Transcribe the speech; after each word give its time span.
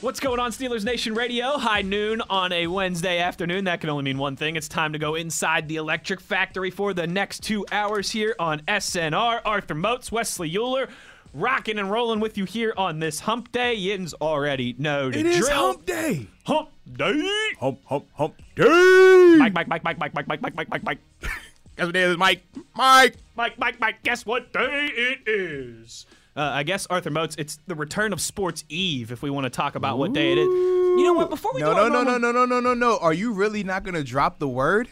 What's 0.00 0.18
going 0.18 0.40
on, 0.40 0.50
Steelers 0.50 0.82
Nation 0.82 1.14
Radio? 1.14 1.58
High 1.58 1.82
noon 1.82 2.22
on 2.30 2.52
a 2.52 2.66
Wednesday 2.68 3.18
afternoon. 3.18 3.64
That 3.64 3.82
can 3.82 3.90
only 3.90 4.04
mean 4.04 4.16
one 4.16 4.34
thing. 4.34 4.56
It's 4.56 4.66
time 4.68 4.94
to 4.94 4.98
go 4.98 5.14
inside 5.14 5.68
the 5.68 5.76
electric 5.76 6.20
factory 6.22 6.70
for 6.70 6.94
the 6.94 7.06
next 7.06 7.42
two 7.42 7.66
hours 7.70 8.10
here 8.10 8.34
on 8.38 8.60
SNR. 8.60 9.42
Arthur 9.44 9.74
Moats, 9.74 10.10
Wesley 10.10 10.50
Uhler, 10.52 10.88
rocking 11.34 11.78
and 11.78 11.90
rolling 11.90 12.18
with 12.18 12.38
you 12.38 12.46
here 12.46 12.72
on 12.78 12.98
this 12.98 13.20
hump 13.20 13.52
day. 13.52 13.74
Yins 13.74 14.14
already 14.14 14.74
know 14.78 15.10
the 15.10 15.18
It 15.20 15.26
is 15.26 15.38
drill. 15.40 15.50
hump 15.66 15.84
day. 15.84 16.26
Hump 16.46 16.70
day. 16.96 17.30
Hump, 17.60 17.80
hump, 17.84 18.06
hump 18.14 18.34
day. 18.56 19.36
Mike, 19.38 19.52
Mike, 19.52 19.68
Mike, 19.68 19.84
Mike, 19.84 19.98
Mike, 19.98 20.14
Mike, 20.14 20.26
Mike, 20.28 20.40
Mike, 20.40 20.56
Mike, 20.56 20.68
Mike, 20.70 20.82
Mike. 20.82 20.98
Guess 21.76 21.86
what 21.86 21.92
day 21.92 22.00
it 22.00 22.06
is, 22.10 22.16
Mike? 22.16 22.42
Mike. 22.74 23.16
Mike, 23.36 23.58
Mike, 23.58 23.80
Mike, 23.80 24.02
guess 24.02 24.24
what 24.24 24.50
day 24.54 24.90
it 24.94 25.18
is? 25.28 26.06
Uh, 26.36 26.42
I 26.42 26.62
guess 26.62 26.86
Arthur 26.88 27.10
Moats, 27.10 27.34
it's 27.38 27.58
the 27.66 27.74
return 27.74 28.12
of 28.12 28.20
Sports 28.20 28.64
Eve. 28.68 29.10
If 29.10 29.20
we 29.22 29.30
want 29.30 29.44
to 29.44 29.50
talk 29.50 29.74
about 29.74 29.98
what 29.98 30.12
day 30.12 30.32
it 30.32 30.38
is, 30.38 30.46
you 30.46 31.02
know 31.04 31.12
what? 31.14 31.28
Before 31.28 31.50
we 31.54 31.60
No, 31.60 31.72
no, 31.72 31.88
no, 31.88 32.02
no, 32.04 32.18
no, 32.18 32.30
no, 32.32 32.44
no, 32.46 32.60
no, 32.60 32.74
no. 32.74 32.98
Are 32.98 33.12
you 33.12 33.32
really 33.32 33.64
not 33.64 33.82
gonna 33.82 34.04
drop 34.04 34.38
the 34.38 34.48
word? 34.48 34.88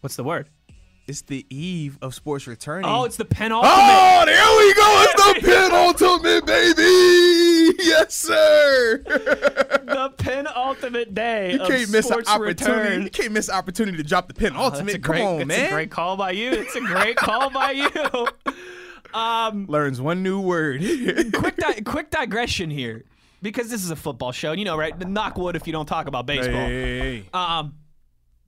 What's 0.00 0.16
the 0.16 0.24
word? 0.24 0.48
It's 1.08 1.22
the 1.22 1.44
eve 1.50 1.98
of 2.02 2.14
sports 2.14 2.46
returning. 2.46 2.84
Oh, 2.88 3.04
it's 3.04 3.16
the 3.16 3.24
penultimate. 3.24 3.74
Oh, 3.74 4.22
there 4.26 4.56
we 4.58 4.74
go. 4.74 5.04
It's 5.08 5.24
the 5.24 5.50
penultimate, 5.50 6.46
baby. 6.46 7.82
Yes, 7.82 8.14
sir. 8.14 8.98
the 9.06 10.12
penultimate 10.18 11.14
day 11.14 11.52
You 11.52 11.58
can't 11.60 11.90
miss 11.90 12.10
an 12.10 12.20
opportunity. 12.26 12.44
return. 12.84 13.02
You 13.04 13.10
can't 13.10 13.32
miss 13.32 13.48
an 13.48 13.54
opportunity 13.54 13.96
to 13.96 14.04
drop 14.04 14.28
the 14.28 14.34
Oh, 14.34 14.38
penultimate. 14.50 15.00
great, 15.00 15.18
Come 15.22 15.26
on, 15.26 15.38
that's 15.38 15.48
man. 15.48 15.66
a 15.66 15.70
great 15.70 15.90
call 15.90 16.16
by 16.18 16.32
you. 16.32 16.50
It's 16.52 16.76
a 16.76 16.80
great 16.80 17.16
call 17.16 17.48
by 17.50 17.70
you. 17.72 17.88
Um, 19.14 19.66
Learns 19.66 20.00
one 20.00 20.22
new 20.22 20.40
word. 20.40 20.80
quick, 21.34 21.56
di- 21.56 21.80
quick 21.82 22.10
digression 22.10 22.70
here, 22.70 23.04
because 23.42 23.70
this 23.70 23.82
is 23.84 23.90
a 23.90 23.96
football 23.96 24.32
show. 24.32 24.52
You 24.52 24.64
know, 24.64 24.76
right? 24.76 24.98
Knock 24.98 25.38
wood 25.38 25.56
if 25.56 25.66
you 25.66 25.72
don't 25.72 25.86
talk 25.86 26.06
about 26.06 26.26
baseball. 26.26 26.54
Hey. 26.54 27.24
Um, 27.32 27.74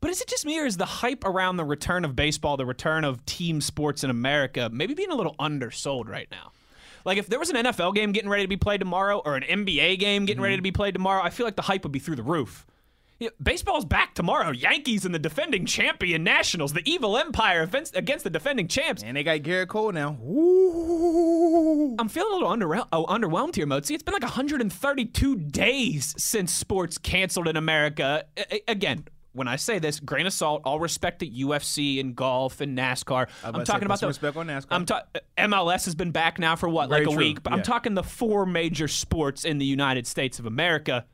but 0.00 0.10
is 0.10 0.20
it 0.20 0.28
just 0.28 0.46
me, 0.46 0.58
or 0.58 0.64
is 0.64 0.76
the 0.76 0.86
hype 0.86 1.24
around 1.24 1.56
the 1.56 1.64
return 1.64 2.04
of 2.04 2.16
baseball, 2.16 2.56
the 2.56 2.64
return 2.64 3.04
of 3.04 3.24
team 3.26 3.60
sports 3.60 4.02
in 4.02 4.10
America, 4.10 4.70
maybe 4.72 4.94
being 4.94 5.10
a 5.10 5.14
little 5.14 5.36
undersold 5.38 6.08
right 6.08 6.28
now? 6.30 6.52
Like, 7.04 7.18
if 7.18 7.28
there 7.28 7.38
was 7.38 7.50
an 7.50 7.56
NFL 7.56 7.94
game 7.94 8.12
getting 8.12 8.30
ready 8.30 8.44
to 8.44 8.48
be 8.48 8.56
played 8.56 8.80
tomorrow, 8.80 9.22
or 9.24 9.36
an 9.36 9.42
NBA 9.42 9.98
game 9.98 10.26
getting 10.26 10.42
ready 10.42 10.56
to 10.56 10.62
be 10.62 10.72
played 10.72 10.94
tomorrow, 10.94 11.22
I 11.22 11.30
feel 11.30 11.46
like 11.46 11.56
the 11.56 11.62
hype 11.62 11.82
would 11.82 11.92
be 11.92 11.98
through 11.98 12.16
the 12.16 12.22
roof. 12.22 12.66
Baseball's 13.42 13.84
back 13.84 14.14
tomorrow. 14.14 14.50
Yankees 14.50 15.04
and 15.04 15.14
the 15.14 15.18
defending 15.18 15.66
champion 15.66 16.24
Nationals, 16.24 16.72
the 16.72 16.82
evil 16.88 17.18
empire 17.18 17.62
against, 17.62 17.94
against 17.96 18.24
the 18.24 18.30
defending 18.30 18.66
champs. 18.66 19.02
And 19.02 19.16
they 19.16 19.22
got 19.22 19.40
Gerrit 19.40 19.68
Cole 19.68 19.92
now. 19.92 20.16
Ooh. 20.22 21.96
I'm 21.98 22.08
feeling 22.08 22.30
a 22.32 22.34
little 22.34 22.48
under- 22.48 22.74
oh, 22.92 23.06
underwhelmed 23.06 23.56
here, 23.56 23.66
Mozi. 23.66 23.92
It's 23.92 24.02
been 24.02 24.14
like 24.14 24.22
132 24.22 25.36
days 25.36 26.14
since 26.16 26.52
sports 26.52 26.96
canceled 26.98 27.48
in 27.48 27.56
America. 27.56 28.24
A- 28.38 28.62
again, 28.68 29.04
when 29.32 29.48
I 29.48 29.56
say 29.56 29.78
this, 29.78 30.00
grain 30.00 30.26
of 30.26 30.32
salt, 30.32 30.62
all 30.64 30.80
respect 30.80 31.20
to 31.20 31.26
UFC 31.28 32.00
and 32.00 32.16
golf 32.16 32.60
and 32.60 32.76
NASCAR. 32.76 33.28
I'm 33.44 33.64
talking 33.64 33.86
about 33.86 34.00
the 34.00 34.08
respect 34.08 34.36
on 34.36 34.46
NASCAR. 34.48 34.66
I'm 34.70 34.86
ta- 34.86 35.04
MLS 35.38 35.84
has 35.84 35.94
been 35.94 36.10
back 36.10 36.38
now 36.38 36.56
for 36.56 36.68
what, 36.68 36.88
Very 36.88 37.04
like 37.04 37.12
a 37.12 37.16
true, 37.16 37.24
week. 37.24 37.42
But 37.42 37.52
I'm 37.52 37.62
talking 37.62 37.94
the 37.94 38.02
four 38.02 38.46
major 38.46 38.88
sports 38.88 39.44
in 39.44 39.58
the 39.58 39.66
United 39.66 40.06
States 40.06 40.38
of 40.38 40.46
America. 40.46 41.04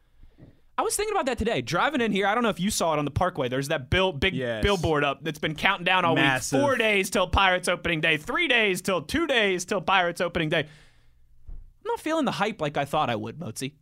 I 0.78 0.82
was 0.82 0.94
thinking 0.94 1.14
about 1.14 1.26
that 1.26 1.38
today. 1.38 1.62
Driving 1.62 2.00
in 2.03 2.12
here, 2.12 2.26
I 2.26 2.34
don't 2.34 2.42
know 2.42 2.50
if 2.50 2.60
you 2.60 2.70
saw 2.70 2.92
it 2.92 2.98
on 2.98 3.04
the 3.06 3.10
Parkway. 3.10 3.48
There's 3.48 3.69
that 3.69 3.88
bill, 3.88 4.12
big 4.12 4.34
Yes. 4.34 4.62
billboard 4.62 5.04
up 5.04 5.25
that's 5.25 5.38
been 5.38 5.54
counting 5.54 5.84
down 5.84 6.04
all 6.04 6.14
Massive. 6.14 6.59
week. 6.59 6.66
Four 6.66 6.76
days 6.76 7.09
till 7.09 7.26
Pirates 7.28 7.66
opening 7.66 8.00
day. 8.03 8.19
Three 8.19 8.47
days 8.47 8.82
till 8.82 9.00
two 9.00 9.26
days 9.26 9.65
till 9.65 9.81
Pirates 9.81 10.20
opening 10.20 10.50
day. 10.50 10.60
I'm 10.60 11.86
not 11.86 12.00
feeling 12.00 12.26
the 12.26 12.32
hype 12.32 12.60
like 12.60 12.76
I 12.76 12.84
thought 12.84 13.09
I 13.09 13.16
would, 13.16 13.38
Mozi. 13.38 13.72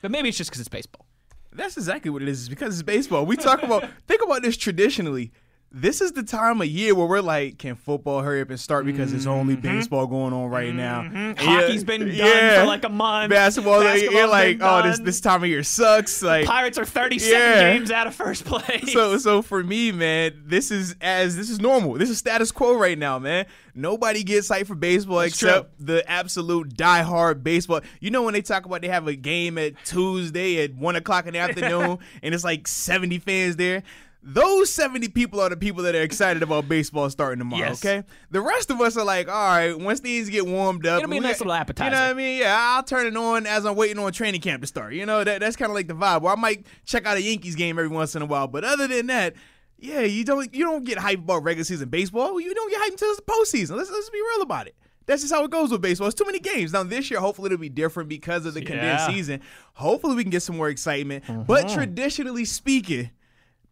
But 0.00 0.10
maybe 0.10 0.30
it's 0.30 0.38
just 0.38 0.50
because 0.50 0.60
it's 0.60 0.68
baseball. 0.68 1.06
That's 1.52 1.76
exactly 1.76 2.10
what 2.10 2.22
it 2.22 2.28
is. 2.28 2.40
It's 2.40 2.48
because 2.48 2.74
it's 2.74 2.82
baseball. 2.82 3.24
We 3.24 3.36
talk 3.36 3.62
about 3.62 3.84
think 4.08 4.22
about 4.22 4.42
this 4.42 4.56
traditionally. 4.56 5.30
This 5.74 6.02
is 6.02 6.12
the 6.12 6.22
time 6.22 6.60
of 6.60 6.66
year 6.66 6.94
where 6.94 7.06
we're 7.06 7.22
like, 7.22 7.56
can 7.56 7.76
football 7.76 8.20
hurry 8.20 8.42
up 8.42 8.50
and 8.50 8.60
start 8.60 8.84
because 8.84 9.12
it's 9.14 9.24
only 9.24 9.56
baseball 9.56 10.06
going 10.06 10.34
on 10.34 10.50
right 10.50 10.74
now. 10.74 11.02
Mm-hmm. 11.02 11.44
Hockey's 11.44 11.82
yeah, 11.82 11.86
been 11.86 12.00
done 12.00 12.14
yeah. 12.14 12.60
for 12.60 12.66
like 12.66 12.84
a 12.84 12.90
month. 12.90 13.30
Basketball, 13.30 13.82
you're 13.96 14.28
like, 14.28 14.58
oh, 14.60 14.82
this 14.82 14.98
this 14.98 15.20
time 15.22 15.42
of 15.42 15.48
year 15.48 15.62
sucks. 15.62 16.22
Like, 16.22 16.46
Pirates 16.46 16.76
are 16.76 16.84
37 16.84 17.32
Yeah. 17.32 17.72
games 17.72 17.90
out 17.90 18.06
of 18.06 18.14
first 18.14 18.44
place. 18.44 18.92
so 18.92 19.16
so 19.16 19.40
for 19.40 19.62
me, 19.62 19.92
man, 19.92 20.42
this 20.44 20.70
is 20.70 20.94
as 21.00 21.36
this 21.38 21.48
is 21.48 21.58
normal. 21.58 21.94
This 21.94 22.10
is 22.10 22.18
status 22.18 22.52
quo 22.52 22.76
right 22.76 22.98
now, 22.98 23.18
man. 23.18 23.46
Nobody 23.74 24.22
gets 24.22 24.50
hyped 24.50 24.66
for 24.66 24.74
baseball 24.74 25.20
except 25.20 25.70
the 25.84 26.08
absolute 26.10 26.76
diehard 26.76 27.42
baseball. 27.42 27.80
You 28.00 28.10
know 28.10 28.22
when 28.22 28.34
they 28.34 28.42
talk 28.42 28.66
about 28.66 28.82
they 28.82 28.88
have 28.88 29.08
a 29.08 29.16
game 29.16 29.56
at 29.56 29.82
Tuesday 29.86 30.62
at 30.62 30.74
one 30.74 30.96
o'clock 30.96 31.26
in 31.26 31.32
the 31.32 31.38
afternoon 31.38 31.98
and 32.22 32.34
it's 32.34 32.44
like 32.44 32.68
seventy 32.68 33.18
fans 33.18 33.56
there. 33.56 33.82
Those 34.24 34.72
70 34.72 35.08
people 35.08 35.40
are 35.40 35.48
the 35.48 35.56
people 35.56 35.82
that 35.82 35.96
are 35.96 36.00
excited 36.02 36.44
about 36.44 36.68
baseball 36.68 37.10
starting 37.10 37.40
tomorrow, 37.40 37.64
Yes. 37.64 37.84
okay? 37.84 38.06
The 38.30 38.40
rest 38.40 38.70
of 38.70 38.80
us 38.80 38.96
are 38.96 39.04
like, 39.04 39.26
all 39.28 39.34
right, 39.34 39.76
once 39.76 39.98
these 39.98 40.30
get 40.30 40.46
warmed 40.46 40.86
up. 40.86 40.98
It'll 41.02 41.10
be 41.10 41.16
a 41.16 41.20
nice 41.20 41.40
little 41.40 41.52
You 41.54 41.58
know 41.58 41.84
what 41.90 41.94
I 41.94 42.14
mean? 42.14 42.38
Yeah, 42.38 42.56
I'll 42.56 42.84
turn 42.84 43.06
it 43.06 43.16
on 43.16 43.46
as 43.46 43.66
I'm 43.66 43.74
waiting 43.74 43.98
on 43.98 44.12
training 44.12 44.40
camp 44.40 44.60
to 44.60 44.68
start. 44.68 44.94
You 44.94 45.06
know, 45.06 45.24
that, 45.24 45.40
that's 45.40 45.56
kind 45.56 45.70
of 45.70 45.74
like 45.74 45.88
the 45.88 45.94
vibe. 45.94 46.22
Or 46.22 46.30
I 46.30 46.36
might 46.36 46.66
check 46.84 47.04
out 47.04 47.16
a 47.16 47.22
Yankees 47.22 47.56
game 47.56 47.78
every 47.80 47.88
once 47.88 48.14
in 48.14 48.22
a 48.22 48.26
while. 48.26 48.46
But 48.46 48.62
other 48.62 48.86
than 48.86 49.08
that, 49.08 49.34
yeah, 49.76 50.02
you 50.02 50.24
don't 50.24 50.54
you 50.54 50.64
don't 50.64 50.84
get 50.84 50.98
hyped 50.98 51.14
about 51.24 51.42
regular 51.42 51.64
season 51.64 51.88
baseball. 51.88 52.40
You 52.40 52.54
don't 52.54 52.70
get 52.70 52.80
hyped 52.80 52.92
until 52.92 53.10
it's 53.10 53.20
the 53.20 53.22
postseason. 53.26 53.76
Let's 53.76 53.90
let's 53.90 54.10
be 54.10 54.18
real 54.20 54.42
about 54.42 54.68
it. 54.68 54.76
That's 55.06 55.22
just 55.22 55.34
how 55.34 55.42
it 55.42 55.50
goes 55.50 55.72
with 55.72 55.82
baseball. 55.82 56.06
It's 56.06 56.14
too 56.14 56.24
many 56.24 56.38
games. 56.38 56.72
Now 56.72 56.84
this 56.84 57.10
year, 57.10 57.18
hopefully 57.18 57.46
it'll 57.46 57.58
be 57.58 57.68
different 57.68 58.08
because 58.08 58.46
of 58.46 58.54
the 58.54 58.60
condensed 58.62 59.08
Yeah. 59.08 59.14
season. 59.16 59.40
Hopefully 59.74 60.14
we 60.14 60.22
can 60.22 60.30
get 60.30 60.42
some 60.44 60.56
more 60.56 60.68
excitement. 60.68 61.24
Mm-hmm. 61.24 61.42
But 61.42 61.68
traditionally 61.70 62.44
speaking, 62.44 63.10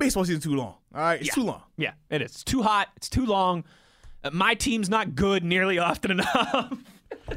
baseball 0.01 0.25
season's 0.25 0.43
too 0.43 0.57
long. 0.57 0.75
All 0.95 1.01
right, 1.01 1.21
it's 1.21 1.33
too 1.35 1.45
long. 1.45 1.63
yeah, 1.77 1.93
it 2.11 2.21
is. 2.23 2.33
It's 2.33 2.45
too 2.45 2.63
hot. 2.63 2.89
It's 2.97 3.09
too 3.09 3.27
long. 3.27 3.63
Uh, 4.25 4.31
my 4.33 4.55
team's 4.55 4.89
not 4.91 5.15
good 5.15 5.45
nearly 5.45 5.79
often 5.89 6.11
enough. 6.11 6.73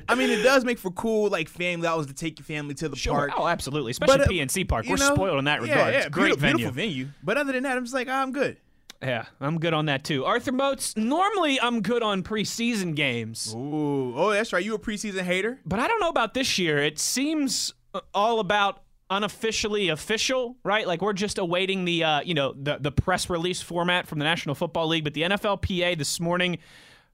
I 0.10 0.16
mean, 0.16 0.32
it 0.32 0.42
does 0.42 0.66
make 0.66 0.80
for 0.80 0.90
cool 0.92 1.30
like 1.30 1.48
family 1.48 1.88
hours 1.88 2.08
to 2.08 2.14
take 2.14 2.40
your 2.40 2.46
family 2.46 2.74
to 2.76 2.90
the 2.90 2.96
Sure. 2.96 3.14
park. 3.14 3.32
Oh, 3.38 3.48
absolutely. 3.48 3.92
Especially 3.92 4.18
But, 4.18 4.28
uh, 4.28 4.32
PNC 4.32 4.68
Park. 4.68 4.86
We're 4.88 4.96
know, 4.98 5.14
spoiled 5.14 5.38
in 5.40 5.46
that 5.46 5.64
yeah, 5.66 5.70
regard. 5.74 5.94
Yeah, 5.94 5.98
it's 6.00 6.08
a 6.08 6.10
great 6.10 6.24
beautiful, 6.40 6.42
venue. 6.42 6.58
beautiful 6.58 6.76
venue. 6.76 7.08
But 7.24 7.38
other 7.38 7.54
than 7.54 7.64
that, 7.64 7.78
I'm 7.78 7.84
just 7.84 7.94
like, 7.94 8.08
I'm 8.08 8.32
good. 8.32 8.58
Yeah, 9.04 9.26
I'm 9.42 9.60
good 9.60 9.74
on 9.74 9.86
that 9.88 10.04
too. 10.06 10.24
Arthur 10.26 10.54
Moats, 10.54 10.96
normally 10.96 11.60
I'm 11.60 11.82
good 11.82 12.02
on 12.02 12.24
preseason 12.24 12.96
games, 12.96 13.54
Ooh, 13.54 14.14
oh, 14.16 14.32
that's 14.32 14.54
right. 14.54 14.64
You 14.64 14.76
a 14.76 14.80
preseason 14.80 15.22
hater? 15.24 15.60
but 15.66 15.78
I 15.80 15.88
don't 15.90 16.00
know 16.00 16.08
about 16.10 16.34
this 16.34 16.58
year. 16.58 16.78
It 16.78 16.98
seems 17.00 17.74
uh, 17.94 18.00
all 18.14 18.40
about 18.40 18.83
unofficially 19.10 19.90
official, 19.90 20.58
right? 20.64 20.88
Like 20.88 21.02
we're 21.02 21.14
just 21.14 21.38
awaiting 21.38 21.86
the 21.86 22.04
uh, 22.04 22.22
you 22.22 22.34
know, 22.34 22.54
the 22.54 22.78
the 22.80 22.92
press 22.92 23.30
release 23.30 23.62
format 23.62 24.08
from 24.08 24.20
the 24.20 24.26
National 24.26 24.56
Football 24.56 24.88
League, 24.88 25.04
but 25.04 25.14
the 25.14 25.24
NFLPA 25.24 25.98
this 25.98 26.20
morning 26.20 26.58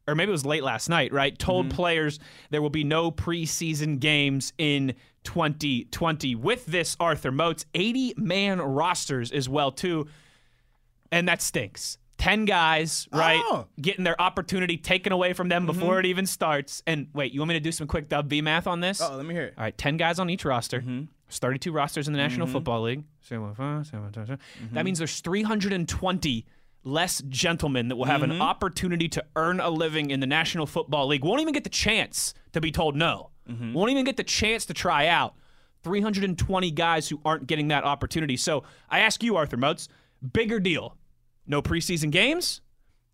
or 0.09 0.15
maybe 0.15 0.29
it 0.29 0.31
was 0.31 0.45
late 0.45 0.63
last 0.63 0.89
night, 0.89 1.13
right? 1.13 1.37
Told 1.37 1.67
mm-hmm. 1.67 1.75
players 1.75 2.19
there 2.49 2.61
will 2.61 2.69
be 2.69 2.83
no 2.83 3.11
preseason 3.11 3.99
games 3.99 4.53
in 4.57 4.95
2020. 5.23 6.35
With 6.35 6.65
this, 6.65 6.97
Arthur 6.99 7.31
Moats, 7.31 7.65
80 7.75 8.15
man 8.17 8.59
rosters 8.59 9.31
as 9.31 9.47
well 9.47 9.71
too, 9.71 10.07
and 11.11 11.27
that 11.27 11.41
stinks. 11.41 11.97
10 12.17 12.43
guys, 12.45 13.07
right? 13.13 13.41
Oh. 13.45 13.67
Getting 13.79 14.03
their 14.03 14.19
opportunity 14.21 14.75
taken 14.75 15.13
away 15.13 15.31
from 15.31 15.47
them 15.47 15.65
before 15.65 15.93
mm-hmm. 15.93 15.99
it 15.99 16.05
even 16.07 16.25
starts. 16.25 16.83
And 16.85 17.07
wait, 17.13 17.31
you 17.31 17.39
want 17.39 17.49
me 17.49 17.53
to 17.53 17.61
do 17.61 17.71
some 17.71 17.87
quick 17.87 18.09
dub 18.09 18.27
B 18.27 18.41
math 18.41 18.67
on 18.67 18.81
this? 18.81 19.01
Oh, 19.01 19.15
let 19.15 19.25
me 19.25 19.33
hear 19.33 19.45
it. 19.45 19.53
All 19.57 19.63
right, 19.63 19.77
10 19.77 19.95
guys 19.95 20.19
on 20.19 20.29
each 20.29 20.43
roster. 20.43 20.81
Mm-hmm. 20.81 21.03
There's 21.29 21.39
32 21.39 21.71
rosters 21.71 22.07
in 22.07 22.13
the 22.13 22.17
National 22.17 22.47
mm-hmm. 22.47 22.53
Football 22.53 22.81
League. 22.81 23.03
Uh, 23.31 23.35
uh, 23.35 24.35
that 24.35 24.39
mm-hmm. 24.73 24.83
means 24.83 24.97
there's 24.97 25.19
320 25.21 26.45
less 26.83 27.21
gentlemen 27.29 27.87
that 27.89 27.95
will 27.95 28.05
have 28.05 28.23
an 28.23 28.31
mm-hmm. 28.31 28.41
opportunity 28.41 29.07
to 29.09 29.23
earn 29.35 29.59
a 29.59 29.69
living 29.69 30.09
in 30.09 30.19
the 30.21 30.27
National 30.27 30.65
Football 30.65 31.07
League. 31.07 31.23
Won't 31.23 31.41
even 31.41 31.53
get 31.53 31.63
the 31.63 31.69
chance 31.69 32.33
to 32.53 32.61
be 32.61 32.71
told 32.71 32.95
no. 32.95 33.29
Won't 33.73 33.91
even 33.91 34.05
get 34.05 34.17
the 34.17 34.23
chance 34.23 34.65
to 34.65 34.73
try 34.73 35.07
out. 35.07 35.35
320 35.83 36.71
guys 36.71 37.07
who 37.07 37.21
aren't 37.23 37.47
getting 37.47 37.69
that 37.69 37.83
opportunity. 37.83 38.35
So 38.35 38.63
I 38.89 38.99
ask 38.99 39.23
you, 39.23 39.37
Arthur 39.37 39.57
Moats, 39.57 39.87
bigger 40.33 40.59
deal. 40.59 40.97
No 41.47 41.61
preseason 41.61 42.11
games 42.11 42.61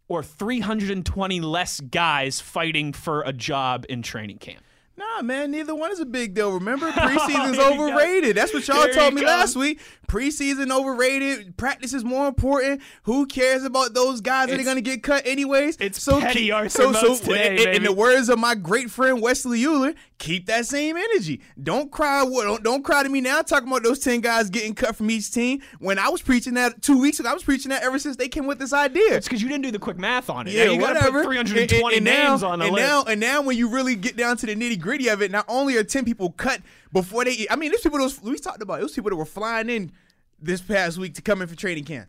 or 0.07 0.23
320 0.23 1.41
less 1.41 1.79
guys 1.79 2.39
fighting 2.39 2.94
for 2.94 3.21
a 3.21 3.33
job 3.33 3.85
in 3.89 4.01
training 4.01 4.38
camp? 4.38 4.59
Nah, 4.97 5.21
man, 5.24 5.51
neither 5.51 5.75
one 5.75 5.92
is 5.92 6.00
a 6.00 6.06
big 6.06 6.33
deal. 6.33 6.51
Remember, 6.53 6.89
preseason's 6.92 7.59
overrated. 7.59 8.38
That's 8.38 8.53
what 8.53 8.65
y'all 8.68 8.88
told 8.88 9.13
me 9.13 9.21
comes. 9.21 9.27
last 9.27 9.56
week. 9.57 9.80
Preseason 10.07 10.71
overrated. 10.71 11.57
Practice 11.57 11.94
is 11.94 12.03
more 12.03 12.27
important. 12.27 12.81
Who 13.03 13.25
cares 13.25 13.63
about 13.63 13.94
those 13.94 14.21
guys 14.21 14.50
that 14.50 14.59
are 14.59 14.63
going 14.63 14.77
to 14.77 14.81
get 14.81 15.03
cut 15.03 15.25
anyways? 15.25 15.77
It's 15.80 16.01
so 16.01 16.21
petty 16.21 16.51
Arthur 16.51 16.69
so, 16.69 16.94
so 16.94 17.15
today, 17.18 17.63
in, 17.63 17.75
in, 17.77 17.83
the 17.83 17.92
words 17.92 18.30
of 18.30 18.39
my 18.39 18.56
great 18.56 18.89
friend 18.89 19.21
Wesley 19.21 19.62
Uhler, 19.63 19.95
keep 20.18 20.45
that 20.45 20.65
same 20.65 20.95
energy. 20.95 21.42
Don't 21.62 21.92
cry. 21.92 22.24
Don't, 22.24 22.63
don't 22.63 22.83
cry 22.83 23.03
to 23.03 23.09
me 23.09 23.19
now. 23.19 23.42
Talking 23.42 23.68
about 23.68 23.83
those 23.83 24.00
ten 24.00 24.21
guys 24.21 24.50
getting 24.50 24.75
cut 24.75 24.95
from 24.95 25.09
each 25.09 25.31
team. 25.31 25.62
When 25.80 25.97
I 25.97 26.09
was 26.09 26.21
preaching 26.21 26.53
that 26.53 26.81
two 26.81 27.00
weeks 27.00 27.19
ago, 27.19 27.30
I 27.30 27.33
was 27.33 27.44
preaching 27.44 27.69
that 27.69 27.83
ever 27.83 28.00
since 28.00 28.15
they 28.15 28.30
came 28.30 28.45
with 28.45 28.59
this 28.59 28.74
idea. 28.74 29.15
It's 29.15 29.27
because 29.27 29.42
you 29.42 29.50
didn't 29.50 29.63
do 29.63 29.71
the 29.71 29.80
quick 29.80 29.97
math 29.97 30.30
on 30.30 30.47
it. 30.47 30.53
Yeah, 30.53 30.65
now 30.65 30.71
you 30.71 30.80
got 30.80 30.94
to 30.94 31.12
put 31.12 31.25
320 31.25 31.83
and, 31.83 31.94
and, 31.95 32.06
names 32.06 32.42
now, 32.42 32.50
on 32.50 32.59
the 32.59 32.65
and 32.65 32.75
list. 32.75 32.88
Now, 32.88 33.03
and 33.06 33.19
now, 33.19 33.42
when 33.42 33.57
you 33.57 33.69
really 33.69 33.95
get 33.95 34.15
down 34.15 34.38
to 34.38 34.45
the 34.45 34.56
nitty 34.56 34.80
gritty 34.85 35.07
of 35.09 35.21
it, 35.21 35.31
not 35.31 35.45
only 35.47 35.75
are 35.75 35.83
ten 35.83 36.05
people 36.05 36.31
cut 36.31 36.61
before 36.93 37.25
they. 37.25 37.47
I 37.49 37.55
mean, 37.55 37.71
there's 37.71 37.81
people 37.81 37.99
was, 37.99 38.21
we 38.21 38.37
talked 38.37 38.61
about. 38.61 38.79
Those 38.79 38.93
people 38.93 39.09
that 39.09 39.15
were 39.15 39.25
flying 39.25 39.69
in 39.69 39.91
this 40.39 40.61
past 40.61 40.97
week 40.97 41.15
to 41.15 41.21
come 41.21 41.41
in 41.41 41.47
for 41.47 41.55
training 41.55 41.85
camp. 41.85 42.07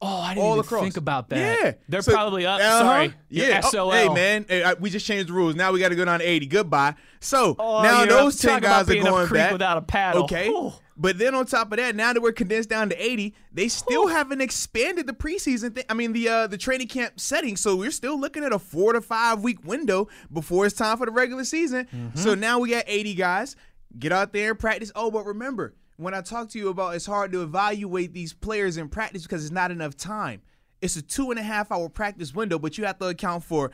Oh, 0.00 0.20
I 0.20 0.34
didn't 0.34 0.46
all 0.46 0.52
even 0.54 0.64
across. 0.64 0.82
think 0.82 0.96
about 0.96 1.28
that. 1.30 1.60
Yeah, 1.60 1.72
they're 1.88 2.02
so, 2.02 2.12
probably 2.12 2.46
up. 2.46 2.60
Uh-huh. 2.60 2.78
Sorry, 2.78 3.14
yeah. 3.28 3.60
SOL. 3.60 3.88
Oh, 3.88 3.90
hey, 3.90 4.08
man, 4.08 4.46
hey, 4.48 4.62
I, 4.62 4.74
we 4.74 4.90
just 4.90 5.04
changed 5.04 5.28
the 5.28 5.32
rules. 5.32 5.56
Now 5.56 5.72
we 5.72 5.80
got 5.80 5.88
to 5.88 5.96
go 5.96 6.04
down 6.04 6.20
to 6.20 6.24
eighty. 6.28 6.46
Goodbye. 6.46 6.94
So 7.20 7.56
oh, 7.58 7.82
now 7.82 8.06
those 8.06 8.38
ten 8.38 8.62
guys 8.62 8.88
are 8.88 8.94
going 8.94 9.28
back 9.28 9.52
without 9.52 9.76
a 9.76 9.82
paddle. 9.82 10.22
Okay, 10.24 10.50
Ooh. 10.50 10.72
but 10.96 11.18
then 11.18 11.34
on 11.34 11.46
top 11.46 11.72
of 11.72 11.78
that, 11.78 11.96
now 11.96 12.12
that 12.12 12.20
we're 12.20 12.30
condensed 12.30 12.68
down 12.68 12.90
to 12.90 12.96
eighty, 12.96 13.34
they 13.52 13.66
still 13.66 14.04
Ooh. 14.04 14.06
haven't 14.06 14.40
expanded 14.40 15.08
the 15.08 15.14
preseason. 15.14 15.74
Thing. 15.74 15.84
I 15.88 15.94
mean, 15.94 16.12
the 16.12 16.28
uh, 16.28 16.46
the 16.46 16.58
training 16.58 16.86
camp 16.86 17.18
setting. 17.18 17.56
So 17.56 17.74
we're 17.74 17.90
still 17.90 18.20
looking 18.20 18.44
at 18.44 18.52
a 18.52 18.58
four 18.60 18.92
to 18.92 19.00
five 19.00 19.40
week 19.40 19.64
window 19.64 20.06
before 20.32 20.64
it's 20.64 20.76
time 20.76 20.96
for 20.98 21.06
the 21.06 21.12
regular 21.12 21.42
season. 21.42 21.88
Mm-hmm. 21.92 22.18
So 22.18 22.36
now 22.36 22.60
we 22.60 22.70
got 22.70 22.84
eighty 22.86 23.14
guys. 23.14 23.56
Get 23.98 24.12
out 24.12 24.32
there 24.32 24.50
and 24.50 24.58
practice. 24.60 24.92
Oh, 24.94 25.10
but 25.10 25.24
remember 25.26 25.74
when 25.98 26.14
I 26.14 26.22
talk 26.22 26.48
to 26.50 26.58
you 26.58 26.68
about 26.68 26.94
it's 26.94 27.06
hard 27.06 27.32
to 27.32 27.42
evaluate 27.42 28.14
these 28.14 28.32
players 28.32 28.76
in 28.76 28.88
practice 28.88 29.24
because 29.24 29.44
it's 29.44 29.52
not 29.52 29.70
enough 29.70 29.96
time. 29.96 30.40
It's 30.80 30.96
a 30.96 31.02
two 31.02 31.30
and 31.30 31.40
a 31.40 31.42
half 31.42 31.72
hour 31.72 31.88
practice 31.88 32.32
window, 32.32 32.58
but 32.58 32.78
you 32.78 32.84
have 32.86 32.98
to 33.00 33.06
account 33.06 33.42
for 33.42 33.72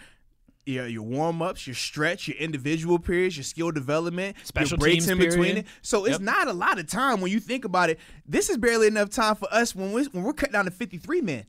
your, 0.64 0.86
your 0.86 1.02
warm 1.02 1.42
ups, 1.42 1.66
your 1.66 1.74
stretch, 1.74 2.26
your 2.26 2.38
individual 2.38 2.98
periods, 2.98 3.36
your 3.36 3.44
skill 3.44 3.70
development, 3.70 4.36
special 4.42 4.78
your 4.78 4.78
breaks 4.78 5.06
in 5.06 5.18
period. 5.18 5.32
between 5.32 5.56
it. 5.58 5.66
So 5.82 6.06
it's 6.06 6.12
yep. 6.12 6.22
not 6.22 6.48
a 6.48 6.54
lot 6.54 6.78
of 6.78 6.86
time 6.86 7.20
when 7.20 7.30
you 7.30 7.40
think 7.40 7.66
about 7.66 7.90
it. 7.90 8.00
This 8.26 8.48
is 8.48 8.56
barely 8.56 8.86
enough 8.86 9.10
time 9.10 9.34
for 9.34 9.52
us 9.52 9.74
when 9.74 9.92
we 9.92 10.04
when 10.04 10.24
we're 10.24 10.32
cut 10.32 10.50
down 10.50 10.64
to 10.64 10.70
53 10.70 11.20
men. 11.20 11.44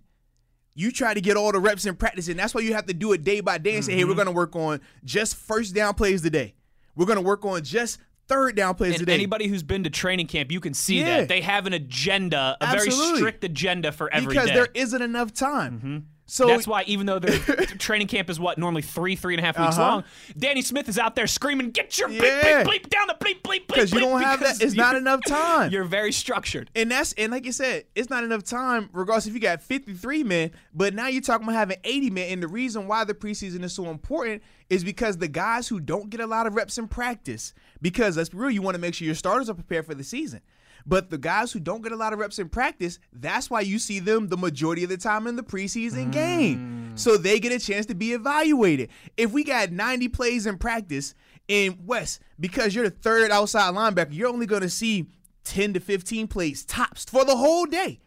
You 0.74 0.92
try 0.92 1.14
to 1.14 1.22
get 1.22 1.38
all 1.38 1.54
the 1.54 1.60
reps 1.62 1.86
in 1.86 1.96
practice, 1.96 2.28
and 2.28 2.38
that's 2.38 2.54
why 2.54 2.60
you 2.60 2.74
have 2.74 2.88
to 2.88 2.94
do 2.94 3.14
it 3.14 3.24
day 3.24 3.40
by 3.40 3.58
day 3.60 3.76
and 3.76 3.86
say, 3.86 3.94
mm-hmm. 3.94 4.00
hey, 4.00 4.04
we're 4.04 4.10
mm-hmm. 4.10 4.18
going 4.18 4.26
to 4.26 4.34
work 4.34 4.58
on 4.58 4.82
just 5.06 5.38
first 5.38 5.74
down 5.74 5.94
plays 5.94 6.22
today. 6.22 6.54
We're 6.96 7.06
going 7.06 7.16
to 7.16 7.22
work 7.22 7.46
on 7.46 7.64
just 7.64 8.00
third 8.28 8.56
down 8.56 8.76
plays 8.76 8.94
and 8.94 9.00
today. 9.00 9.14
Anybody 9.14 9.48
who's 9.48 9.64
been 9.64 9.84
to 9.84 9.90
training 9.90 10.28
camp, 10.28 10.52
you 10.52 10.60
can 10.60 10.74
see 10.74 11.00
yeah. 11.00 11.20
that 11.20 11.30
they 11.30 11.42
have 11.42 11.66
an 11.68 11.74
agenda, 11.74 12.58
a 12.60 12.64
Absolutely. 12.64 13.06
very 13.06 13.18
strict 13.18 13.44
agenda 13.44 13.92
for 13.92 14.12
every 14.14 14.34
because 14.34 14.50
day. 14.50 14.56
there 14.56 14.68
isn't 14.74 15.02
enough 15.02 15.34
time. 15.34 15.78
Mm-hmm. 15.78 15.98
So 16.28 16.48
that's 16.48 16.68
why, 16.68 16.84
even 16.88 17.06
though 17.06 17.20
their 17.20 17.38
training 17.78 18.08
camp 18.08 18.30
is 18.30 18.40
what 18.40 18.58
normally 18.58 18.82
three, 18.82 19.16
three 19.16 19.36
and 19.36 19.44
a 19.44 19.46
half 19.46 19.60
weeks 19.60 19.78
uh-huh. 19.78 19.88
long, 19.88 20.04
Danny 20.36 20.64
Smith 20.64 20.90
is 20.90 20.98
out 20.98 21.16
there 21.16 21.28
screaming, 21.28 21.70
"Get 21.70 22.00
your 22.00 22.10
yeah. 22.10 22.20
bleep, 22.20 22.42
bleep, 22.42 22.64
bleep 22.66 22.90
down 22.90 23.08
the 23.08 23.14
bleep, 23.14 23.42
bleep, 23.44 23.66
bleep." 23.66 23.68
Because 23.68 23.94
you 23.94 24.00
don't 24.00 24.22
have 24.22 24.40
that. 24.40 24.62
It's 24.62 24.74
not 24.74 24.96
enough 24.96 25.22
time. 25.28 25.72
You're 25.72 25.84
very 25.84 26.12
structured, 26.12 26.72
and 26.76 26.90
that's 26.90 27.14
and 27.14 27.32
like 27.32 27.46
you 27.46 27.52
said, 27.52 27.86
it's 27.94 28.10
not 28.10 28.24
enough 28.24 28.44
time. 28.44 28.90
Regardless 28.92 29.28
if 29.28 29.36
you 29.36 29.40
got 29.40 29.62
53 29.62 30.24
men, 30.24 30.52
but 30.74 30.96
now 30.96 31.08
you're 31.08 31.22
talking 31.22 31.48
about 31.48 31.58
having 31.58 31.78
80 31.84 32.10
men, 32.10 32.32
and 32.32 32.42
the 32.42 32.48
reason 32.48 32.88
why 32.88 33.04
the 33.04 33.14
preseason 33.14 33.64
is 33.64 33.74
so 33.74 33.86
important 33.92 34.42
is 34.68 34.84
because 34.84 35.18
the 35.18 35.28
guys 35.28 35.68
who 35.68 35.80
don't 35.80 36.10
get 36.10 36.22
a 36.22 36.28
lot 36.28 36.48
of 36.48 36.56
reps 36.56 36.80
in 36.80 36.88
practice, 36.88 37.54
because 37.82 38.18
let's 38.18 38.30
be 38.30 38.38
real, 38.38 38.52
you 38.52 38.62
want 38.62 38.76
to 38.76 38.82
make 38.82 38.94
sure 38.94 39.06
your 39.06 39.16
starters 39.16 39.50
are 39.50 39.54
prepared 39.54 39.86
for 39.86 39.96
the 39.96 40.04
season. 40.04 40.42
But 40.86 41.10
the 41.10 41.18
guys 41.18 41.52
who 41.52 41.60
don't 41.60 41.82
get 41.82 41.92
a 41.92 41.96
lot 41.96 42.14
of 42.14 42.20
reps 42.20 42.38
in 42.38 42.50
practice, 42.50 43.00
that's 43.12 43.50
why 43.50 43.62
you 43.62 43.80
see 43.80 44.00
them 44.00 44.28
the 44.28 44.38
majority 44.38 44.84
of 44.84 44.90
the 44.90 44.98
time 44.98 45.26
in 45.26 45.36
the 45.36 45.44
preseason 45.44 46.08
mm. 46.08 46.12
game. 46.12 46.92
So 46.96 47.18
they 47.18 47.40
get 47.40 47.52
a 47.52 47.60
chance 47.60 47.88
to 47.88 47.96
be 47.96 48.14
evaluated. 48.14 48.90
If 49.18 49.32
we 49.32 49.44
got 49.44 49.72
90 49.72 50.10
plays 50.10 50.46
in 50.46 50.58
practice 50.58 51.16
in 51.48 51.78
West, 51.86 52.22
because 52.40 52.76
you're 52.76 52.90
the 52.90 52.96
third 52.96 53.32
outside 53.32 53.74
linebacker, 53.74 54.14
you're 54.14 54.30
only 54.30 54.46
going 54.46 54.62
to 54.62 54.70
see 54.70 55.08
10 55.46 55.74
to 55.74 55.80
15 55.80 56.28
plays 56.28 56.64
tops 56.64 57.06
for 57.06 57.26
the 57.26 57.36
whole 57.36 57.66
day. 57.66 58.00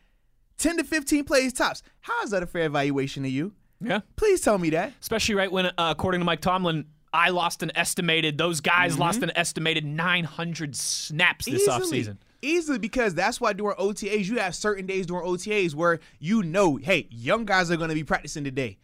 10 0.58 0.78
to 0.78 0.84
15 0.84 1.24
plays 1.24 1.52
tops. 1.52 1.82
How 2.00 2.22
is 2.22 2.30
that 2.30 2.42
a 2.42 2.46
fair 2.46 2.66
evaluation 2.66 3.22
to 3.24 3.28
you? 3.28 3.52
Yeah. 3.80 4.00
Please 4.16 4.40
tell 4.40 4.58
me 4.58 4.70
that. 4.70 4.92
Especially 5.00 5.34
right 5.34 5.50
when, 5.50 5.66
uh, 5.66 5.72
according 5.78 6.20
to 6.20 6.24
Mike 6.24 6.40
Tomlin, 6.40 6.86
I 7.12 7.30
lost 7.30 7.62
an 7.62 7.72
estimated, 7.74 8.38
those 8.38 8.60
guys 8.60 8.92
mm-hmm. 8.92 9.00
lost 9.02 9.22
an 9.22 9.32
estimated 9.34 9.84
900 9.84 10.76
snaps 10.76 11.46
this 11.46 11.62
Easily. 11.62 12.02
offseason. 12.02 12.16
Easily 12.40 12.78
because 12.78 13.14
that's 13.14 13.40
why 13.40 13.52
during 13.52 13.76
OTAs, 13.76 14.26
you 14.26 14.38
have 14.38 14.54
certain 14.54 14.86
days 14.86 15.06
during 15.06 15.26
OTAs 15.26 15.74
where 15.74 15.98
you 16.20 16.42
know, 16.42 16.76
hey, 16.76 17.08
young 17.10 17.44
guys 17.44 17.70
are 17.70 17.76
going 17.76 17.88
to 17.88 17.94
be 17.94 18.04
practicing 18.04 18.44
today. 18.44 18.78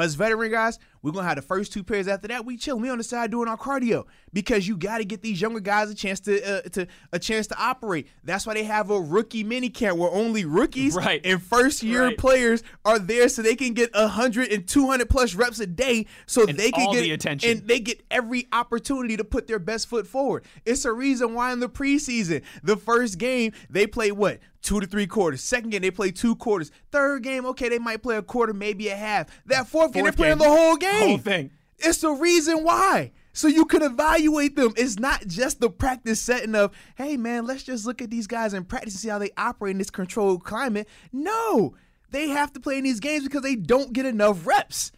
Us 0.00 0.14
veteran 0.14 0.50
guys, 0.50 0.78
we're 1.02 1.12
gonna 1.12 1.26
have 1.26 1.36
the 1.36 1.42
first 1.42 1.72
two 1.72 1.82
pairs. 1.82 2.08
After 2.08 2.28
that, 2.28 2.44
we 2.44 2.56
chill. 2.56 2.78
We 2.78 2.90
on 2.90 2.98
the 2.98 3.04
side 3.04 3.30
doing 3.30 3.48
our 3.48 3.56
cardio 3.56 4.06
because 4.32 4.66
you 4.68 4.76
got 4.76 4.98
to 4.98 5.04
get 5.04 5.22
these 5.22 5.40
younger 5.40 5.60
guys 5.60 5.90
a 5.90 5.94
chance 5.94 6.20
to 6.20 6.42
uh, 6.42 6.62
to 6.70 6.86
a 7.12 7.18
chance 7.18 7.46
to 7.48 7.58
operate. 7.58 8.08
That's 8.24 8.46
why 8.46 8.54
they 8.54 8.64
have 8.64 8.90
a 8.90 9.00
rookie 9.00 9.44
mini 9.44 9.70
camp 9.70 9.98
where 9.98 10.10
only 10.10 10.44
rookies 10.44 10.94
right. 10.94 11.20
and 11.24 11.42
first 11.42 11.82
year 11.82 12.06
right. 12.06 12.18
players 12.18 12.62
are 12.84 12.98
there, 12.98 13.28
so 13.28 13.42
they 13.42 13.56
can 13.56 13.72
get 13.72 13.94
hundred 13.94 14.52
and 14.52 14.66
200 14.66 15.08
plus 15.08 15.34
reps 15.34 15.60
a 15.60 15.66
day, 15.66 16.06
so 16.26 16.46
and 16.46 16.58
they 16.58 16.70
can 16.70 16.92
get 16.92 17.02
the 17.02 17.12
attention 17.12 17.50
and 17.50 17.68
they 17.68 17.80
get 17.80 18.02
every 18.10 18.48
opportunity 18.52 19.16
to 19.16 19.24
put 19.24 19.46
their 19.46 19.58
best 19.58 19.88
foot 19.88 20.06
forward. 20.06 20.44
It's 20.64 20.84
a 20.84 20.92
reason 20.92 21.34
why 21.34 21.52
in 21.52 21.60
the 21.60 21.68
preseason, 21.68 22.42
the 22.62 22.76
first 22.76 23.18
game 23.18 23.52
they 23.68 23.86
play 23.86 24.12
what 24.12 24.38
two 24.62 24.80
to 24.80 24.86
three 24.86 25.06
quarters. 25.06 25.42
Second 25.42 25.70
game, 25.70 25.82
they 25.82 25.90
play 25.90 26.10
two 26.10 26.36
quarters. 26.36 26.70
Third 26.90 27.22
game, 27.22 27.46
okay, 27.46 27.68
they 27.68 27.78
might 27.78 28.02
play 28.02 28.16
a 28.16 28.22
quarter, 28.22 28.52
maybe 28.52 28.88
a 28.88 28.96
half. 28.96 29.28
That 29.46 29.66
fourth, 29.66 29.70
fourth 29.70 29.92
game, 29.92 30.04
they're 30.04 30.12
playing 30.12 30.38
game. 30.38 30.48
the 30.48 30.56
whole 30.56 30.76
game. 30.76 31.08
Whole 31.08 31.18
thing. 31.18 31.50
It's 31.78 31.98
the 31.98 32.10
reason 32.10 32.62
why. 32.62 33.12
So 33.32 33.48
you 33.48 33.64
can 33.64 33.82
evaluate 33.82 34.56
them. 34.56 34.72
It's 34.76 34.98
not 34.98 35.26
just 35.26 35.60
the 35.60 35.70
practice 35.70 36.20
setting 36.20 36.54
of, 36.54 36.74
hey 36.96 37.16
man, 37.16 37.46
let's 37.46 37.62
just 37.62 37.86
look 37.86 38.02
at 38.02 38.10
these 38.10 38.26
guys 38.26 38.54
in 38.54 38.64
practice 38.64 38.94
and 38.94 39.00
see 39.00 39.08
how 39.08 39.18
they 39.18 39.30
operate 39.36 39.72
in 39.72 39.78
this 39.78 39.90
controlled 39.90 40.44
climate. 40.44 40.88
No, 41.12 41.74
they 42.10 42.28
have 42.28 42.52
to 42.54 42.60
play 42.60 42.78
in 42.78 42.84
these 42.84 43.00
games 43.00 43.24
because 43.24 43.42
they 43.42 43.56
don't 43.56 43.92
get 43.92 44.04
enough 44.04 44.46
reps. 44.46 44.92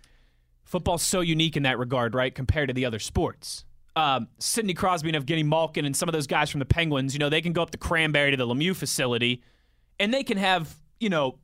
Football's 0.65 1.03
so 1.03 1.21
unique 1.21 1.57
in 1.57 1.65
that 1.65 1.79
regard, 1.79 2.15
right? 2.15 2.35
Compared 2.35 2.69
to 2.69 2.75
the 2.75 2.87
other 2.87 2.99
sports. 2.99 3.65
Um, 3.95 4.29
Sidney 4.39 4.73
Crosby 4.75 5.15
and 5.15 5.27
Evgeny 5.27 5.45
Malkin 5.45 5.85
and 5.85 5.95
some 5.95 6.09
of 6.09 6.15
those 6.15 6.27
guys 6.27 6.49
from 6.49 6.61
the 6.61 6.65
Penguins, 6.67 7.13
you 7.13 7.19
know, 7.19 7.29
they 7.29 7.43
can 7.43 7.53
go 7.53 7.63
up 7.63 7.71
to 7.71 7.79
Cranberry 7.79 8.31
to 8.31 8.37
the 8.39 8.47
Lemieux 8.47 8.75
facility 8.75 9.43
and 10.01 10.15
they 10.15 10.25
can 10.25 10.39
have, 10.39 10.75
you 10.99 11.11
know, 11.11 11.39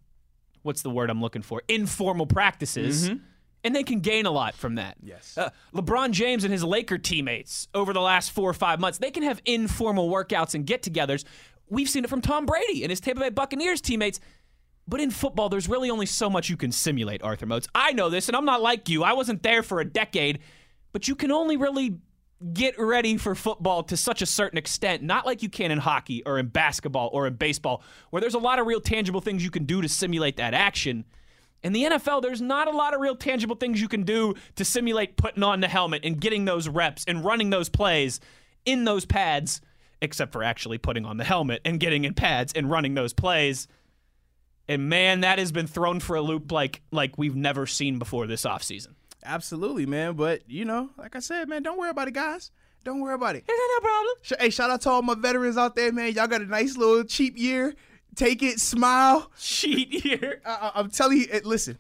what's 0.63 0.81
the 0.81 0.91
word 0.91 1.11
I'm 1.11 1.21
looking 1.21 1.43
for? 1.43 1.63
Informal 1.69 2.27
practices. 2.27 3.11
Mm-hmm 3.11 3.25
and 3.65 3.75
they 3.75 3.83
can 3.83 4.01
gain 4.01 4.27
a 4.27 4.31
lot 4.31 4.55
from 4.55 4.77
that. 4.77 4.97
Yes. 5.03 5.37
Uh, 5.37 5.51
LeBron 5.75 6.13
James 6.13 6.45
and 6.45 6.53
his 6.53 6.65
Laker 6.65 6.99
teammates 6.99 7.69
over 7.75 7.93
the 7.93 8.01
last 8.01 8.31
four 8.31 8.49
or 8.49 8.55
five 8.55 8.81
months, 8.81 8.99
they 8.99 9.11
can 9.11 9.23
have 9.23 9.41
informal 9.45 10.09
workouts 10.11 10.55
and 10.55 10.67
get 10.67 10.83
togethers. 10.83 11.25
We've 11.69 11.89
seen 11.89 12.05
it 12.05 12.11
from 12.11 12.21
Tom 12.21 12.47
Brady 12.47 12.83
and 12.83 12.91
his 12.91 13.01
Tampa 13.01 13.21
Bay 13.21 13.31
Buccaneers 13.31 13.81
teammates. 13.81 14.21
But 14.87 15.01
in 15.01 15.11
football, 15.11 15.51
there's 15.51 15.69
really 15.69 15.91
only 15.91 16.07
so 16.07 16.31
much 16.31 16.49
you 16.49 16.57
can 16.57 16.73
simulate, 16.73 17.23
Arthur 17.23 17.45
Moats. 17.45 17.69
I 17.75 17.93
know 17.93 18.09
this, 18.09 18.29
and 18.29 18.37
I'm 18.37 18.47
not 18.47 18.63
like 18.63 18.89
you. 18.89 19.05
I 19.05 19.13
wasn't 19.13 19.43
there 19.43 19.63
for 19.63 19.81
a 19.81 19.85
decade, 19.85 20.39
but 20.93 21.09
you 21.09 21.15
can 21.15 21.31
only 21.31 21.59
really 21.59 21.99
get 22.53 22.79
ready 22.79 23.17
for 23.17 23.35
football 23.35 23.83
to 23.85 23.97
such 23.97 24.23
a 24.23 24.27
certain 24.27 24.59
extent, 24.59 25.03
not 25.03 25.27
like 25.27 25.43
you 25.43 25.49
can 25.49 25.71
in 25.71 25.79
hockey 25.79 26.23
or 26.25 26.39
in 26.39 26.47
basketball 26.47 27.11
or 27.13 27.27
in 27.27 27.35
baseball, 27.35 27.83
where 28.11 28.21
there's 28.21 28.35
a 28.35 28.39
lot 28.39 28.59
of 28.59 28.67
real 28.67 28.81
tangible 28.81 29.21
things 29.21 29.45
you 29.45 29.51
can 29.51 29.65
do 29.65 29.83
to 29.83 29.89
simulate 29.89 30.37
that 30.37 30.55
action. 30.55 31.05
In 31.63 31.73
the 31.73 31.85
NFL, 31.85 32.23
there's 32.23 32.41
not 32.41 32.69
a 32.69 32.77
lot 32.77 32.95
of 32.95 33.01
real 33.01 33.17
tangible 33.17 33.57
things 33.57 33.81
you 33.81 33.89
can 33.89 34.05
do 34.05 34.35
to 34.55 34.65
simulate 34.65 35.17
putting 35.17 35.43
on 35.43 35.61
the 35.61 35.69
helmet 35.69 36.03
and 36.05 36.21
getting 36.21 36.45
those 36.45 36.69
reps 36.69 37.05
and 37.09 37.25
running 37.25 37.51
those 37.51 37.69
plays 37.69 38.21
in 38.65 38.85
those 38.85 39.05
pads, 39.05 39.61
except 40.01 40.33
for 40.33 40.45
actually 40.45 40.79
putting 40.79 41.05
on 41.05 41.17
the 41.17 41.25
helmet 41.25 41.61
and 41.65 41.81
getting 41.81 42.05
in 42.05 42.15
pads 42.15 42.53
and 42.53 42.71
running 42.71 42.95
those 42.95 43.13
plays. 43.13 43.67
And 44.69 44.89
man, 44.89 45.23
that 45.23 45.41
has 45.41 45.51
been 45.51 45.67
thrown 45.67 45.99
for 45.99 46.15
a 46.15 46.21
loop 46.21 46.53
like 46.53 46.83
like 46.93 47.19
we've 47.19 47.35
never 47.35 47.67
seen 47.67 47.99
before 47.99 48.29
this 48.29 48.43
offseason. 48.43 48.95
Absolutely, 49.25 49.87
man. 49.87 50.15
But 50.15 50.43
you 50.49 50.65
know, 50.65 50.91
like 50.97 51.17
I 51.17 51.21
said, 51.21 51.49
man, 51.49 51.63
don't 51.63 51.79
worry 51.79 51.91
about 51.91 52.09
it, 52.09 52.15
guys. 52.15 52.51
Don't 52.85 53.01
worry 53.01 53.15
about 53.15 53.37
it. 53.37 53.41
Is 53.41 53.47
that 53.47 53.81
no 53.81 53.87
problem? 53.87 54.17
Hey, 54.41 54.51
shout 54.51 54.71
out 54.71 54.81
to 54.83 54.91
all 54.91 55.03
my 55.03 55.15
veterans 55.15 55.57
out 55.57 55.75
there, 55.75 55.93
man. 55.93 56.13
Y'all 56.13 56.27
got 56.27 56.41
a 56.41 56.47
nice 56.47 56.77
little 56.77 57.05
cheap 57.05 57.37
year. 57.37 57.75
Take 58.15 58.43
it, 58.43 58.61
smile. 58.61 59.31
Cheat 59.39 60.03
here. 60.03 60.41
I, 60.47 60.73
am 60.77 60.91
telling 60.91 61.19
you, 61.19 61.27
listen. 61.45 61.79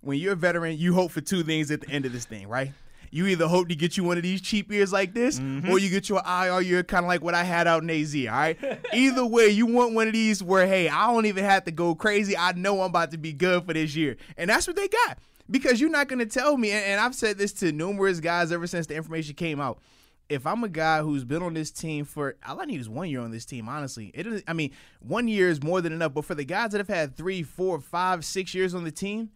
When 0.00 0.18
you're 0.18 0.34
a 0.34 0.36
veteran, 0.36 0.78
you 0.78 0.94
hope 0.94 1.10
for 1.10 1.20
two 1.20 1.42
things 1.42 1.70
at 1.70 1.80
the 1.80 1.90
end 1.90 2.06
of 2.06 2.12
this 2.12 2.24
thing, 2.24 2.48
right? 2.48 2.72
You 3.10 3.26
either 3.26 3.48
hope 3.48 3.68
to 3.68 3.74
get 3.74 3.96
you 3.96 4.04
one 4.04 4.16
of 4.16 4.22
these 4.22 4.40
cheap 4.40 4.70
years 4.70 4.92
like 4.92 5.14
this, 5.14 5.40
mm-hmm. 5.40 5.70
or 5.70 5.78
you 5.78 5.88
get 5.88 6.08
your 6.08 6.22
IR 6.26 6.60
year 6.60 6.82
kind 6.82 7.04
of 7.04 7.08
like 7.08 7.22
what 7.22 7.34
I 7.34 7.42
had 7.42 7.66
out 7.66 7.82
in 7.82 7.90
AZ. 7.90 8.14
All 8.14 8.26
right. 8.26 8.58
either 8.92 9.24
way, 9.24 9.48
you 9.48 9.66
want 9.66 9.94
one 9.94 10.06
of 10.06 10.12
these 10.12 10.42
where 10.42 10.66
hey, 10.66 10.88
I 10.88 11.06
don't 11.06 11.26
even 11.26 11.44
have 11.44 11.64
to 11.64 11.70
go 11.70 11.94
crazy. 11.94 12.36
I 12.36 12.52
know 12.52 12.80
I'm 12.82 12.90
about 12.90 13.10
to 13.12 13.18
be 13.18 13.32
good 13.32 13.64
for 13.64 13.72
this 13.72 13.96
year, 13.96 14.16
and 14.36 14.50
that's 14.50 14.66
what 14.66 14.76
they 14.76 14.88
got. 14.88 15.18
Because 15.50 15.80
you're 15.80 15.90
not 15.90 16.08
going 16.08 16.18
to 16.18 16.26
tell 16.26 16.56
me, 16.56 16.70
and, 16.70 16.84
and 16.84 17.00
I've 17.00 17.14
said 17.14 17.38
this 17.38 17.52
to 17.54 17.72
numerous 17.72 18.20
guys 18.20 18.52
ever 18.52 18.66
since 18.66 18.86
the 18.86 18.94
information 18.94 19.34
came 19.34 19.60
out 19.60 19.80
if 20.28 20.46
I'm 20.46 20.62
a 20.62 20.68
guy 20.68 21.00
who's 21.00 21.24
been 21.24 21.42
on 21.42 21.54
this 21.54 21.70
team 21.70 22.04
for 22.04 22.36
all 22.46 22.60
I 22.60 22.66
need 22.66 22.80
is 22.80 22.88
one 22.88 23.08
year 23.08 23.20
on 23.20 23.30
this 23.30 23.46
team, 23.46 23.68
honestly. 23.68 24.10
It 24.14 24.26
is 24.26 24.42
I 24.46 24.52
mean, 24.52 24.72
one 25.00 25.28
year 25.28 25.48
is 25.48 25.62
more 25.62 25.80
than 25.80 25.92
enough. 25.92 26.14
But 26.14 26.24
for 26.24 26.34
the 26.34 26.44
guys 26.44 26.72
that 26.72 26.78
have 26.78 26.88
had 26.88 27.16
three, 27.16 27.42
four, 27.42 27.80
five, 27.80 28.24
six 28.24 28.54
years 28.54 28.74
on 28.74 28.84
the 28.84 28.90
team, 28.90 29.30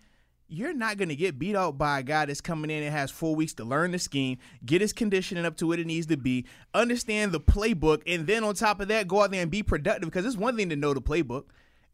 you're 0.49 0.75
not 0.75 0.99
going 0.99 1.09
to 1.09 1.17
get 1.17 1.39
beat 1.39 1.57
out 1.57 1.79
by 1.79 2.01
a 2.01 2.03
guy 2.03 2.27
that's 2.27 2.43
coming 2.43 2.71
in 2.71 2.83
and 2.83 2.93
has 2.93 3.11
four 3.11 3.35
weeks 3.35 3.55
to 3.55 3.65
learn 3.65 3.93
the 3.93 3.99
scheme, 3.99 4.37
get 4.67 4.83
his 4.83 4.93
conditioning 4.93 5.47
up 5.47 5.57
to 5.57 5.67
what 5.67 5.79
it 5.79 5.87
needs 5.87 6.07
to 6.07 6.19
be, 6.19 6.45
understand 6.75 7.33
the 7.33 7.41
playbook, 7.41 8.03
and 8.07 8.27
then 8.27 8.45
on 8.45 8.55
top 8.55 8.81
of 8.81 8.89
that, 8.89 9.09
go 9.09 9.23
out 9.23 9.31
there 9.31 9.41
and 9.41 9.51
be 9.51 9.63
productive. 9.63 10.11
Because 10.11 10.27
it's 10.27 10.37
one 10.37 10.57
thing 10.57 10.69
to 10.69 10.77
know 10.77 10.93
the 10.93 11.01
playbook. 11.01 11.45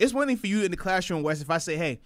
It's 0.01 0.13
one 0.13 0.27
thing 0.27 0.37
for 0.37 0.49
you 0.49 0.65
in 0.65 0.71
the 0.73 0.77
classroom, 0.77 1.23
Wes, 1.23 1.41
if 1.41 1.51
I 1.51 1.59
say, 1.59 1.77
hey, 1.77 2.01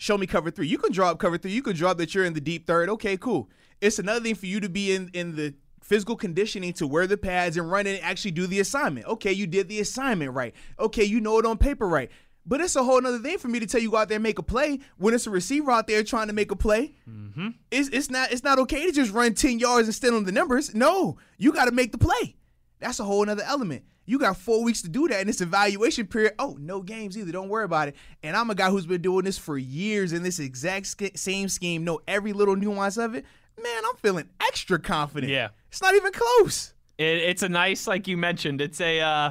show 0.00 0.16
me 0.16 0.26
cover 0.26 0.50
three. 0.50 0.66
You 0.66 0.78
can 0.78 0.92
draw 0.92 1.10
up 1.10 1.18
cover 1.18 1.36
three. 1.36 1.52
You 1.52 1.62
can 1.62 1.76
draw 1.76 1.90
up 1.90 1.98
that 1.98 2.14
you're 2.14 2.24
in 2.24 2.32
the 2.32 2.40
deep 2.40 2.66
third. 2.66 2.88
Okay, 2.88 3.18
cool. 3.18 3.50
It's 3.82 3.98
another 3.98 4.20
thing 4.20 4.34
for 4.34 4.46
you 4.46 4.58
to 4.60 4.68
be 4.68 4.94
in, 4.94 5.10
in 5.12 5.36
the 5.36 5.54
physical 5.82 6.16
conditioning 6.16 6.72
to 6.74 6.86
wear 6.86 7.06
the 7.06 7.18
pads 7.18 7.58
and 7.58 7.70
run 7.70 7.86
and 7.86 8.02
actually 8.02 8.30
do 8.30 8.46
the 8.46 8.60
assignment. 8.60 9.06
Okay, 9.06 9.32
you 9.32 9.46
did 9.46 9.68
the 9.68 9.78
assignment 9.78 10.32
right. 10.32 10.54
Okay, 10.78 11.04
you 11.04 11.20
know 11.20 11.38
it 11.38 11.44
on 11.44 11.58
paper 11.58 11.86
right. 11.86 12.10
But 12.46 12.62
it's 12.62 12.76
a 12.76 12.82
whole 12.82 13.06
other 13.06 13.18
thing 13.18 13.36
for 13.36 13.48
me 13.48 13.60
to 13.60 13.66
tell 13.66 13.80
you 13.80 13.90
go 13.90 13.98
out 13.98 14.08
there 14.08 14.16
and 14.16 14.22
make 14.22 14.38
a 14.38 14.42
play 14.42 14.80
when 14.96 15.12
it's 15.12 15.26
a 15.26 15.30
receiver 15.30 15.70
out 15.70 15.86
there 15.86 16.02
trying 16.02 16.28
to 16.28 16.32
make 16.32 16.50
a 16.50 16.56
play. 16.56 16.94
Mm-hmm. 17.08 17.48
It's 17.70 17.90
it's 17.90 18.10
not 18.10 18.32
it's 18.32 18.42
not 18.42 18.58
okay 18.60 18.86
to 18.86 18.92
just 18.92 19.12
run 19.12 19.34
ten 19.34 19.58
yards 19.58 19.86
and 19.86 19.94
stand 19.94 20.14
on 20.14 20.24
the 20.24 20.32
numbers. 20.32 20.74
No, 20.74 21.18
you 21.36 21.52
got 21.52 21.66
to 21.66 21.72
make 21.72 21.92
the 21.92 21.98
play. 21.98 22.36
That's 22.78 22.98
a 22.98 23.04
whole 23.04 23.28
other 23.28 23.42
element. 23.44 23.84
You 24.10 24.18
got 24.18 24.36
four 24.36 24.64
weeks 24.64 24.82
to 24.82 24.88
do 24.88 25.06
that 25.06 25.20
in 25.20 25.28
this 25.28 25.40
evaluation 25.40 26.04
period. 26.04 26.34
Oh, 26.40 26.56
no 26.58 26.82
games 26.82 27.16
either. 27.16 27.30
Don't 27.30 27.48
worry 27.48 27.64
about 27.64 27.86
it. 27.86 27.96
And 28.24 28.36
I'm 28.36 28.50
a 28.50 28.56
guy 28.56 28.68
who's 28.68 28.84
been 28.84 29.02
doing 29.02 29.24
this 29.24 29.38
for 29.38 29.56
years 29.56 30.12
in 30.12 30.24
this 30.24 30.40
exact 30.40 30.96
same 31.14 31.48
scheme. 31.48 31.84
Know 31.84 32.00
every 32.08 32.32
little 32.32 32.56
nuance 32.56 32.96
of 32.96 33.14
it. 33.14 33.24
Man, 33.62 33.82
I'm 33.88 33.94
feeling 33.98 34.28
extra 34.40 34.80
confident. 34.80 35.32
Yeah, 35.32 35.50
it's 35.68 35.80
not 35.80 35.94
even 35.94 36.10
close. 36.12 36.74
It, 36.98 37.04
it's 37.04 37.44
a 37.44 37.48
nice, 37.48 37.86
like 37.86 38.08
you 38.08 38.16
mentioned. 38.16 38.60
It's 38.60 38.80
a. 38.80 39.00
Uh 39.00 39.30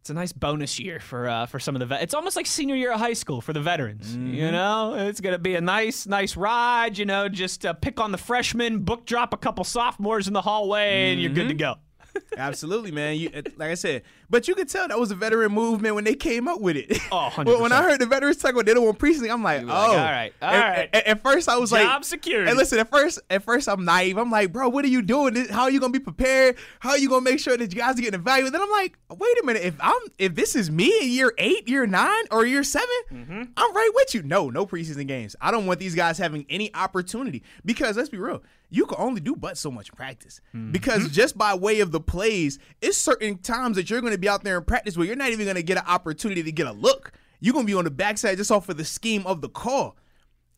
it's 0.00 0.10
a 0.10 0.14
nice 0.14 0.32
bonus 0.32 0.78
year 0.78 1.00
for 1.00 1.28
uh, 1.28 1.46
for 1.46 1.58
some 1.58 1.76
of 1.76 1.80
the 1.80 1.86
vet. 1.86 2.02
It's 2.02 2.14
almost 2.14 2.36
like 2.36 2.46
senior 2.46 2.74
year 2.74 2.92
of 2.92 3.00
high 3.00 3.14
school 3.14 3.40
for 3.40 3.52
the 3.52 3.60
veterans. 3.60 4.08
Mm-hmm. 4.08 4.34
You 4.34 4.50
know, 4.50 4.94
it's 4.94 5.20
gonna 5.20 5.38
be 5.38 5.54
a 5.54 5.60
nice 5.60 6.06
nice 6.06 6.36
ride. 6.36 6.98
You 6.98 7.06
know, 7.06 7.28
just 7.28 7.64
uh, 7.64 7.72
pick 7.72 8.00
on 8.00 8.12
the 8.12 8.18
freshmen, 8.18 8.80
book 8.80 9.06
drop 9.06 9.34
a 9.34 9.38
couple 9.38 9.64
sophomores 9.64 10.26
in 10.26 10.34
the 10.34 10.40
hallway, 10.42 10.88
mm-hmm. 10.88 11.12
and 11.12 11.20
you're 11.20 11.32
good 11.32 11.48
to 11.48 11.54
mm-hmm. 11.54 11.74
go. 11.74 11.87
Absolutely, 12.36 12.90
man. 12.90 13.16
You, 13.16 13.30
like 13.56 13.70
I 13.70 13.74
said, 13.74 14.02
but 14.30 14.46
you 14.46 14.54
could 14.54 14.68
tell 14.68 14.86
that 14.88 14.98
was 14.98 15.10
a 15.10 15.14
veteran 15.14 15.52
movement 15.52 15.94
when 15.94 16.04
they 16.04 16.14
came 16.14 16.48
up 16.48 16.60
with 16.60 16.76
it. 16.76 16.98
Oh, 17.10 17.30
100%. 17.34 17.60
when 17.60 17.72
I 17.72 17.82
heard 17.82 18.00
the 18.00 18.06
veterans 18.06 18.36
talk 18.36 18.52
about 18.52 18.66
they 18.66 18.74
don't 18.74 18.84
want 18.84 18.98
precinct, 18.98 19.30
I'm 19.30 19.42
like, 19.42 19.62
oh, 19.62 19.66
like, 19.66 19.76
all 19.76 19.96
right, 19.96 20.32
all 20.42 20.50
right. 20.50 20.90
At, 20.92 21.06
at, 21.06 21.22
first, 21.22 21.48
I 21.48 21.56
was 21.56 21.70
Job 21.70 21.78
like, 21.78 21.86
job 21.86 22.04
security. 22.04 22.50
And 22.50 22.58
listen, 22.58 22.78
at 22.78 22.90
first, 22.90 23.20
at 23.30 23.42
first, 23.42 23.68
I'm 23.68 23.84
naive. 23.84 24.18
I'm 24.18 24.30
like, 24.30 24.52
bro, 24.52 24.68
what 24.68 24.84
are 24.84 24.88
you 24.88 25.02
doing? 25.02 25.34
How 25.48 25.62
are 25.62 25.70
you 25.70 25.80
gonna 25.80 25.92
be 25.92 25.98
prepared? 25.98 26.56
How 26.80 26.90
are 26.90 26.98
you 26.98 27.08
gonna 27.08 27.22
make 27.22 27.40
sure 27.40 27.56
that 27.56 27.72
you 27.72 27.78
guys 27.80 27.98
are 27.98 28.02
getting 28.02 28.20
value? 28.20 28.50
Then 28.50 28.60
I'm 28.60 28.70
like, 28.70 28.98
wait 29.10 29.38
a 29.42 29.46
minute. 29.46 29.62
If 29.62 29.76
I'm, 29.80 30.00
if 30.18 30.34
this 30.34 30.54
is 30.54 30.70
me 30.70 30.92
in 31.00 31.10
year 31.10 31.32
eight, 31.38 31.68
year 31.68 31.86
nine, 31.86 32.24
or 32.30 32.44
year 32.44 32.62
7 32.62 32.86
i 32.88 33.14
mm-hmm. 33.14 33.42
I'm 33.56 33.74
right 33.74 33.90
with 33.94 34.14
you. 34.14 34.22
No, 34.22 34.50
no 34.50 34.66
preseason 34.66 35.06
games. 35.06 35.36
I 35.40 35.50
don't 35.50 35.66
want 35.66 35.80
these 35.80 35.94
guys 35.94 36.18
having 36.18 36.46
any 36.48 36.74
opportunity 36.74 37.42
because 37.64 37.96
let's 37.96 38.08
be 38.08 38.18
real 38.18 38.42
you 38.70 38.86
can 38.86 38.96
only 38.98 39.20
do 39.20 39.34
but 39.34 39.56
so 39.56 39.70
much 39.70 39.92
practice 39.92 40.40
mm-hmm. 40.54 40.72
because 40.72 41.08
just 41.10 41.38
by 41.38 41.54
way 41.54 41.80
of 41.80 41.90
the 41.90 42.00
plays, 42.00 42.58
it's 42.80 42.98
certain 42.98 43.38
times 43.38 43.76
that 43.76 43.88
you're 43.88 44.00
going 44.00 44.12
to 44.12 44.18
be 44.18 44.28
out 44.28 44.44
there 44.44 44.58
in 44.58 44.64
practice 44.64 44.96
where 44.96 45.06
you're 45.06 45.16
not 45.16 45.30
even 45.30 45.46
going 45.46 45.56
to 45.56 45.62
get 45.62 45.78
an 45.78 45.84
opportunity 45.86 46.42
to 46.42 46.52
get 46.52 46.66
a 46.66 46.72
look. 46.72 47.12
You're 47.40 47.54
going 47.54 47.66
to 47.66 47.70
be 47.70 47.76
on 47.76 47.84
the 47.84 47.90
backside 47.90 48.36
just 48.36 48.50
off 48.50 48.68
of 48.68 48.76
the 48.76 48.84
scheme 48.84 49.26
of 49.26 49.40
the 49.40 49.48
call. 49.48 49.96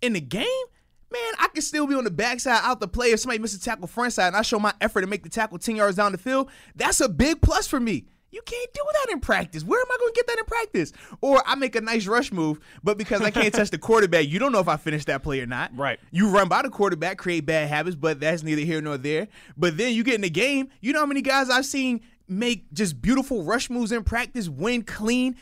In 0.03 0.15
the 0.15 0.21
game, 0.21 0.47
man, 1.13 1.33
I 1.39 1.49
can 1.49 1.63
still 1.63 1.87
be 1.87 1.95
on 1.95 2.05
the 2.05 2.11
backside 2.11 2.61
out 2.63 2.81
the 2.81 2.89
play 2.89 3.13
if 3.13 3.21
somebody 3.21 3.39
misses 3.39 3.61
a 3.61 3.65
tackle 3.65 3.87
front 3.87 4.13
side 4.13 4.29
and 4.29 4.37
I 4.37 4.43
show 4.43 4.59
my 4.59 4.73
effort 4.81 5.03
to 5.03 5.07
make 5.07 5.23
the 5.23 5.29
tackle 5.29 5.59
10 5.59 5.77
yards 5.77 5.97
down 5.97 6.13
the 6.13 6.19
field. 6.19 6.51
That's 6.75 7.01
a 7.01 7.09
big 7.09 7.43
plus 7.43 7.67
for 7.67 7.81
me. 7.81 8.07
You 8.31 8.41
can't 8.43 8.73
do 8.73 8.81
that 8.93 9.13
in 9.13 9.21
practice. 9.21 9.65
Where 9.65 9.81
am 9.81 9.87
I 9.91 9.97
going 9.99 10.13
to 10.13 10.17
get 10.17 10.27
that 10.29 10.39
in 10.39 10.45
practice? 10.45 10.93
Or 11.21 11.43
I 11.47 11.57
make 11.57 11.75
a 11.75 11.81
nice 11.81 12.07
rush 12.07 12.31
move, 12.31 12.61
but 12.83 12.97
because 12.97 13.23
I 13.23 13.31
can't 13.31 13.53
touch 13.55 13.71
the 13.71 13.79
quarterback, 13.79 14.29
you 14.29 14.39
don't 14.39 14.53
know 14.53 14.61
if 14.61 14.69
I 14.69 14.77
finish 14.77 15.05
that 15.07 15.23
play 15.23 15.41
or 15.41 15.47
not. 15.47 15.77
Right. 15.77 15.99
You 16.13 16.29
run 16.29 16.49
by 16.49 16.63
the 16.63 16.71
quarterback, 16.71 17.19
create 17.19 17.45
bad 17.45 17.69
habits, 17.69 17.97
but 17.97 18.21
that's 18.21 18.43
neither 18.43 18.63
here 18.63 18.81
nor 18.81 18.99
there. 18.99 19.29
But 19.57 19.77
then 19.77 19.95
you 19.95 20.05
get 20.05 20.15
in 20.15 20.21
the 20.21 20.31
game. 20.31 20.69
You 20.81 20.93
know 20.93 21.01
how 21.01 21.07
many 21.07 21.23
guys 21.23 21.51
I've 21.51 21.67
seen 21.67 22.03
make 22.29 22.73
just 22.73 23.03
beautiful 23.03 23.43
rush 23.43 23.69
moves 23.69 23.91
in 23.91 24.05
practice, 24.05 24.49
win 24.49 24.83
clean, 24.83 25.37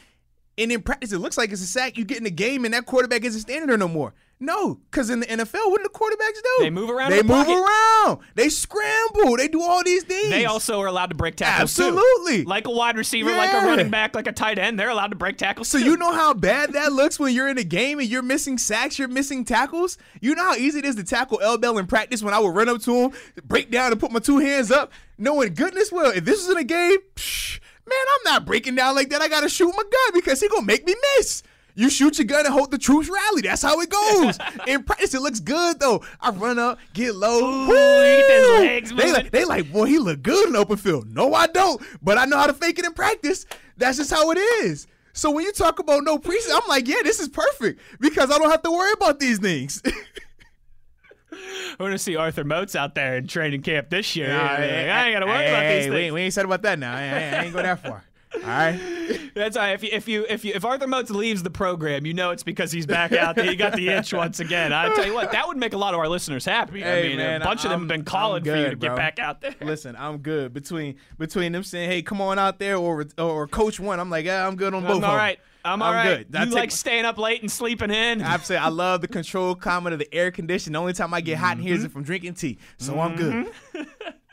and 0.57 0.73
in 0.73 0.83
practice 0.83 1.13
it 1.13 1.19
looks 1.19 1.37
like 1.37 1.53
it's 1.53 1.63
a 1.63 1.67
sack. 1.67 1.99
You 1.99 2.05
get 2.05 2.19
in 2.19 2.25
the 2.25 2.31
game 2.31 2.65
and 2.65 2.73
that 2.73 2.87
quarterback 2.87 3.25
isn't 3.25 3.43
standing 3.43 3.69
there 3.69 3.77
no 3.77 3.89
more. 3.89 4.15
No, 4.41 4.79
because 4.91 5.11
in 5.11 5.19
the 5.19 5.27
NFL, 5.27 5.69
what 5.69 5.79
do 5.79 5.83
the 5.83 5.89
quarterbacks 5.89 6.41
do? 6.43 6.63
They 6.65 6.71
move 6.71 6.91
around. 6.91 7.11
They 7.11 7.23
move 7.23 7.47
pocket. 7.47 7.55
around. 7.55 8.21
They 8.37 8.49
scramble. 8.49 9.37
They 9.37 9.49
do 9.49 9.61
all 9.61 9.83
these 9.83 10.05
things. 10.05 10.31
They 10.31 10.45
also 10.45 10.79
are 10.81 10.87
allowed 10.87 11.11
to 11.11 11.17
break 11.17 11.35
tackles. 11.35 11.77
Absolutely. 11.77 12.45
Too. 12.45 12.49
Like 12.49 12.69
a 12.69 12.71
wide 12.71 12.97
receiver, 12.97 13.31
yeah. 13.31 13.37
like 13.37 13.53
a 13.53 13.67
running 13.67 13.91
back, 13.91 14.15
like 14.15 14.29
a 14.29 14.33
tight 14.33 14.59
end, 14.59 14.79
they're 14.79 14.91
allowed 14.91 15.09
to 15.09 15.17
break 15.17 15.39
tackles. 15.39 15.69
So 15.69 15.79
too. 15.79 15.85
you 15.85 15.97
know 15.97 16.13
how 16.13 16.35
bad 16.35 16.73
that 16.75 16.93
looks 16.93 17.19
when 17.19 17.35
you're 17.35 17.49
in 17.49 17.59
a 17.59 17.65
game 17.65 17.99
and 17.99 18.09
you're 18.09 18.23
missing 18.23 18.59
sacks, 18.59 18.97
you're 18.97 19.09
missing 19.09 19.45
tackles. 19.45 19.99
You 20.21 20.37
know 20.37 20.45
how 20.45 20.55
easy 20.55 20.79
it 20.79 20.85
is 20.85 20.95
to 20.97 21.05
tackle 21.05 21.41
L 21.41 21.59
Bell 21.59 21.77
in 21.77 21.89
practice 21.89 22.23
when 22.23 22.33
I 22.33 22.39
would 22.39 22.55
run 22.55 22.69
up 22.69 22.81
to 22.83 22.95
him, 22.95 23.13
break 23.45 23.73
down, 23.73 23.91
and 23.91 24.01
put 24.01 24.13
my 24.13 24.21
two 24.21 24.39
hands 24.39 24.71
up, 24.71 24.93
knowing 25.17 25.55
goodness 25.55 25.91
well 25.91 26.13
if 26.13 26.25
this 26.25 26.41
is 26.41 26.49
in 26.49 26.59
a 26.59 26.65
game, 26.65 26.99
psh, 27.17 27.59
man, 27.87 27.99
I'm 28.15 28.33
not 28.33 28.47
breaking 28.47 28.77
down 28.77 28.95
like 28.95 29.09
that. 29.09 29.21
I 29.21 29.27
gotta 29.29 29.49
shoot 29.49 29.73
my 29.77 29.83
gun 29.83 30.15
because 30.15 30.41
he 30.41 30.49
gonna 30.49 30.65
make 30.65 30.87
me 30.87 30.95
miss. 31.17 31.43
You 31.79 31.89
shoot 31.89 32.19
your 32.19 32.25
gun 32.27 32.45
and 32.45 32.53
hope 32.53 32.73
the 32.73 32.77
troops 32.77 33.09
rally. 33.09 33.43
That's 33.43 33.63
how 33.63 33.81
it 33.81 33.89
goes. 33.89 34.37
In 34.67 34.83
practice, 34.83 35.15
it 35.15 35.21
looks 35.21 35.39
good 35.39 35.79
though. 35.79 36.03
I 36.21 36.31
run 36.31 36.59
up, 36.59 36.81
get 36.93 37.15
low. 37.15 37.39
Ooh, 37.39 37.69
legs 37.69 38.91
they 38.91 39.13
like, 39.13 39.31
they 39.31 39.45
like, 39.45 39.71
boy, 39.71 39.85
he 39.85 40.01
look 40.01 40.21
good 40.21 40.49
in 40.49 40.57
open 40.57 40.77
field. 40.77 41.09
No, 41.15 41.35
I 41.35 41.47
don't. 41.47 41.81
But 42.03 42.19
I 42.19 42.25
know 42.25 42.37
how 42.37 42.49
to 42.49 42.53
fake 42.53 42.81
it 42.81 42.85
in 42.85 42.95
practice. 42.95 43.47
That's 43.77 43.97
just 43.97 44.11
how 44.11 44.29
it 44.33 44.39
is. 44.39 44.89
So 45.13 45.31
when 45.31 45.45
you 45.45 45.53
talk 45.53 45.79
about 45.79 46.03
no 46.03 46.19
preseason, 46.19 46.61
I'm 46.61 46.69
like, 46.69 46.89
yeah, 46.89 47.03
this 47.05 47.21
is 47.21 47.29
perfect 47.29 47.81
because 48.01 48.33
I 48.33 48.39
don't 48.39 48.51
have 48.51 48.63
to 48.63 48.73
worry 48.73 48.93
about 48.95 49.21
these 49.21 49.39
things. 49.39 49.81
We're 51.79 51.87
gonna 51.87 51.99
see 51.99 52.17
Arthur 52.17 52.43
Moats 52.43 52.75
out 52.75 52.97
there 52.97 53.19
in 53.19 53.29
training 53.29 53.63
camp 53.63 53.89
this 53.89 54.17
year. 54.17 54.33
Nah, 54.33 54.43
I, 54.43 54.65
ain't 54.65 55.15
gotta 55.15 55.27
worry 55.27 55.45
hey, 55.45 55.49
about 55.49 55.63
these 55.63 55.83
things. 55.85 55.95
We 55.95 56.01
ain't, 56.01 56.15
we 56.15 56.21
ain't 56.23 56.35
said 56.35 56.45
about 56.45 56.63
that 56.63 56.81
now. 56.81 56.93
I, 56.93 57.03
I 57.03 57.45
ain't 57.45 57.53
go 57.53 57.63
that 57.63 57.81
far. 57.81 58.03
All 58.35 58.41
right. 58.41 59.31
That's 59.35 59.57
all 59.57 59.63
right. 59.63 59.73
If 59.73 59.83
you, 59.83 59.91
if 59.93 60.09
you 60.09 60.27
if 60.29 60.45
you 60.45 60.53
if 60.55 60.65
Arthur 60.65 60.87
Moats 60.87 61.11
leaves 61.11 61.43
the 61.43 61.51
program, 61.51 62.05
you 62.05 62.13
know 62.13 62.31
it's 62.31 62.43
because 62.43 62.71
he's 62.71 62.87
back 62.87 63.13
out 63.13 63.37
there. 63.37 63.47
He 63.47 63.57
got 63.57 63.75
the 63.75 63.89
itch 63.89 64.13
once 64.13 64.41
again. 64.41 64.73
I 64.73 64.95
tell 64.95 65.07
you 65.07 65.15
what, 65.15 65.33
that 65.33 65.47
would 65.49 65.57
make 65.57 65.73
a 65.73 65.79
lot 65.79 65.95
of 65.95 66.01
our 66.01 66.09
listeners 66.09 66.45
happy. 66.45 66.81
Hey, 66.81 67.07
I 67.07 67.09
mean, 67.09 67.17
man, 67.17 67.43
a 67.43 67.45
bunch 67.45 67.65
I'm, 67.65 67.67
of 67.67 67.71
them 67.73 67.81
have 67.83 67.89
been 67.89 68.05
calling 68.05 68.43
good, 68.43 68.53
for 68.53 68.59
you 68.59 68.71
to 68.71 68.77
bro. 68.77 68.89
get 68.91 68.97
back 68.97 69.19
out 69.19 69.41
there. 69.41 69.55
Listen, 69.63 69.97
I'm 69.97 70.19
good 70.19 70.53
between 70.53 70.97
between 71.19 71.53
them 71.53 71.63
saying, 71.63 71.91
"Hey, 71.91 72.03
come 72.03 72.21
on 72.21 72.39
out 72.39 72.59
there," 72.59 72.77
or 72.77 73.07
or 73.17 73.47
Coach 73.49 73.81
One. 73.81 73.99
I'm 74.01 74.11
like, 74.11 74.27
yeah, 74.27 74.47
I'm 74.47 74.57
good 74.57 74.75
on 74.75 74.83
both. 74.83 75.03
I'm 75.03 75.11
all 75.11 75.17
right. 75.17 75.39
I'm 75.65 75.83
all 75.83 75.89
I'm 75.89 75.95
right. 75.95 76.31
good. 76.31 76.49
You 76.49 76.55
like 76.55 76.71
staying 76.71 77.05
up 77.05 77.19
late 77.19 77.43
and 77.43 77.51
sleeping 77.51 77.91
in? 77.91 78.23
Absolutely. 78.23 78.65
I 78.65 78.69
love 78.69 79.01
the 79.01 79.09
control 79.09 79.55
climate 79.55 79.93
of 79.93 79.99
the 79.99 80.13
air 80.15 80.31
conditioning. 80.31 80.75
The 80.75 80.79
only 80.79 80.93
time 80.93 81.13
I 81.13 81.21
get 81.21 81.39
hot 81.39 81.59
in 81.59 81.63
here 81.63 81.75
is 81.75 81.81
mm-hmm. 81.81 81.93
from 81.93 82.03
drinking 82.05 82.35
tea. 82.35 82.59
So 82.79 82.95
mm-hmm. 82.95 83.01
I'm 83.01 83.17
good. 83.17 83.53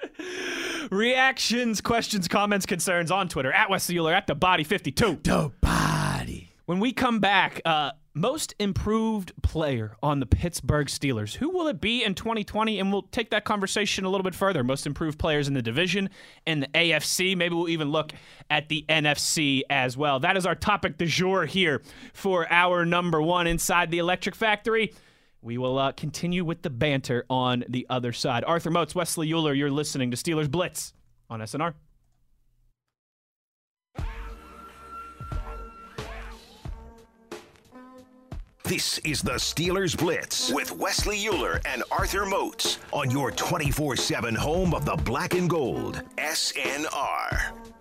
Reactions, 0.91 1.81
questions, 1.81 2.27
comments, 2.27 2.65
concerns 2.65 3.11
on 3.11 3.27
Twitter 3.27 3.51
at 3.51 3.69
Wesley 3.69 3.95
Uhler 3.95 4.13
at 4.13 4.27
the 4.27 4.35
body 4.35 4.63
52. 4.63 5.19
The 5.23 5.51
body. 5.61 6.51
When 6.65 6.79
we 6.79 6.93
come 6.93 7.19
back, 7.19 7.61
uh, 7.65 7.91
most 8.15 8.55
improved 8.59 9.33
player 9.43 9.97
on 10.01 10.21
the 10.21 10.25
Pittsburgh 10.25 10.87
Steelers. 10.87 11.35
Who 11.35 11.49
will 11.49 11.67
it 11.67 11.81
be 11.81 12.03
in 12.03 12.15
2020? 12.15 12.79
And 12.79 12.91
we'll 12.91 13.03
take 13.03 13.29
that 13.31 13.43
conversation 13.43 14.05
a 14.05 14.09
little 14.09 14.23
bit 14.23 14.33
further. 14.33 14.63
Most 14.63 14.87
improved 14.87 15.19
players 15.19 15.49
in 15.49 15.53
the 15.53 15.61
division 15.61 16.09
and 16.47 16.63
the 16.63 16.67
AFC. 16.67 17.35
Maybe 17.35 17.53
we'll 17.53 17.67
even 17.67 17.89
look 17.89 18.13
at 18.49 18.69
the 18.69 18.85
NFC 18.87 19.63
as 19.69 19.97
well. 19.97 20.21
That 20.21 20.37
is 20.37 20.45
our 20.45 20.55
topic 20.55 20.97
du 20.97 21.05
jour 21.05 21.45
here 21.45 21.81
for 22.13 22.51
our 22.51 22.85
number 22.85 23.21
one 23.21 23.47
inside 23.47 23.91
the 23.91 23.99
Electric 23.99 24.33
Factory. 24.33 24.93
We 25.45 25.59
will 25.59 25.77
uh, 25.77 25.91
continue 25.91 26.43
with 26.43 26.63
the 26.63 26.71
banter 26.71 27.23
on 27.29 27.65
the 27.69 27.85
other 27.87 28.13
side. 28.13 28.43
Arthur 28.45 28.71
Moats, 28.71 28.95
Wesley 28.95 29.29
Uhler, 29.29 29.55
you're 29.55 29.69
listening 29.69 30.09
to 30.09 30.17
Steelers 30.17 30.49
Blitz 30.49 30.91
on 31.29 31.39
SNR. 31.39 31.75
This 38.63 38.97
is 39.03 39.21
the 39.21 39.33
Steelers 39.33 39.95
Blitz 39.95 40.51
with 40.51 40.71
Wesley 40.71 41.19
Uhler 41.19 41.61
and 41.65 41.83
Arthur 41.91 42.25
Moats 42.25 42.79
on 42.91 43.11
your 43.11 43.29
24 43.29 43.97
7 43.97 44.33
home 44.33 44.73
of 44.73 44.83
the 44.83 44.95
black 44.95 45.35
and 45.35 45.47
gold, 45.47 46.01
SNR. 46.17 47.74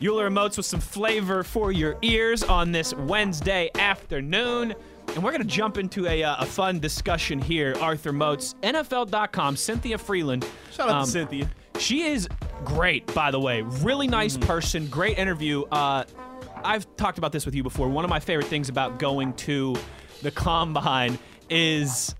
Uhler 0.00 0.26
and 0.26 0.34
Moats 0.34 0.56
with 0.56 0.66
some 0.66 0.80
flavor 0.80 1.42
for 1.42 1.72
your 1.72 1.96
ears 2.02 2.42
on 2.44 2.70
this 2.70 2.94
Wednesday 2.94 3.68
afternoon. 3.74 4.74
And 5.08 5.24
we're 5.24 5.32
going 5.32 5.42
to 5.42 5.48
jump 5.48 5.78
into 5.78 6.06
a, 6.06 6.22
uh, 6.22 6.36
a 6.38 6.46
fun 6.46 6.78
discussion 6.78 7.40
here. 7.40 7.74
Arthur 7.80 8.12
Moats, 8.12 8.54
NFL.com, 8.62 9.56
Cynthia 9.56 9.98
Frelund. 9.98 10.46
Shout 10.72 10.88
out 10.88 10.96
um, 10.96 11.04
to 11.04 11.10
Cynthia. 11.10 11.50
She 11.78 12.02
is 12.02 12.28
great, 12.64 13.12
by 13.14 13.30
the 13.30 13.40
way. 13.40 13.62
Really 13.62 14.06
nice 14.06 14.36
mm. 14.36 14.46
person. 14.46 14.86
Great 14.86 15.18
interview. 15.18 15.62
Uh, 15.64 16.04
I've 16.62 16.86
talked 16.96 17.18
about 17.18 17.32
this 17.32 17.44
with 17.44 17.54
you 17.54 17.62
before. 17.62 17.88
One 17.88 18.04
of 18.04 18.10
my 18.10 18.20
favorite 18.20 18.46
things 18.46 18.68
about 18.68 18.98
going 18.98 19.32
to 19.34 19.74
the 20.22 20.30
combine 20.30 21.18
is 21.50 22.14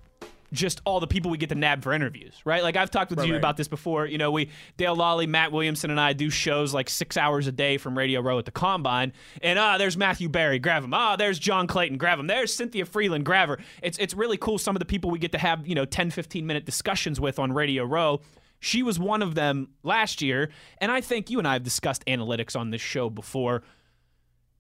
just 0.53 0.81
all 0.85 1.01
the 1.01 1.07
people 1.07 1.31
we 1.31 1.39
get 1.39 1.49
to 1.51 1.55
nab 1.55 1.83
for 1.83 1.93
interviews, 1.93 2.35
right? 2.45 2.63
Like 2.63 2.77
I've 2.77 2.91
talked 2.91 3.11
with 3.11 3.25
you 3.25 3.33
right. 3.33 3.39
about 3.39 3.57
this 3.57 3.69
before. 3.69 4.07
You 4.07 4.19
know, 4.19 4.31
we 4.31 4.51
Dale 4.77 4.97
Lolley, 4.97 5.29
Matt 5.29 5.53
Williamson, 5.53 5.91
and 5.91 6.01
I 6.01 6.13
do 6.13 6.31
shows 6.31 6.73
like 6.73 6.89
six 6.89 7.17
hours 7.17 7.47
a 7.47 7.53
day 7.53 7.79
from 7.79 7.97
Radio 7.97 8.21
Row 8.21 8.39
at 8.39 8.45
the 8.45 8.51
Combine. 8.51 9.13
And 9.43 9.59
ah, 9.59 9.79
there's 9.79 9.97
Matthew 9.97 10.29
Berry, 10.29 10.59
grab 10.59 10.85
him. 10.85 10.95
Ah, 10.95 11.17
there's 11.17 11.39
John 11.39 11.67
Clayton, 11.67 11.99
grab 11.99 12.19
him. 12.19 12.27
There's 12.27 12.55
Cynthia 12.55 12.85
Frelund, 12.85 13.25
grab 13.25 13.49
her. 13.49 13.59
It's 13.83 13.99
it's 13.99 14.15
really 14.15 14.37
cool. 14.37 14.59
Some 14.59 14.75
of 14.75 14.81
the 14.81 14.87
people 14.87 15.11
we 15.11 15.19
get 15.19 15.33
to 15.33 15.39
have 15.39 15.67
you 15.67 15.75
know 15.75 15.85
10, 15.85 16.11
15 16.11 16.47
minute 16.47 16.65
discussions 16.65 17.21
with 17.21 17.39
on 17.39 17.53
Radio 17.53 17.85
Row. 17.85 18.21
She 18.61 18.83
was 18.83 18.99
one 18.99 19.23
of 19.23 19.37
them 19.37 19.69
last 19.85 20.21
year, 20.21 20.51
and 20.79 20.91
I 20.91 21.01
think 21.01 21.31
you 21.31 21.39
and 21.39 21.47
I 21.47 21.53
have 21.53 21.63
discussed 21.63 22.05
analytics 22.07 22.59
on 22.59 22.71
this 22.71 22.81
show 22.81 23.09
before 23.09 23.63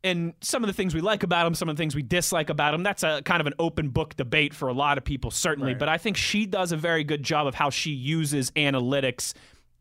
and 0.04 0.34
some 0.40 0.62
of 0.62 0.68
the 0.68 0.72
things 0.72 0.94
we 0.94 1.00
like 1.00 1.22
about 1.22 1.46
him, 1.46 1.54
some 1.54 1.68
of 1.68 1.76
the 1.76 1.80
things 1.80 1.94
we 1.94 2.02
dislike 2.02 2.50
about 2.50 2.74
him, 2.74 2.82
that's 2.82 3.02
a 3.02 3.22
kind 3.24 3.40
of 3.40 3.46
an 3.46 3.54
open 3.58 3.88
book 3.88 4.16
debate 4.16 4.54
for 4.54 4.68
a 4.68 4.72
lot 4.72 4.98
of 4.98 5.04
people, 5.04 5.30
certainly. 5.30 5.72
Right. 5.72 5.78
But 5.78 5.88
I 5.88 5.98
think 5.98 6.16
she 6.16 6.46
does 6.46 6.72
a 6.72 6.76
very 6.76 7.04
good 7.04 7.22
job 7.22 7.46
of 7.46 7.54
how 7.54 7.70
she 7.70 7.90
uses 7.90 8.50
analytics 8.52 9.34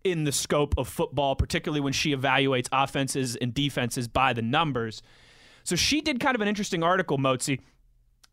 in 0.04 0.24
the 0.24 0.32
scope 0.32 0.74
of 0.78 0.88
football, 0.88 1.36
particularly 1.36 1.82
when 1.82 1.94
she 1.94 2.16
evaluates 2.16 2.68
offenses 2.72 3.36
and 3.36 3.54
defenses 3.54 4.08
by 4.08 4.34
the 4.34 4.42
numbers. 4.42 5.02
So 5.64 5.76
she 5.76 6.02
did 6.02 6.20
kind 6.20 6.36
of 6.36 6.42
an 6.42 6.48
interesting 6.48 6.82
article, 6.82 7.18
Mozi, 7.18 7.60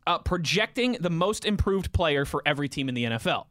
uh, 0.06 0.18
projecting 0.18 0.96
the 1.00 1.10
most 1.10 1.44
improved 1.44 1.92
player 1.92 2.24
for 2.24 2.42
every 2.46 2.68
team 2.68 2.88
in 2.88 2.94
the 2.94 3.04
NFL. 3.04 3.46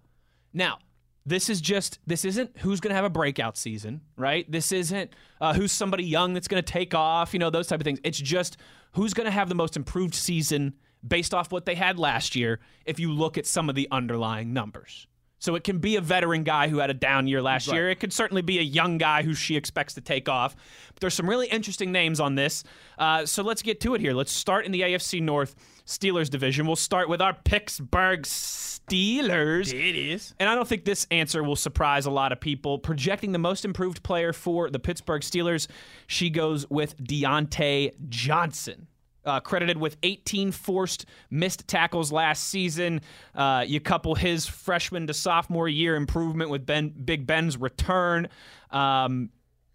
Now, 0.54 0.80
this 1.25 1.50
is 1.50 1.62
just 1.62 2.00
this 2.06 2.25
isn't 2.25 2.58
who's 2.60 2.80
going 2.80 2.89
to 2.89 2.96
have 2.96 3.06
a 3.06 3.10
breakout 3.10 3.58
season, 3.58 4.01
right? 4.18 4.50
This 4.51 4.72
isn't 4.72 5.13
uh, 5.39 5.53
who's 5.53 5.72
somebody 5.72 6.03
young 6.03 6.34
that's 6.34 6.48
going 6.48 6.62
to 6.62 6.72
take 6.72 6.94
off, 6.94 7.34
you 7.34 7.39
know, 7.39 7.50
those 7.50 7.68
type 7.68 7.80
of 7.80 7.86
things. 7.86 8.00
It's 8.03 8.20
just 8.20 8.58
who's 8.94 9.13
going 9.13 9.25
to 9.25 9.32
have 9.32 9.50
the 9.50 9.56
most 9.56 9.77
improved 9.77 10.15
season 10.15 10.74
based 11.06 11.34
off 11.34 11.51
what 11.51 11.65
they 11.65 11.75
had 11.75 11.98
last 11.98 12.36
year. 12.36 12.60
If 12.86 13.00
you 13.00 13.12
look 13.12 13.38
at 13.38 13.46
some 13.46 13.70
of 13.70 13.75
the 13.75 13.88
underlying 13.92 14.53
numbers. 14.53 15.08
So 15.39 15.56
it 15.56 15.65
can 15.65 15.80
be 15.80 15.98
a 15.98 16.01
veteran 16.01 16.44
guy 16.44 16.70
who 16.70 16.77
had 16.77 16.89
a 16.89 16.94
down 16.94 17.27
year 17.27 17.42
last 17.42 17.68
year. 17.68 17.89
It 17.89 18.00
could 18.00 18.13
certainly 18.13 18.42
be 18.42 18.60
a 18.60 18.62
young 18.62 18.98
guy 18.98 19.24
who 19.24 19.34
she 19.34 19.58
expects 19.58 19.94
to 19.96 20.01
take 20.01 20.30
off. 20.30 20.56
But 20.94 21.01
there's 21.01 21.15
some 21.15 21.30
really 21.30 21.48
interesting 21.48 21.92
names 21.92 22.22
on 22.22 22.36
this. 22.36 22.63
Uh, 22.98 23.25
so 23.25 23.44
let's 23.44 23.62
get 23.62 23.82
to 23.82 23.94
it 23.94 24.00
here. 24.00 24.13
Let's 24.13 24.32
start 24.32 24.65
in 24.65 24.72
the 24.72 24.80
AFC 24.80 25.22
North 25.22 25.53
Steelers 25.86 26.30
division. 26.30 26.66
We'll 26.66 26.75
start 26.75 27.10
with 27.10 27.22
our 27.22 27.34
Pittsburgh 27.34 28.24
Steelers. 28.24 29.74
It 29.74 29.96
is. 29.96 30.34
And 30.40 30.50
I 30.50 30.56
don't 30.56 30.68
think 30.68 30.86
this 30.86 31.08
answer 31.12 31.44
will 31.44 31.56
surprise 31.56 32.06
a 32.06 32.12
lot 32.12 32.32
of 32.32 32.40
people. 32.40 32.80
Projecting 32.80 33.32
the 33.32 33.40
most 33.40 33.66
improved 33.66 34.04
player 34.04 34.34
for 34.34 34.70
the 34.70 34.80
Pittsburgh 34.80 35.22
Steelers, 35.22 35.68
she 36.08 36.30
goes 36.30 36.70
with 36.70 36.98
Diontae 36.98 37.92
Johnson. 38.10 38.88
Uh, 39.25 39.40
credited 39.40 39.78
with 39.78 39.96
18 40.04 40.52
forced 40.52 41.06
missed 41.30 41.66
tackles 41.66 42.12
last 42.12 42.44
season. 42.44 43.00
Uh, 43.34 43.63
you 43.66 43.80
couple 43.80 44.16
his 44.16 44.46
freshman 44.46 45.08
to 45.08 45.13
sophomore 45.13 45.70
year 45.70 45.96
improvement 45.96 46.50
with 46.50 46.66
Ben 46.66 46.90
Big 46.90 47.25
Ben's 47.25 47.56
return. 47.56 48.28
Um, 48.70 49.30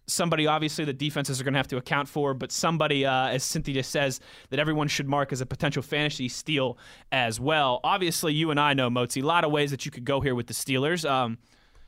somebody 0.09 0.47
obviously 0.47 0.85
the 0.85 0.93
defenses 0.93 1.39
are 1.39 1.43
going 1.43 1.53
to 1.53 1.59
have 1.59 1.67
to 1.67 1.77
account 1.77 2.09
for, 2.09 2.33
but 2.33 2.51
somebody, 2.51 3.05
uh, 3.05 3.27
as 3.27 3.43
Cynthia 3.43 3.83
says, 3.83 4.19
that 4.49 4.59
everyone 4.59 4.87
should 4.87 5.07
mark 5.07 5.31
as 5.31 5.41
a 5.41 5.45
potential 5.45 5.81
fantasy 5.81 6.27
steal 6.27 6.77
as 7.11 7.39
well. 7.39 7.79
Obviously, 7.83 8.33
you 8.33 8.51
and 8.51 8.59
I 8.59 8.73
know, 8.73 8.89
Mozi, 8.89 9.21
a 9.21 9.25
lot 9.25 9.43
of 9.43 9.51
ways 9.51 9.71
that 9.71 9.85
you 9.85 9.91
could 9.91 10.05
go 10.05 10.21
here 10.21 10.35
with 10.35 10.47
the 10.47 10.53
Steelers. 10.53 11.09
Um, 11.09 11.37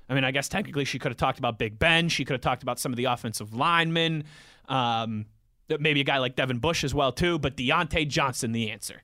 I 0.09 0.13
mean, 0.13 0.23
I 0.23 0.31
guess 0.31 0.49
technically 0.49 0.85
she 0.85 0.99
could 0.99 1.11
have 1.11 1.17
talked 1.17 1.39
about 1.39 1.57
Big 1.57 1.79
Ben. 1.79 2.09
She 2.09 2.25
could 2.25 2.33
have 2.33 2.41
talked 2.41 2.63
about 2.63 2.79
some 2.79 2.91
of 2.91 2.97
the 2.97 3.05
offensive 3.05 3.53
linemen. 3.53 4.25
Um, 4.67 5.25
maybe 5.79 6.01
a 6.01 6.03
guy 6.03 6.17
like 6.17 6.35
Devin 6.35 6.59
Bush 6.59 6.83
as 6.83 6.93
well, 6.93 7.11
too. 7.11 7.39
But 7.39 7.55
Diontae 7.55 8.07
Johnson, 8.07 8.51
the 8.51 8.71
answer. 8.71 9.03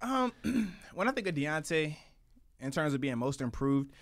Um, 0.00 0.32
when 0.94 1.08
I 1.08 1.12
think 1.12 1.26
of 1.26 1.34
Diontae, 1.34 1.96
in 2.58 2.70
terms 2.70 2.94
of 2.94 3.00
being 3.00 3.18
most 3.18 3.40
improved, 3.40 3.92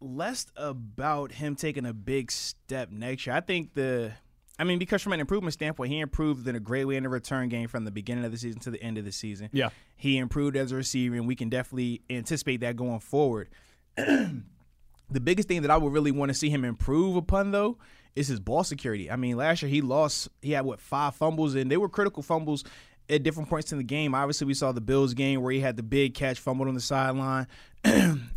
less 0.00 0.46
about 0.56 1.32
him 1.32 1.56
taking 1.56 1.86
a 1.86 1.92
big 1.92 2.30
step 2.30 2.90
next 2.90 3.26
year. 3.26 3.36
I 3.36 3.40
think 3.40 3.74
the, 3.74 4.12
I 4.58 4.64
mean, 4.64 4.78
because 4.78 5.02
from 5.02 5.12
an 5.12 5.20
improvement 5.20 5.52
standpoint, 5.52 5.92
he 5.92 6.00
improved 6.00 6.46
in 6.46 6.56
a 6.56 6.60
great 6.60 6.84
way 6.84 6.96
in 6.96 7.02
the 7.02 7.08
return 7.08 7.48
game 7.48 7.68
from 7.68 7.84
the 7.84 7.90
beginning 7.90 8.24
of 8.24 8.32
the 8.32 8.38
season 8.38 8.60
to 8.60 8.70
the 8.70 8.82
end 8.82 8.98
of 8.98 9.04
the 9.04 9.12
season. 9.12 9.50
Yeah. 9.52 9.70
He 9.96 10.18
improved 10.18 10.56
as 10.56 10.72
a 10.72 10.76
receiver, 10.76 11.16
and 11.16 11.26
we 11.26 11.36
can 11.36 11.48
definitely 11.48 12.02
anticipate 12.08 12.60
that 12.60 12.76
going 12.76 13.00
forward. 13.00 13.48
the 13.96 15.20
biggest 15.22 15.48
thing 15.48 15.62
that 15.62 15.70
I 15.70 15.76
would 15.76 15.92
really 15.92 16.12
want 16.12 16.30
to 16.30 16.34
see 16.34 16.50
him 16.50 16.64
improve 16.64 17.16
upon, 17.16 17.50
though, 17.50 17.78
is 18.16 18.28
his 18.28 18.40
ball 18.40 18.64
security. 18.64 19.10
I 19.10 19.16
mean, 19.16 19.36
last 19.36 19.62
year 19.62 19.70
he 19.70 19.80
lost, 19.80 20.28
he 20.42 20.52
had 20.52 20.64
what, 20.64 20.80
five 20.80 21.14
fumbles, 21.14 21.54
and 21.54 21.70
they 21.70 21.76
were 21.76 21.88
critical 21.88 22.22
fumbles 22.22 22.64
at 23.10 23.22
different 23.22 23.48
points 23.48 23.72
in 23.72 23.78
the 23.78 23.84
game. 23.84 24.14
Obviously, 24.14 24.46
we 24.46 24.54
saw 24.54 24.72
the 24.72 24.80
Bills 24.80 25.14
game 25.14 25.42
where 25.42 25.52
he 25.52 25.60
had 25.60 25.76
the 25.76 25.82
big 25.82 26.14
catch, 26.14 26.38
fumbled 26.38 26.68
on 26.68 26.74
the 26.74 26.80
sideline. 26.80 27.46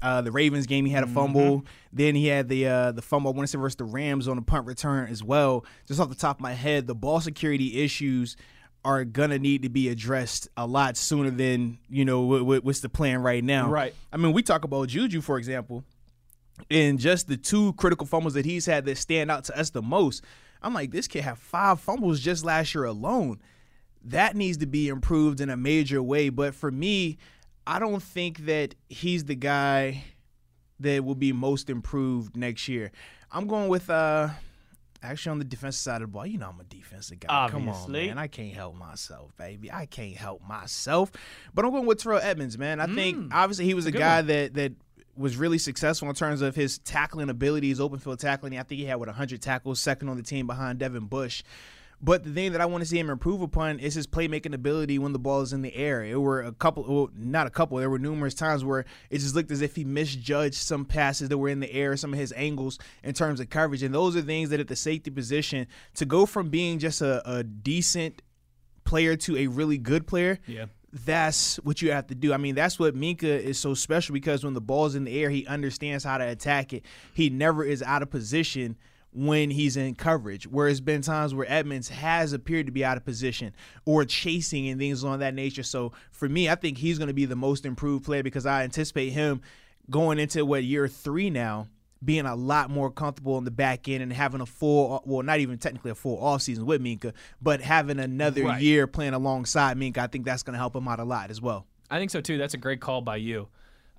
uh, 0.02 0.22
the 0.22 0.32
Ravens 0.32 0.66
game, 0.66 0.86
he 0.86 0.92
had 0.92 1.04
a 1.04 1.08
fumble. 1.08 1.60
Mm-hmm. 1.60 1.68
Then 1.92 2.16
he 2.16 2.28
had 2.28 2.50
the 2.50 2.68
uh, 2.68 2.92
the 2.92 3.02
fumble. 3.02 3.32
I 3.32 3.36
want 3.36 3.48
to 3.48 3.52
say 3.52 3.60
versus 3.60 3.76
the 3.76 3.84
Rams 3.84 4.28
on 4.28 4.36
the 4.36 4.42
punt 4.42 4.66
return 4.66 5.10
as 5.10 5.24
well. 5.24 5.66
Just 5.88 6.00
off 6.00 6.10
the 6.10 6.16
top 6.16 6.38
of 6.38 6.42
my 6.42 6.54
head, 6.54 6.88
the 6.88 6.96
ball 6.96 7.22
security 7.22 7.82
issues 7.84 8.36
are 8.86 9.06
gonna 9.06 9.40
need 9.40 9.64
to 9.64 9.70
be 9.70 9.90
addressed 9.90 10.50
a 10.58 10.66
lot 10.66 10.98
sooner 10.98 11.30
than 11.30 11.78
you 11.90 12.04
know 12.06 12.22
what, 12.22 12.64
what's 12.64 12.80
the 12.80 12.90
plan 12.90 13.22
right 13.22 13.44
now. 13.44 13.70
Right. 13.70 13.94
I 14.12 14.18
mean, 14.18 14.34
we 14.34 14.44
talk 14.44 14.64
about 14.64 14.88
Juju 14.88 15.22
for 15.22 15.38
example, 15.38 15.84
and 16.70 17.00
just 17.00 17.28
the 17.28 17.38
two 17.38 17.74
critical 17.74 18.08
fumbles 18.08 18.34
that 18.34 18.46
he's 18.46 18.66
had 18.66 18.86
that 18.86 18.98
stand 18.98 19.30
out 19.30 19.46
to 19.46 19.60
us 19.60 19.70
the 19.70 19.82
most. 19.82 20.24
I'm 20.62 20.74
like, 20.74 20.92
this 20.92 21.10
kid 21.10 21.24
had 21.26 21.38
five 21.38 21.82
fumbles 21.82 22.22
just 22.22 22.46
last 22.46 22.74
year 22.74 22.86
alone 22.86 23.42
that 24.06 24.36
needs 24.36 24.58
to 24.58 24.66
be 24.66 24.88
improved 24.90 25.42
in 25.42 25.50
a 25.50 25.58
major 25.58 26.02
way. 26.02 26.30
But 26.30 26.56
for 26.56 26.72
me, 26.72 27.18
I 27.66 27.80
don't 27.80 28.04
think 28.04 28.46
that 28.46 28.76
he's 28.90 29.26
the 29.26 29.36
guy 29.36 30.04
that 30.80 31.04
will 31.04 31.16
be 31.16 31.32
most 31.32 31.70
improved 31.70 32.36
next 32.36 32.68
year. 32.68 32.92
I'm 33.32 33.48
going 33.48 33.70
with 33.70 33.90
uh 33.90 34.30
actually 35.02 35.32
on 35.32 35.40
the 35.40 35.46
defensive 35.46 35.82
side 35.82 36.02
of 36.02 36.10
the 36.10 36.14
ball. 36.14 36.26
You 36.26 36.38
know 36.38 36.50
I'm 36.50 36.60
a 36.60 36.64
defensive 36.64 37.20
guy. 37.20 37.50
Come 37.50 37.70
on, 37.70 37.92
man. 37.92 38.18
I 38.18 38.28
can't 38.28 38.54
help 38.54 38.76
myself, 38.76 39.36
baby. 39.38 39.72
I 39.72 39.86
can't 39.86 40.16
help 40.16 40.42
myself. 40.48 41.12
But 41.54 41.66
I'm 41.66 41.72
going 41.72 41.86
with 41.86 42.02
Terrell 42.02 42.22
Edmunds, 42.22 42.58
man. 42.58 42.80
I 42.80 42.88
think 42.88 43.34
obviously 43.34 43.66
he 43.66 43.74
was 43.74 43.86
a, 43.86 43.92
good 43.92 44.00
guy 44.00 44.18
one. 44.18 44.28
that 44.28 44.54
that 44.56 44.74
was 45.16 45.38
really 45.38 45.58
successful 45.58 46.10
in 46.10 46.16
terms 46.16 46.42
of 46.42 46.56
his 46.56 46.80
tackling 46.80 47.30
abilities, 47.30 47.80
open 47.80 48.00
field 48.00 48.20
tackling. 48.20 48.58
I 48.58 48.64
think 48.64 48.80
he 48.80 48.86
had 48.86 48.96
what 48.96 49.08
100 49.08 49.42
tackles, 49.42 49.80
second 49.80 50.10
on 50.10 50.18
the 50.18 50.24
team 50.24 50.48
behind 50.48 50.80
Devin 50.80 51.06
Bush. 51.06 51.44
But 52.06 52.26
the 52.26 52.32
thing 52.34 52.52
that 52.52 52.60
I 52.60 52.66
want 52.66 52.82
to 52.82 52.86
see 52.86 53.00
him 53.00 53.10
improve 53.10 53.42
upon 53.42 53.80
is 53.80 53.96
his 53.96 54.08
playmaking 54.08 54.54
ability 54.54 55.00
when 55.00 55.14
the 55.14 55.20
ball 55.20 55.40
is 55.40 55.54
in 55.54 55.62
the 55.62 55.74
air. 55.74 56.04
It 56.04 56.20
were 56.20 56.42
a 56.42 56.52
couple, 56.52 56.84
well, 56.84 57.10
not 57.16 57.48
a 57.48 57.50
couple. 57.50 57.78
There 57.78 57.90
were 57.90 57.98
numerous 57.98 58.34
times 58.34 58.66
where 58.66 58.84
it 59.10 59.20
just 59.20 59.34
looked 59.36 59.52
as 59.52 59.62
if 59.62 59.78
he 59.78 59.86
misjudged 59.86 60.56
some 60.56 60.84
passes 60.84 61.30
that 61.30 61.38
were 61.38 61.48
in 61.48 61.62
the 61.62 61.72
air, 61.74 61.96
some 61.96 62.12
of 62.12 62.20
his 62.20 62.34
angles 62.36 62.78
in 63.06 63.14
terms 63.14 63.40
of 63.40 63.50
coverage. 63.50 63.84
And 63.84 63.96
those 63.96 64.18
are 64.18 64.22
things 64.22 64.50
that 64.50 64.60
at 64.60 64.68
the 64.68 64.76
safety 64.76 65.12
position, 65.12 65.66
to 65.96 66.06
go 66.06 66.26
from 66.26 66.50
being 66.50 66.78
just 66.78 67.02
a, 67.02 67.22
a 67.30 67.42
decent 67.42 68.22
player 68.84 69.16
to 69.16 69.38
a 69.38 69.48
really 69.48 69.78
good 69.78 70.06
player, 70.06 70.40
Yeah. 70.46 70.66
that's 70.92 71.56
what 71.64 71.82
you 71.82 71.92
have 71.94 72.08
to 72.08 72.16
do. 72.16 72.34
I 72.34 72.38
mean, 72.38 72.54
that's 72.54 72.78
what 72.78 72.96
Minkah 72.96 73.24
is 73.24 73.58
so 73.58 73.74
special 73.76 74.12
because 74.12 74.44
when 74.44 74.54
the 74.54 74.60
ball's 74.62 74.96
in 74.96 75.06
the 75.06 75.24
air, 75.24 75.30
he 75.30 75.48
understands 75.48 76.04
how 76.04 76.18
to 76.18 76.28
attack 76.28 76.74
it. 76.74 76.84
He 77.14 77.30
never 77.30 77.64
is 77.64 77.82
out 77.82 78.02
of 78.02 78.10
position 78.10 78.76
when 79.16 79.50
he's 79.52 79.78
in 79.78 79.96
coverage. 79.96 80.48
Where 80.48 80.68
it's 80.68 80.80
been 80.80 81.02
times 81.02 81.34
where 81.34 81.50
Edmunds 81.52 81.90
has 81.90 82.34
appeared 82.34 82.66
to 82.68 82.72
be 82.72 82.84
out 82.84 82.98
of 82.98 83.06
position 83.06 83.54
or 83.86 84.06
chasing 84.06 84.68
and 84.70 84.80
things 84.80 85.04
along 85.04 85.20
that 85.20 85.34
nature. 85.34 85.64
So 85.64 85.92
for 86.12 86.28
me, 86.28 86.50
I 86.50 86.56
think 86.56 86.78
he's 86.78 86.98
going 86.98 87.08
to 87.10 87.14
be 87.14 87.26
the 87.26 87.36
most 87.36 87.66
improved 87.66 88.06
player 88.06 88.24
because 88.24 88.46
I 88.46 88.64
anticipate 88.64 89.10
him 89.10 89.42
going 89.90 90.20
into 90.20 90.46
what 90.46 90.64
year 90.64 90.88
three 90.88 91.30
now 91.30 91.68
being 92.04 92.26
a 92.26 92.36
lot 92.36 92.70
more 92.70 92.92
comfortable 92.92 93.38
in 93.38 93.46
the 93.46 93.52
back 93.52 93.88
end 93.88 94.04
and 94.04 94.12
having 94.12 94.42
a 94.42 94.46
full 94.46 95.02
well 95.06 95.24
not 95.24 95.40
even 95.40 95.58
technically 95.58 95.92
a 95.92 95.96
full 95.96 96.22
off 96.22 96.42
season 96.42 96.66
with 96.66 96.82
Minkah 96.82 97.14
but 97.42 97.62
having 97.62 97.98
another 98.00 98.44
Right. 98.44 98.62
year 98.62 98.88
playing 98.88 99.14
alongside 99.14 99.78
Minkah 99.78 100.00
I 100.00 100.08
think 100.08 100.26
that's 100.26 100.44
going 100.44 100.54
to 100.54 100.58
help 100.58 100.76
him 100.76 100.86
out 100.88 101.00
a 101.00 101.06
lot 101.06 101.30
as 101.30 101.42
well 101.42 101.66
I 101.90 102.00
think 102.00 102.12
so 102.12 102.20
too. 102.22 102.38
That's 102.38 102.54
a 102.54 102.58
great 102.58 102.82
call 102.82 103.02
by 103.02 103.18
you. 103.18 103.48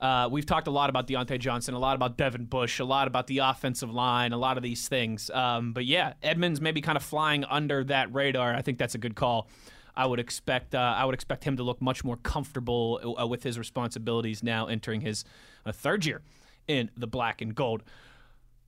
Uh, 0.04 0.28
we've 0.28 0.44
talked 0.44 0.66
a 0.66 0.70
lot 0.70 0.90
about 0.90 1.08
Diontae 1.08 1.38
Johnson, 1.38 1.72
a 1.72 1.78
lot 1.78 1.96
about 1.96 2.18
Devin 2.18 2.44
Bush, 2.44 2.78
a 2.78 2.84
lot 2.84 3.08
about 3.08 3.26
the 3.26 3.38
offensive 3.38 3.90
line, 3.90 4.34
a 4.34 4.36
lot 4.36 4.58
of 4.58 4.62
these 4.62 4.86
things. 4.86 5.30
Um, 5.30 5.72
but 5.72 5.86
yeah, 5.86 6.12
Edmunds 6.22 6.60
maybe 6.60 6.82
kind 6.82 6.96
of 6.96 7.02
flying 7.02 7.42
under 7.44 7.82
that 7.84 8.12
radar. 8.12 8.54
I 8.54 8.60
think 8.60 8.76
that's 8.76 8.94
a 8.94 8.98
good 8.98 9.16
call. 9.16 9.48
I 9.96 10.04
would 10.04 10.20
expect 10.20 10.74
uh, 10.74 10.94
I 10.94 11.06
would 11.06 11.14
expect 11.14 11.44
him 11.44 11.56
to 11.56 11.62
look 11.62 11.80
much 11.80 12.04
more 12.04 12.18
comfortable 12.18 13.16
uh, 13.18 13.26
with 13.26 13.44
his 13.44 13.58
responsibilities 13.58 14.42
now 14.42 14.66
entering 14.66 15.00
his 15.00 15.24
uh, 15.64 15.72
third 15.72 16.04
year 16.04 16.20
in 16.68 16.90
the 16.98 17.06
black 17.06 17.40
and 17.40 17.54
gold. 17.54 17.82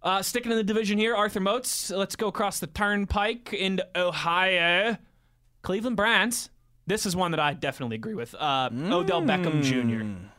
Uh, 0.03 0.23
sticking 0.23 0.53
in 0.53 0.57
the 0.57 0.65
division 0.65 0.97
here, 0.97 1.15
Arthur 1.15 1.41
Moats. 1.41 1.91
Let's 1.91 2.17
go 2.17 2.29
across 2.29 2.61
the 2.61 2.67
turnpike 2.67 3.53
into 3.53 3.87
Ohio. 3.95 4.97
Cleveland 5.61 5.97
Browns. 5.97 6.49
This 6.87 7.05
is 7.05 7.15
one 7.15 7.33
that 7.33 7.41
I 7.41 7.53
definitely 7.53 7.97
agree 7.97 8.15
with. 8.15 8.35
Uh, 8.35 8.71
Odell 8.73 9.21
Beckham 9.21 9.63
Jr. 9.63 10.31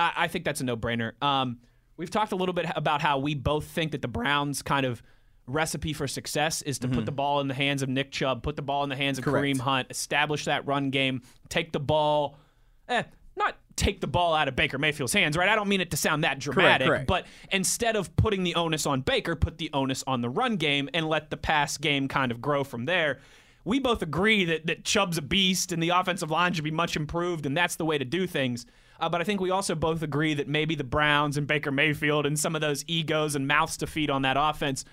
I, 0.00 0.12
I 0.16 0.28
think 0.28 0.44
that's 0.44 0.60
a 0.60 0.64
no-brainer. 0.64 1.20
Um, 1.22 1.58
we've 1.96 2.10
talked 2.10 2.32
a 2.32 2.36
little 2.36 2.54
bit 2.54 2.66
about 2.74 3.02
how 3.02 3.18
we 3.18 3.34
both 3.34 3.66
think 3.66 3.92
that 3.92 4.02
the 4.02 4.08
Browns' 4.08 4.62
kind 4.62 4.86
of 4.86 5.02
recipe 5.46 5.92
for 5.92 6.06
success 6.06 6.62
is 6.62 6.78
to 6.78 6.88
put 6.88 7.04
the 7.06 7.12
ball 7.12 7.40
in 7.40 7.48
the 7.48 7.54
hands 7.54 7.82
of 7.82 7.88
Nick 7.88 8.12
Chubb, 8.12 8.42
put 8.42 8.56
the 8.56 8.62
ball 8.62 8.84
in 8.84 8.88
the 8.88 8.96
hands 8.96 9.18
of 9.18 9.24
Correct. 9.24 9.44
Kareem 9.44 9.58
Hunt, 9.58 9.88
establish 9.90 10.44
that 10.44 10.66
run 10.66 10.90
game, 10.90 11.22
take 11.48 11.72
the 11.72 11.80
ball, 11.80 12.38
eh, 12.88 13.02
not 13.36 13.56
take 13.76 14.00
the 14.00 14.06
ball 14.06 14.34
out 14.34 14.46
of 14.48 14.54
Baker 14.54 14.78
Mayfield's 14.78 15.12
hands, 15.12 15.36
right? 15.36 15.48
I 15.48 15.54
don't 15.54 15.68
mean 15.68 15.80
it 15.80 15.90
to 15.90 15.96
sound 15.96 16.24
that 16.24 16.38
dramatic, 16.38 16.86
correct. 16.86 17.06
but 17.06 17.26
instead 17.50 17.96
of 17.96 18.14
putting 18.16 18.44
the 18.44 18.54
onus 18.54 18.86
on 18.86 19.00
Baker, 19.00 19.34
put 19.34 19.58
the 19.58 19.70
onus 19.72 20.04
on 20.06 20.20
the 20.20 20.28
run 20.28 20.56
game 20.56 20.88
and 20.94 21.08
let 21.08 21.30
the 21.30 21.36
pass 21.36 21.78
game 21.78 22.06
kind 22.06 22.30
of 22.30 22.40
grow 22.40 22.62
from 22.62 22.84
there. 22.84 23.18
We 23.64 23.78
both 23.78 24.02
agree 24.02 24.44
that, 24.46 24.66
that 24.66 24.84
Chubb's 24.84 25.18
a 25.18 25.22
beast 25.22 25.72
and 25.72 25.82
the 25.82 25.90
offensive 25.90 26.30
line 26.30 26.52
should 26.52 26.64
be 26.64 26.70
much 26.70 26.96
improved, 26.96 27.44
and 27.44 27.56
that's 27.56 27.76
the 27.76 27.84
way 27.84 27.98
to 27.98 28.04
do 28.04 28.26
things. 28.26 28.66
Uh, 29.00 29.08
but 29.08 29.20
I 29.20 29.24
think 29.24 29.40
we 29.40 29.50
also 29.50 29.74
both 29.74 30.02
agree 30.02 30.34
that 30.34 30.48
maybe 30.48 30.74
the 30.74 30.84
Browns 30.84 31.36
and 31.36 31.46
Baker 31.46 31.72
Mayfield 31.72 32.26
and 32.26 32.38
some 32.38 32.54
of 32.54 32.60
those 32.60 32.84
egos 32.86 33.34
and 33.34 33.48
mouths 33.48 33.78
to 33.78 33.86
feed 33.86 34.10
on 34.10 34.22
that 34.22 34.36
offense 34.38 34.84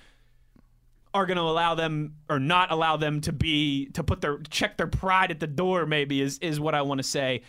are 1.14 1.26
going 1.26 1.38
to 1.38 1.44
allow 1.44 1.76
them 1.76 2.16
or 2.30 2.40
not 2.40 2.72
allow 2.72 2.98
them 2.98 3.22
to 3.22 3.32
be 3.34 3.88
to 3.88 4.04
put 4.04 4.22
their 4.22 4.38
check 4.50 4.78
their 4.78 4.88
pride 4.88 5.32
at 5.32 5.40
the 5.40 5.48
door 5.48 5.86
maybe 5.86 6.22
is 6.22 6.38
is 6.40 6.60
what 6.60 6.76
I 6.76 6.82
want 6.82 7.00
to 7.00 7.04
say. 7.04 7.42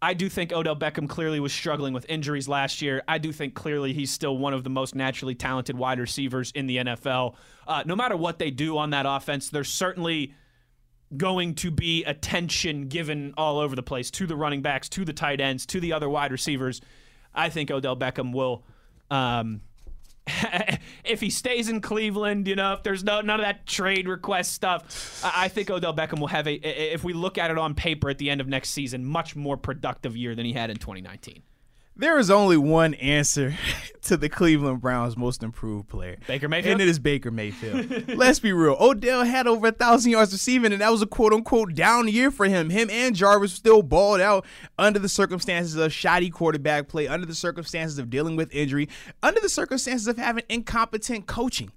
I 0.00 0.12
do 0.12 0.28
think 0.28 0.52
Odell 0.52 0.76
Beckham 0.76 1.08
clearly 1.08 1.40
was 1.40 1.52
struggling 1.54 1.94
with 1.94 2.04
injuries 2.08 2.48
last 2.48 2.82
year. 2.82 3.02
I 3.08 3.16
do 3.16 3.32
think 3.32 3.54
clearly 3.54 3.94
he's 3.94 4.10
still 4.10 4.36
one 4.36 4.52
of 4.52 4.62
the 4.62 4.70
most 4.70 4.94
naturally 4.94 5.34
talented 5.34 5.76
wide 5.76 5.98
receivers 5.98 6.52
in 6.54 6.66
the 6.66 6.76
NFL. 6.76 7.34
Uh, 7.66 7.82
no 7.86 7.96
matter 7.96 8.16
what 8.16 8.38
they 8.38 8.50
do 8.50 8.76
on 8.76 8.90
that 8.90 9.06
offense, 9.08 9.48
there's 9.48 9.70
certainly 9.70 10.34
going 11.16 11.54
to 11.56 11.70
be 11.70 12.04
attention 12.04 12.88
given 12.88 13.34
all 13.36 13.58
over 13.58 13.76
the 13.76 13.82
place 13.82 14.10
to 14.12 14.26
the 14.26 14.36
running 14.36 14.62
backs, 14.62 14.88
to 14.90 15.04
the 15.04 15.12
tight 15.12 15.40
ends, 15.40 15.66
to 15.66 15.80
the 15.80 15.92
other 15.92 16.08
wide 16.08 16.32
receivers. 16.32 16.80
I 17.34 17.50
think 17.50 17.70
Odell 17.70 17.96
Beckham 17.96 18.32
will. 18.32 18.64
Um, 19.10 19.60
if 21.04 21.20
he 21.20 21.30
stays 21.30 21.68
in 21.68 21.80
Cleveland, 21.80 22.48
you 22.48 22.56
know, 22.56 22.72
if 22.72 22.82
there's 22.82 23.04
no 23.04 23.20
none 23.20 23.38
of 23.38 23.46
that 23.46 23.66
trade 23.66 24.08
request 24.08 24.52
stuff, 24.52 25.22
I 25.24 25.44
I 25.44 25.48
think 25.48 25.70
Odell 25.70 25.94
Beckham 25.94 26.18
will 26.18 26.26
have 26.28 26.48
a. 26.48 26.54
If 26.54 27.04
we 27.04 27.12
look 27.12 27.38
at 27.38 27.50
it 27.50 27.58
on 27.58 27.74
paper 27.74 28.10
at 28.10 28.18
the 28.18 28.30
end 28.30 28.40
of 28.40 28.48
next 28.48 28.70
season, 28.70 29.04
much 29.04 29.36
more 29.36 29.56
productive 29.56 30.16
year 30.16 30.34
than 30.34 30.44
he 30.44 30.52
had 30.52 30.70
in 30.70 30.76
2019. 30.76 31.42
There 31.98 32.18
is 32.18 32.30
only 32.30 32.58
one 32.58 32.92
answer 32.94 33.54
to 34.02 34.18
the 34.18 34.28
Cleveland 34.28 34.82
Browns' 34.82 35.16
most 35.16 35.42
improved 35.42 35.88
player. 35.88 36.18
Baker 36.26 36.46
Mayfield? 36.46 36.72
And 36.72 36.80
it 36.82 36.88
is 36.88 36.98
Baker 36.98 37.30
Mayfield. 37.30 38.08
Let's 38.16 38.38
be 38.38 38.52
real. 38.52 38.76
Odell 38.78 39.24
had 39.24 39.46
over 39.46 39.68
a 39.68 39.72
thousand 39.72 40.12
yards 40.12 40.30
receiving, 40.30 40.72
and 40.72 40.82
that 40.82 40.92
was 40.92 41.00
a 41.00 41.06
quote 41.06 41.32
unquote 41.32 41.74
down 41.74 42.06
year 42.08 42.30
for 42.30 42.44
him. 42.44 42.68
Him 42.68 42.90
and 42.90 43.16
Jarvis 43.16 43.54
still 43.54 43.82
balled 43.82 44.20
out 44.20 44.44
under 44.78 44.98
the 44.98 45.08
circumstances 45.08 45.74
of 45.76 45.90
shoddy 45.90 46.28
quarterback 46.28 46.86
play, 46.86 47.08
under 47.08 47.26
the 47.26 47.34
circumstances 47.34 47.98
of 47.98 48.10
dealing 48.10 48.36
with 48.36 48.54
injury, 48.54 48.90
under 49.22 49.40
the 49.40 49.48
circumstances 49.48 50.06
of 50.06 50.18
having 50.18 50.44
incompetent 50.50 51.26
coaching 51.26 51.72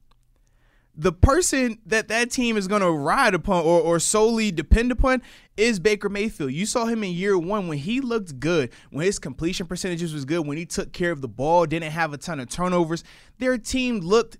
the 0.96 1.14
person 1.14 1.80
that 1.86 2.08
that 2.10 2.30
team 2.32 2.58
is 2.58 2.68
going 2.68 2.82
to 2.82 2.92
ride 2.92 3.34
upon 3.34 3.64
or, 3.64 3.80
or 3.80 4.00
solely 4.00 4.52
depend 4.52 4.92
upon 4.92 5.22
is 5.56 5.80
Baker 5.80 6.10
Mayfield. 6.10 6.52
You 6.52 6.66
saw 6.66 6.86
him 6.86 7.04
in 7.04 7.14
year 7.14 7.38
one 7.38 7.68
when 7.68 7.78
he 7.78 8.02
looked 8.02 8.40
good, 8.40 8.72
when 8.90 9.06
his 9.06 9.20
completion 9.20 9.66
percentages 9.66 10.14
was 10.14 10.26
good, 10.26 10.46
when 10.46 10.58
he 10.58 10.66
took 10.66 10.92
care 10.92 11.12
of 11.12 11.22
the 11.22 11.28
ball, 11.28 11.66
didn't 11.66 11.92
have 11.92 12.12
a 12.14 12.18
ton 12.18 12.40
of 12.40 12.50
turnovers. 12.50 13.04
Their 13.38 13.58
team 13.58 14.00
looked 14.00 14.38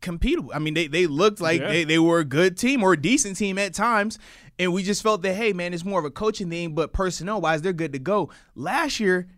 competable. 0.00 0.50
I 0.52 0.58
mean, 0.58 0.74
they, 0.74 0.88
they 0.88 1.06
looked 1.06 1.40
like 1.40 1.60
Yeah. 1.60 1.68
they, 1.68 1.84
they 1.84 1.98
were 1.98 2.18
a 2.18 2.24
good 2.24 2.56
team 2.58 2.82
or 2.82 2.94
a 2.94 3.00
decent 3.00 3.36
team 3.36 3.56
at 3.58 3.72
times. 3.72 4.18
And 4.58 4.72
we 4.72 4.82
just 4.82 5.02
felt 5.02 5.22
that, 5.22 5.34
hey, 5.34 5.52
man, 5.52 5.72
it's 5.72 5.84
more 5.84 5.98
of 6.00 6.04
a 6.04 6.10
coaching 6.10 6.50
thing, 6.50 6.74
but 6.74 6.92
personnel 6.92 7.40
wise, 7.40 7.62
they're 7.62 7.72
good 7.72 7.92
to 7.92 7.98
go. 8.00 8.30
Last 8.56 8.98
year, 8.98 9.28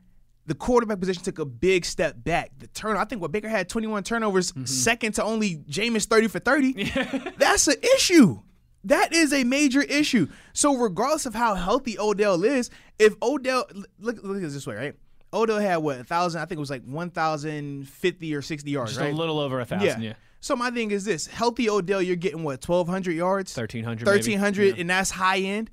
the 0.46 0.54
quarterback 0.54 1.00
position 1.00 1.22
took 1.22 1.38
a 1.38 1.44
big 1.44 1.84
step 1.84 2.16
back. 2.22 2.50
The 2.58 2.66
turn, 2.68 2.96
I 2.96 3.04
think 3.04 3.22
what 3.22 3.32
Baker 3.32 3.48
had 3.48 3.68
21 3.68 4.04
turnovers, 4.04 4.52
mm-hmm. 4.52 4.64
second 4.64 5.12
to 5.12 5.24
only 5.24 5.56
Jameis 5.68 6.06
30 6.06 6.28
for 6.28 6.38
30. 6.38 6.92
That's 7.38 7.66
an 7.66 7.76
issue. 7.96 8.40
That 8.84 9.14
is 9.14 9.32
a 9.32 9.44
major 9.44 9.80
issue. 9.80 10.28
So 10.52 10.76
regardless 10.76 11.24
of 11.26 11.34
how 11.34 11.54
healthy 11.54 11.98
Odell 11.98 12.44
is, 12.44 12.70
if 12.98 13.14
Odell 13.22 13.66
look 13.98 14.22
look 14.22 14.36
at 14.36 14.42
it 14.44 14.48
this 14.48 14.66
way, 14.66 14.74
right? 14.74 14.94
Odell 15.32 15.58
had 15.58 15.78
what 15.78 15.98
a 15.98 16.04
thousand? 16.04 16.42
I 16.42 16.44
think 16.44 16.58
it 16.58 16.60
was 16.60 16.70
like 16.70 16.84
1,050 16.84 18.34
or 18.34 18.42
60 18.42 18.70
yards, 18.70 18.90
Just 18.92 19.00
right? 19.00 19.12
a 19.12 19.16
little 19.16 19.40
over 19.40 19.60
a 19.60 19.64
thousand, 19.64 20.02
yeah. 20.02 20.14
So 20.40 20.54
my 20.54 20.70
thing 20.70 20.90
is 20.90 21.06
this: 21.06 21.26
healthy 21.26 21.70
Odell, 21.70 22.02
you're 22.02 22.16
getting 22.16 22.42
what 22.44 22.62
1,200 22.62 23.12
yards, 23.12 23.56
1300 23.56 24.04
maybe. 24.04 24.18
1,300, 24.18 24.78
and 24.78 24.90
that's 24.90 25.10
high 25.10 25.38
end. 25.38 25.70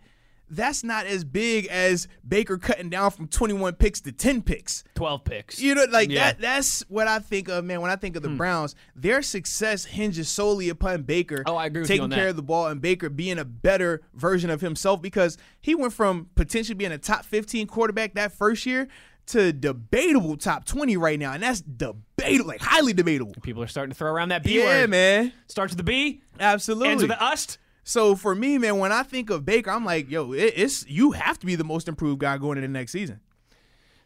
That's 0.53 0.83
not 0.83 1.05
as 1.05 1.23
big 1.23 1.67
as 1.67 2.07
Baker 2.27 2.57
cutting 2.57 2.89
down 2.89 3.11
from 3.11 3.27
21 3.27 3.73
picks 3.75 4.01
to 4.01 4.11
10 4.11 4.41
picks. 4.41 4.83
12 4.95 5.23
picks. 5.23 5.61
You 5.61 5.75
know, 5.75 5.85
like 5.89 6.09
Yeah. 6.09 6.19
Hmm. 6.19 6.25
that. 6.27 6.41
That's 6.41 6.81
what 6.89 7.07
I 7.07 7.19
think 7.19 7.47
of, 7.47 7.63
man. 7.63 7.79
When 7.81 7.89
I 7.89 7.95
think 7.95 8.15
of 8.17 8.21
the 8.23 8.29
Browns, 8.29 8.75
their 8.95 9.21
success 9.21 9.85
hinges 9.85 10.27
solely 10.27 10.67
upon 10.69 11.03
Baker. 11.03 11.43
Oh, 11.45 11.55
I 11.55 11.67
agree 11.67 11.85
taking 11.85 12.03
on 12.03 12.09
that. 12.09 12.17
care 12.17 12.27
of 12.27 12.35
the 12.35 12.43
ball 12.43 12.67
and 12.67 12.81
Baker 12.81 13.09
being 13.09 13.39
a 13.39 13.45
better 13.45 14.01
version 14.13 14.49
of 14.49 14.59
himself 14.61 15.01
because 15.01 15.37
he 15.61 15.73
went 15.73 15.93
from 15.93 16.27
potentially 16.35 16.75
being 16.75 16.91
a 16.91 16.97
top 16.97 17.23
15 17.25 17.67
quarterback 17.67 18.13
that 18.15 18.33
first 18.33 18.65
year 18.65 18.89
to 19.27 19.53
debatable 19.53 20.35
top 20.35 20.65
20 20.65 20.97
right 20.97 21.17
now, 21.19 21.31
and 21.31 21.41
that's 21.43 21.61
debatable, 21.61 22.47
like 22.47 22.59
highly 22.59 22.91
debatable. 22.91 23.33
People 23.41 23.63
are 23.63 23.67
starting 23.67 23.91
to 23.91 23.97
throw 23.97 24.11
around 24.11 24.29
that 24.29 24.43
B 24.43 24.57
Yeah, 24.57 24.81
word. 24.81 24.89
man, 24.89 25.31
Starts 25.47 25.71
with 25.71 25.77
the 25.77 25.83
B, 25.83 26.21
absolutely. 26.39 26.89
ends 26.89 27.03
with 27.03 27.11
the 27.11 27.23
ust. 27.23 27.57
So 27.83 28.15
for 28.15 28.35
me, 28.35 28.57
man, 28.57 28.77
when 28.77 28.91
I 28.91 29.03
think 29.03 29.29
of 29.29 29.43
Baker, 29.45 29.71
I'm 29.71 29.83
like, 29.85 30.09
yo, 30.09 30.33
it, 30.33 30.53
it's 30.55 30.87
you 30.87 31.11
have 31.11 31.39
to 31.39 31.45
be 31.45 31.55
the 31.55 31.63
most 31.63 31.87
improved 31.87 32.19
guy 32.19 32.37
going 32.37 32.57
into 32.57 32.67
the 32.67 32.73
next 32.73 32.91
season. 32.91 33.19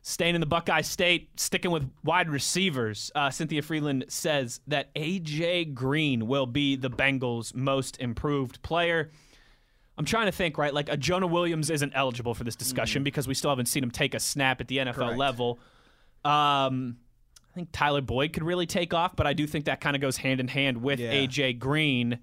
Staying 0.02 0.36
in 0.36 0.40
the 0.42 0.46
Buckeye 0.48 0.82
State, 0.82 1.30
sticking 1.40 1.72
with 1.72 1.90
wide 2.04 2.30
receivers, 2.30 3.12
uh, 3.16 3.32
Cynthia 3.32 3.64
Frelund 3.64 4.10
says 4.12 4.60
that 4.68 4.94
AJ 4.94 5.74
Green 5.74 6.28
will 6.28 6.46
be 6.46 6.76
the 6.76 6.92
Bengals' 6.92 7.56
most 7.56 7.98
improved 8.00 8.62
player. 8.62 9.10
I'm 9.98 10.06
trying 10.06 10.28
to 10.28 10.32
think, 10.32 10.58
right? 10.60 10.74
Like 10.74 10.90
a 10.90 10.98
Jonah 10.98 11.26
Williams 11.26 11.70
isn't 11.72 11.94
eligible 11.96 12.36
for 12.36 12.44
this 12.44 12.56
discussion 12.56 13.02
because 13.04 13.28
we 13.28 13.34
still 13.34 13.50
haven't 13.50 13.66
seen 13.66 13.82
him 13.82 13.90
take 13.92 14.14
a 14.14 14.20
snap 14.20 14.62
at 14.62 14.68
the 14.68 14.78
NFL 14.78 14.94
Mm. 14.94 14.96
Correct. 14.96 15.18
level. 15.18 15.60
Um, 16.24 16.98
I 17.52 17.56
think 17.56 17.70
Tyler 17.72 18.02
Boyd 18.02 18.32
could 18.34 18.44
really 18.44 18.66
take 18.68 18.94
off, 18.94 19.16
but 19.16 19.26
I 19.26 19.34
do 19.34 19.48
think 19.48 19.66
that 19.66 19.82
kind 19.82 19.96
of 19.96 20.02
goes 20.02 20.18
hand 20.18 20.40
in 20.40 20.48
hand 20.50 20.82
with 20.84 21.00
Yeah. 21.00 21.14
AJ 21.14 21.54
Green. 21.60 22.20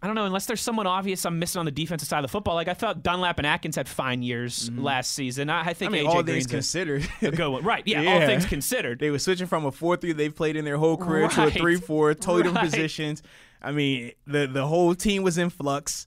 I 0.00 0.06
don't 0.06 0.14
know, 0.14 0.24
unless 0.26 0.46
there's 0.46 0.60
someone 0.60 0.86
obvious 0.86 1.24
I'm 1.26 1.38
missing 1.38 1.58
on 1.58 1.64
the 1.64 1.72
defensive 1.72 2.08
side 2.08 2.18
of 2.18 2.22
the 2.22 2.28
football. 2.28 2.54
Like 2.54 2.68
I 2.68 2.74
thought 2.74 3.02
Dunlap 3.02 3.38
and 3.38 3.46
Atkins 3.46 3.74
had 3.76 3.88
fine 3.88 4.22
years 4.22 4.70
last 4.76 5.12
season. 5.12 5.50
I, 5.50 5.70
I 5.70 5.74
think 5.74 5.92
Mm-hmm. 5.92 5.94
I 5.94 5.98
mean, 6.02 6.06
AJ 6.10 6.14
all 6.14 6.22
Green's 6.22 6.44
things 6.44 6.46
considered. 6.46 7.08
a 7.22 7.30
good 7.32 7.48
one. 7.48 7.64
Right. 7.64 7.82
Yeah, 7.86 8.04
all 8.12 8.20
things 8.26 8.46
considered. 8.46 9.00
They 9.00 9.10
were 9.10 9.18
switching 9.18 9.46
from 9.48 9.64
a 9.66 9.72
four 9.72 9.96
three 9.96 10.12
they've 10.12 10.34
played 10.34 10.54
in 10.56 10.64
their 10.64 10.76
whole 10.78 10.96
career 10.96 11.28
to 11.28 11.46
a 11.46 11.50
three 11.50 11.76
four, 11.76 12.14
totally 12.14 12.42
different 12.44 12.56
Right. 12.62 12.70
positions. 12.72 13.22
I 13.60 13.72
mean, 13.72 14.12
the 14.26 14.46
the 14.46 14.66
whole 14.66 14.94
team 14.94 15.22
was 15.24 15.36
in 15.38 15.50
flux. 15.50 16.06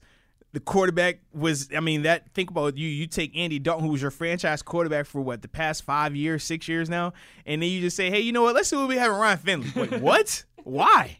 The 0.54 0.60
quarterback 0.60 1.20
was 1.34 1.68
I 1.74 1.80
mean, 1.80 2.02
that 2.02 2.32
think 2.34 2.50
about 2.50 2.76
you 2.78 2.88
you 2.88 3.06
take 3.06 3.36
Andy 3.36 3.58
Dalton, 3.58 3.84
who 3.86 3.92
was 3.92 4.00
your 4.02 4.10
franchise 4.10 4.62
quarterback 4.62 5.06
for 5.06 5.20
what, 5.20 5.42
the 5.42 5.48
past 5.48 5.82
five 5.84 6.14
years, 6.16 6.44
six 6.44 6.68
years 6.68 6.88
now, 6.90 7.12
and 7.46 7.62
then 7.62 7.68
you 7.70 7.80
just 7.80 7.96
say, 7.96 8.08
Hey, 8.10 8.20
you 8.20 8.32
know 8.32 8.42
what, 8.42 8.54
let's 8.54 8.68
see 8.68 8.76
what 8.76 8.88
we 8.88 8.96
have 8.96 9.10
in 9.12 9.18
Ryan 9.18 9.38
Finley. 9.38 9.70
Wait, 9.74 9.92
what? 10.00 10.44
Why? 10.64 11.18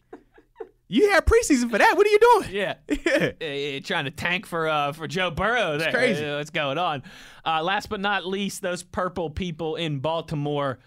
You 0.93 1.09
had 1.09 1.25
preseason 1.25 1.71
for 1.71 1.79
that. 1.79 1.97
What 1.97 2.05
are 2.05 2.09
you 2.11 2.19
doing? 2.19 2.49
Yeah. 2.51 2.75
Yeah. 3.41 3.77
Uh, 3.77 3.79
trying 3.83 4.05
to 4.05 4.11
tank 4.11 4.45
for 4.45 4.67
uh, 4.67 4.91
for 4.91 5.07
Joe 5.07 5.31
Burrow. 5.31 5.79
There. 5.79 5.91
crazy. 5.91 6.23
Uh, 6.23 6.37
What's 6.37 6.51
going 6.51 6.77
on? 6.77 7.01
Uh, 7.43 7.63
last 7.63 7.89
but 7.89 7.99
not 7.99 8.27
least, 8.27 8.61
those 8.61 8.83
purple 8.83 9.31
people 9.31 9.75
in 9.75 9.99
Baltimore. 9.99 10.77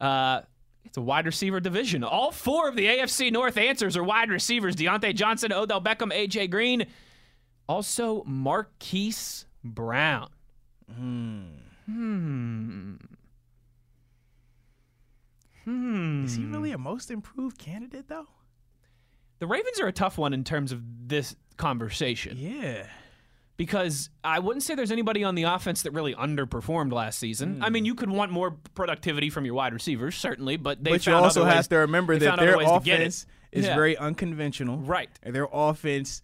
Uh, 0.00 0.40
it's 0.84 0.96
a 0.96 1.00
wide 1.00 1.26
receiver 1.26 1.60
division. 1.60 2.02
All 2.02 2.32
four 2.32 2.68
of 2.68 2.74
the 2.74 2.86
AFC 2.86 3.30
North 3.30 3.56
answers 3.56 3.96
are 3.96 4.02
wide 4.02 4.30
receivers: 4.30 4.74
Diontae 4.74 5.14
Johnson, 5.14 5.52
Odell 5.52 5.80
Beckham, 5.80 6.12
AJ 6.12 6.50
Green, 6.50 6.86
also 7.68 8.24
Marquise 8.24 9.46
Brown. 9.62 10.28
Mm. 10.90 11.50
Hmm. 11.86 12.94
Hmm. 15.64 16.24
Is 16.24 16.34
he 16.34 16.44
really 16.46 16.72
a 16.72 16.78
most 16.78 17.12
improved 17.12 17.58
candidate 17.58 18.08
though? 18.08 18.26
The 19.42 19.48
Ravens 19.48 19.80
are 19.80 19.88
a 19.88 19.92
tough 19.92 20.18
one 20.18 20.34
in 20.34 20.44
terms 20.44 20.70
of 20.70 20.80
this 21.08 21.34
conversation. 21.56 22.36
Yeah. 22.38 22.86
because 23.56 24.08
I 24.22 24.38
wouldn't 24.38 24.62
say 24.62 24.76
there's 24.76 24.92
anybody 24.92 25.24
on 25.24 25.34
the 25.34 25.42
offense 25.42 25.82
that 25.82 25.90
really 25.90 26.14
underperformed 26.14 26.92
last 26.92 27.18
season. 27.18 27.60
I 27.60 27.68
mean, 27.68 27.82
hmm. 27.82 27.86
you 27.86 27.94
could 27.96 28.08
want 28.08 28.30
more 28.30 28.52
productivity 28.76 29.30
from 29.30 29.44
your 29.44 29.54
wide 29.54 29.72
receivers, 29.72 30.14
certainly, 30.14 30.58
but 30.58 30.84
they 30.84 30.92
But 30.92 31.06
you 31.08 31.12
also 31.14 31.44
have 31.44 31.56
ways- 31.56 31.66
to 31.68 31.76
remember 31.78 32.16
that 32.18 32.38
their 32.38 32.56
ways 32.56 32.70
to 32.70 32.80
get 32.84 33.00
it. 33.00 33.02
offense 33.02 33.26
is 33.50 33.66
Yeah. 33.66 33.74
very 33.74 33.96
unconventional. 33.96 34.78
Right. 34.78 35.10
And 35.24 35.34
their 35.34 35.48
offense 35.52 36.22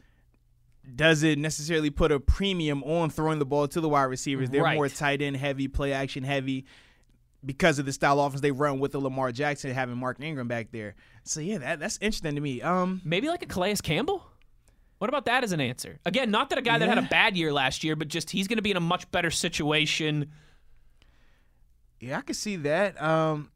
doesn't 0.94 1.42
necessarily 1.42 1.90
put 1.90 2.12
a 2.12 2.20
premium 2.20 2.85
on 2.85 3.11
throwing 3.11 3.40
the 3.40 3.46
ball 3.46 3.66
to 3.66 3.81
the 3.81 3.88
wide 3.88 4.04
receivers. 4.04 4.48
They're 4.48 4.62
Right. 4.62 4.76
more 4.76 4.88
tight 4.88 5.22
end 5.22 5.38
heavy, 5.38 5.66
play 5.66 5.92
action 5.92 6.22
heavy 6.22 6.66
because 7.44 7.79
of 7.79 7.87
the 7.87 7.92
style 7.92 8.20
offense 8.20 8.40
they 8.40 8.51
run 8.51 8.81
with 8.81 8.92
the 8.92 9.01
Lamar 9.01 9.33
Jackson 9.33 9.72
having 9.72 9.96
Mark 9.96 10.20
Ingram 10.20 10.48
back 10.48 10.68
there. 10.72 10.94
So 11.24 11.40
yeah, 11.40 11.59
that, 11.59 11.81
that's 11.81 11.98
interesting 12.01 12.35
to 12.35 12.40
me. 12.40 12.62
Um 12.62 13.01
Maybe 13.05 13.29
like 13.29 13.42
a 13.42 13.46
Calais 13.46 13.77
Campbell. 13.77 14.24
What 14.98 15.09
about 15.09 15.27
that 15.27 15.44
as 15.44 15.53
an 15.53 15.61
answer? 15.61 16.01
Again, 16.05 16.31
not 16.33 16.51
that 16.51 16.59
a 16.59 16.62
guy 16.62 16.79
that 16.79 16.88
had 16.88 16.98
a 16.98 17.03
bad 17.03 17.37
year 17.37 17.53
last 17.53 17.85
year, 17.85 17.94
but 17.94 18.09
just 18.09 18.31
he's 18.31 18.48
going 18.48 18.57
to 18.57 18.62
be 18.62 18.72
in 18.72 18.77
a 18.77 18.81
much 18.81 19.09
better 19.12 19.31
situation. 19.31 20.33
yeah, 22.01 22.18
I 22.18 22.22
could 22.22 22.37
see 22.37 22.57
that. 22.57 23.01
Um 23.01 23.51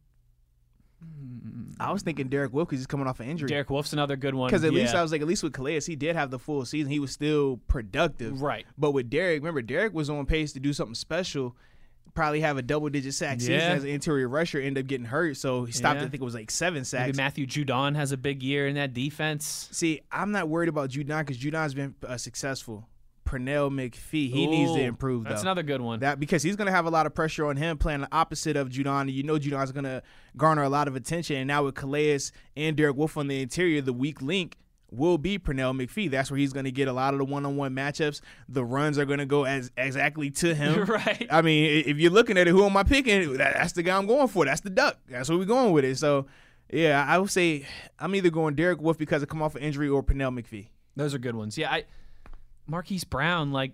I 1.80 1.90
was 1.90 2.02
thinking 2.02 2.28
Derek 2.28 2.52
Wilkins 2.52 2.80
is 2.82 2.86
coming 2.86 3.08
off 3.08 3.18
an 3.18 3.28
injury. 3.28 3.48
Derrick 3.48 3.70
Wolfe's 3.70 3.92
another 3.92 4.14
good 4.14 4.36
one. 4.36 4.48
Because 4.48 4.62
at 4.62 4.72
least 4.72 4.94
I 4.94 5.02
was 5.02 5.10
like, 5.10 5.20
at 5.20 5.26
least 5.26 5.42
with 5.42 5.52
Calais, 5.52 5.80
he 5.80 5.96
did 5.96 6.14
have 6.14 6.30
the 6.30 6.38
full 6.38 6.64
season. 6.64 6.92
He 6.92 7.00
was 7.00 7.10
still 7.10 7.58
productive. 7.66 8.40
Right. 8.40 8.66
But 8.78 8.92
with 8.92 9.10
Derek, 9.10 9.40
remember, 9.40 9.62
Derek 9.62 9.92
was 9.92 10.08
on 10.08 10.26
pace 10.26 10.52
to 10.52 10.60
do 10.60 10.72
something 10.72 10.94
special 10.94 11.56
probably 12.14 12.40
have 12.40 12.56
a 12.56 12.62
double 12.62 12.88
digit 12.88 13.14
sack 13.14 13.40
season 13.40 13.54
as 13.54 13.84
an 13.84 13.90
interior 13.90 14.28
rusher, 14.28 14.60
end 14.60 14.78
up 14.78 14.86
getting 14.86 15.06
hurt. 15.06 15.36
So 15.36 15.64
he 15.64 15.72
stopped. 15.72 16.00
Yeah. 16.00 16.06
I 16.06 16.08
think 16.08 16.22
it 16.22 16.24
was 16.24 16.34
like 16.34 16.50
seven 16.50 16.84
sacks. 16.84 17.08
Maybe 17.08 17.16
Matthew 17.16 17.46
Judon 17.46 17.96
has 17.96 18.12
a 18.12 18.16
big 18.16 18.42
year 18.42 18.66
in 18.66 18.74
that 18.74 18.92
defense. 18.92 19.68
See, 19.72 20.00
I'm 20.10 20.32
not 20.32 20.48
worried 20.48 20.68
about 20.68 20.90
Judon 20.90 21.20
because 21.20 21.38
Judon's 21.38 21.74
been 21.74 21.94
uh, 22.06 22.16
successful. 22.16 22.88
Pernell 23.24 23.70
McPhee, 23.70 24.30
he 24.30 24.46
needs 24.46 24.72
to 24.72 24.80
Ooh, 24.80 24.84
improve. 24.84 25.24
That's 25.24 25.42
another 25.42 25.62
good 25.62 25.80
one. 25.80 26.00
That 26.00 26.20
because 26.20 26.42
he's 26.42 26.56
going 26.56 26.66
to 26.66 26.72
have 26.72 26.86
a 26.86 26.90
lot 26.90 27.06
of 27.06 27.14
pressure 27.14 27.46
on 27.46 27.56
him 27.56 27.78
playing 27.78 28.02
the 28.02 28.08
opposite 28.12 28.56
of 28.56 28.68
Judon. 28.68 29.10
You 29.12 29.22
know 29.22 29.38
Judon's 29.38 29.72
going 29.72 29.84
to 29.84 30.02
garner 30.36 30.62
a 30.62 30.68
lot 30.68 30.88
of 30.88 30.96
attention. 30.96 31.36
And 31.36 31.48
now 31.48 31.64
with 31.64 31.74
Calais 31.74 32.18
and 32.56 32.76
Derrick 32.76 32.96
Wolfe 32.96 33.16
on 33.16 33.28
the 33.28 33.40
interior, 33.40 33.80
the 33.80 33.92
weak 33.92 34.20
link 34.20 34.58
will 34.92 35.16
be 35.18 35.38
Pernell 35.38 35.74
McPhee. 35.74 36.10
That's 36.10 36.30
where 36.30 36.36
he's 36.38 36.52
going 36.52 36.66
to 36.66 36.70
get 36.70 36.86
a 36.86 36.92
lot 36.92 37.14
of 37.14 37.18
the 37.18 37.24
one-on-one 37.24 37.74
matchups. 37.74 38.20
The 38.48 38.62
runs 38.64 38.98
are 38.98 39.06
going 39.06 39.20
to 39.20 39.26
go 39.26 39.44
as 39.44 39.70
exactly 39.76 40.30
to 40.32 40.54
him. 40.54 40.84
right. 40.84 41.26
I 41.30 41.40
mean, 41.42 41.84
if 41.86 41.96
you're 41.98 42.10
looking 42.10 42.36
at 42.36 42.46
it, 42.46 42.50
who 42.50 42.64
am 42.66 42.76
I 42.76 42.82
picking? 42.82 43.32
That, 43.38 43.54
that's 43.54 43.72
the 43.72 43.82
guy 43.82 43.96
I'm 43.96 44.06
going 44.06 44.28
for. 44.28 44.44
That's 44.44 44.60
the 44.60 44.70
duck. 44.70 44.98
That's 45.08 45.28
where 45.30 45.38
we're 45.38 45.46
going 45.46 45.72
with 45.72 45.84
it. 45.86 45.96
So, 45.98 46.26
yeah, 46.70 47.04
I 47.08 47.18
would 47.18 47.30
say 47.30 47.66
I'm 47.98 48.14
either 48.14 48.30
going 48.30 48.54
Derrick 48.54 48.80
Wolfe 48.82 48.98
because 48.98 49.22
of 49.22 49.28
come 49.28 49.40
off 49.42 49.54
an 49.56 49.62
injury 49.62 49.88
or 49.88 50.02
Pernell 50.02 50.38
McPhee. 50.38 50.68
Those 50.94 51.14
are 51.14 51.18
good 51.18 51.34
ones. 51.36 51.56
Yeah, 51.56 51.72
I 51.72 51.84
Marquise 52.66 53.04
Brown, 53.04 53.50
like 53.50 53.72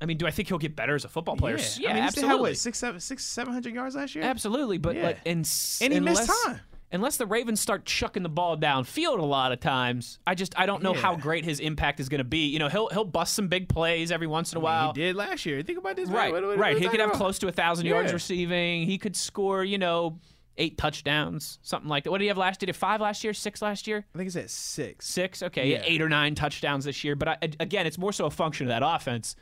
I 0.00 0.06
mean, 0.06 0.18
do 0.18 0.26
I 0.26 0.30
think 0.30 0.48
he'll 0.48 0.58
get 0.58 0.76
better 0.76 0.94
as 0.94 1.04
a 1.04 1.08
football 1.08 1.36
player? 1.36 1.56
Yeah, 1.78 1.90
I 1.90 1.92
mean, 1.92 1.96
he 1.96 2.00
had, 2.02 2.06
absolutely. 2.08 2.40
what 2.50 2.56
six, 2.56 2.78
seven, 2.78 3.00
six, 3.00 3.24
seven 3.24 3.52
hundred 3.52 3.74
yards 3.74 3.94
last 3.96 4.14
year. 4.14 4.24
Absolutely, 4.24 4.78
but 4.78 4.96
Yeah. 4.96 5.02
like, 5.04 5.18
in, 5.24 5.44
And 5.80 5.92
he 5.92 6.00
missed 6.00 6.30
time. 6.44 6.60
Unless 6.92 7.16
the 7.16 7.26
Ravens 7.26 7.60
start 7.60 7.84
chucking 7.86 8.22
the 8.22 8.28
ball 8.28 8.56
downfield 8.56 9.18
a 9.18 9.24
lot 9.24 9.50
of 9.50 9.58
times, 9.58 10.20
I 10.26 10.36
just 10.36 10.56
I 10.58 10.64
don't 10.66 10.82
know 10.82 10.92
how 10.94 11.16
great 11.16 11.44
his 11.44 11.58
impact 11.58 11.98
is 11.98 12.08
going 12.08 12.18
to 12.20 12.24
be. 12.24 12.46
You 12.46 12.60
know, 12.60 12.68
he'll 12.68 12.88
he'll 12.88 13.04
bust 13.04 13.34
some 13.34 13.48
big 13.48 13.68
plays 13.68 14.12
every 14.12 14.28
once 14.28 14.52
in 14.52 14.58
a 14.58 14.60
while. 14.60 14.92
He 14.92 15.00
did 15.00 15.16
last 15.16 15.44
year. 15.44 15.60
Think 15.62 15.78
about 15.78 15.96
this. 15.96 16.08
Right, 16.08 16.32
What- 16.32 16.44
what- 16.44 16.56
right. 16.58 16.74
what 16.74 16.82
He 16.82 16.88
could 16.88 17.00
have 17.00 17.12
close 17.12 17.38
to 17.40 17.48
a 17.48 17.52
thousand 17.52 17.86
yards 17.86 18.12
receiving. 18.12 18.86
He 18.86 18.96
could 18.98 19.16
score, 19.16 19.64
you 19.64 19.76
know, 19.78 20.20
eight 20.56 20.78
touchdowns, 20.78 21.58
something 21.62 21.88
like 21.88 22.04
that. 22.04 22.12
What 22.12 22.18
did 22.18 22.24
he 22.24 22.28
have 22.28 22.38
last? 22.38 22.62
Year? 22.62 22.66
Did 22.66 22.76
he 22.76 22.78
five 22.78 23.00
last 23.00 23.24
year? 23.24 23.34
Six 23.34 23.60
last 23.60 23.88
year? 23.88 24.06
I 24.14 24.18
think 24.18 24.28
it's 24.28 24.36
at 24.36 24.50
six. 24.50 25.08
Six. 25.08 25.42
Okay, 25.42 25.72
Yeah. 25.72 25.82
eight 25.84 26.00
or 26.00 26.08
nine 26.08 26.36
touchdowns 26.36 26.84
this 26.84 27.02
year. 27.02 27.16
But 27.16 27.28
I, 27.28 27.38
again, 27.58 27.88
it's 27.88 27.98
more 27.98 28.12
so 28.12 28.26
a 28.26 28.30
function 28.30 28.66
of 28.66 28.68
that 28.68 28.86
offense. 28.86 29.34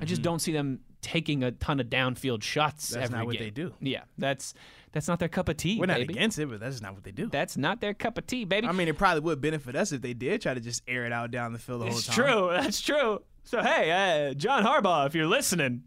I 0.00 0.06
just 0.06 0.22
don't 0.22 0.38
see 0.38 0.52
them 0.52 0.80
taking 1.02 1.42
a 1.42 1.50
ton 1.50 1.80
of 1.80 1.88
downfield 1.88 2.42
shots. 2.42 2.86
Mm-hmm. 2.86 2.94
That's 2.94 3.04
every 3.10 3.18
not 3.18 3.26
what 3.26 3.32
game. 3.34 3.42
they 3.42 3.50
do. 3.50 3.74
Yeah, 3.80 4.02
that's 4.16 4.54
that's 4.92 5.08
not 5.08 5.18
their 5.18 5.28
cup 5.28 5.48
of 5.48 5.56
tea. 5.56 5.78
We're 5.78 5.86
not 5.86 5.98
baby. 5.98 6.14
against 6.14 6.38
it, 6.38 6.48
but 6.48 6.60
that's 6.60 6.80
not 6.80 6.94
what 6.94 7.04
they 7.04 7.10
do. 7.10 7.28
That's 7.28 7.56
not 7.56 7.80
their 7.80 7.94
cup 7.94 8.18
of 8.18 8.26
tea, 8.26 8.44
baby. 8.44 8.66
I 8.66 8.72
mean, 8.72 8.88
it 8.88 8.96
probably 8.96 9.20
would 9.20 9.40
benefit 9.40 9.76
us 9.76 9.92
if 9.92 10.02
they 10.02 10.14
did 10.14 10.40
try 10.42 10.54
to 10.54 10.60
just 10.60 10.82
air 10.88 11.04
it 11.04 11.12
out 11.12 11.30
down 11.30 11.52
the 11.52 11.58
field 11.58 11.82
the 11.82 11.86
whole 11.86 11.96
it's 11.98 12.06
time. 12.06 12.14
true. 12.14 12.48
That's 12.52 12.80
true. 12.80 13.20
So 13.44 13.62
hey, 13.62 14.30
uh, 14.30 14.34
John 14.34 14.64
Harbaugh, 14.64 15.06
if 15.06 15.14
you're 15.14 15.26
listening, 15.26 15.84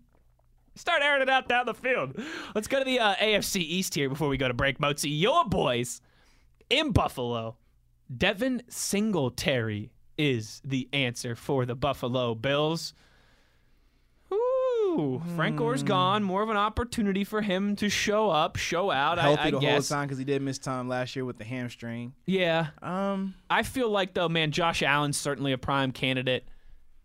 start 0.76 1.02
airing 1.04 1.22
it 1.22 1.30
out 1.30 1.48
down 1.48 1.66
the 1.66 1.74
field. 1.74 2.20
Let's 2.56 2.68
go 2.68 2.80
to 2.80 2.86
the 2.86 3.00
uh, 3.00 3.16
AFC 3.16 3.58
East 3.58 3.94
here 3.94 4.10
before 4.10 4.28
we 4.28 4.38
go 4.38 4.48
to 4.48 4.54
break. 4.54 4.80
Mozi, 4.80 5.10
your 5.12 5.46
boys 5.46 6.02
in 6.70 6.92
Buffalo, 6.92 7.58
Devin 8.16 8.64
Singletary 8.68 9.92
is 10.18 10.62
the 10.64 10.90
answer 10.94 11.36
for 11.36 11.66
the 11.66 11.76
Buffalo 11.76 12.36
Bills. 12.36 12.94
Ooh, 14.92 15.22
Frank 15.36 15.56
Gore's 15.58 15.84
gone. 15.84 16.24
More 16.24 16.42
of 16.44 16.50
an 16.50 16.58
opportunity 16.58 17.24
for 17.24 17.42
him 17.42 17.76
to 17.78 17.90
show 17.90 18.30
up, 18.30 18.58
show 18.58 18.92
out. 18.92 19.18
I, 19.20 19.22
Healthy 19.24 19.42
I 19.42 19.52
the 19.52 19.60
guess. 19.60 19.90
whole 19.90 19.98
time 19.98 20.08
because 20.08 20.18
he 20.18 20.26
did 20.26 20.42
miss 20.42 20.58
time 20.60 20.88
last 20.90 21.16
year 21.16 21.24
with 21.26 21.38
the 21.38 21.44
hamstring. 21.46 22.14
Yeah, 22.26 22.68
Um, 22.82 23.34
I 23.50 23.64
feel 23.64 23.90
like 23.90 24.14
though, 24.14 24.30
man, 24.30 24.52
Josh 24.52 24.84
Allen's 24.84 25.18
certainly 25.18 25.52
a 25.54 25.58
prime 25.58 25.92
candidate. 25.92 26.48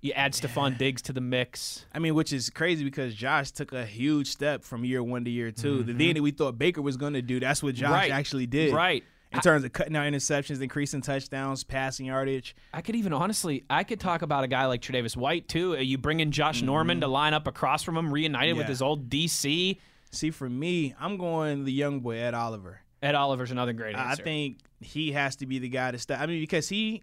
You 0.03 0.13
add 0.13 0.35
Stefon 0.35 0.77
Diggs 0.79 1.03
to 1.03 1.13
the 1.13 1.21
mix. 1.21 1.85
I 1.93 1.99
mean, 1.99 2.15
which 2.15 2.33
is 2.33 2.51
crazy 2.51 2.85
because 2.85 3.15
Josh 3.15 3.51
took 3.51 3.73
a 3.73 3.85
huge 3.85 4.29
step 4.29 4.63
from 4.63 4.85
year 4.85 5.03
one 5.03 5.25
to 5.25 5.31
year 5.31 5.51
2 5.51 5.83
The 5.83 5.95
thing 5.95 6.15
that 6.15 6.23
we 6.23 6.31
thought 6.31 6.59
Baker 6.59 6.83
was 6.83 6.97
going 6.97 7.15
to 7.15 7.23
do, 7.23 7.41
that's 7.41 7.63
what 7.63 7.75
Josh 7.75 7.87
Mm-hmm. 7.87 7.93
Right. 7.95 8.11
actually 8.13 8.47
did. 8.47 8.73
Right. 8.75 9.03
In 9.33 9.41
terms 9.41 9.65
of 9.65 9.73
cutting 9.73 9.97
out 9.97 10.05
interceptions, 10.05 10.63
increasing 10.63 11.03
touchdowns, 11.03 11.65
passing 11.65 12.07
yardage. 12.07 12.55
I 12.73 12.81
could 12.81 12.95
even 12.97 13.13
honestly, 13.13 13.65
I 13.69 13.85
could 13.85 14.01
talk 14.01 14.23
about 14.23 14.45
a 14.45 14.49
guy 14.49 14.67
like 14.67 14.81
Tre'Davious 14.81 15.17
White 15.17 15.49
too. 15.49 15.77
Uh, 15.77 15.81
You 15.81 15.99
bring 15.99 16.21
in 16.21 16.31
Josh 16.33 16.63
Norman 16.63 17.01
to 17.01 17.09
line 17.09 17.35
up 17.35 17.47
across 17.47 17.83
from 17.83 17.97
him, 17.97 18.13
reunited 18.13 18.57
with 18.57 18.69
his 18.69 18.81
old 18.81 19.11
DC. 19.11 19.79
See, 20.13 20.31
for 20.31 20.49
me, 20.49 20.95
I'm 20.99 21.17
going 21.19 21.65
the 21.65 21.73
young 21.73 22.01
boy 22.01 22.17
Ed 22.19 22.35
Oliver. 22.35 22.81
Ed 23.03 23.15
Oliver's 23.15 23.51
another 23.51 23.73
great 23.73 23.95
answer. 23.97 24.23
I 24.23 24.25
think 24.25 24.61
he 24.81 25.13
has 25.13 25.37
to 25.37 25.47
be 25.47 25.59
the 25.59 25.69
guy 25.69 25.91
to 25.91 25.99
start. 25.99 26.21
I 26.21 26.27
mean, 26.27 26.41
because 26.41 26.69
he 26.69 27.03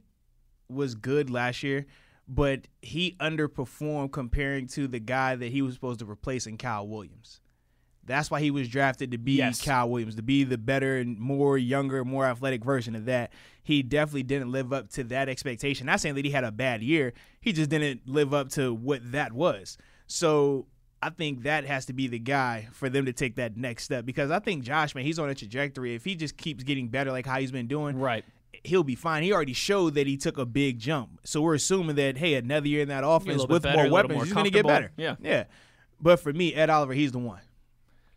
was 0.70 0.96
good 0.96 1.30
last 1.30 1.62
year, 1.62 1.86
but 2.28 2.68
he 2.82 3.16
underperformed 3.20 4.12
comparing 4.12 4.68
to 4.68 4.88
the 4.88 5.00
guy 5.00 5.36
that 5.36 5.52
he 5.52 5.62
was 5.62 5.74
supposed 5.76 6.00
to 6.00 6.10
replace 6.10 6.48
in 6.48 6.58
Kyle 6.58 6.88
Williams. 6.88 7.42
That's 8.06 8.30
why 8.30 8.42
he 8.42 8.52
was 8.52 8.68
drafted 8.68 9.12
to 9.12 9.18
be 9.18 9.34
Yes. 9.34 9.62
Kyle 9.62 9.89
Williams, 9.89 10.16
to 10.16 10.22
be 10.22 10.44
the 10.44 10.58
better 10.58 10.98
and 10.98 11.18
more 11.18 11.58
younger, 11.58 12.04
more 12.04 12.26
athletic 12.26 12.63
version 12.63 12.96
of 12.96 13.06
that. 13.06 13.32
He 13.63 13.82
definitely 13.82 14.24
didn't 14.24 14.52
live 14.52 14.74
up 14.74 14.89
to 14.92 15.04
that 15.06 15.30
expectation. 15.30 15.86
Not 15.86 16.02
saying 16.02 16.16
that 16.16 16.26
he 16.26 16.32
had 16.32 16.44
a 16.44 16.52
bad 16.52 16.84
year, 16.84 17.13
he 17.39 17.54
just 17.54 17.70
didn't 17.70 18.08
live 18.08 18.34
up 18.34 18.50
to 18.50 18.74
what 18.74 19.12
that 19.13 19.32
was. 19.32 19.78
So 20.08 20.68
I 21.02 21.10
think 21.10 21.44
that 21.44 21.66
has 21.66 21.86
to 21.88 21.94
be 21.94 22.08
the 22.08 22.20
guy 22.20 22.70
for 22.72 22.89
them 22.89 23.06
to 23.06 23.13
take 23.13 23.36
that 23.36 23.58
next 23.58 23.84
step 23.84 24.06
because 24.06 24.32
I 24.32 24.39
think 24.39 24.63
Josh, 24.63 24.96
man, 24.96 25.04
he's 25.04 25.20
on 25.20 25.30
a 25.30 25.36
trajectory. 25.36 25.96
If 25.96 26.06
he 26.06 26.16
just 26.16 26.38
keeps 26.38 26.63
getting 26.63 26.88
better 26.88 27.12
like 27.12 27.26
how 27.26 27.39
he's 27.39 27.52
been 27.52 27.68
doing, 27.68 28.00
right. 28.00 28.24
he'll 28.63 28.84
be 28.84 28.96
fine. 28.96 29.24
He 29.24 29.34
already 29.34 29.54
showed 29.54 29.96
that 29.96 30.08
he 30.08 30.16
took 30.16 30.38
a 30.38 30.46
big 30.46 30.80
jump. 30.80 31.20
So 31.26 31.42
we're 31.42 31.56
assuming 31.56 31.98
that 31.98 32.18
hey, 32.18 32.36
another 32.36 32.68
year 32.68 32.82
in 32.82 32.88
that 32.88 33.04
offense 33.06 33.46
with 33.46 33.63
better, 33.63 33.84
more 33.84 33.92
weapons, 33.92 34.16
more 34.16 34.24
he's 34.24 34.34
going 34.34 34.46
to 34.46 34.52
get 34.52 34.66
better. 34.66 34.92
Yeah. 34.96 35.16
yeah. 35.22 35.46
But 36.00 36.22
for 36.22 36.32
me, 36.32 36.54
Ed 36.54 36.70
Oliver, 36.70 36.94
he's 36.94 37.12
the 37.12 37.20
one. 37.20 37.42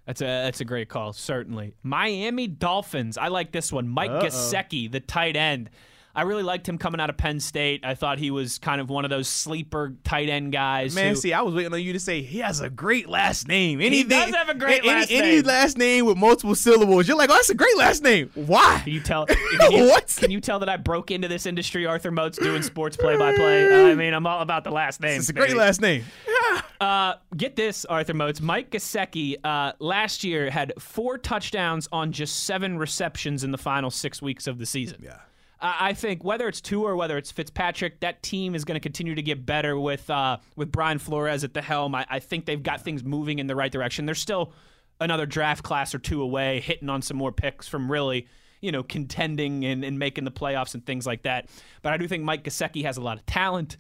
That's 0.07 0.21
a 0.21 0.25
that's 0.25 0.61
a 0.61 0.65
great 0.65 0.89
call, 0.89 1.13
certainly. 1.13 1.75
Miami 1.83 2.47
Dolphins. 2.47 3.19
I 3.19 3.29
like 3.29 3.53
this 3.53 3.73
one. 3.73 3.89
Mike 3.89 4.11
Uh-oh. 4.11 4.27
Gesicki, 4.27 4.91
the 4.91 5.01
tight 5.01 5.37
end. 5.37 5.69
I 6.17 6.23
really 6.23 6.43
liked 6.43 6.67
him 6.67 6.79
coming 6.79 6.99
out 6.99 7.11
of 7.11 7.19
Penn 7.19 7.41
State. 7.41 7.85
I 7.85 7.95
thought 7.95 8.19
he 8.19 8.31
was 8.31 8.59
kind 8.59 8.81
of 8.81 8.89
one 8.89 9.05
of 9.05 9.11
those 9.11 9.29
sleeper 9.29 9.93
tight 10.03 10.31
end 10.31 10.51
guys. 10.51 10.95
Man, 10.95 11.11
who, 11.11 11.15
see, 11.17 11.35
I 11.35 11.43
was 11.43 11.55
waiting 11.55 11.75
on 11.75 11.83
you 11.83 11.93
to 11.93 12.01
say 12.01 12.23
he 12.23 12.39
has 12.39 12.61
a 12.61 12.71
great 12.71 13.07
last 13.07 13.47
name. 13.47 13.83
Anything, 13.83 14.09
does 14.09 14.35
have 14.35 14.49
a 14.49 14.55
great 14.55 14.79
any, 14.79 14.89
last 14.89 15.11
any 15.11 15.37
name. 15.37 15.45
last 15.45 15.77
name 15.77 16.07
with 16.07 16.17
multiple 16.17 16.55
syllables. 16.55 17.07
You're 17.07 17.19
like, 17.19 17.29
oh, 17.29 17.35
that's 17.35 17.51
a 17.51 17.55
great 17.55 17.77
last 17.77 18.03
name. 18.03 18.31
Why? 18.35 18.81
Can 18.83 18.95
you 18.95 19.01
tell? 19.01 19.27
Can 19.61 19.73
you, 19.73 19.85
What? 19.89 20.17
Can 20.19 20.31
you 20.31 20.41
tell 20.41 20.59
that 20.61 20.71
I 20.71 20.79
broke 20.79 21.11
into 21.11 21.29
this 21.29 21.45
industry? 21.45 21.85
Arthur 21.85 22.11
Moats 22.11 22.39
doing 22.39 22.63
sports 22.63 22.97
play 22.97 23.19
by 23.19 23.35
play. 23.37 23.91
I 23.91 23.95
mean, 23.95 24.15
I'm 24.15 24.27
all 24.27 24.41
about 24.41 24.65
the 24.65 24.71
last 24.71 25.03
name. 25.03 25.19
It's 25.21 25.29
a 25.29 25.35
great 25.35 25.55
last 25.55 25.83
name. 25.83 26.05
Uh, 26.79 27.15
get 27.35 27.57
this, 27.57 27.87
Arthur 27.87 28.13
Moats. 28.13 28.41
Mike 28.41 28.71
Gesicki 28.71 29.37
uh, 29.43 29.73
last 29.79 30.25
year 30.25 30.51
had 30.51 30.75
four 30.79 31.17
touchdowns 31.17 31.89
on 31.91 32.13
just 32.13 32.45
seven 32.45 32.77
receptions 32.77 33.45
in 33.45 33.51
the 33.51 33.59
final 33.59 33.91
six 33.91 34.21
weeks 34.21 34.47
of 34.47 34.59
the 34.59 34.67
season. 34.67 35.01
Yeah. 35.03 35.17
I 35.61 35.89
I 35.89 35.93
think 35.95 36.25
whether 36.25 36.49
it's 36.49 36.61
Tua 36.61 36.91
or 36.91 36.97
whether 36.97 37.17
it's 37.17 37.31
Fitzpatrick, 37.33 38.01
that 38.01 38.23
team 38.23 38.55
is 38.55 38.65
going 38.65 38.77
to 38.77 38.81
continue 38.81 39.15
to 39.15 39.23
get 39.23 39.47
better 39.47 39.79
with 39.79 40.09
uh, 40.11 40.39
with 40.57 40.71
Brian 40.73 40.99
Flores 40.99 41.45
at 41.45 41.55
the 41.55 41.63
helm. 41.63 41.95
I, 41.95 42.07
I 42.09 42.19
think 42.19 42.47
they've 42.47 42.63
got 42.63 42.83
things 42.83 43.05
moving 43.05 43.39
in 43.39 43.47
the 43.47 43.57
right 43.57 43.73
direction. 43.73 44.07
They're 44.07 44.15
still 44.15 44.53
another 45.01 45.27
draft 45.27 45.63
class 45.63 45.95
or 45.95 45.99
two 45.99 46.23
away, 46.23 46.61
hitting 46.61 46.89
on 46.89 47.03
some 47.03 47.17
more 47.17 47.33
picks 47.33 47.69
from 47.69 47.91
really, 47.91 48.27
you 48.61 48.73
know, 48.73 48.83
contending 48.83 49.65
and, 49.65 49.85
and 49.85 49.99
making 49.99 50.25
the 50.25 50.31
playoffs 50.31 50.75
and 50.75 50.85
things 50.85 51.07
like 51.07 51.23
that. 51.23 51.49
But 51.83 51.93
I 51.93 51.97
do 51.99 52.09
think 52.09 52.25
Mike 52.25 52.45
Gesicki 52.45 52.85
has 52.85 52.97
a 52.97 53.03
lot 53.03 53.19
of 53.19 53.27
talent. 53.27 53.77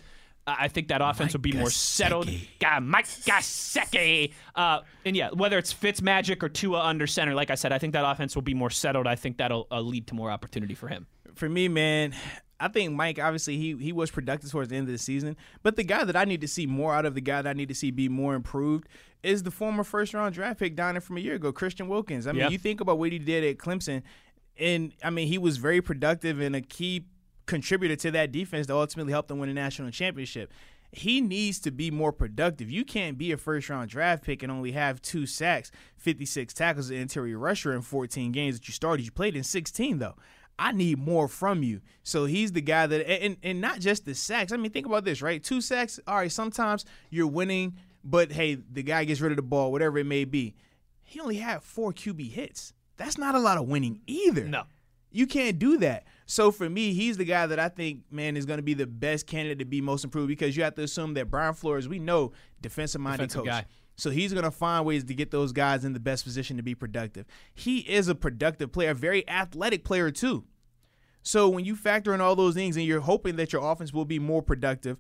I 0.47 0.57
I 0.59 0.69
think 0.69 0.89
that 0.89 1.01
offense 1.03 1.33
will 1.33 1.41
be 1.41 1.53
more 1.53 1.71
settled. 1.71 2.31
God, 2.61 2.85
Mike 2.85 3.07
Gesicki. 3.07 4.33
Uh, 4.55 4.81
and 5.05 5.17
yeah, 5.17 5.31
whether 5.31 5.59
it's 5.59 5.73
Fitz 5.73 6.01
Magic 6.01 6.45
or 6.45 6.49
Tua 6.49 6.81
under 6.81 7.07
center, 7.07 7.35
like 7.35 7.51
I 7.51 7.57
said, 7.57 7.73
I 7.73 7.79
think 7.79 7.95
that 7.95 8.09
offense 8.09 8.35
will 8.35 8.43
be 8.43 8.55
more 8.55 8.71
settled. 8.71 9.07
I 9.07 9.17
think 9.17 9.39
that'll 9.39 9.67
uh, 9.73 9.81
lead 9.81 10.07
to 10.09 10.15
more 10.15 10.31
opportunity 10.31 10.75
for 10.75 10.89
him. 10.89 11.07
For 11.37 11.49
me, 11.49 11.69
man, 11.69 12.15
I 12.59 12.69
think 12.69 12.93
Mike 12.95 13.19
obviously 13.19 13.57
he 13.59 13.77
he 13.77 13.93
was 13.93 14.11
productive 14.11 14.51
towards 14.51 14.71
the 14.71 14.77
end 14.77 14.89
of 14.89 14.93
the 14.93 14.99
season, 14.99 15.37
but 15.63 15.77
the 15.77 15.85
guy 15.85 16.05
that 16.05 16.17
I 16.17 16.25
need 16.25 16.41
to 16.41 16.49
see 16.49 16.67
more 16.67 16.95
out 16.95 17.05
of, 17.07 17.15
the 17.15 17.21
guy 17.21 17.43
that 17.43 17.51
I 17.51 17.53
need 17.53 17.69
to 17.69 17.75
see 17.75 17.91
be 17.91 18.09
more 18.09 18.35
improved, 18.35 18.89
is 19.23 19.43
the 19.43 19.51
former 19.51 19.85
first 19.85 20.15
round 20.15 20.35
draft 20.35 20.59
pick 20.59 20.75
down 20.75 20.95
there 20.95 21.01
from 21.01 21.17
a 21.19 21.21
year 21.21 21.35
ago, 21.35 21.53
Christian 21.53 21.87
Wilkins. 21.89 22.27
I 22.27 22.33
mean, 22.33 22.41
Yep. 22.43 22.51
you 22.53 22.59
think 22.59 22.81
about 22.81 22.99
what 22.99 23.13
he 23.13 23.19
did 23.19 23.45
at 23.45 23.59
Clemson, 23.59 24.03
and 24.59 24.93
I 25.05 25.11
mean 25.11 25.29
he 25.29 25.39
was 25.39 25.59
very 25.59 25.83
productive 25.83 26.41
and 26.41 26.57
a 26.57 26.61
key 26.63 27.05
contributor 27.45 27.95
to 27.95 28.11
that 28.11 28.33
defense 28.33 28.67
that 28.67 28.75
ultimately 28.75 29.13
helped 29.13 29.29
them 29.29 29.39
win 29.39 29.49
a 29.51 29.55
national 29.55 29.91
championship. 29.91 30.53
He 30.93 31.21
needs 31.21 31.59
to 31.61 31.71
be 31.71 31.91
more 31.91 32.11
productive. 32.13 32.71
You 32.71 32.85
can't 32.85 33.19
be 33.19 33.31
a 33.33 33.37
first 33.37 33.69
round 33.69 33.91
draft 33.91 34.25
pick 34.25 34.43
and 34.43 34.51
only 34.51 34.73
have 34.73 35.03
two 35.03 35.27
sacks, 35.27 35.71
56 35.99 36.55
tackles, 36.55 36.89
an 36.91 36.97
interior 36.97 37.39
rusher 37.39 37.75
in 37.75 37.83
14 37.83 38.33
games 38.33 38.59
that 38.59 38.67
you 38.67 38.73
started. 38.73 39.05
You 39.05 39.11
played 39.11 39.37
in 39.37 39.43
16, 39.43 39.99
though. 39.99 40.15
I 40.59 40.73
need 40.73 40.99
more 40.99 41.29
from 41.29 41.63
you. 41.63 41.81
So 42.03 42.25
he's 42.25 42.53
the 42.53 42.61
guy 42.61 42.87
that, 42.87 43.09
and, 43.09 43.37
and 43.43 43.61
not 43.61 43.81
just 43.81 44.05
the 44.05 44.15
sacks. 44.15 44.53
I 44.53 44.57
mean, 44.57 44.73
think 44.73 44.87
about 44.87 45.05
this, 45.05 45.21
right? 45.21 45.43
Two 45.43 45.61
sacks. 45.61 46.01
All 46.07 46.17
right, 46.17 46.33
sometimes 46.33 46.85
you're 47.11 47.27
winning, 47.27 47.77
but 48.03 48.33
hey, 48.33 48.55
the 48.55 48.83
guy 48.83 49.05
gets 49.05 49.21
rid 49.21 49.33
of 49.33 49.37
the 49.37 49.43
ball, 49.43 49.71
whatever 49.71 49.99
it 49.99 50.07
may 50.07 50.25
be. 50.25 50.55
He 51.03 51.21
only 51.21 51.37
had 51.37 51.63
four 51.63 51.93
QB 51.93 52.31
hits. 52.31 52.73
That's 52.97 53.19
not 53.19 53.35
a 53.35 53.39
lot 53.39 53.59
of 53.59 53.69
winning 53.69 54.01
either. 54.07 54.45
No. 54.45 54.65
You 55.11 55.27
can't 55.27 55.59
do 55.59 55.79
that. 55.79 56.05
So 56.27 56.51
for 56.51 56.69
me, 56.69 56.93
he's 56.93 57.17
the 57.17 57.25
guy 57.25 57.47
that 57.47 57.59
I 57.59 57.69
think, 57.69 58.01
man, 58.11 58.37
is 58.37 58.45
going 58.45 58.59
to 58.59 58.63
be 58.63 58.75
the 58.75 58.87
best 58.87 59.27
candidate 59.27 59.61
to 59.61 59.65
be 59.65 59.81
most 59.81 60.05
improved 60.05 60.29
because 60.29 60.57
you 60.57 60.65
have 60.65 60.75
to 60.75 60.83
assume 60.83 61.15
that 61.15 61.31
Brian 61.31 61.55
Flores, 61.55 61.89
we 61.89 61.99
know, 61.99 62.33
defensive 62.61 63.01
minded 63.01 63.33
coach. 63.33 63.45
guy. 63.47 63.67
So 63.97 64.11
he's 64.11 64.33
going 64.33 64.45
to 64.45 64.51
find 64.51 64.85
ways 64.85 65.05
to 65.05 65.15
get 65.15 65.31
those 65.31 65.53
guys 65.53 65.85
in 65.85 65.95
the 65.95 66.01
best 66.01 66.25
position 66.25 66.57
to 66.59 66.63
be 66.63 66.75
productive. 66.75 67.25
He 67.55 67.79
is 67.81 68.09
a 68.09 68.15
productive 68.15 68.71
player, 68.73 68.91
a 68.91 68.95
very 68.95 69.27
athletic 69.29 69.85
player 69.85 70.11
too. 70.11 70.45
So 71.23 71.49
when 71.49 71.65
you 71.65 71.75
factor 71.75 72.15
in 72.15 72.21
all 72.21 72.37
those 72.37 72.55
things 72.55 72.77
and 72.77 72.85
you're 72.87 73.01
hoping 73.01 73.37
that 73.37 73.53
your 73.53 73.63
offense 73.65 73.93
will 73.93 74.05
be 74.05 74.19
more 74.19 74.43
productive, 74.43 74.99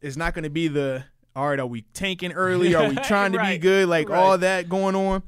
it's 0.00 0.16
not 0.16 0.34
going 0.34 0.44
to 0.44 0.50
be 0.50 0.68
the 0.68 1.04
all 1.36 1.48
right, 1.48 1.58
are 1.58 1.66
we 1.66 1.82
tanking 1.94 2.30
early? 2.32 2.74
Are 2.76 2.88
we 2.88 2.94
trying 3.04 3.32
to 3.32 3.38
Right, 3.38 3.54
be 3.54 3.58
good? 3.58 3.88
Like 3.88 4.08
right. 4.08 4.18
all 4.22 4.38
that 4.38 4.68
going 4.68 4.94
on, 4.94 5.22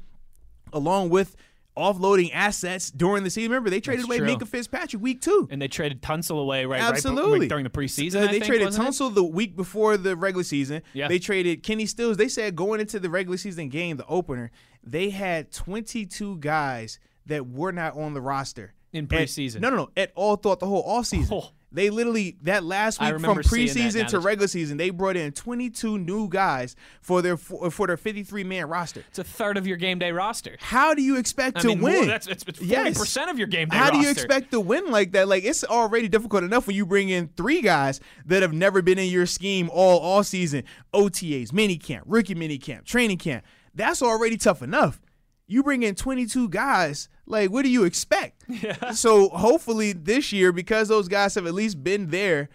along 0.71 1.09
with 1.09 1.35
offloading 1.77 2.31
assets 2.33 2.89
during 2.91 3.23
the 3.23 3.29
season. 3.29 3.51
Remember, 3.51 3.69
they 3.69 3.79
traded 3.79 4.03
That's 4.03 4.09
away 4.09 4.17
true. 4.19 4.27
Minkah 4.35 4.47
Fitzpatrick 4.47 5.01
week 5.01 5.21
two. 5.21 5.47
And 5.51 5.61
they 5.61 5.67
traded 5.67 6.01
Tunsil 6.01 6.39
away 6.41 6.65
right, 6.65 6.81
right 6.81 6.93
Absolutely. 6.93 7.41
be- 7.41 7.47
during 7.47 7.63
the 7.63 7.69
preseason. 7.69 8.11
So 8.13 8.21
they 8.21 8.33
think, 8.39 8.45
traded? 8.45 8.69
Tunsil 8.69 9.13
the 9.13 9.23
week 9.23 9.55
before 9.55 9.97
the 9.97 10.15
regular 10.15 10.43
season. 10.43 10.81
Yeah. 10.93 11.07
They 11.07 11.19
traded 11.19 11.63
Kenny 11.63 11.85
Stills. 11.85 12.17
They 12.17 12.27
said 12.27 12.55
going 12.55 12.79
into 12.79 12.99
the 12.99 13.09
regular 13.09 13.37
season 13.37 13.69
game, 13.69 13.97
the 13.97 14.05
opener, 14.07 14.51
they 14.83 15.09
had 15.11 15.51
22 15.51 16.37
guys 16.37 16.99
that 17.25 17.47
were 17.47 17.71
not 17.71 17.97
on 17.97 18.13
the 18.13 18.21
roster 18.21 18.73
In 18.93 19.05
At- 19.05 19.09
preseason. 19.11 19.59
no, 19.59 19.69
no, 19.69 19.75
no. 19.75 19.89
At 19.97 20.11
all 20.15 20.35
throughout 20.37 20.59
the 20.59 20.65
whole 20.67 20.83
offseason. 20.87 21.31
Oh. 21.31 21.51
They 21.69 21.89
literally 21.89 22.37
that 22.43 22.63
last 22.63 23.01
week 23.01 23.09
from 23.09 23.23
remember 23.23 23.43
seeing 23.43 23.67
that 23.67 23.75
now 23.75 23.83
preseason 23.83 24.07
to 24.07 24.19
regular 24.19 24.47
season, 24.47 24.77
they 24.77 24.89
brought 24.89 25.17
in 25.17 25.33
22 25.33 25.97
new 25.97 26.29
guys 26.29 26.77
for 27.01 27.21
their 27.21 27.35
for, 27.35 27.87
their 27.87 27.97
53 27.97 28.43
man 28.45 28.69
roster. 28.69 29.03
It's 29.09 29.19
a 29.19 29.23
third 29.23 29.57
of 29.57 29.67
your 29.67 29.75
game 29.75 29.99
day 29.99 30.13
roster. 30.13 30.55
How 30.61 30.93
do 30.93 31.01
you 31.01 31.17
expect 31.17 31.57
I 31.57 31.61
to 31.61 31.67
mean, 31.69 31.81
win? 31.81 32.07
that's 32.07 32.27
it's, 32.27 32.43
it's 32.47 32.59
40% 32.59 33.29
of 33.29 33.37
your 33.37 33.47
game 33.47 33.67
day 33.67 33.77
How 33.77 33.89
do 33.91 33.99
you 33.99 34.09
expect 34.09 34.51
to 34.51 34.61
win 34.61 34.89
like 34.91 35.11
that? 35.11 35.27
Like 35.27 35.43
it's 35.43 35.65
already 35.65 36.07
difficult 36.07 36.43
enough 36.43 36.67
when 36.67 36.75
you 36.75 36.85
bring 36.85 37.09
in 37.09 37.29
three 37.35 37.61
guys 37.61 37.99
that 38.25 38.41
have 38.41 38.53
never 38.53 38.81
been 38.81 38.97
in 38.97 39.09
your 39.09 39.25
scheme 39.25 39.69
all 39.71 39.99
all 39.99 40.23
season. 40.23 40.63
OTAs, 40.93 41.51
mini 41.51 41.77
camp, 41.77 42.05
rookie 42.07 42.35
mini 42.35 42.57
camp, 42.57 42.85
training 42.85 43.17
camp. 43.17 43.43
That's 43.75 44.01
already 44.01 44.37
tough 44.37 44.61
enough. 44.61 45.01
You 45.47 45.63
bring 45.63 45.83
in 45.83 45.95
22 45.95 46.49
guys, 46.49 47.09
like 47.27 47.51
what 47.51 47.63
do 47.63 47.69
you 47.69 47.83
expect? 47.83 48.43
So 48.93 49.29
hopefully 49.29 49.93
this 49.93 50.31
year, 50.31 50.51
because 50.51 50.87
those 50.87 51.07
guys 51.07 51.35
have 51.35 51.45
at 51.45 51.53
least 51.53 51.83
been 51.83 52.09
there, 52.09 52.49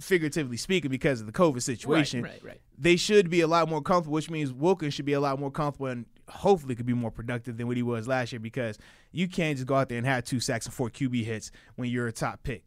figuratively 0.00 0.56
speaking, 0.56 0.90
because 0.90 1.20
of 1.20 1.26
the 1.26 1.32
COVID 1.32 1.62
situation, 1.62 2.22
right, 2.22 2.40
right. 2.44 2.60
they 2.78 2.96
should 2.96 3.30
be 3.30 3.40
a 3.40 3.46
lot 3.46 3.68
more 3.68 3.80
comfortable, 3.80 4.14
which 4.14 4.30
means 4.30 4.52
Wilkins 4.52 4.94
should 4.94 5.04
be 5.04 5.12
a 5.12 5.20
lot 5.20 5.38
more 5.38 5.50
comfortable 5.50 5.86
and 5.86 6.06
hopefully 6.28 6.74
could 6.74 6.86
be 6.86 6.94
more 6.94 7.10
productive 7.10 7.56
than 7.56 7.66
what 7.66 7.76
he 7.76 7.82
was 7.82 8.08
last 8.08 8.32
year 8.32 8.40
because 8.40 8.78
you 9.12 9.28
can't 9.28 9.56
just 9.56 9.66
go 9.66 9.74
out 9.74 9.88
there 9.88 9.98
and 9.98 10.06
have 10.06 10.24
two 10.24 10.40
sacks 10.40 10.66
and 10.66 10.74
four 10.74 10.90
QB 10.90 11.24
hits 11.24 11.50
when 11.76 11.88
you're 11.88 12.08
a 12.08 12.12
top 12.12 12.42
pick. 12.42 12.64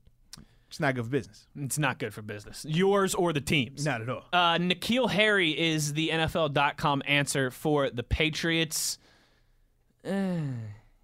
It's 0.69 0.80
not 0.80 0.95
good 0.95 1.06
for 1.06 1.12
business. 1.12 1.47
It's 1.56 1.78
not 1.78 1.97
good 1.97 2.13
for 2.13 2.21
business. 2.21 2.65
Yours 2.67 3.15
or 3.15 3.32
the 3.32 3.41
team's. 3.41 3.86
Not 3.86 4.02
at 4.02 4.10
all. 4.10 4.26
Uh, 4.34 4.58
N'Keal 4.58 5.10
Harry 5.10 5.58
is 5.58 5.93
the 5.93 6.10
NFL.com 6.10 7.04
answer 7.06 7.52
for 7.52 7.89
the 7.89 8.04
Patriots. 8.04 9.00
Uh, 10.08 10.39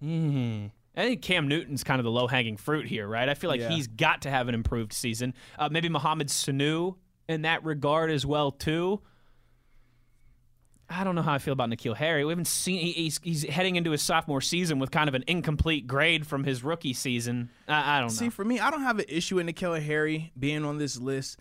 hmm. 0.00 0.66
I 0.96 1.02
think 1.02 1.22
Cam 1.22 1.48
Newton's 1.48 1.82
kind 1.82 1.98
of 1.98 2.04
the 2.04 2.10
low 2.10 2.28
hanging 2.28 2.56
fruit 2.56 2.86
here, 2.86 3.06
right? 3.08 3.28
I 3.28 3.34
feel 3.34 3.50
like 3.50 3.60
Yeah. 3.60 3.68
he's 3.70 3.88
got 3.88 4.22
to 4.22 4.30
have 4.30 4.48
an 4.48 4.54
improved 4.54 4.92
season. 4.92 5.34
Uh, 5.58 5.68
maybe 5.70 5.88
Mohamed 5.88 6.28
Sanu 6.28 6.94
in 7.28 7.42
that 7.42 7.64
regard 7.64 8.10
as 8.10 8.24
well 8.24 8.52
too. 8.52 9.00
I 10.88 11.02
don't 11.02 11.14
know 11.14 11.22
how 11.22 11.32
I 11.32 11.38
feel 11.38 11.52
about 11.52 11.70
N'Keal 11.70 11.96
Harry. 11.96 12.24
We 12.24 12.30
haven't 12.30 12.46
seen 12.46 12.78
he- 12.78 12.92
he's 12.92 13.18
he's 13.22 13.42
heading 13.42 13.76
into 13.76 13.90
his 13.90 14.02
sophomore 14.02 14.42
season 14.42 14.78
with 14.78 14.90
kind 14.90 15.08
of 15.08 15.14
an 15.14 15.24
incomplete 15.26 15.86
grade 15.86 16.26
from 16.26 16.44
his 16.44 16.62
rookie 16.62 16.92
season. 16.92 17.48
I, 17.66 17.96
I 17.96 18.00
don't 18.00 18.10
See, 18.10 18.26
know. 18.26 18.30
for 18.30 18.44
me, 18.44 18.60
I 18.60 18.70
don't 18.70 18.82
have 18.82 18.98
an 18.98 19.06
issue 19.08 19.36
with 19.36 19.46
N'Keal 19.46 19.82
Harry 19.82 20.30
being 20.38 20.64
on 20.64 20.76
this 20.78 20.98
list 21.00 21.38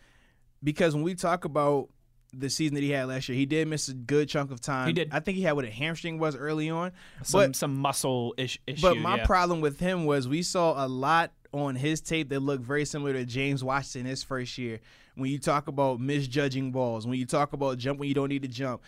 because 0.63 0.95
when 0.95 1.03
we 1.03 1.13
talk 1.13 1.43
about 1.45 1.89
the 2.33 2.49
season 2.49 2.75
that 2.75 2.81
he 2.81 2.89
had 2.89 3.07
last 3.07 3.29
year, 3.29 3.37
he 3.37 3.45
did 3.45 3.67
miss 3.67 3.87
a 3.87 3.93
good 3.93 4.27
chunk 4.27 4.51
of 4.51 4.59
time. 4.59 4.87
He 4.87 4.93
did. 4.93 5.09
I 5.11 5.19
think 5.19 5.37
he 5.37 5.43
had 5.43 5.53
what 5.53 5.65
a 5.65 5.71
hamstring 5.71 6.19
was 6.19 6.35
early 6.35 6.69
on. 6.69 6.91
Some 7.23 7.39
but 7.39 7.55
some 7.55 7.75
muscle 7.75 8.33
ish, 8.37 8.59
issue. 8.67 8.81
But 8.81 8.97
my 8.97 9.17
yeah. 9.17 9.25
problem 9.25 9.61
with 9.61 9.79
him 9.79 10.05
was 10.05 10.27
we 10.27 10.41
saw 10.41 10.83
a 10.83 10.87
lot 10.87 11.31
on 11.53 11.75
his 11.75 12.01
tape 12.01 12.29
that 12.29 12.39
looked 12.39 12.63
very 12.63 12.85
similar 12.85 13.13
to 13.13 13.25
James 13.25 13.63
Washington 13.63 14.09
his 14.09 14.23
first 14.23 14.57
year. 14.57 14.79
When 15.15 15.29
you 15.29 15.37
talk 15.37 15.67
about 15.67 15.99
misjudging 15.99 16.71
balls, 16.71 17.05
when 17.05 17.19
you 17.19 17.25
talk 17.25 17.53
about 17.53 17.77
jump 17.77 17.99
when 17.99 18.09
you 18.09 18.15
don't 18.15 18.29
need 18.29 18.41
to 18.41 18.47
jump, 18.47 18.81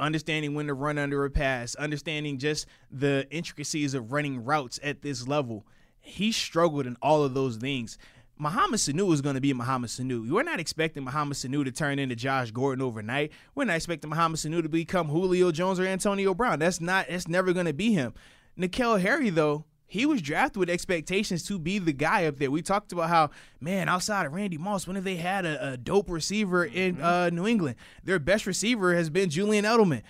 understanding 0.00 0.54
when 0.54 0.66
to 0.66 0.74
run 0.74 0.98
under 0.98 1.24
a 1.24 1.30
pass, 1.30 1.74
understanding 1.76 2.38
just 2.38 2.66
the 2.90 3.26
intricacies 3.30 3.94
of 3.94 4.12
running 4.12 4.44
routes 4.44 4.80
at 4.82 5.02
this 5.02 5.28
level, 5.28 5.64
he 6.00 6.32
struggled 6.32 6.86
in 6.86 6.96
all 7.02 7.22
of 7.22 7.34
those 7.34 7.56
things. 7.56 7.98
Mohamed 8.38 8.78
Sanu 8.78 9.12
is 9.12 9.20
going 9.20 9.34
to 9.34 9.40
be 9.40 9.52
Mohamed 9.52 9.90
Sanu. 9.90 10.30
We're 10.30 10.42
not 10.42 10.60
expecting 10.60 11.04
Mohamed 11.04 11.36
Sanu 11.36 11.64
to 11.64 11.72
turn 11.72 11.98
into 11.98 12.14
Josh 12.14 12.50
Gordon 12.50 12.82
overnight. 12.82 13.32
We're 13.54 13.64
not 13.64 13.76
expecting 13.76 14.10
Mohamed 14.10 14.38
Sanu 14.38 14.62
to 14.62 14.68
become 14.68 15.08
Julio 15.08 15.50
Jones 15.50 15.80
or 15.80 15.86
Antonio 15.86 16.34
Brown. 16.34 16.58
That's 16.58 16.80
not. 16.80 17.06
That's 17.08 17.26
never 17.26 17.52
going 17.52 17.66
to 17.66 17.72
be 17.72 17.92
him. 17.92 18.14
N'Keal 18.58 19.00
Harry 19.00 19.30
though, 19.30 19.64
he 19.86 20.04
was 20.04 20.20
drafted 20.20 20.58
with 20.58 20.70
expectations 20.70 21.42
to 21.44 21.58
be 21.58 21.78
the 21.78 21.92
guy 21.92 22.26
up 22.26 22.36
there. 22.36 22.50
We 22.50 22.62
talked 22.62 22.92
about 22.92 23.08
how 23.08 23.30
man 23.60 23.88
outside 23.88 24.26
of 24.26 24.32
Randy 24.32 24.58
Moss, 24.58 24.86
when 24.86 24.96
have 24.96 25.04
they 25.04 25.16
had 25.16 25.46
a, 25.46 25.72
a 25.72 25.76
dope 25.76 26.10
receiver 26.10 26.64
in 26.64 27.00
uh, 27.00 27.30
New 27.30 27.46
England? 27.46 27.76
Their 28.04 28.18
best 28.18 28.46
receiver 28.46 28.94
has 28.94 29.10
been 29.10 29.30
Julian 29.30 29.64
Edelman. 29.64 30.02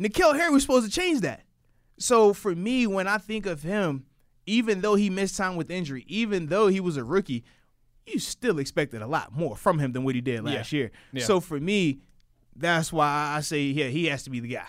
N'Keal 0.00 0.36
Harry 0.36 0.50
was 0.50 0.62
supposed 0.62 0.86
to 0.86 0.92
change 0.92 1.20
that. 1.20 1.42
So 1.98 2.32
for 2.32 2.54
me, 2.54 2.86
when 2.86 3.06
I 3.06 3.18
think 3.18 3.46
of 3.46 3.62
him, 3.62 4.06
even 4.46 4.80
though 4.80 4.94
he 4.94 5.10
missed 5.10 5.36
time 5.36 5.56
with 5.56 5.70
injury, 5.70 6.04
even 6.08 6.46
though 6.46 6.68
he 6.68 6.80
was 6.80 6.96
a 6.96 7.04
rookie, 7.04 7.44
you 8.06 8.18
still 8.18 8.58
expected 8.58 9.02
a 9.02 9.06
lot 9.06 9.32
more 9.36 9.56
from 9.56 9.78
him 9.78 9.92
than 9.92 10.04
what 10.04 10.14
he 10.14 10.20
did 10.20 10.44
last 10.44 10.72
year. 10.72 10.90
Yeah. 11.12 11.24
So 11.24 11.40
for 11.40 11.58
me, 11.60 12.00
that's 12.56 12.92
why 12.92 13.34
I 13.36 13.40
say 13.40 13.62
yeah, 13.62 13.86
he 13.86 14.06
has 14.06 14.24
to 14.24 14.30
be 14.30 14.40
the 14.40 14.48
guy. 14.48 14.66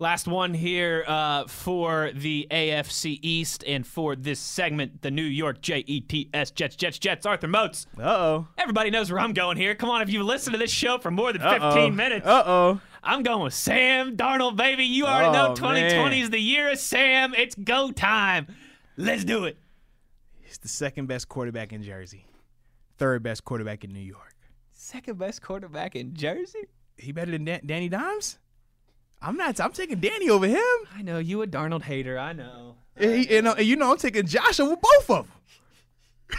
Last 0.00 0.26
one 0.26 0.54
here 0.54 1.04
uh, 1.06 1.44
for 1.46 2.10
the 2.14 2.48
AFC 2.50 3.20
East 3.22 3.62
and 3.64 3.86
for 3.86 4.16
this 4.16 4.40
segment, 4.40 5.02
the 5.02 5.10
New 5.10 5.22
York 5.22 5.60
J 5.62 5.84
E 5.86 6.00
T 6.00 6.28
S 6.34 6.50
Jets, 6.50 6.74
Jets, 6.74 6.98
Jets. 6.98 7.24
Arthur 7.26 7.46
Moats. 7.46 7.86
Uh 7.98 8.02
oh. 8.02 8.48
Everybody 8.58 8.90
knows 8.90 9.10
where 9.10 9.20
I'm 9.20 9.32
going 9.32 9.56
here. 9.56 9.74
Come 9.76 9.90
on, 9.90 10.02
if 10.02 10.10
you've 10.10 10.26
listened 10.26 10.54
to 10.54 10.58
this 10.58 10.72
show 10.72 10.98
for 10.98 11.10
more 11.12 11.32
than 11.32 11.42
15 11.42 11.94
minutes, 11.94 12.26
Uh 12.26 12.42
oh. 12.44 12.80
I'm 13.04 13.22
going 13.22 13.44
with 13.44 13.54
Sam 13.54 14.16
Darnold, 14.16 14.56
baby. 14.56 14.84
You 14.84 15.06
already 15.06 15.30
know 15.32 15.50
Oh, 15.52 15.54
2020 15.54 16.20
is 16.22 16.30
the 16.30 16.38
year 16.40 16.72
of 16.72 16.78
Sam. 16.78 17.32
It's 17.34 17.54
go 17.54 17.90
time. 17.92 18.46
Let's 18.96 19.24
do 19.24 19.44
it. 19.44 19.56
He's 20.40 20.58
the 20.58 20.68
second 20.68 21.06
best 21.06 21.28
quarterback 21.28 21.72
in 21.72 21.82
Jersey, 21.82 22.26
third 22.98 23.22
best 23.22 23.44
quarterback 23.44 23.82
in 23.84 23.92
New 23.92 24.00
York. 24.00 24.34
Second 24.72 25.18
best 25.18 25.42
quarterback 25.42 25.96
in 25.96 26.14
Jersey? 26.14 26.68
He 26.96 27.10
better 27.12 27.30
than 27.32 27.44
Dan- 27.44 27.62
Danny 27.66 27.88
Dimes? 27.88 28.38
I'm 29.22 29.36
not. 29.36 29.58
I'm 29.60 29.72
taking 29.72 30.00
Danny 30.00 30.28
over 30.28 30.46
him. 30.46 30.60
I 30.94 31.02
know 31.02 31.18
you 31.18 31.42
a 31.42 31.46
Darnold 31.46 31.82
hater. 31.82 32.18
I 32.18 32.32
know. 32.34 32.76
And, 32.96 33.14
he- 33.14 33.36
and, 33.36 33.48
uh, 33.48 33.54
you 33.58 33.76
know, 33.76 33.90
I'm 33.90 33.96
taking 33.98 34.26
Josh 34.26 34.60
over 34.60 34.76
both 34.76 35.10
of 35.10 35.26
them. 35.26 36.38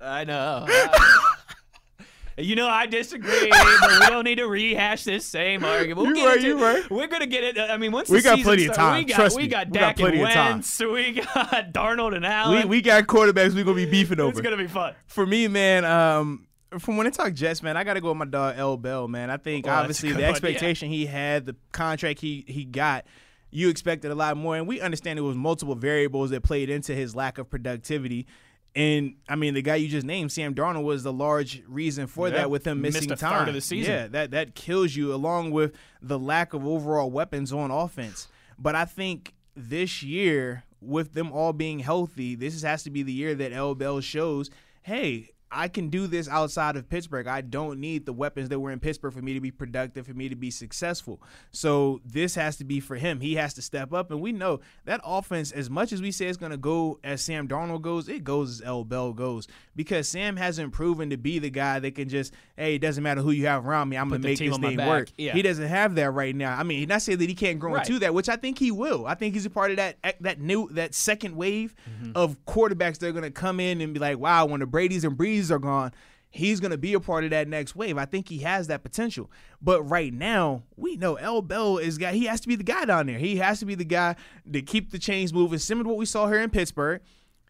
I 0.00 0.24
know. 0.24 0.66
you 2.38 2.54
know, 2.56 2.68
I 2.68 2.86
disagree, 2.86 3.48
but 3.50 4.00
we 4.00 4.06
don't 4.06 4.24
need 4.24 4.36
to 4.38 4.46
rehash 4.46 5.04
this 5.04 5.24
same 5.26 5.64
argument. 5.64 6.06
We'll 6.08 6.16
You 6.16 6.32
into- 6.32 6.46
you 6.46 6.62
right. 6.62 6.90
We're 6.90 7.06
gonna 7.06 7.26
get 7.26 7.44
it. 7.44 7.58
I 7.58 7.76
mean, 7.76 7.92
once 7.92 8.08
We 8.08 8.18
the 8.18 8.22
got 8.24 8.36
season 8.36 8.44
plenty 8.48 8.66
of 8.66 8.74
starts, 8.74 8.78
time, 8.78 8.98
We 8.98 9.04
got, 9.04 9.14
trust 9.16 9.36
we 9.36 9.42
me. 9.42 9.48
got 9.48 9.66
We 9.68 9.72
got 9.72 9.80
Dak 9.80 9.96
plenty 9.96 10.18
and 10.18 10.26
of 10.28 10.32
time. 10.34 10.52
Wentz. 10.54 10.80
We 10.92 11.12
got 11.12 11.72
Darnold 11.72 12.14
and 12.16 12.24
Allen. 12.26 12.62
We, 12.62 12.64
we 12.76 12.80
got 12.82 13.06
quarterbacks 13.06 13.54
We're 13.54 13.64
gonna 13.64 13.74
be 13.76 13.86
beefing 13.86 14.20
over. 14.20 14.30
it's 14.30 14.40
gonna 14.40 14.56
be 14.56 14.66
fun. 14.68 14.94
For 15.06 15.26
me, 15.26 15.48
man, 15.48 15.84
um, 15.84 16.46
from 16.78 16.96
when 16.96 17.06
I 17.06 17.10
talk 17.10 17.32
Jets, 17.32 17.62
man, 17.62 17.76
I 17.76 17.84
got 17.84 17.94
to 17.94 18.00
go 18.02 18.08
with 18.08 18.18
my 18.18 18.26
dog 18.26 18.56
L. 18.58 18.76
Bell, 18.76 19.08
man. 19.08 19.30
I 19.30 19.38
think 19.38 19.66
Oh, 19.66 19.70
obviously 19.70 20.10
the 20.10 20.16
one, 20.16 20.22
yeah. 20.24 20.28
expectation 20.30 20.90
he 20.90 21.06
had, 21.06 21.46
the 21.46 21.56
contract 21.72 22.20
he 22.20 22.44
he 22.46 22.64
got, 22.64 23.06
you 23.50 23.70
expected 23.70 24.10
a 24.10 24.14
lot 24.14 24.36
more, 24.36 24.54
and 24.56 24.66
we 24.68 24.78
understand 24.80 25.18
it 25.18 25.22
was 25.22 25.34
multiple 25.36 25.74
variables 25.74 26.28
that 26.30 26.42
played 26.42 26.68
into 26.68 26.94
his 26.94 27.16
lack 27.16 27.38
of 27.38 27.48
productivity. 27.48 28.26
And 28.78 29.14
I 29.28 29.34
mean, 29.34 29.54
the 29.54 29.62
guy 29.62 29.74
you 29.74 29.88
just 29.88 30.06
named, 30.06 30.30
Sam 30.30 30.54
Darnold, 30.54 30.84
was 30.84 31.02
the 31.02 31.12
large 31.12 31.62
reason 31.66 32.06
for 32.06 32.28
Yeah. 32.28 32.34
that 32.36 32.50
with 32.50 32.64
him 32.64 32.80
missing 32.80 33.10
a 33.10 33.16
third 33.16 33.18
time 33.18 33.48
of 33.48 33.54
the 33.54 33.60
season. 33.60 33.92
Yeah, 33.92 34.06
that 34.06 34.30
that 34.30 34.54
kills 34.54 34.94
you, 34.94 35.12
along 35.12 35.50
with 35.50 35.74
the 36.00 36.18
lack 36.18 36.54
of 36.54 36.64
overall 36.64 37.10
weapons 37.10 37.52
on 37.52 37.72
offense. 37.72 38.28
But 38.56 38.76
I 38.76 38.84
think 38.84 39.34
this 39.56 40.02
year, 40.04 40.62
with 40.80 41.14
them 41.14 41.32
all 41.32 41.52
being 41.52 41.80
healthy, 41.80 42.36
this 42.36 42.62
has 42.62 42.84
to 42.84 42.90
be 42.90 43.02
the 43.02 43.12
year 43.12 43.34
that 43.34 43.52
L. 43.52 43.74
Bell 43.74 44.00
shows, 44.00 44.48
hey, 44.82 45.30
I 45.50 45.68
can 45.68 45.88
do 45.88 46.06
this 46.06 46.28
outside 46.28 46.76
of 46.76 46.88
Pittsburgh. 46.88 47.26
I 47.26 47.40
don't 47.40 47.80
need 47.80 48.06
the 48.06 48.12
weapons 48.12 48.48
that 48.50 48.58
were 48.60 48.70
in 48.70 48.80
Pittsburgh 48.80 49.12
for 49.12 49.22
me 49.22 49.34
to 49.34 49.40
be 49.40 49.50
productive, 49.50 50.06
for 50.06 50.14
me 50.14 50.28
to 50.28 50.36
be 50.36 50.50
successful. 50.50 51.20
So 51.50 52.00
this 52.04 52.34
has 52.34 52.56
to 52.56 52.64
be 52.64 52.80
for 52.80 52.96
him. 52.96 53.20
He 53.20 53.34
has 53.36 53.54
to 53.54 53.62
step 53.62 53.92
up. 53.92 54.10
And 54.10 54.20
we 54.20 54.32
know 54.32 54.60
that 54.84 55.00
offense, 55.04 55.52
as 55.52 55.70
much 55.70 55.92
as 55.92 56.02
we 56.02 56.10
say 56.12 56.26
it's 56.26 56.36
going 56.36 56.52
to 56.52 56.58
go 56.58 56.98
as 57.02 57.22
Sam 57.22 57.48
Darnold 57.48 57.82
goes, 57.82 58.08
it 58.08 58.24
goes 58.24 58.60
as 58.60 58.66
L. 58.66 58.84
Bell 58.84 59.12
goes. 59.12 59.48
Because 59.74 60.08
Sam 60.08 60.36
hasn't 60.36 60.72
proven 60.72 61.10
to 61.10 61.16
be 61.16 61.38
the 61.38 61.50
guy 61.50 61.78
that 61.78 61.94
can 61.94 62.08
just, 62.08 62.34
hey, 62.56 62.74
it 62.74 62.80
doesn't 62.80 63.02
matter 63.02 63.20
who 63.22 63.30
you 63.30 63.46
have 63.46 63.66
around 63.66 63.88
me, 63.88 63.96
I'm 63.96 64.08
going 64.08 64.20
to 64.22 64.28
make 64.28 64.38
this 64.38 64.56
thing 64.58 64.76
work. 64.76 65.10
Yeah. 65.16 65.32
He 65.32 65.42
doesn't 65.42 65.68
have 65.68 65.94
that 65.96 66.10
right 66.10 66.34
now. 66.34 66.56
I 66.58 66.62
mean, 66.62 66.88
not 66.88 67.02
saying 67.02 67.18
that 67.18 67.28
he 67.28 67.34
can't 67.34 67.58
grow 67.58 67.72
Right. 67.74 67.86
into 67.86 67.98
that, 68.00 68.14
which 68.14 68.28
I 68.28 68.36
think 68.36 68.58
he 68.58 68.70
will. 68.70 69.06
I 69.06 69.14
think 69.14 69.34
he's 69.34 69.46
a 69.46 69.50
part 69.50 69.70
of 69.70 69.76
that 69.78 69.96
that 70.20 70.40
new 70.40 70.68
that 70.72 70.94
second 70.94 71.36
wave 71.36 71.74
Mm-hmm. 71.88 72.12
of 72.14 72.36
quarterbacks 72.46 72.98
that 72.98 73.08
are 73.08 73.12
going 73.12 73.24
to 73.24 73.30
come 73.30 73.60
in 73.60 73.80
and 73.80 73.92
be 73.94 74.00
like, 74.00 74.18
wow, 74.18 74.46
when 74.46 74.60
the 74.60 74.66
Brady's 74.66 75.04
and 75.04 75.16
Brees 75.38 75.50
are 75.50 75.58
gone, 75.58 75.92
he's 76.30 76.60
going 76.60 76.70
to 76.70 76.78
be 76.78 76.94
a 76.94 77.00
part 77.00 77.24
of 77.24 77.30
that 77.30 77.48
next 77.48 77.74
wave. 77.74 77.96
I 77.98 78.04
think 78.04 78.28
he 78.28 78.38
has 78.38 78.66
that 78.66 78.82
potential. 78.82 79.30
But 79.62 79.82
right 79.82 80.12
now, 80.12 80.62
we 80.76 80.96
know 80.96 81.14
L. 81.16 81.42
Bell 81.42 81.78
is 81.78 81.98
guy. 81.98 82.12
He 82.12 82.26
has 82.26 82.40
to 82.42 82.48
be 82.48 82.56
the 82.56 82.64
guy 82.64 82.84
down 82.84 83.06
there. 83.06 83.18
He 83.18 83.36
has 83.36 83.60
to 83.60 83.66
be 83.66 83.74
the 83.74 83.84
guy 83.84 84.16
to 84.52 84.62
keep 84.62 84.90
the 84.90 84.98
chains 84.98 85.32
moving, 85.32 85.58
similar 85.58 85.84
to 85.84 85.88
what 85.88 85.98
we 85.98 86.06
saw 86.06 86.26
here 86.28 86.40
in 86.40 86.50
Pittsburgh. 86.50 87.00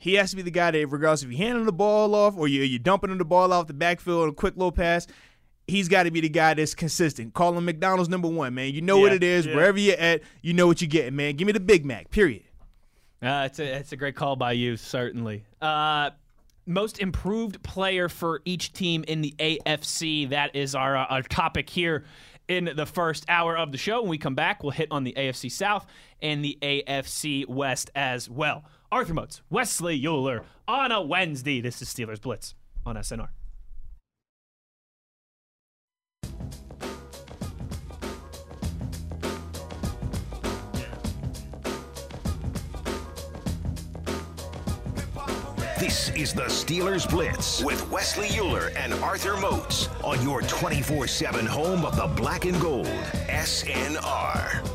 He 0.00 0.14
has 0.14 0.30
to 0.30 0.36
be 0.36 0.42
the 0.42 0.50
guy 0.52 0.70
that, 0.70 0.86
regardless 0.86 1.24
if 1.24 1.30
you're 1.32 1.38
handing 1.38 1.64
the 1.64 1.72
ball 1.72 2.14
off 2.14 2.36
or 2.36 2.46
you're, 2.46 2.64
you're 2.64 2.78
dumping 2.78 3.10
him 3.10 3.18
the 3.18 3.24
ball 3.24 3.52
off 3.52 3.66
the 3.66 3.74
backfield 3.74 4.22
on 4.22 4.28
a 4.28 4.32
quick 4.32 4.54
low 4.56 4.70
pass, 4.70 5.08
he's 5.66 5.88
got 5.88 6.04
to 6.04 6.12
be 6.12 6.20
the 6.20 6.28
guy 6.28 6.54
that's 6.54 6.72
consistent. 6.74 7.34
Call 7.34 7.58
him 7.58 7.64
McDonald's 7.64 8.08
number 8.08 8.28
one, 8.28 8.54
man. 8.54 8.72
You 8.72 8.80
know 8.80 8.98
Yeah, 8.98 9.02
what 9.02 9.12
it 9.12 9.24
is. 9.24 9.44
yeah. 9.46 9.56
Wherever 9.56 9.76
you're 9.78 9.98
at, 9.98 10.20
you 10.40 10.54
know 10.54 10.68
what 10.68 10.80
you're 10.80 10.88
getting, 10.88 11.16
man. 11.16 11.34
Give 11.34 11.46
me 11.46 11.52
the 11.52 11.58
Big 11.60 11.84
Mac, 11.84 12.10
period. 12.10 12.44
Uh, 13.20 13.42
it's 13.46 13.58
a 13.58 13.64
it's 13.78 13.90
a 13.90 13.96
great 13.96 14.14
call 14.14 14.36
by 14.36 14.52
you, 14.52 14.76
certainly. 14.76 15.44
Uh, 15.60 16.10
most 16.68 17.00
improved 17.00 17.62
player 17.62 18.08
for 18.08 18.42
each 18.44 18.72
team 18.72 19.04
in 19.08 19.22
the 19.22 19.34
AFC. 19.38 20.28
That 20.30 20.54
is 20.54 20.74
our 20.74 20.96
uh, 20.96 21.06
our 21.06 21.22
topic 21.22 21.68
here 21.70 22.04
in 22.48 22.70
the 22.76 22.86
first 22.86 23.24
hour 23.28 23.56
of 23.56 23.72
the 23.72 23.78
show. 23.78 24.00
When 24.00 24.10
we 24.10 24.18
come 24.18 24.34
back, 24.34 24.62
we'll 24.62 24.72
hit 24.72 24.88
on 24.90 25.04
the 25.04 25.14
AFC 25.14 25.50
South 25.50 25.86
and 26.20 26.44
the 26.44 26.58
AFC 26.62 27.46
West 27.48 27.90
as 27.94 28.28
well. 28.28 28.64
Arthur 28.90 29.14
Moats, 29.14 29.42
Wesley 29.50 30.00
Uhler 30.00 30.44
on 30.66 30.92
a 30.92 31.02
Wednesday. 31.02 31.60
This 31.60 31.82
is 31.82 31.88
Steelers 31.88 32.20
Blitz 32.20 32.54
on 32.86 32.96
SNR. 32.96 33.28
This 45.78 46.10
is 46.16 46.34
the 46.34 46.46
Steelers 46.46 47.08
Blitz 47.08 47.62
with 47.62 47.88
Wesley 47.88 48.26
Uhler 48.30 48.74
and 48.74 48.92
Arthur 48.94 49.36
Moats 49.36 49.88
on 50.02 50.20
your 50.22 50.42
24 50.42 51.06
7 51.06 51.46
home 51.46 51.84
of 51.84 51.94
the 51.94 52.08
black 52.20 52.46
and 52.46 52.60
gold. 52.60 52.88
SNR. 53.28 54.68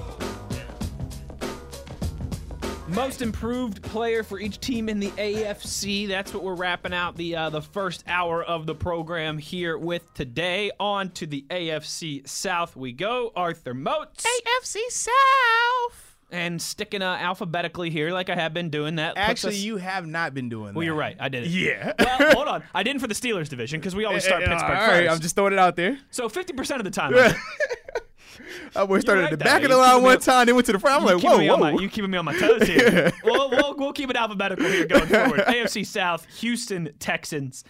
Most 2.88 3.22
improved 3.22 3.84
player 3.84 4.24
for 4.24 4.40
each 4.40 4.62
team 4.62 4.88
in 4.88 5.02
the 5.02 5.10
AFC. 5.10 6.08
That's 6.08 6.34
what 6.34 6.42
we're 6.42 6.56
wrapping 6.56 6.94
out 6.94 7.18
the 7.18 7.36
uh, 7.36 7.50
the 7.50 7.62
first 7.62 8.06
hour 8.08 8.42
of 8.42 8.66
the 8.66 8.76
program 8.76 9.38
here 9.38 9.78
with 9.78 10.14
today. 10.14 10.72
On 10.80 11.10
to 11.12 11.28
the 11.28 11.46
AFC 11.50 12.26
South 12.26 12.78
we 12.78 12.94
go. 12.94 13.34
Arthur 13.36 13.74
Moats 13.74 14.26
AFC 14.26 14.80
South. 14.88 16.13
And 16.34 16.62
sticking 16.62 17.02
uh, 17.02 17.16
alphabetically 17.22 17.90
here, 17.90 18.12
like 18.12 18.30
I 18.30 18.36
have 18.36 18.54
been 18.54 18.70
doing. 18.70 18.96
That 18.96 19.16
puts 19.16 19.30
Actually, 19.30 19.56
us- 19.56 19.62
you 19.62 19.78
have 19.78 20.06
not 20.08 20.34
been 20.34 20.50
doing 20.50 20.68
that. 20.68 20.76
well, 20.76 20.84
you're 20.84 20.96
right. 20.96 21.16
I 21.20 21.30
did 21.30 21.46
it. 21.46 21.50
Yeah. 21.52 21.94
well, 22.00 22.32
hold 22.32 22.48
on. 22.50 22.64
I 22.74 22.84
didn't 22.84 23.00
for 23.02 23.08
the 23.08 23.14
Steelers 23.14 23.48
division 23.50 23.80
because 23.80 23.96
we 23.96 24.04
always 24.06 24.24
start 24.26 24.44
Pittsburgh 24.44 24.62
all 24.64 24.76
right, 24.88 25.04
first. 25.06 25.12
I'm 25.16 25.20
just 25.22 25.36
throwing 25.36 25.54
it 25.54 25.60
out 25.60 25.76
there. 25.76 25.98
so 26.12 26.28
50 26.28 26.54
percent 26.54 26.80
of 26.82 26.86
the 26.86 26.92
time. 26.92 27.14
I. 27.16 27.36
I 28.76 28.86
boy 28.88 29.00
started 29.00 29.22
right, 29.22 29.34
at 29.34 29.38
the 29.40 29.44
back 29.46 29.58
of 29.58 29.64
You 29.64 29.68
the 29.70 29.78
line 29.78 29.90
keeping 29.92 30.02
me 30.02 30.06
one 30.08 30.16
up- 30.18 30.22
time, 30.24 30.46
then 30.48 30.56
went 30.56 30.66
to 30.66 30.74
the 30.74 30.80
front. 30.80 31.02
I'm 31.04 31.08
You 31.08 31.14
like, 31.14 31.22
keeping 31.22 31.32
whoa, 31.32 31.38
me 31.40 31.50
on 31.50 31.60
whoa. 31.60 31.72
my, 31.74 31.82
you 31.82 31.88
keeping 31.90 32.10
me 32.10 32.18
on 32.18 32.26
my 32.26 32.34
toes 32.36 32.64
here. 32.68 33.12
we'll, 33.24 33.52
we'll, 33.52 33.76
we'll 33.78 33.94
keep 33.94 34.10
it 34.10 34.16
alphabetical 34.16 34.66
here 34.66 34.88
going 34.88 35.06
forward. 35.06 35.40
AFC 35.48 35.86
South, 35.86 36.26
Houston 36.40 36.90
Texans. 36.98 37.64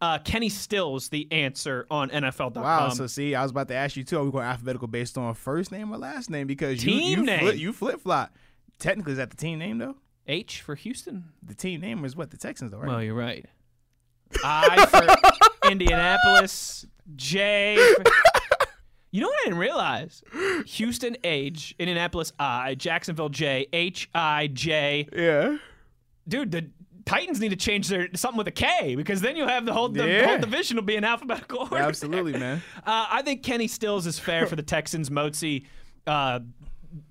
Uh, 0.00 0.18
Kenny 0.18 0.48
Stills, 0.50 1.08
the 1.08 1.26
answer 1.32 1.86
on 1.90 2.10
NFL.com. 2.10 2.62
Wow. 2.62 2.90
so 2.90 3.06
see, 3.06 3.34
I 3.34 3.42
was 3.42 3.50
about 3.50 3.68
to 3.68 3.74
ask 3.74 3.96
you 3.96 4.04
too. 4.04 4.18
Are 4.18 4.24
we 4.24 4.30
going 4.30 4.44
alphabetical 4.44 4.88
based 4.88 5.16
on 5.16 5.34
first 5.34 5.72
name 5.72 5.92
or 5.92 5.96
last 5.96 6.28
name? 6.28 6.46
Because 6.46 6.84
you 6.84 6.92
Team 6.92 7.18
you 7.20 7.24
name. 7.24 7.40
Flip, 7.40 7.56
you 7.56 7.72
flip 7.72 8.00
flop. 8.02 8.34
Technically, 8.78 9.12
is 9.12 9.18
that 9.18 9.30
the 9.30 9.36
team 9.36 9.58
name 9.58 9.78
though? 9.78 9.96
H 10.26 10.60
for 10.60 10.74
Houston. 10.74 11.24
The 11.42 11.54
team 11.54 11.80
name 11.80 12.04
is 12.04 12.14
what 12.14 12.30
the 12.30 12.36
Texans 12.36 12.72
though, 12.72 12.78
right? 12.78 12.88
Well, 12.88 13.02
you're 13.02 13.14
right. 13.14 13.46
I 14.44 14.86
for 14.86 15.70
Indianapolis. 15.70 16.84
J. 17.14 17.76
For, 17.96 18.04
you 19.12 19.20
know 19.20 19.28
what 19.28 19.38
I 19.40 19.44
didn't 19.44 19.58
realize? 19.58 20.22
Houston 20.66 21.16
H, 21.22 21.74
Indianapolis 21.78 22.32
I, 22.38 22.74
Jacksonville 22.74 23.28
J, 23.28 23.66
H 23.72 24.10
I 24.14 24.48
J. 24.48 25.08
yeah. 25.12 25.56
Dude, 26.28 26.50
the 26.50 26.68
Titans 27.06 27.40
need 27.40 27.50
to 27.50 27.56
change 27.56 27.88
their 27.88 28.08
something 28.14 28.36
with 28.36 28.48
a 28.48 28.52
K 28.52 28.94
because 28.96 29.20
then 29.20 29.36
you'll 29.36 29.48
have 29.48 29.64
the 29.64 29.72
whole 29.72 29.88
the 29.88 30.06
Yeah. 30.06 30.26
whole 30.26 30.38
division 30.38 30.76
will 30.76 30.82
be 30.84 30.96
in 30.96 31.04
alphabetical 31.04 31.60
order. 31.60 31.76
Absolutely, 31.76 32.32
man. 32.32 32.62
Uh, 32.78 33.06
I 33.10 33.22
think 33.22 33.42
Kenny 33.42 33.68
Stills 33.68 34.06
is 34.06 34.18
fair 34.18 34.46
for 34.46 34.56
the 34.56 34.62
Texans. 34.62 35.08
Mozi, 35.08 35.66
uh, 36.06 36.40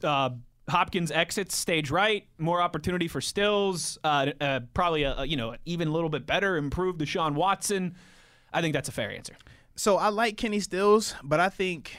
uh, 0.03 0.29
Hopkins 0.69 1.11
exits 1.11 1.55
stage 1.55 1.91
right. 1.91 2.25
More 2.37 2.61
opportunity 2.61 3.07
for 3.07 3.21
Stills. 3.21 3.97
Uh, 4.03 4.31
uh, 4.41 4.59
probably 4.73 5.03
a, 5.03 5.15
a, 5.19 5.25
you 5.25 5.37
know 5.37 5.55
even 5.65 5.87
a 5.87 5.91
little 5.91 6.09
bit 6.09 6.25
better, 6.25 6.57
improved 6.57 6.99
Deshaun 6.99 7.33
Watson. 7.33 7.95
I 8.53 8.61
think 8.61 8.73
that's 8.73 8.89
a 8.89 8.93
fair 8.93 9.11
answer. 9.11 9.35
So 9.75 9.97
I 9.97 10.09
like 10.09 10.37
Kenny 10.37 10.59
Stills, 10.59 11.15
but 11.23 11.39
I 11.39 11.49
think 11.49 11.95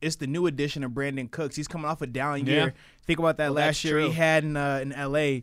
it's 0.00 0.16
the 0.16 0.26
new 0.26 0.46
addition 0.46 0.84
of 0.84 0.90
Brandin 0.92 1.30
Cooks. 1.30 1.56
He's 1.56 1.68
coming 1.68 1.86
off 1.86 2.02
a 2.02 2.06
down 2.06 2.46
Yeah. 2.46 2.52
year. 2.54 2.74
Think 3.06 3.18
about 3.18 3.36
that 3.38 3.46
that's 3.48 3.54
last 3.56 3.84
year 3.84 4.00
he 4.00 4.10
had 4.10 4.44
in 4.44 4.56
uh, 4.56 4.78
in 4.82 4.92
L.A. 4.92 5.42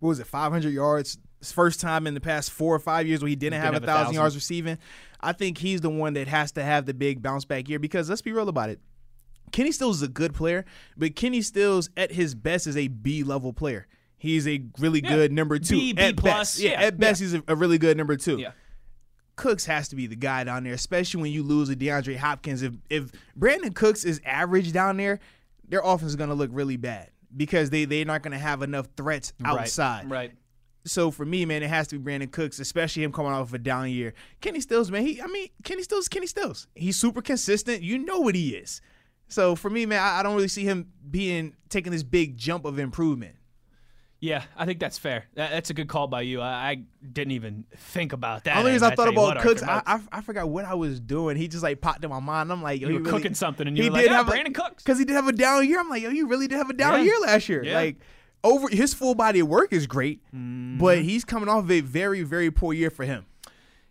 What 0.00 0.10
was 0.10 0.20
it, 0.20 0.26
500 0.26 0.70
yards? 0.72 1.18
His 1.40 1.52
first 1.52 1.80
time 1.80 2.06
in 2.06 2.14
the 2.14 2.20
past 2.20 2.50
four 2.50 2.74
or 2.74 2.78
five 2.80 3.06
years 3.06 3.20
where 3.22 3.28
he 3.28 3.36
didn't 3.36 3.60
have 3.60 3.74
have 3.74 3.82
a 3.82 3.86
thousand 3.86 4.04
thousand. 4.06 4.14
yards 4.14 4.34
receiving. 4.34 4.78
I 5.20 5.32
think 5.32 5.58
he's 5.58 5.80
the 5.80 5.90
one 5.90 6.14
that 6.14 6.26
has 6.28 6.52
to 6.52 6.62
have 6.64 6.84
the 6.86 6.94
big 6.94 7.22
bounce 7.22 7.44
back 7.44 7.68
year 7.68 7.78
because 7.78 8.08
let's 8.08 8.22
be 8.22 8.32
real 8.32 8.48
about 8.48 8.70
it. 8.70 8.80
Kenny 9.52 9.70
Stills 9.72 9.96
is 9.98 10.02
a 10.02 10.08
good 10.08 10.34
player, 10.34 10.64
but 10.96 11.14
Kenny 11.16 11.40
Stills 11.42 11.90
at 11.96 12.10
his 12.12 12.34
best 12.34 12.66
is 12.66 12.76
a 12.76 12.88
B 12.88 13.22
level 13.22 13.52
player. 13.52 13.86
He's 14.16 14.48
a 14.48 14.62
really 14.78 15.00
Yeah. 15.00 15.14
good 15.14 15.32
number 15.32 15.58
two. 15.60 15.78
B, 15.78 15.92
B 15.92 16.02
at 16.02 16.16
plus, 16.16 16.32
best. 16.32 16.58
Yeah, 16.58 16.70
yeah, 16.72 16.80
at 16.88 16.98
best 16.98 17.20
he's 17.20 17.34
a, 17.34 17.42
a 17.46 17.54
really 17.54 17.78
good 17.78 17.96
number 17.96 18.16
two. 18.16 18.38
Yeah. 18.38 18.50
Cooks 19.36 19.64
has 19.66 19.88
to 19.90 19.96
be 19.96 20.08
the 20.08 20.16
guy 20.16 20.42
down 20.42 20.64
there, 20.64 20.72
especially 20.74 21.22
when 21.22 21.30
you 21.32 21.44
lose 21.44 21.68
a 21.70 21.76
DeAndre 21.76 22.16
Hopkins. 22.16 22.62
If 22.62 22.74
if 22.90 23.12
Brandin 23.38 23.74
Cooks 23.74 24.04
is 24.04 24.20
average 24.24 24.72
down 24.72 24.96
there, 24.96 25.20
their 25.68 25.80
offense 25.84 26.10
is 26.10 26.16
going 26.16 26.30
to 26.30 26.34
look 26.34 26.50
really 26.52 26.76
bad 26.76 27.10
because 27.36 27.70
they 27.70 27.84
they're 27.84 28.04
not 28.04 28.22
going 28.22 28.32
to 28.32 28.38
have 28.38 28.62
enough 28.62 28.88
threats 28.96 29.32
outside. 29.44 30.10
Right. 30.10 30.32
So 30.84 31.10
for 31.10 31.24
me, 31.24 31.44
man, 31.44 31.62
it 31.62 31.68
has 31.68 31.88
to 31.88 31.98
be 31.98 32.10
Brandin 32.10 32.30
Cooks, 32.30 32.58
especially 32.60 33.02
him 33.02 33.12
coming 33.12 33.32
off 33.32 33.48
of 33.48 33.54
a 33.54 33.58
down 33.58 33.90
year. 33.90 34.14
Kenny 34.40 34.60
Stills, 34.60 34.90
man, 34.90 35.04
he 35.04 35.20
I 35.20 35.26
mean 35.26 35.48
Kenny 35.64 35.82
Stills, 35.82 36.08
Kenny 36.08 36.26
Stills. 36.26 36.66
He's 36.74 36.96
super 36.96 37.22
consistent. 37.22 37.82
You 37.82 37.98
know 37.98 38.20
what 38.20 38.34
he 38.34 38.50
is. 38.54 38.80
So 39.28 39.54
for 39.54 39.68
me, 39.68 39.84
man, 39.84 40.00
I, 40.00 40.20
I 40.20 40.22
don't 40.22 40.34
really 40.34 40.48
see 40.48 40.64
him 40.64 40.90
being 41.10 41.54
taking 41.68 41.92
this 41.92 42.02
big 42.02 42.36
jump 42.36 42.64
of 42.64 42.78
improvement. 42.78 43.36
Yeah, 44.20 44.42
I 44.56 44.66
think 44.66 44.80
that's 44.80 44.98
fair. 44.98 45.26
That, 45.34 45.52
that's 45.52 45.70
a 45.70 45.74
good 45.74 45.86
call 45.88 46.08
by 46.08 46.22
you. 46.22 46.40
I, 46.40 46.48
I 46.70 46.82
didn't 47.12 47.30
even 47.32 47.66
think 47.76 48.12
about 48.12 48.44
that. 48.44 48.56
Only 48.56 48.72
reason 48.72 48.88
I 48.88 48.92
I 48.92 48.94
thought 48.96 49.08
about 49.08 49.38
Cooks, 49.40 49.62
I, 49.62 49.80
I 49.86 50.00
I 50.10 50.20
forgot 50.22 50.48
what 50.48 50.64
I 50.64 50.74
was 50.74 50.98
doing. 50.98 51.36
He 51.36 51.46
just 51.46 51.62
like 51.62 51.80
popped 51.80 52.02
in 52.02 52.10
my 52.10 52.18
mind. 52.18 52.50
I'm 52.50 52.60
like, 52.60 52.80
yo, 52.80 52.88
You 52.88 52.94
were 52.94 53.00
really- 53.00 53.10
cooking 53.12 53.34
something 53.34 53.68
and 53.68 53.76
you 53.76 53.84
he 53.84 53.90
were 53.90 53.94
like, 53.94 54.02
did 54.02 54.10
"Yeah, 54.10 54.16
have 54.16 54.26
Brandin 54.26 54.54
Cooks." 54.54 54.82
because 54.82 54.98
he 54.98 55.04
did 55.04 55.14
have 55.14 55.28
a 55.28 55.32
down 55.32 55.68
year. 55.68 55.78
I'm 55.78 55.88
like, 55.88 56.02
yo, 56.02 56.10
you 56.10 56.26
really 56.26 56.48
did 56.48 56.56
have 56.56 56.68
a 56.68 56.72
down 56.72 56.94
Yeah. 56.94 57.04
year 57.04 57.20
last 57.20 57.48
year. 57.48 57.62
Yeah. 57.64 57.74
Like 57.76 57.96
over 58.42 58.68
his 58.68 58.92
full 58.92 59.14
body 59.14 59.38
of 59.40 59.46
work 59.48 59.72
is 59.72 59.86
great, 59.86 60.20
Mm-hmm. 60.34 60.78
but 60.78 60.98
he's 61.02 61.24
coming 61.24 61.48
off 61.48 61.64
of 61.64 61.70
a 61.70 61.80
very 61.80 62.22
very 62.24 62.50
poor 62.50 62.72
year 62.72 62.90
for 62.90 63.04
him. 63.04 63.24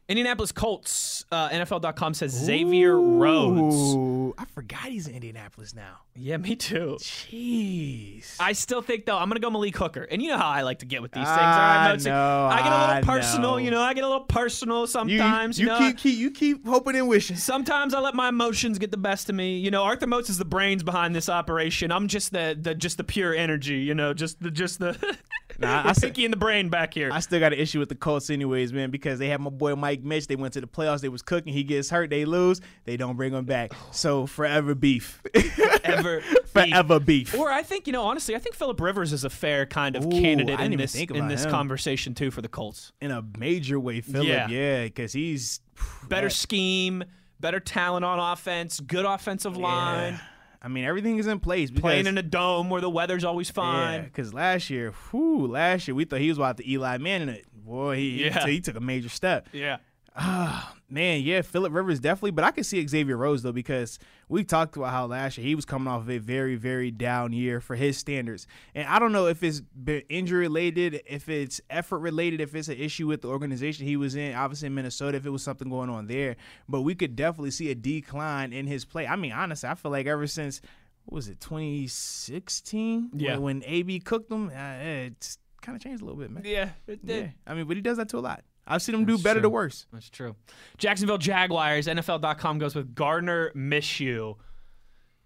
Indianapolis 0.09 0.53
Colts. 0.53 1.25
Uh, 1.31 1.49
NFL.com 1.49 2.13
says 2.13 2.31
Xavier 2.31 2.97
Rhodes. 2.97 4.33
I 4.37 4.45
forgot 4.45 4.85
he's 4.85 5.07
in 5.07 5.15
Indianapolis 5.15 5.75
now. 5.75 5.97
Yeah, 6.15 6.37
me 6.37 6.55
too. 6.55 6.97
Jeez. 7.01 8.37
I 8.39 8.53
still 8.53 8.81
think 8.81 9.05
though 9.05 9.17
I'm 9.17 9.27
gonna 9.27 9.41
go 9.41 9.49
Malik 9.49 9.75
Hooker, 9.75 10.03
and 10.03 10.21
you 10.21 10.29
know 10.29 10.37
how 10.37 10.47
I 10.47 10.61
like 10.61 10.79
to 10.79 10.85
get 10.85 11.01
with 11.01 11.11
these 11.11 11.25
things. 11.25 11.37
I 11.37 11.89
right, 11.89 12.03
know, 12.03 12.49
I 12.49 12.61
get 12.63 12.71
a 12.71 12.87
little 12.87 13.03
personal. 13.03 13.51
know. 13.51 13.57
You 13.57 13.71
know, 13.71 13.81
I 13.81 13.93
get 13.93 14.03
a 14.05 14.07
little 14.07 14.25
personal 14.25 14.81
you, 14.81 14.87
sometimes. 14.87 15.59
you, 15.59 15.65
know, 15.65 15.77
keep, 15.77 15.97
keep 15.97 16.17
you 16.17 16.31
keep 16.31 16.65
hoping 16.65 16.95
and 16.95 17.09
wishing. 17.09 17.35
Sometimes 17.35 17.93
I 17.93 17.99
let 17.99 18.15
my 18.15 18.29
emotions 18.29 18.79
get 18.79 18.91
the 18.91 18.97
best 18.97 19.29
of 19.29 19.35
me. 19.35 19.57
You 19.57 19.71
know, 19.71 19.83
Arthur 19.83 20.07
Moats 20.07 20.29
is 20.29 20.37
the 20.37 20.45
brains 20.45 20.83
behind 20.83 21.13
this 21.13 21.27
operation. 21.27 21.91
I'm 21.91 22.07
just 22.07 22.31
the, 22.31 22.57
the 22.59 22.73
just 22.73 22.97
the 22.97 23.03
pure 23.03 23.35
energy. 23.35 23.79
You 23.79 23.93
know, 23.93 24.13
just 24.13 24.41
the 24.41 24.51
just 24.51 24.79
the, 24.79 24.97
Nah, 25.59 25.83
I 25.89 25.93
pinky 25.93 26.25
in 26.25 26.31
the 26.31 26.37
brain 26.37 26.69
back 26.69 26.93
here. 26.93 27.09
I 27.11 27.19
still 27.19 27.39
got 27.39 27.53
an 27.53 27.59
issue 27.59 27.79
with 27.79 27.89
the 27.89 27.95
Colts, 27.95 28.29
anyways, 28.29 28.71
man, 28.73 28.91
because 28.91 29.19
they 29.19 29.27
had 29.29 29.41
my 29.41 29.49
boy 29.49 29.75
Mike 29.75 30.03
Mitch. 30.03 30.27
They 30.27 30.35
went 30.35 30.53
to 30.53 30.61
the 30.61 30.67
playoffs. 30.67 31.01
They 31.01 31.09
was 31.09 31.21
cooking. 31.21 31.53
He 31.53 31.63
gets 31.63 31.89
hurt. 31.89 32.09
They 32.09 32.25
lose. 32.25 32.61
They 32.85 32.97
don't 32.97 33.15
bring 33.17 33.33
him 33.33 33.45
back. 33.45 33.71
So 33.91 34.25
forever 34.27 34.75
beef. 34.75 35.21
Ever 35.83 36.21
forever 36.47 36.99
beef. 36.99 37.33
Or 37.35 37.51
I 37.51 37.63
think 37.63 37.87
you 37.87 37.93
know, 37.93 38.03
honestly, 38.03 38.35
I 38.35 38.39
think 38.39 38.55
Philip 38.55 38.79
Rivers 38.79 39.13
is 39.13 39.23
a 39.23 39.29
fair 39.29 39.65
kind 39.65 39.95
of 39.95 40.05
Ooh, 40.05 40.09
candidate 40.09 40.59
in 40.59 40.77
this 40.77 40.95
in 40.95 41.27
this 41.27 41.45
him. 41.45 41.51
conversation 41.51 42.13
too 42.13 42.31
for 42.31 42.41
the 42.41 42.49
Colts. 42.49 42.91
In 43.01 43.11
a 43.11 43.23
major 43.37 43.79
way, 43.79 44.01
Philip. 44.01 44.27
Yeah. 44.27 44.47
Yeah, 44.49 44.83
because 44.83 45.13
he's 45.13 45.61
Better 46.09 46.27
that- 46.27 46.33
scheme, 46.33 47.03
better 47.39 47.59
talent 47.59 48.03
on 48.05 48.19
offense, 48.19 48.79
good 48.79 49.05
offensive 49.05 49.55
line, 49.57 50.13
Yeah. 50.13 50.19
I 50.61 50.67
mean, 50.69 50.83
everything 50.85 51.17
is 51.17 51.27
in 51.27 51.39
place. 51.39 51.69
Because, 51.69 51.81
playing 51.81 52.07
in 52.07 52.17
a 52.17 52.23
dome 52.23 52.69
where 52.69 52.81
the 52.81 52.89
weather's 52.89 53.23
always 53.23 53.49
Yeah, 53.49 53.53
fine. 53.53 54.03
because 54.05 54.33
last 54.33 54.69
year, 54.69 54.91
whew, 55.11 55.47
last 55.47 55.87
year 55.87 55.95
we 55.95 56.05
thought 56.05 56.19
he 56.19 56.29
was 56.29 56.37
about 56.37 56.57
to 56.57 56.69
Eli 56.69 56.97
Manning 56.97 57.29
it. 57.29 57.45
Boy, 57.53 57.97
he, 57.97 58.25
Yeah. 58.25 58.45
he 58.45 58.59
took 58.61 58.75
a 58.75 58.79
major 58.79 59.09
step. 59.09 59.49
Yeah. 59.51 59.77
Ah, 60.19 60.73
man, 60.89 61.21
yeah, 61.21 61.43
Philip 61.43 61.71
Rivers 61.71 61.99
definitely, 61.99 62.31
but 62.31 62.43
I 62.43 62.49
can 62.49 62.63
see 62.63 62.85
Xavier 62.87 63.15
Rhodes 63.17 63.43
though 63.43 63.51
because 63.51 63.99
we 64.27 64.43
talked 64.43 64.75
about 64.75 64.89
how 64.89 65.05
last 65.05 65.37
year 65.37 65.45
he 65.45 65.53
was 65.53 65.63
coming 65.63 65.87
off 65.87 66.01
of 66.01 66.09
a 66.09 66.17
very, 66.17 66.55
very 66.55 66.89
down 66.89 67.33
year 67.33 67.61
for 67.61 67.75
his 67.75 67.97
standards, 67.97 68.47
and 68.73 68.87
I 68.87 68.97
don't 68.97 69.11
know 69.11 69.27
if 69.27 69.43
it's 69.43 69.61
been 69.61 70.01
injury 70.09 70.39
related, 70.39 71.01
if 71.05 71.29
it's 71.29 71.61
effort 71.69 71.99
related, 71.99 72.41
if 72.41 72.55
it's 72.55 72.67
an 72.67 72.77
issue 72.77 73.05
with 73.05 73.21
the 73.21 73.27
organization 73.27 73.85
he 73.85 73.95
was 73.95 74.15
in, 74.15 74.33
obviously 74.33 74.65
in 74.65 74.73
Minnesota, 74.75 75.17
if 75.17 75.25
it 75.27 75.29
was 75.29 75.43
something 75.43 75.69
going 75.69 75.89
on 75.91 76.07
there, 76.07 76.35
but 76.67 76.81
we 76.81 76.95
could 76.95 77.15
definitely 77.15 77.51
see 77.51 77.69
a 77.69 77.75
decline 77.75 78.53
in 78.53 78.65
his 78.65 78.85
play. 78.85 79.05
I 79.05 79.15
mean, 79.15 79.33
honestly, 79.33 79.69
I 79.69 79.75
feel 79.75 79.91
like 79.91 80.07
ever 80.07 80.25
since 80.25 80.61
what 81.05 81.15
was 81.15 81.27
it 81.27 81.39
2016 81.39 83.11
Yeah. 83.13 83.33
when, 83.33 83.41
when 83.59 83.63
AB 83.65 83.99
cooked 83.99 84.31
him, 84.31 84.49
uh, 84.49 84.73
it's 84.81 85.37
kind 85.61 85.75
of 85.75 85.81
changed 85.83 86.01
a 86.01 86.05
little 86.05 86.19
bit, 86.19 86.31
man. 86.31 86.43
Yeah, 86.45 86.69
it 86.87 87.01
Yeah, 87.03 87.27
I 87.45 87.53
mean, 87.53 87.67
but 87.67 87.75
he 87.77 87.81
does 87.81 87.97
that 87.97 88.09
to 88.09 88.17
a 88.17 88.19
lot. 88.19 88.43
I've 88.67 88.81
seen 88.81 88.95
him 88.95 89.05
do 89.05 89.17
better 89.17 89.39
true. 89.39 89.43
to 89.43 89.49
worse. 89.49 89.85
That's 89.91 90.09
true. 90.09 90.35
Jacksonville 90.77 91.17
Jaguars, 91.17 91.87
NFL.com 91.87 92.59
goes 92.59 92.75
with 92.75 92.93
Gardner 92.93 93.51
Minshew. 93.55 94.35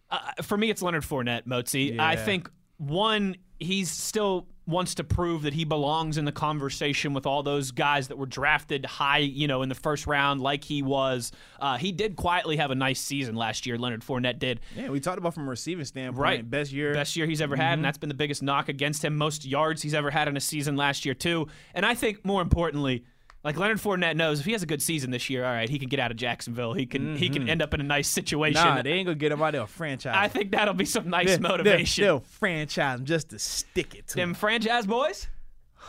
Uh, 0.09 0.19
for 0.41 0.57
me, 0.57 0.69
it's 0.69 0.81
Leonard 0.81 1.03
Fournette, 1.03 1.47
Motzi. 1.47 1.97
I 1.99 2.15
think, 2.15 2.49
one, 2.77 3.37
he's 3.59 3.89
still 3.89 4.47
wants 4.67 4.95
to 4.95 5.03
prove 5.03 5.43
that 5.43 5.53
he 5.53 5.65
belongs 5.65 6.17
in 6.17 6.25
the 6.25 6.31
conversation 6.31 7.13
with 7.13 7.25
all 7.25 7.43
those 7.43 7.71
guys 7.71 8.07
that 8.07 8.17
were 8.17 8.25
drafted 8.25 8.85
high, 8.85 9.17
you 9.17 9.47
know, 9.47 9.61
in 9.61 9.69
the 9.69 9.75
first 9.75 10.07
round, 10.07 10.41
like 10.41 10.63
he 10.63 10.81
was. 10.81 11.31
Uh, 11.59 11.77
he 11.77 11.91
did 11.91 12.15
quietly 12.15 12.57
have 12.57 12.71
a 12.71 12.75
nice 12.75 12.99
season 12.99 13.35
last 13.35 13.65
year, 13.65 13.77
Leonard 13.77 14.01
Fournette 14.01 14.39
did. 14.39 14.59
Yeah, 14.75 14.89
we 14.89 14.99
talked 14.99 15.17
about 15.17 15.33
from 15.33 15.47
a 15.47 15.49
receiving 15.49 15.85
standpoint. 15.85 16.21
Right. 16.21 16.49
Best 16.49 16.71
year. 16.71 16.93
Best 16.93 17.15
year 17.15 17.25
he's 17.25 17.41
ever 17.41 17.55
had, 17.55 17.73
and 17.73 17.85
that's 17.85 17.97
been 17.97 18.09
the 18.09 18.15
biggest 18.15 18.41
knock 18.41 18.69
against 18.69 19.03
him. 19.03 19.17
Most 19.17 19.45
yards 19.45 19.81
he's 19.81 19.93
ever 19.93 20.11
had 20.11 20.27
in 20.27 20.37
a 20.37 20.41
season 20.41 20.75
last 20.75 21.05
year, 21.05 21.13
too. 21.13 21.47
And 21.73 21.85
I 21.85 21.95
think 21.95 22.23
more 22.23 22.41
importantly, 22.41 23.03
like 23.43 23.57
Leonard 23.57 23.79
Fournette 23.79 24.15
knows 24.15 24.39
if 24.39 24.45
he 24.45 24.51
has 24.51 24.61
a 24.63 24.65
good 24.67 24.81
season 24.81 25.09
this 25.11 25.29
year, 25.29 25.43
all 25.43 25.51
right, 25.51 25.69
he 25.69 25.79
can 25.79 25.89
get 25.89 25.99
out 25.99 26.11
of 26.11 26.17
Jacksonville. 26.17 26.73
He 26.73 26.85
can 26.85 27.15
he 27.15 27.29
can 27.29 27.49
end 27.49 27.61
up 27.61 27.73
in 27.73 27.81
a 27.81 27.83
nice 27.83 28.07
situation. 28.07 28.63
Nah, 28.63 28.81
they 28.81 28.91
ain't 28.93 29.05
gonna 29.07 29.15
get 29.15 29.31
him 29.31 29.41
out 29.41 29.55
of 29.55 29.63
a 29.63 29.67
franchise. 29.67 30.13
I 30.15 30.27
think 30.27 30.51
that'll 30.51 30.73
be 30.75 30.85
some 30.85 31.09
nice 31.09 31.27
They'll- 31.27 31.39
motivation. 31.39 32.03
They'll, 32.03 32.19
they'll 32.19 32.25
franchise 32.27 32.99
him 32.99 33.05
just 33.05 33.29
to 33.29 33.39
stick 33.39 33.95
it 33.95 34.07
to 34.09 34.15
Them 34.15 34.29
him. 34.29 34.35
franchise 34.35 34.85
boys? 34.85 35.27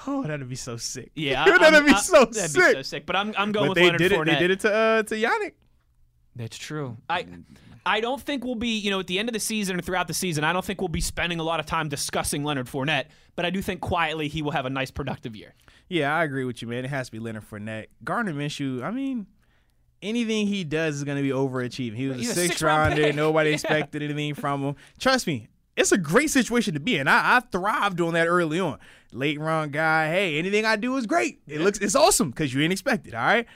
Oh, 0.07 0.23
that'd 0.23 0.49
be 0.49 0.57
so 0.57 0.79
sick. 0.79 1.11
Yeah, 1.15 1.45
that'd 1.47 1.63
I'm- 1.75 1.85
be 1.85 1.93
I'm- 1.93 2.01
so 2.03 2.25
that'd 2.25 2.51
sick. 2.51 2.65
be 2.69 2.73
so 2.73 2.83
sick. 2.83 3.07
But 3.07 3.17
I'm 3.17 3.35
I'm 3.37 3.53
going 3.53 3.67
But 3.67 3.69
with 3.71 3.77
they 3.77 3.85
Leonard 3.85 3.99
did 3.99 4.13
it. 4.13 4.19
Fournette. 4.19 4.25
They 4.27 4.39
did 4.39 4.51
it 4.53 4.61
to 4.61 4.73
uh, 4.75 5.03
to 5.03 5.15
Yannick. 5.15 5.53
That's 6.37 6.57
true. 6.57 6.97
I 7.11 7.27
I 7.85 8.01
don't 8.01 8.21
think 8.23 8.45
we'll 8.45 8.55
be, 8.55 8.79
you 8.79 8.91
know, 8.91 9.01
at 9.01 9.09
the 9.09 9.19
end 9.19 9.29
of 9.29 9.33
the 9.33 9.41
season 9.41 9.77
or 9.77 9.83
throughout 9.83 10.07
the 10.09 10.15
season, 10.15 10.45
I 10.45 10.53
don't 10.53 10.65
think 10.65 10.81
we'll 10.81 10.89
be 10.89 11.01
spending 11.01 11.41
a 11.41 11.43
lot 11.43 11.59
of 11.61 11.67
time 11.67 11.89
discussing 11.89 12.45
Leonard 12.45 12.67
Fournette, 12.69 13.07
but 13.35 13.45
I 13.45 13.51
do 13.51 13.61
think 13.61 13.81
quietly 13.81 14.29
he 14.29 14.41
will 14.41 14.53
have 14.53 14.65
a 14.65 14.71
nice 14.71 14.91
productive 14.93 15.35
year. 15.37 15.53
Yeah, 15.93 16.17
I 16.17 16.25
agree 16.25 16.45
with 16.45 16.63
you, 16.63 16.69
man. 16.69 16.85
It 16.85 16.89
has 16.89 17.07
to 17.09 17.13
be 17.13 17.19
Leonard 17.19 17.45
Fournette. 17.51 17.87
Gardner 18.03 18.33
Minshew. 18.33 18.83
I 18.83 18.91
mean, 18.91 19.27
anything 20.01 20.47
he 20.47 20.65
does 20.65 20.97
is 20.97 21.05
gonna 21.05 21.23
be 21.23 21.31
overachieving. 21.31 21.95
He 21.95 22.09
was 22.09 22.17
He's 22.19 22.31
a 22.31 22.35
sixth 22.35 22.51
six-round 22.53 22.91
rounder. 22.93 23.03
pick. 23.09 23.17
Nobody 23.17 23.51
Yeah. 23.51 23.55
expected 23.55 24.03
anything 24.03 24.35
from 24.35 24.63
him. 24.63 24.77
Trust 24.99 25.27
me. 25.27 25.49
It's 25.77 25.93
a 25.93 25.99
great 25.99 26.31
situation 26.31 26.75
to 26.75 26.81
be 26.81 26.97
in. 26.99 27.09
I, 27.09 27.37
I 27.37 27.41
thrived 27.41 28.01
on 28.01 28.15
that 28.15 28.27
early 28.27 28.61
on. 28.61 28.79
Late 29.13 29.39
round 29.41 29.73
guy. 29.73 30.09
Hey, 30.09 30.39
anything 30.39 30.65
I 30.65 30.77
do 30.77 30.97
is 30.97 31.07
great. 31.07 31.41
It 31.47 31.61
looks 31.61 31.79
it's 31.79 31.95
awesome 31.95 32.31
because 32.31 32.53
you 32.55 32.63
ain't 32.63 32.73
expected. 32.73 33.15
All 33.15 33.23
right. 33.25 33.47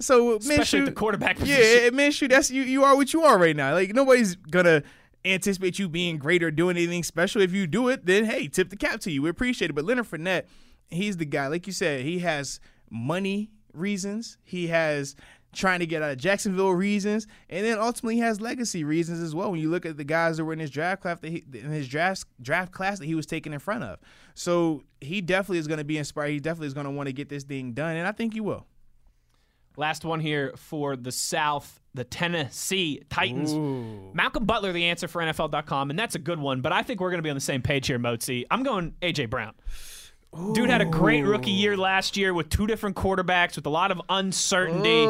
So 0.00 0.32
uh, 0.32 0.36
Especially 0.38 0.80
Minshew, 0.80 0.84
the 0.86 0.92
quarterback 0.92 1.38
position. 1.38 1.62
Yeah, 1.84 1.90
Minshew, 1.90 2.28
that's 2.28 2.50
you. 2.50 2.62
You 2.62 2.82
are 2.82 2.96
what 2.96 3.12
you 3.12 3.22
are 3.22 3.38
right 3.38 3.54
now. 3.54 3.72
Like 3.74 3.94
nobody's 3.94 4.34
gonna 4.34 4.82
anticipate 5.24 5.78
you 5.78 5.88
being 5.88 6.18
great 6.18 6.42
or 6.42 6.50
doing 6.50 6.76
anything 6.76 7.04
special. 7.04 7.40
If 7.40 7.52
you 7.52 7.66
do 7.68 7.88
it, 7.88 8.04
then 8.04 8.24
hey, 8.24 8.48
tip 8.48 8.70
the 8.70 8.76
cap 8.76 8.98
to 9.02 9.12
you. 9.12 9.22
We 9.22 9.28
appreciate 9.30 9.70
it. 9.70 9.74
But 9.74 9.84
Leonard 9.84 10.06
Fournette, 10.10 10.44
he's 10.90 11.16
the 11.16 11.24
guy. 11.24 11.46
Like 11.48 11.66
you 11.66 11.72
said, 11.72 12.02
he 12.02 12.20
has 12.20 12.60
money 12.90 13.50
reasons. 13.72 14.38
He 14.44 14.68
has 14.68 15.16
trying 15.54 15.78
to 15.78 15.86
get 15.86 16.02
out 16.02 16.10
of 16.10 16.18
Jacksonville 16.18 16.72
reasons, 16.72 17.26
and 17.48 17.64
then 17.64 17.78
ultimately 17.78 18.16
he 18.16 18.20
has 18.20 18.40
legacy 18.40 18.84
reasons 18.84 19.20
as 19.20 19.34
well. 19.34 19.50
When 19.50 19.60
you 19.60 19.70
look 19.70 19.86
at 19.86 19.96
the 19.96 20.04
guys 20.04 20.36
that 20.36 20.44
were 20.44 20.52
in 20.52 20.58
his 20.58 20.70
draft 20.70 21.00
class 21.00 21.20
that 21.20 21.30
he, 21.30 21.44
in 21.52 21.70
his 21.70 21.88
draft 21.88 22.24
draft 22.42 22.72
class 22.72 22.98
that 22.98 23.06
he 23.06 23.14
was 23.14 23.26
taken 23.26 23.52
in 23.52 23.60
front 23.60 23.84
of, 23.84 23.98
so 24.34 24.82
he 25.00 25.20
definitely 25.20 25.58
is 25.58 25.68
going 25.68 25.78
to 25.78 25.84
be 25.84 25.96
inspired. 25.96 26.30
He 26.30 26.40
definitely 26.40 26.66
is 26.68 26.74
going 26.74 26.86
to 26.86 26.90
want 26.90 27.06
to 27.06 27.12
get 27.12 27.28
this 27.28 27.44
thing 27.44 27.72
done, 27.72 27.96
and 27.96 28.06
I 28.06 28.12
think 28.12 28.34
he 28.34 28.40
will. 28.40 28.66
Last 29.76 30.04
one 30.04 30.20
here 30.20 30.52
for 30.56 30.94
the 30.94 31.10
South, 31.10 31.80
the 31.94 32.04
Tennessee 32.04 33.02
Titans. 33.10 33.52
Malcolm 34.14 34.44
Butler, 34.44 34.72
the 34.72 34.84
answer 34.84 35.08
for 35.08 35.20
NFL.com, 35.20 35.90
and 35.90 35.98
that's 35.98 36.14
a 36.14 36.20
good 36.20 36.38
one, 36.38 36.60
but 36.60 36.72
I 36.72 36.82
think 36.82 37.00
we're 37.00 37.10
going 37.10 37.18
to 37.18 37.24
be 37.24 37.30
on 37.30 37.36
the 37.36 37.40
same 37.40 37.60
page 37.60 37.88
here, 37.88 37.98
Mozi. 37.98 38.44
I'm 38.50 38.62
going 38.62 38.94
A.J. 39.02 39.26
Brown. 39.26 39.54
Dude 40.52 40.68
had 40.68 40.80
a 40.80 40.84
great 40.84 41.22
rookie 41.22 41.50
year 41.50 41.76
last 41.76 42.16
year 42.16 42.34
with 42.34 42.48
two 42.48 42.66
different 42.66 42.96
quarterbacks 42.96 43.56
with 43.56 43.66
a 43.66 43.70
lot 43.70 43.90
of 43.90 44.00
uncertainty. 44.08 45.06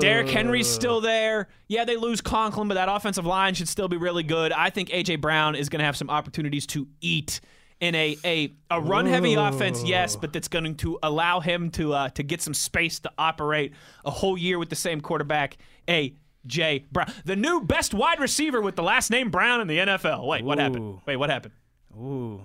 Derrick 0.00 0.28
Henry's 0.28 0.68
still 0.68 1.00
there. 1.00 1.48
Yeah, 1.68 1.84
they 1.84 1.96
lose 1.96 2.20
Conklin, 2.20 2.66
but 2.68 2.74
that 2.74 2.88
offensive 2.88 3.24
line 3.26 3.54
should 3.54 3.68
still 3.68 3.88
be 3.88 3.96
really 3.96 4.22
good. 4.22 4.52
I 4.52 4.70
think 4.70 4.90
A.J. 4.92 5.16
Brown 5.16 5.54
is 5.54 5.68
going 5.68 5.78
to 5.80 5.84
have 5.84 5.96
some 5.96 6.10
opportunities 6.10 6.66
to 6.68 6.88
eat 7.00 7.40
in 7.80 7.94
a 7.94 8.16
a, 8.24 8.52
a 8.70 8.80
run 8.80 9.06
heavy 9.06 9.34
offense, 9.34 9.84
yes, 9.84 10.16
but 10.16 10.32
that's 10.32 10.48
going 10.48 10.74
to 10.76 10.98
allow 11.02 11.40
him 11.40 11.70
to 11.72 11.92
uh, 11.92 12.08
to 12.10 12.22
get 12.22 12.40
some 12.42 12.54
space 12.54 12.98
to 13.00 13.12
operate 13.18 13.72
a 14.04 14.10
whole 14.10 14.36
year 14.38 14.58
with 14.58 14.70
the 14.70 14.76
same 14.76 15.00
quarterback. 15.00 15.58
A.J. 15.88 16.86
Brown, 16.90 17.12
the 17.24 17.36
new 17.36 17.60
best 17.60 17.94
wide 17.94 18.18
receiver 18.18 18.60
with 18.60 18.76
the 18.76 18.82
last 18.82 19.10
name 19.10 19.30
Brown 19.30 19.60
in 19.60 19.68
the 19.68 19.78
NFL. 19.78 20.26
Wait, 20.26 20.44
what 20.44 20.58
happened? 20.58 21.00
Wait, 21.06 21.16
what 21.16 21.30
happened? 21.30 21.54
Ooh, 21.96 22.40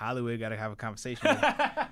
Hollywood 0.00 0.40
got 0.40 0.48
to 0.48 0.56
have 0.56 0.72
a 0.72 0.76
conversation. 0.76 1.26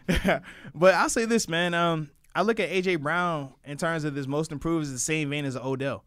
but 0.75 0.95
I'll 0.95 1.11
say 1.11 1.27
this, 1.27 1.47
man. 1.47 1.75
Um, 1.75 2.11
I 2.35 2.41
look 2.41 2.59
at 2.59 2.71
AJ 2.71 3.01
Brown 3.01 3.53
in 3.65 3.77
terms 3.77 4.05
of 4.05 4.15
this 4.15 4.27
most 4.27 4.51
improved 4.51 4.85
is 4.85 4.93
the 4.93 4.99
same 4.99 5.29
vein 5.29 5.45
as 5.45 5.57
Odell. 5.57 6.05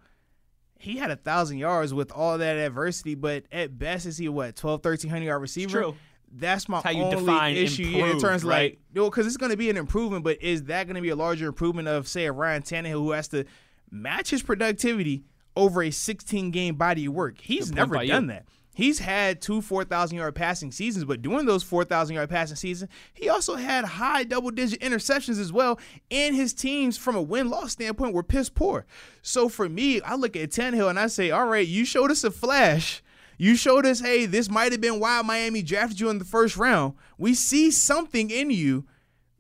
He 0.80 0.98
had 0.98 1.12
a 1.12 1.16
thousand 1.16 1.60
yards 1.60 1.94
with 1.94 2.12
all 2.12 2.40
that 2.40 2.58
adversity, 2.58 3.14
but 3.14 3.44
at 3.52 3.78
best 3.78 4.08
is 4.08 4.18
he 4.18 4.28
what 4.30 4.56
12, 4.56 4.84
1300 4.84 5.26
yard 5.26 5.42
receiver. 5.42 5.82
true. 5.82 5.96
That's 6.34 6.68
my 6.68 6.82
how 6.82 6.90
you 6.90 7.04
only 7.04 7.18
define 7.18 7.56
issue 7.56 7.84
yeah, 7.84 7.90
in 7.90 8.04
improved, 8.06 8.26
terms 8.26 8.44
of 8.44 8.50
right? 8.50 8.72
like, 8.72 8.80
no, 8.96 9.10
because 9.10 9.28
it's 9.28 9.38
going 9.38 9.52
to 9.52 9.58
be 9.58 9.70
an 9.70 9.78
improvement, 9.78 10.24
but 10.24 10.42
is 10.42 10.64
that 10.64 10.88
going 10.88 10.96
to 10.96 11.02
be 11.02 11.10
a 11.10 11.16
larger 11.16 11.48
improvement 11.48 11.88
of 11.88 12.08
say 12.08 12.26
a 12.26 12.32
Ryan 12.32 12.64
Tannehill 12.64 12.94
who 12.94 13.12
has 13.12 13.28
to 13.28 13.46
match 13.92 14.30
his 14.32 14.42
productivity 14.42 15.26
over 15.56 15.84
a 15.84 15.92
16 15.92 16.50
game 16.50 16.76
body 16.76 17.06
of 17.06 17.14
work? 17.14 17.40
He's 17.40 17.72
never 17.72 17.96
by 17.96 18.04
you. 18.04 18.14
done 18.14 18.28
that. 18.28 18.46
He's 18.74 19.00
had 19.00 19.42
two 19.42 19.62
4,000 19.62 20.18
yard 20.18 20.36
passing 20.36 20.72
seasons, 20.72 21.06
but 21.06 21.22
during 21.22 21.46
those 21.46 21.64
4,000 21.64 22.16
yard 22.16 22.30
passing 22.30 22.56
seasons, 22.56 22.90
he 23.14 23.28
also 23.28 23.56
had 23.56 23.84
high 23.84 24.24
double 24.24 24.52
digit 24.52 24.80
interceptions 24.80 25.40
as 25.40 25.52
well. 25.52 25.80
And 26.10 26.36
his 26.36 26.54
teams, 26.54 26.98
from 26.98 27.16
a 27.16 27.22
win 27.22 27.50
loss 27.50 27.74
standpoint, 27.74 28.14
were 28.14 28.24
piss 28.24 28.50
poor. 28.50 28.86
So 29.22 29.50
for 29.50 29.68
me, 29.68 30.02
I 30.02 30.16
look 30.16 30.36
at 30.36 30.52
Tannehill 30.52 30.90
and 30.90 31.00
I 31.00 31.08
say, 31.08 31.32
all 31.32 31.48
right, 31.48 31.68
you 31.68 31.84
showed 31.84 32.12
us 32.12 32.24
a 32.24 32.32
flash. 32.32 33.04
You 33.38 33.56
showed 33.56 33.86
us, 33.86 34.00
hey, 34.00 34.26
this 34.26 34.50
might 34.50 34.72
have 34.72 34.82
been 34.82 35.00
why 35.00 35.22
Miami 35.24 35.64
drafted 35.64 36.00
you 36.00 36.10
in 36.10 36.20
the 36.20 36.26
first 36.26 36.58
round. 36.58 36.94
We 37.18 37.34
see 37.34 37.72
something 37.72 38.30
in 38.30 38.52
you. 38.52 38.86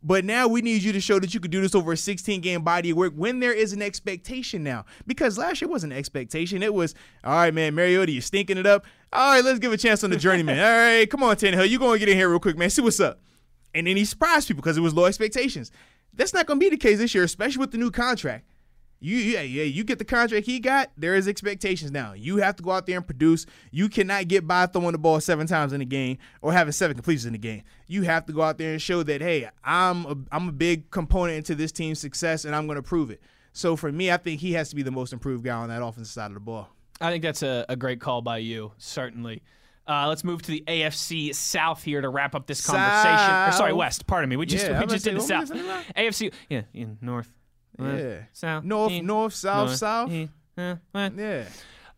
But 0.03 0.25
now 0.25 0.47
we 0.47 0.61
need 0.61 0.81
you 0.81 0.91
to 0.93 0.99
show 0.99 1.19
that 1.19 1.33
you 1.33 1.39
could 1.39 1.51
do 1.51 1.61
this 1.61 1.75
over 1.75 1.91
a 1.91 1.97
16 1.97 2.41
game 2.41 2.63
body 2.63 2.89
of 2.89 2.97
work 2.97 3.13
when 3.15 3.39
there 3.39 3.53
is 3.53 3.71
an 3.73 3.83
expectation 3.83 4.63
now. 4.63 4.85
Because 5.05 5.37
last 5.37 5.61
year 5.61 5.69
wasn't 5.69 5.93
an 5.93 5.99
expectation. 5.99 6.63
It 6.63 6.73
was, 6.73 6.95
all 7.23 7.35
right, 7.35 7.53
man, 7.53 7.75
Mariota, 7.75 8.11
you're 8.11 8.23
stinking 8.23 8.57
it 8.57 8.65
up. 8.65 8.85
All 9.13 9.33
right, 9.33 9.43
let's 9.43 9.59
give 9.59 9.73
a 9.73 9.77
chance 9.77 10.03
on 10.03 10.09
the 10.09 10.17
journeyman. 10.17 10.59
all 10.65 10.77
right, 10.77 11.09
come 11.09 11.23
on, 11.23 11.35
Tannehill. 11.35 11.69
You're 11.69 11.79
going 11.79 11.93
to 11.93 11.99
get 11.99 12.09
in 12.09 12.17
here 12.17 12.29
real 12.29 12.39
quick, 12.39 12.57
man. 12.57 12.69
See 12.69 12.81
what's 12.81 12.99
up. 12.99 13.19
And 13.73 13.87
then 13.87 13.97
he 13.97 14.05
surprised 14.05 14.47
people 14.47 14.61
because 14.61 14.77
it 14.77 14.81
was 14.81 14.93
low 14.93 15.05
expectations. 15.05 15.71
That's 16.13 16.33
not 16.33 16.45
going 16.45 16.59
to 16.59 16.63
be 16.65 16.69
the 16.69 16.77
case 16.77 16.97
this 16.97 17.13
year, 17.13 17.23
especially 17.23 17.59
with 17.59 17.71
the 17.71 17.77
new 17.77 17.91
contract. 17.91 18.45
You 19.03 19.17
yeah, 19.17 19.41
yeah, 19.41 19.63
you 19.63 19.83
get 19.83 19.97
the 19.97 20.05
contract 20.05 20.45
he 20.45 20.59
got, 20.59 20.91
there 20.95 21.15
is 21.15 21.27
expectations 21.27 21.89
now. 21.89 22.13
You 22.13 22.37
have 22.37 22.55
to 22.57 22.63
go 22.63 22.69
out 22.69 22.85
there 22.85 22.97
and 22.97 23.05
produce. 23.05 23.47
You 23.71 23.89
cannot 23.89 24.27
get 24.27 24.47
by 24.47 24.67
throwing 24.67 24.91
the 24.91 24.99
ball 24.99 25.19
seven 25.19 25.47
times 25.47 25.73
in 25.73 25.81
a 25.81 25.85
game 25.85 26.19
or 26.43 26.53
having 26.53 26.71
seven 26.71 26.95
completions 26.95 27.25
in 27.25 27.33
a 27.33 27.39
game. 27.39 27.63
You 27.87 28.03
have 28.03 28.27
to 28.27 28.33
go 28.33 28.43
out 28.43 28.59
there 28.59 28.73
and 28.73 28.81
show 28.81 29.01
that, 29.01 29.21
hey, 29.21 29.49
I'm 29.63 30.05
a, 30.05 30.15
I'm 30.31 30.49
a 30.49 30.51
big 30.51 30.91
component 30.91 31.37
into 31.37 31.55
this 31.55 31.71
team's 31.71 31.97
success 31.97 32.45
and 32.45 32.55
I'm 32.55 32.67
going 32.67 32.75
to 32.75 32.83
prove 32.83 33.09
it. 33.09 33.21
So 33.53 33.75
for 33.75 33.91
me, 33.91 34.11
I 34.11 34.17
think 34.17 34.39
he 34.39 34.53
has 34.53 34.69
to 34.69 34.75
be 34.75 34.83
the 34.83 34.91
most 34.91 35.13
improved 35.13 35.43
guy 35.43 35.55
on 35.55 35.69
that 35.69 35.83
offensive 35.83 36.13
side 36.13 36.27
of 36.27 36.35
the 36.35 36.39
ball. 36.39 36.69
I 37.01 37.11
think 37.11 37.23
that's 37.23 37.43
a, 37.43 37.65
a 37.69 37.75
great 37.75 37.99
call 37.99 38.21
by 38.21 38.37
you, 38.37 38.71
certainly. 38.77 39.41
Uh, 39.87 40.07
let's 40.07 40.23
move 40.23 40.41
to 40.43 40.51
the 40.51 40.63
AFC 40.67 41.33
South 41.35 41.83
here 41.83 41.99
to 42.01 42.07
wrap 42.09 42.35
up 42.35 42.45
this 42.47 42.65
conversation. 42.65 43.35
Or, 43.49 43.51
sorry, 43.51 43.73
West. 43.73 44.05
Pardon 44.07 44.29
me. 44.29 44.35
We 44.37 44.45
just 44.45 44.65
Yeah, 44.65 44.79
we 44.79 44.85
just 44.87 45.03
did 45.03 45.15
the 45.17 45.21
South. 45.21 45.47
say, 45.47 45.55
what 45.55 45.65
was 45.65 45.85
AFC. 45.95 46.33
Yeah, 46.49 46.61
in 46.73 46.97
North. 47.01 47.33
West, 47.77 48.03
Yeah. 48.03 48.17
South. 48.31 48.63
North, 48.63 48.91
east, 48.91 49.03
north, 49.03 49.33
south, 49.33 49.67
north, 49.67 49.77
south. 49.77 50.11
east, 50.11 50.31
uh. 50.57 50.75
Yeah. 51.17 51.45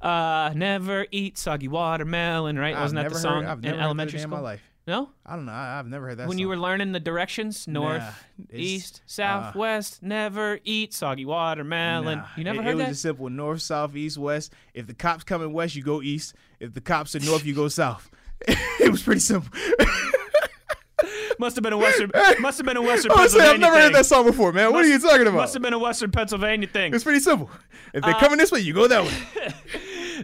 Uh, 0.01 0.51
never 0.55 1.05
eat 1.11 1.37
soggy 1.37 1.67
watermelon. 1.67 2.57
Right? 2.57 2.75
Wasn't 2.75 2.99
that 3.01 3.09
the 3.11 3.19
song 3.19 3.43
heard, 3.43 3.51
I've 3.51 3.65
in 3.65 3.79
elementary 3.79 4.17
that 4.19 4.23
in 4.23 4.29
school? 4.29 4.37
my 4.37 4.43
life. 4.43 4.61
No. 4.85 5.09
I 5.25 5.35
don't 5.37 5.45
know. 5.45 5.53
I, 5.53 5.79
I've 5.79 5.87
never 5.87 6.07
heard 6.07 6.17
that 6.17 6.27
When 6.27 6.35
song. 6.35 6.39
you 6.39 6.47
were 6.49 6.57
learning 6.57 6.91
the 6.91 6.99
directions, 6.99 7.67
north, 7.69 8.01
Nah, 8.01 8.45
east, 8.57 9.01
south, 9.05 9.55
uh, 9.55 9.59
west, 9.59 10.03
never 10.03 10.59
eat 10.65 10.93
soggy 10.93 11.23
watermelon. 11.25 12.17
Nah, 12.19 12.25
you 12.35 12.43
never 12.43 12.59
it, 12.59 12.63
heard 12.65 12.71
it 12.73 12.75
was 12.75 12.87
that? 12.87 12.95
simple 12.95 13.29
north, 13.29 13.61
south, 13.61 13.95
east, 13.95 14.17
west. 14.17 14.51
If 14.73 14.87
the 14.87 14.93
cops 14.93 15.23
coming 15.23 15.53
west, 15.53 15.75
you 15.75 15.83
go 15.83 16.01
east. 16.01 16.35
If 16.59 16.73
the 16.73 16.81
cops 16.81 17.15
are 17.15 17.19
north, 17.21 17.45
you 17.45 17.55
go 17.55 17.69
south. 17.69 18.11
it 18.47 18.91
was 18.91 19.01
pretty 19.03 19.21
simple. 19.21 19.49
must 21.39 21.55
have 21.55 21.63
been 21.63 21.73
a 21.73 21.77
Western. 21.77 22.11
Must 22.39 22.57
have 22.57 22.65
been 22.65 22.77
a 22.77 22.81
Western 22.81 23.11
saying, 23.11 23.19
Pennsylvania 23.19 23.53
I've 23.53 23.59
never 23.61 23.73
thing. 23.75 23.83
heard 23.83 23.95
that 23.95 24.05
song 24.05 24.25
before, 24.25 24.51
man. 24.51 24.71
what 24.73 24.83
are 24.85 24.87
you 24.87 24.99
talking 24.99 25.21
about? 25.27 25.33
Must 25.35 25.53
have 25.53 25.63
been 25.63 25.73
a 25.73 25.79
Western 25.79 26.11
Pennsylvania 26.11 26.67
thing. 26.67 26.93
It's 26.93 27.03
pretty 27.05 27.19
simple. 27.19 27.49
If 27.93 28.03
Uh, 28.03 28.07
they're 28.11 28.19
coming 28.19 28.37
this 28.37 28.51
way, 28.51 28.59
you 28.59 28.73
go 28.73 28.87
that 28.87 29.03
way. 29.03 29.51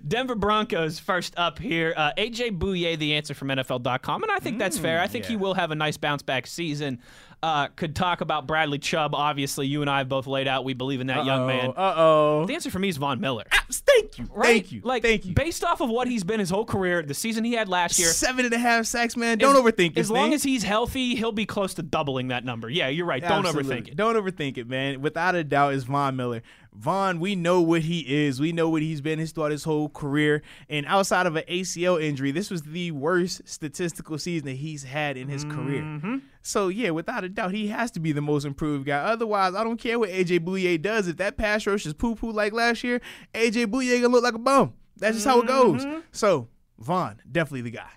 Denver 0.08 0.36
Broncos 0.36 1.00
first 1.00 1.34
up 1.38 1.60
here. 1.60 1.94
Uh, 1.96 2.12
AJ 2.18 2.58
Bouye, 2.60 2.98
the 2.98 3.16
answer 3.16 3.34
from 3.34 3.50
NFL.com, 3.50 4.24
and 4.24 4.32
I 4.32 4.40
think 4.40 4.60
that's 4.60 4.78
fair. 4.78 5.00
I 5.00 5.08
think 5.08 5.26
he 5.26 5.36
Mm, 5.36 5.40
will 5.40 5.54
have 5.54 5.72
a 5.72 5.76
nice 5.76 5.98
bounce 5.98 6.22
back 6.22 6.48
season. 6.48 7.00
Uh, 7.42 7.68
could 7.70 7.96
talk 7.96 8.20
about 8.20 8.46
Bradley 8.48 8.80
Chubb. 8.80 9.16
Obviously, 9.16 9.66
you 9.66 9.80
and 9.80 9.90
I 9.90 10.00
have 10.00 10.10
both 10.10 10.28
laid 10.28 10.46
out. 10.46 10.66
We 10.66 10.74
believe 10.74 11.00
in 11.00 11.08
that 11.08 11.24
young 11.24 11.48
man. 11.48 11.70
Uh 11.70 11.94
oh. 11.96 12.46
The 12.46 12.54
answer 12.54 12.70
for 12.70 12.80
me 12.80 12.90
is 12.90 12.98
Von 12.98 13.22
Miller. 13.22 13.46
Thank 13.72 14.18
you. 14.18 14.28
Right? 14.34 14.46
Thank 14.48 14.72
you. 14.74 14.82
Like, 14.84 15.04
Thank 15.04 15.26
you. 15.26 15.34
based 15.34 15.64
off 15.64 15.80
of 15.80 15.90
what 15.90 16.10
he's 16.10 16.26
been 16.26 16.42
his 16.42 16.50
whole 16.50 16.66
career, 16.66 17.02
the 17.02 17.14
season 17.14 17.46
he 17.46 17.54
had 17.54 17.70
last 17.70 17.98
year. 17.98 18.10
Seven 18.10 18.44
and 18.44 18.54
a 18.54 18.58
half 18.58 18.86
sacks, 18.88 19.16
man. 19.16 19.38
Don't 19.38 19.56
as- 19.56 19.62
overthink 19.62 19.92
it. 19.92 20.00
As 20.00 20.12
long 20.12 20.26
thing. 20.28 20.34
as 20.34 20.44
he's 20.44 20.64
healthy, 20.64 21.16
he'll 21.16 21.32
be 21.32 21.46
close 21.46 21.74
to 21.76 21.82
doubling 21.82 22.28
that 22.28 22.44
number. 22.44 22.70
Yeah, 22.70 22.90
you're 22.90 23.06
right. 23.06 23.22
Don't 23.22 23.46
Absolutely. 23.46 23.74
overthink 23.84 23.88
it. 23.90 23.96
Don't 23.96 24.16
overthink 24.16 24.58
it, 24.58 24.68
man. 24.68 25.00
Without 25.02 25.36
a 25.36 25.44
doubt, 25.46 25.76
is 25.76 25.86
Von 25.86 26.18
Miller. 26.18 26.42
Von, 26.80 27.20
we 27.20 27.36
know 27.36 27.60
what 27.60 27.82
he 27.82 28.00
is. 28.26 28.40
We 28.40 28.54
know 28.54 28.70
what 28.70 28.82
he's 28.82 29.02
been 29.02 29.20
his 29.20 29.34
throughout 29.34 29.52
his 29.52 29.66
whole 29.66 29.90
career. 29.90 30.42
And 30.70 30.86
outside 30.86 31.26
of 31.26 31.36
an 31.36 31.44
ACL 31.50 32.02
injury, 32.02 32.32
this 32.32 32.50
was 32.50 32.62
the 32.62 32.92
worst 32.92 33.42
statistical 33.44 34.18
season 34.18 34.46
that 34.48 34.54
he's 34.56 34.84
had 34.84 35.18
in 35.18 35.28
his 35.28 35.44
Mm-hmm. 35.44 36.00
career. 36.00 36.22
So 36.42 36.70
yeah, 36.70 36.92
without 36.92 37.26
a 37.26 37.30
doubt, 37.30 37.52
he 37.54 37.68
has 37.68 37.92
to 37.92 38.00
be 38.00 38.14
the 38.14 38.22
most 38.22 38.46
improved 38.46 38.86
guy. 38.86 38.98
Otherwise, 39.00 39.56
I 39.56 39.64
don't 39.66 39.76
care 39.78 40.00
what 40.00 40.10
AJ 40.10 40.40
Bouye 40.46 40.82
does. 40.82 41.10
If 41.10 41.18
that 41.18 41.36
pass 41.38 41.68
rush 41.68 41.86
is 41.86 41.94
poo 41.94 42.16
poo 42.16 42.32
like 42.32 42.54
last 42.54 42.82
year, 42.84 43.02
AJ 43.34 43.66
Bouye 43.68 44.02
gonna 44.02 44.14
look 44.14 44.24
like 44.24 44.36
a 44.36 44.40
bum. 44.40 44.74
That's 44.96 45.18
just 45.18 45.28
how 45.28 45.42
it 45.42 45.48
goes. 45.48 45.86
Mm-hmm. 45.86 46.00
So 46.14 46.48
Von, 46.80 47.22
definitely 47.30 47.62
the 47.62 47.72
guy. 47.72 47.90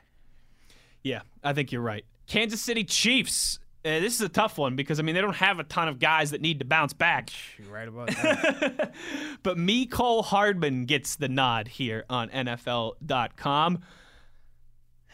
Yeah, 1.04 1.22
I 1.44 1.52
think 1.52 1.70
you're 1.70 1.82
right. 1.82 2.04
Kansas 2.26 2.60
City 2.60 2.82
Chiefs. 2.84 3.58
Uh, 3.84 3.98
this 3.98 4.14
is 4.14 4.20
a 4.20 4.28
tough 4.28 4.58
one 4.58 4.76
because 4.76 5.00
I 5.00 5.02
mean 5.02 5.16
they 5.16 5.20
don't 5.20 5.34
have 5.34 5.58
a 5.58 5.64
ton 5.64 5.88
of 5.88 5.98
guys 5.98 6.30
that 6.30 6.40
need 6.40 6.60
to 6.60 6.64
bounce 6.64 6.92
back. 6.92 7.30
You're 7.58 7.72
right 7.72 7.88
about 7.88 8.08
that. 8.08 8.94
But 9.42 9.56
Mecole 9.56 10.24
Hardman 10.24 10.84
gets 10.84 11.16
the 11.16 11.28
nod 11.28 11.66
here 11.66 12.04
on 12.08 12.28
NFL.com. 12.28 13.80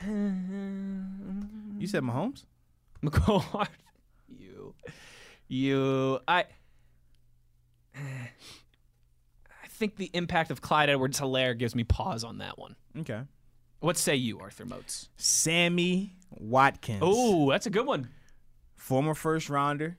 you 0.06 1.86
said 1.86 2.02
Mahomes? 2.02 2.44
Mecole 3.02 3.40
Hardman, 3.40 3.78
you, 4.28 4.74
you, 5.48 6.18
I. 6.28 6.44
I 7.96 9.68
think 9.68 9.96
the 9.96 10.10
impact 10.12 10.50
of 10.50 10.60
Clyde 10.60 10.90
Edwards 10.90 11.20
Helaire 11.20 11.56
gives 11.56 11.74
me 11.74 11.84
pause 11.84 12.24
on 12.24 12.38
that 12.38 12.58
one. 12.58 12.74
Okay. 12.98 13.20
What 13.80 13.96
say 13.96 14.16
you, 14.16 14.40
Arthur 14.40 14.64
Moats? 14.66 15.08
Sammy 15.16 16.16
Watkins. 16.30 16.98
Oh, 17.00 17.48
that's 17.50 17.66
a 17.66 17.70
good 17.70 17.86
one. 17.86 18.08
Former 18.88 19.14
first 19.14 19.50
rounder. 19.50 19.98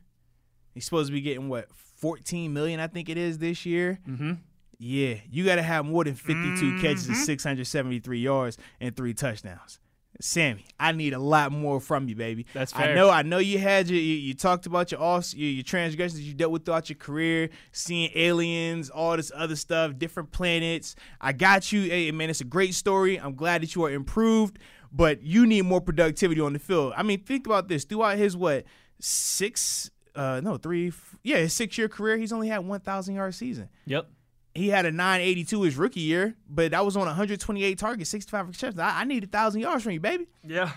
He's 0.73 0.83
supposed 0.83 1.09
to 1.09 1.13
be 1.13 1.21
getting 1.21 1.47
what 1.47 1.67
14 1.97 2.51
million, 2.51 2.79
I 2.79 2.87
think 2.87 3.07
it 3.07 3.17
is 3.17 3.37
this 3.37 3.63
year. 3.65 3.99
Mm-hmm. 4.07 4.33
Yeah, 4.79 5.15
you 5.29 5.45
got 5.45 5.55
to 5.55 5.61
have 5.61 5.85
more 5.85 6.03
than 6.03 6.15
52 6.15 6.81
catches 6.81 7.07
and 7.07 7.17
673 7.17 8.19
yards 8.19 8.57
and 8.79 8.95
three 8.95 9.13
touchdowns. 9.13 9.79
Sammy, 10.21 10.65
I 10.79 10.91
need 10.91 11.13
a 11.13 11.19
lot 11.19 11.51
more 11.51 11.79
from 11.79 12.09
you, 12.09 12.15
baby. 12.15 12.45
That's 12.53 12.73
fair. 12.73 12.91
I 12.91 12.95
know. 12.95 13.09
I 13.09 13.21
know 13.21 13.37
you 13.37 13.59
had 13.59 13.89
your. 13.89 13.99
You, 13.99 14.15
you 14.15 14.33
talked 14.33 14.65
about 14.65 14.91
your 14.91 15.01
off, 15.01 15.33
your, 15.33 15.49
your 15.49 15.63
transgressions 15.63 16.21
you 16.21 16.33
dealt 16.33 16.51
with 16.51 16.65
throughout 16.65 16.89
your 16.89 16.97
career, 16.97 17.49
seeing 17.71 18.09
aliens, 18.15 18.89
all 18.89 19.15
this 19.15 19.31
other 19.33 19.55
stuff, 19.55 19.97
different 19.97 20.31
planets. 20.31 20.95
I 21.21 21.31
got 21.31 21.71
you. 21.71 21.83
Hey, 21.83 22.11
man, 22.11 22.29
it's 22.29 22.41
a 22.41 22.45
great 22.45 22.73
story. 22.73 23.17
I'm 23.17 23.35
glad 23.35 23.61
that 23.61 23.75
you 23.75 23.85
are 23.85 23.91
improved, 23.91 24.59
but 24.91 25.21
you 25.23 25.45
need 25.45 25.63
more 25.63 25.81
productivity 25.81 26.41
on 26.41 26.53
the 26.53 26.59
field. 26.59 26.93
I 26.95 27.03
mean, 27.03 27.21
think 27.23 27.45
about 27.45 27.67
this. 27.67 27.83
Throughout 27.83 28.17
his 28.17 28.35
what 28.37 28.65
six, 28.99 29.89
uh, 30.15 30.41
no 30.43 30.57
three, 30.57 30.91
yeah, 31.23 31.37
his 31.37 31.53
six 31.53 31.77
year 31.77 31.87
career, 31.89 32.17
he's 32.17 32.31
only 32.33 32.47
had 32.47 32.59
1,000 32.65 33.15
yard 33.15 33.33
season. 33.35 33.69
Yep. 33.85 34.07
He 34.55 34.69
had 34.69 34.85
a 34.85 34.91
982 34.91 35.61
his 35.61 35.75
rookie 35.77 35.99
year, 36.01 36.35
but 36.49 36.71
that 36.71 36.83
was 36.83 36.97
on 36.97 37.05
128 37.05 37.77
targets, 37.77 38.09
65 38.09 38.47
receptions. 38.47 38.79
I, 38.79 39.01
I 39.01 39.03
need 39.05 39.23
a 39.23 39.27
thousand 39.27 39.61
yards 39.61 39.83
from 39.83 39.93
you, 39.93 39.99
baby 39.99 40.27
Yeah. 40.43 40.71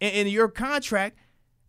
and, 0.00 0.14
and 0.14 0.28
your 0.30 0.48
contract 0.48 1.18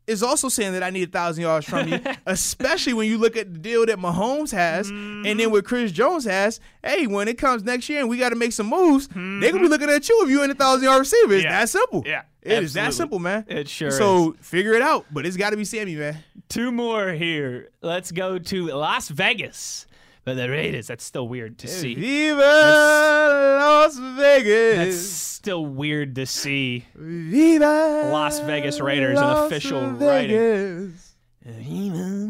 is 0.08 0.22
also 0.22 0.50
saying 0.50 0.74
that 0.74 0.84
I 0.84 0.90
need 0.90 1.10
a 1.10 1.12
thousand 1.12 1.42
yards 1.44 1.66
from 1.68 1.88
you, 1.88 2.00
especially 2.26 2.94
when 2.94 3.08
you 3.08 3.18
look 3.18 3.36
at 3.36 3.54
the 3.54 3.60
deal 3.60 3.86
that 3.86 3.98
Mahomes 3.98 4.52
has, 4.52 4.90
and 4.90 5.26
then 5.26 5.38
mm-hmm. 5.38 5.52
what 5.52 5.66
Chris 5.66 5.92
Jones 5.92 6.26
has. 6.26 6.60
Hey, 6.84 7.08
when 7.08 7.28
it 7.28 7.38
comes 7.38 7.64
next 7.64 7.90
year 7.90 8.00
and 8.00 8.10
we 8.10 8.18
got 8.18 8.30
to 8.30 8.36
make 8.36 8.52
some 8.52 8.68
moves, 8.68 9.08
they're 9.08 9.16
gonna 9.24 9.40
be 9.42 9.50
mm-hmm. 9.50 9.66
looking 9.68 9.90
at 9.90 10.08
you 10.08 10.24
if 10.24 10.30
you 10.30 10.42
ain't 10.42 10.52
a 10.52 10.56
thousand 10.56 10.84
yard 10.84 11.00
receiver. 11.00 11.34
It's 11.34 11.44
Yeah. 11.44 11.60
that 11.60 11.70
simple. 11.70 12.04
Yeah, 12.06 12.22
it 12.42 12.64
is 12.64 12.74
that 12.74 12.94
simple, 12.94 13.20
man. 13.20 13.46
It 13.48 13.68
sure 13.68 13.92
So 13.92 14.36
figure 14.40 14.74
it 14.74 14.82
out, 14.82 15.06
but 15.12 15.26
it's 15.26 15.38
got 15.38 15.50
to 15.52 15.58
be 15.58 15.66
Sammy, 15.66 15.96
man. 15.96 16.24
Two 16.48 16.72
more 16.72 17.12
here. 17.12 17.70
Let's 17.82 18.12
go 18.12 18.38
to 18.38 18.68
Las 18.68 19.10
Vegas. 19.10 19.88
But 20.26 20.36
the 20.38 20.50
Raiders, 20.50 20.88
that's 20.88 21.04
still 21.04 21.28
weird 21.28 21.60
to 21.60 21.68
see. 21.68 21.94
Viva 21.96 22.40
Las 22.42 23.98
Vegas. 23.98 24.78
That's 24.78 24.98
still 24.98 25.66
weird 25.66 26.16
to 26.16 26.26
see. 26.26 26.86
Viva 26.96 28.10
Las 28.12 28.40
Vegas 28.40 28.80
Raiders, 28.82 29.20
an 29.20 29.26
Las 29.26 29.52
official 29.52 29.82
writing. 29.92 30.90
Vegas. 30.90 31.16
Viva, 31.46 32.26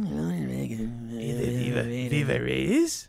Viva 2.10 2.40
Raiders. 2.40 3.08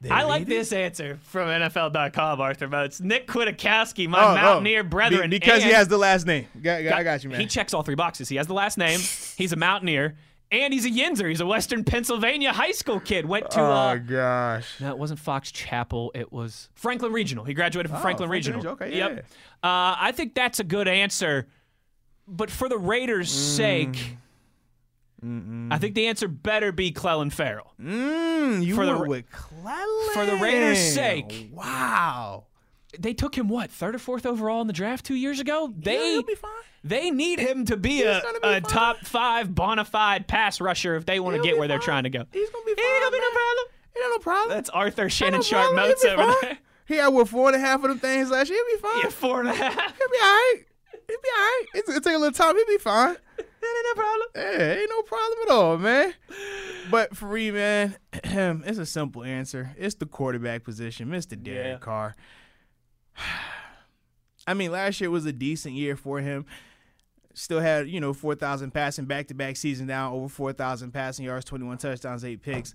The 0.00 0.10
I 0.12 0.24
like 0.24 0.46
Raiders? 0.46 0.68
this 0.70 0.72
answer 0.74 1.18
from 1.24 1.48
NFL.com, 1.48 2.40
Arthur 2.40 2.68
Moats. 2.68 3.00
Nick 3.00 3.26
Kwiatkoski, 3.26 4.06
my 4.06 4.22
Oh, 4.22 4.32
oh. 4.32 4.34
Mountaineer 4.34 4.82
Be- 4.82 4.88
brethren. 4.90 5.30
because 5.30 5.62
he 5.62 5.70
has 5.70 5.88
the 5.88 5.96
last 5.96 6.26
name. 6.26 6.46
Got, 6.62 6.82
got- 6.84 6.92
I 6.92 7.02
got 7.02 7.24
you, 7.24 7.30
man. 7.30 7.40
He 7.40 7.46
checks 7.46 7.72
all 7.72 7.82
three 7.82 7.94
boxes. 7.94 8.28
He 8.28 8.36
has 8.36 8.46
the 8.46 8.52
last 8.54 8.76
name. 8.76 9.00
He's 9.38 9.52
a 9.52 9.56
Mountaineer. 9.56 10.16
And 10.52 10.72
he's 10.72 10.84
a 10.86 10.90
Yinzer. 10.90 11.28
He's 11.28 11.40
a 11.40 11.46
Western 11.46 11.82
Pennsylvania 11.84 12.52
high 12.52 12.70
school 12.70 13.00
kid. 13.00 13.26
Went 13.26 13.50
to, 13.52 13.60
uh, 13.60 13.96
gosh. 13.96 14.80
no, 14.80 14.90
it 14.90 14.98
wasn't 14.98 15.18
Fox 15.18 15.50
Chapel. 15.50 16.12
It 16.14 16.32
was 16.32 16.68
Franklin 16.74 17.12
Regional. 17.12 17.44
He 17.44 17.54
graduated 17.54 17.90
from 17.90 18.00
Franklin, 18.00 18.28
Franklin 18.28 18.54
Regional. 18.60 18.72
Okay, 18.74 18.96
Yep. 18.96 19.26
Uh, 19.64 19.96
I 19.98 20.12
think 20.14 20.34
that's 20.34 20.60
a 20.60 20.64
good 20.64 20.86
answer. 20.86 21.48
But 22.28 22.50
for 22.50 22.68
the 22.68 22.78
Raiders' 22.78 23.30
sake, 23.30 24.16
I 25.22 25.78
think 25.78 25.94
the 25.94 26.06
answer 26.06 26.28
better 26.28 26.70
be 26.70 26.92
Clelin 26.92 27.32
Ferrell. 27.32 27.72
Mm, 27.80 28.64
you 28.64 28.74
For 28.74 28.84
the 28.86 28.98
with 28.98 29.24
Clelin. 29.30 30.12
for 30.12 30.26
the 30.26 30.36
Raiders' 30.36 30.92
sake. 30.92 31.48
Wow. 31.52 32.44
They 32.98 33.14
took 33.14 33.36
him 33.36 33.48
what 33.48 33.70
third 33.70 33.94
or 33.94 33.98
fourth 33.98 34.26
overall 34.26 34.60
in 34.60 34.66
the 34.66 34.72
draft 34.72 35.04
two 35.04 35.14
years 35.14 35.40
ago. 35.40 35.72
Yeah, 35.80 35.82
They 35.84 36.22
fine. 36.34 36.50
they 36.82 37.10
need 37.10 37.38
him 37.38 37.64
to 37.66 37.76
be 37.76 38.02
a, 38.02 38.20
be 38.42 38.48
a 38.48 38.60
top 38.60 38.98
five 39.04 39.54
bona 39.54 39.84
fide 39.84 40.26
pass 40.26 40.60
rusher 40.60 40.96
if 40.96 41.06
they 41.06 41.20
want 41.20 41.36
to 41.36 41.42
get 41.42 41.58
where 41.58 41.68
they're 41.68 41.78
trying 41.78 42.04
to 42.04 42.10
go. 42.10 42.24
He's 42.32 42.50
gonna 42.50 42.64
be 42.64 42.70
He 42.72 42.76
fine. 42.76 42.84
ain't 42.84 43.02
gonna 43.02 43.12
be 43.16 43.20
no 43.20 43.30
problem. 43.30 43.66
He 43.94 44.00
ain't 44.00 44.10
no 44.10 44.18
problem. 44.18 44.48
That's 44.56 44.70
Arthur 44.70 45.08
Shannon 45.08 45.38
no 45.38 45.42
Sharp 45.42 45.74
notes 45.76 46.04
over 46.04 46.22
fine. 46.24 46.34
there. 46.42 46.58
He 46.86 46.96
had 46.96 47.08
what 47.08 47.28
four 47.28 47.46
and 47.48 47.56
a 47.56 47.60
half 47.60 47.82
of 47.82 47.88
them 47.88 47.98
things 47.98 48.30
last 48.30 48.50
year. 48.50 48.58
He'll 48.68 48.76
be 48.76 48.82
fine. 48.82 49.00
Yeah, 49.04 49.08
four 49.10 49.40
and 49.40 49.48
a 49.48 49.54
half. 49.54 49.72
He'll 49.74 50.08
be 50.08 50.18
all 50.22 50.28
right. 50.28 50.54
He'll 51.06 51.18
be 51.20 51.28
all 51.36 51.42
right. 51.42 51.64
It's, 51.74 51.88
it'll 51.88 52.00
take 52.00 52.14
a 52.14 52.18
little 52.18 52.32
time. 52.32 52.56
He'll 52.56 52.66
be 52.66 52.78
fine. 52.78 53.16
That 53.36 53.84
ain't 53.86 53.96
no 53.96 54.02
problem. 54.02 54.28
Yeah, 54.36 54.72
ain't 54.80 54.90
no 54.90 55.02
problem 55.02 55.38
at 55.46 55.50
all, 55.52 55.78
man. 55.78 56.14
But 56.90 57.16
for 57.16 57.26
me, 57.28 57.50
man, 57.50 57.96
it's 58.12 58.78
a 58.78 58.84
simple 58.86 59.24
answer. 59.24 59.74
It's 59.78 59.94
the 59.94 60.04
quarterback 60.06 60.64
position, 60.64 61.08
Mr. 61.08 61.42
Derek 61.42 61.66
Yeah. 61.66 61.78
Carr. 61.78 62.14
I 64.46 64.54
mean, 64.54 64.72
last 64.72 65.00
year 65.00 65.10
was 65.10 65.26
a 65.26 65.32
decent 65.32 65.74
year 65.74 65.96
for 65.96 66.20
him. 66.20 66.46
Still 67.32 67.60
had, 67.60 67.88
you 67.88 68.00
know, 68.00 68.12
4,000 68.12 68.70
passing 68.70 69.06
back 69.06 69.28
to 69.28 69.34
back 69.34 69.56
season 69.56 69.86
down, 69.86 70.12
over 70.12 70.28
4,000 70.28 70.92
passing 70.92 71.24
yards, 71.24 71.44
21 71.44 71.78
touchdowns, 71.78 72.24
eight 72.24 72.42
picks. 72.42 72.74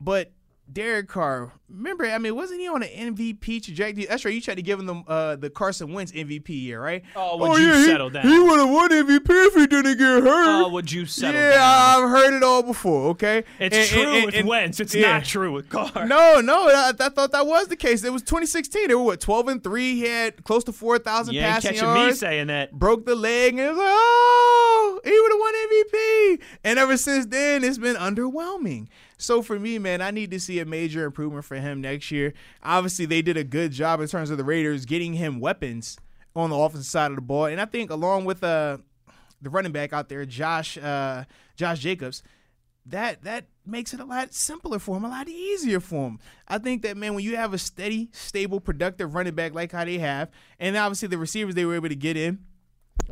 But 0.00 0.32
Derek 0.72 1.08
Carr, 1.08 1.52
remember, 1.68 2.04
I 2.06 2.18
mean, 2.18 2.36
wasn't 2.36 2.60
he 2.60 2.68
on 2.68 2.82
an 2.82 3.14
MVP 3.16 3.64
trajectory? 3.64 4.04
That's 4.06 4.24
right. 4.24 4.32
You 4.32 4.40
tried 4.40 4.56
to 4.56 4.62
give 4.62 4.78
him 4.78 4.86
the, 4.86 4.94
uh, 5.08 5.36
the 5.36 5.50
Carson 5.50 5.92
Wentz 5.92 6.12
MVP 6.12 6.48
year, 6.50 6.80
right? 6.80 7.02
Oh, 7.16 7.38
would 7.38 7.60
you 7.60 7.72
he- 7.74 7.84
settle 7.86 8.08
down? 8.10 8.26
He 8.28 8.38
would 8.38 8.60
have 8.60 8.70
won 8.70 8.90
MVP 8.90 9.26
if 9.48 9.54
he 9.54 9.66
didn't 9.66 9.98
get 9.98 10.04
hurt. 10.22 10.64
Oh, 10.66 10.68
would 10.68 10.92
you 10.92 11.06
settle 11.06 11.40
yeah, 11.40 11.50
down? 11.54 12.04
I've 12.04 12.10
heard 12.10 12.34
it 12.34 12.42
all 12.44 12.62
before. 12.62 13.08
Okay, 13.10 13.42
It's 13.58 13.76
And- 13.76 13.88
true 13.88 14.02
and- 14.02 14.16
and- 14.16 14.26
with 14.26 14.34
and- 14.36 14.48
Wentz. 14.48 14.80
It's 14.80 14.94
yeah. 14.94 15.12
not 15.14 15.24
true 15.24 15.52
with 15.52 15.68
Carr. 15.68 16.06
No, 16.06 16.40
no, 16.40 16.68
I, 16.68 16.90
I 16.98 17.08
thought 17.08 17.32
that 17.32 17.46
was 17.46 17.66
the 17.68 17.76
case. 17.76 18.04
It 18.04 18.12
was 18.12 18.22
2016. 18.22 18.88
They 18.88 18.94
were 18.94 19.02
what 19.02 19.20
12 19.20 19.48
and 19.48 19.64
three. 19.64 19.94
He 19.96 20.02
had 20.02 20.44
close 20.44 20.62
to 20.64 20.72
4,000 20.72 21.34
you 21.34 21.40
ain't 21.40 21.50
passing 21.54 21.74
catching 21.74 22.06
me 22.06 22.12
saying 22.12 22.46
that. 22.48 22.72
broke 22.72 23.06
the 23.06 23.14
leg, 23.16 23.54
and 23.54 23.60
it 23.60 23.68
was 23.70 23.78
like, 23.78 23.86
oh, 23.88 25.00
he 25.04 25.10
would 25.10 25.32
have 25.32 25.40
won 25.40 25.54
MVP. 25.54 26.40
And 26.64 26.78
ever 26.78 26.96
since 26.96 27.26
then, 27.26 27.64
it's 27.64 27.78
been 27.78 27.96
underwhelming. 27.96 28.86
So 29.20 29.42
for 29.42 29.58
me, 29.58 29.78
man, 29.78 30.00
I 30.00 30.10
need 30.10 30.30
to 30.30 30.40
see 30.40 30.60
a 30.60 30.64
major 30.64 31.04
improvement 31.04 31.44
for 31.44 31.56
him 31.56 31.80
next 31.80 32.10
year. 32.10 32.32
Obviously, 32.62 33.06
they 33.06 33.22
did 33.22 33.36
a 33.36 33.44
good 33.44 33.72
job 33.72 34.00
in 34.00 34.08
terms 34.08 34.30
of 34.30 34.38
the 34.38 34.44
Raiders 34.44 34.84
getting 34.84 35.14
him 35.14 35.40
weapons 35.40 35.98
on 36.34 36.50
the 36.50 36.56
offensive 36.56 36.86
side 36.86 37.10
of 37.10 37.16
the 37.16 37.22
ball, 37.22 37.46
and 37.46 37.60
I 37.60 37.64
think 37.64 37.90
along 37.90 38.24
with 38.24 38.42
uh, 38.42 38.78
the 39.42 39.50
running 39.50 39.72
back 39.72 39.92
out 39.92 40.08
there, 40.08 40.24
Josh 40.24 40.78
uh, 40.78 41.24
Josh 41.56 41.80
Jacobs, 41.80 42.22
that 42.86 43.22
that 43.24 43.46
makes 43.66 43.92
it 43.92 44.00
a 44.00 44.04
lot 44.04 44.32
simpler 44.32 44.78
for 44.78 44.96
him, 44.96 45.04
a 45.04 45.08
lot 45.08 45.28
easier 45.28 45.80
for 45.80 46.08
him. 46.08 46.18
I 46.48 46.58
think 46.58 46.82
that 46.82 46.96
man, 46.96 47.14
when 47.14 47.24
you 47.24 47.36
have 47.36 47.52
a 47.52 47.58
steady, 47.58 48.08
stable, 48.12 48.60
productive 48.60 49.14
running 49.14 49.34
back 49.34 49.54
like 49.54 49.72
how 49.72 49.84
they 49.84 49.98
have, 49.98 50.30
and 50.58 50.76
obviously 50.76 51.08
the 51.08 51.18
receivers 51.18 51.54
they 51.54 51.64
were 51.64 51.74
able 51.74 51.88
to 51.88 51.96
get 51.96 52.16
in 52.16 52.38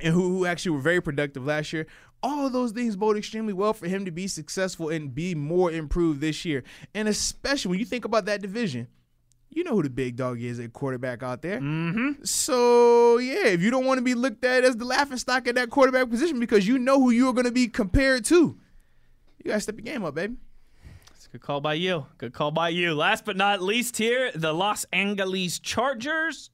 and 0.03 0.15
who, 0.15 0.29
who 0.29 0.47
actually 0.47 0.73
were 0.73 0.81
very 0.81 1.01
productive 1.01 1.45
last 1.45 1.73
year. 1.73 1.87
All 2.23 2.47
of 2.47 2.53
those 2.53 2.73
things 2.73 2.97
bode 2.97 3.17
extremely 3.17 3.53
well 3.53 3.73
for 3.73 3.87
him 3.87 4.05
to 4.05 4.11
be 4.11 4.27
successful 4.27 4.89
and 4.89 5.15
be 5.15 5.35
more 5.35 5.71
improved 5.71 6.21
this 6.21 6.45
year. 6.45 6.65
And 6.95 7.07
especially 7.07 7.71
when 7.71 7.79
you 7.79 7.85
think 7.85 8.05
about 8.05 8.25
that 8.27 8.43
division, 8.43 8.89
you 9.51 9.65
know 9.65 9.75
who 9.75 9.83
the 9.83 9.91
big 9.91 10.17
dog 10.17 10.41
is 10.43 10.61
at 10.61 10.73
quarterback 10.73 11.23
out 11.23 11.43
there. 11.43 11.61
Mm-hmm. 11.61 12.25
So 12.25 13.19
yeah, 13.19 13.47
if 13.47 13.63
you 13.63 13.71
don't 13.71 13.87
want 13.87 13.99
to 13.99 14.03
be 14.03 14.15
looked 14.15 14.45
at 14.45 14.65
as 14.65 14.77
the 14.77 14.85
laughing 14.85 15.17
stock 15.17 15.49
at 15.49 15.55
that 15.55 15.71
quarterback 15.71 16.11
position 16.11 16.39
because 16.41 16.67
you 16.67 16.79
know 16.79 17.01
who 17.01 17.11
you 17.11 17.29
are 17.29 17.33
going 17.33 17.47
to 17.47 17.53
be 17.53 17.69
compared 17.69 18.25
to, 18.27 18.59
you 19.39 19.49
gotta 19.49 19.61
step 19.61 19.77
your 19.77 19.85
game 19.85 20.05
up, 20.05 20.15
baby. 20.15 20.37
It's 21.15 21.27
a 21.27 21.31
good 21.31 21.41
call 21.41 21.61
by 21.61 21.75
you. 21.75 22.07
Good 22.19 22.33
call 22.33 22.51
by 22.51 22.69
you. 22.71 22.95
Last 22.95 23.25
but 23.25 23.37
not 23.37 23.63
least, 23.63 23.97
here 23.97 24.31
the 24.35 24.53
Los 24.53 24.85
Angeles 24.93 25.59
Chargers. 25.59 26.51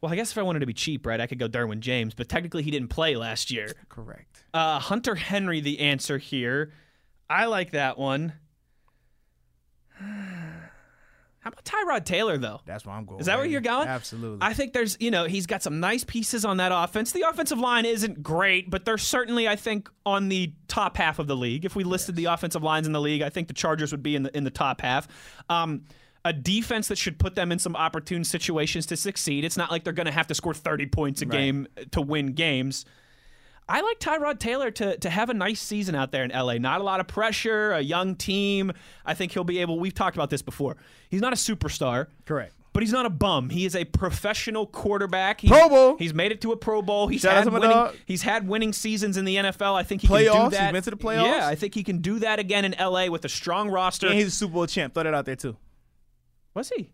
Well, 0.00 0.12
I 0.12 0.16
guess 0.16 0.30
if 0.32 0.38
I 0.38 0.42
wanted 0.42 0.60
to 0.60 0.66
be 0.66 0.72
cheap, 0.72 1.04
right, 1.04 1.20
I 1.20 1.26
could 1.26 1.38
go 1.38 1.48
Derwin 1.48 1.80
James, 1.80 2.14
but 2.14 2.28
technically 2.28 2.62
he 2.62 2.70
didn't 2.70 2.88
play 2.88 3.16
last 3.16 3.50
year. 3.50 3.72
Correct. 3.88 4.44
Uh, 4.54 4.78
Hunter 4.78 5.14
Henry, 5.14 5.60
the 5.60 5.80
answer 5.80 6.16
here. 6.16 6.72
I 7.28 7.46
like 7.46 7.72
that 7.72 7.98
one. 7.98 8.32
How 11.40 11.48
about 11.48 11.64
Tyrod 11.64 12.04
Taylor, 12.04 12.36
though? 12.36 12.60
That's 12.66 12.84
where 12.84 12.94
I'm 12.94 13.06
going. 13.06 13.20
Is 13.20 13.26
that 13.26 13.38
where 13.38 13.46
you're 13.46 13.62
going? 13.62 13.88
Absolutely. 13.88 14.38
I 14.42 14.52
think 14.52 14.74
there's, 14.74 14.98
you 15.00 15.10
know, 15.10 15.24
he's 15.24 15.46
got 15.46 15.62
some 15.62 15.80
nice 15.80 16.04
pieces 16.04 16.44
on 16.44 16.58
that 16.58 16.70
offense. 16.70 17.12
The 17.12 17.26
offensive 17.26 17.58
line 17.58 17.86
isn't 17.86 18.22
great, 18.22 18.68
but 18.68 18.84
they're 18.84 18.98
certainly, 18.98 19.48
I 19.48 19.56
think, 19.56 19.88
on 20.04 20.28
the 20.28 20.52
top 20.68 20.98
half 20.98 21.18
of 21.18 21.28
the 21.28 21.36
league. 21.36 21.64
If 21.64 21.74
we 21.74 21.82
listed 21.82 22.14
the 22.14 22.26
offensive 22.26 22.62
lines 22.62 22.86
in 22.86 22.92
the 22.92 23.00
league, 23.00 23.22
I 23.22 23.30
think 23.30 23.48
the 23.48 23.54
Chargers 23.54 23.90
would 23.90 24.02
be 24.02 24.16
in 24.16 24.24
the 24.24 24.36
in 24.36 24.44
the 24.44 24.50
top 24.50 24.82
half. 24.82 25.08
Um, 25.48 25.84
a 26.24 26.32
defense 26.32 26.88
that 26.88 26.98
should 26.98 27.18
put 27.18 27.34
them 27.34 27.50
in 27.50 27.58
some 27.58 27.74
opportune 27.76 28.24
situations 28.24 28.86
to 28.86 28.96
succeed. 28.96 29.44
It's 29.44 29.56
not 29.56 29.70
like 29.70 29.84
they're 29.84 29.92
going 29.92 30.06
to 30.06 30.12
have 30.12 30.26
to 30.26 30.34
score 30.34 30.52
30 30.54 30.86
points 30.86 31.22
a 31.22 31.26
Right. 31.26 31.32
game 31.32 31.66
to 31.92 32.00
win 32.02 32.32
games. 32.34 32.84
I 33.68 33.82
like 33.82 34.00
Tyrod 34.00 34.40
Taylor 34.40 34.70
to 34.72 34.96
to 34.98 35.08
have 35.10 35.30
a 35.30 35.34
nice 35.34 35.60
season 35.60 35.94
out 35.94 36.10
there 36.10 36.24
in 36.24 36.30
LA. 36.32 36.58
Not 36.58 36.80
a 36.80 36.84
lot 36.84 36.98
of 36.98 37.06
pressure, 37.06 37.70
a 37.72 37.80
young 37.80 38.16
team. 38.16 38.72
I 39.06 39.14
think 39.14 39.30
he'll 39.32 39.44
be 39.44 39.60
able. 39.60 39.78
We've 39.78 39.94
talked 39.94 40.16
about 40.16 40.28
this 40.28 40.42
before. 40.42 40.76
He's 41.08 41.20
not 41.20 41.32
a 41.32 41.36
superstar. 41.36 42.08
Correct. 42.26 42.52
But 42.72 42.82
he's 42.84 42.92
not 42.92 43.06
a 43.06 43.10
bum. 43.10 43.50
He 43.50 43.64
is 43.64 43.74
a 43.76 43.84
professional 43.84 44.66
quarterback. 44.66 45.40
He's, 45.40 45.50
Pro 45.50 45.68
Bowl. 45.68 45.96
He's 45.98 46.12
made 46.14 46.30
it 46.32 46.40
to 46.42 46.52
a 46.52 46.56
Pro 46.56 46.82
Bowl. 46.82 47.06
He's 47.08 47.20
Shout 47.22 47.34
had 47.44 47.52
winning. 47.52 47.70
dog. 47.70 47.96
He's 48.06 48.22
had 48.22 48.46
winning 48.48 48.72
seasons 48.72 49.16
in 49.16 49.24
the 49.24 49.36
NFL. 49.36 49.74
I 49.74 49.82
think 49.84 50.02
he 50.02 50.08
can 50.08 50.16
Playoffs? 50.18 50.44
do 50.50 50.56
that. 50.56 50.62
He's 50.66 50.72
been 50.72 50.82
to 50.82 50.90
the 50.90 50.96
playoffs? 50.96 51.24
Yeah, 51.36 51.46
I 51.48 51.54
think 51.56 51.74
he 51.74 51.82
can 51.82 51.98
do 51.98 52.18
that 52.20 52.38
again 52.38 52.64
in 52.64 52.74
LA 52.78 53.06
with 53.08 53.24
a 53.24 53.28
strong 53.28 53.70
roster. 53.70 54.06
And 54.06 54.16
he's 54.16 54.28
a 54.28 54.30
Super 54.32 54.52
Bowl 54.54 54.66
champ. 54.66 54.94
Throw 54.94 55.02
that 55.04 55.14
out 55.14 55.24
there 55.26 55.36
too. 55.36 55.56
Was 56.54 56.68
he? 56.70 56.92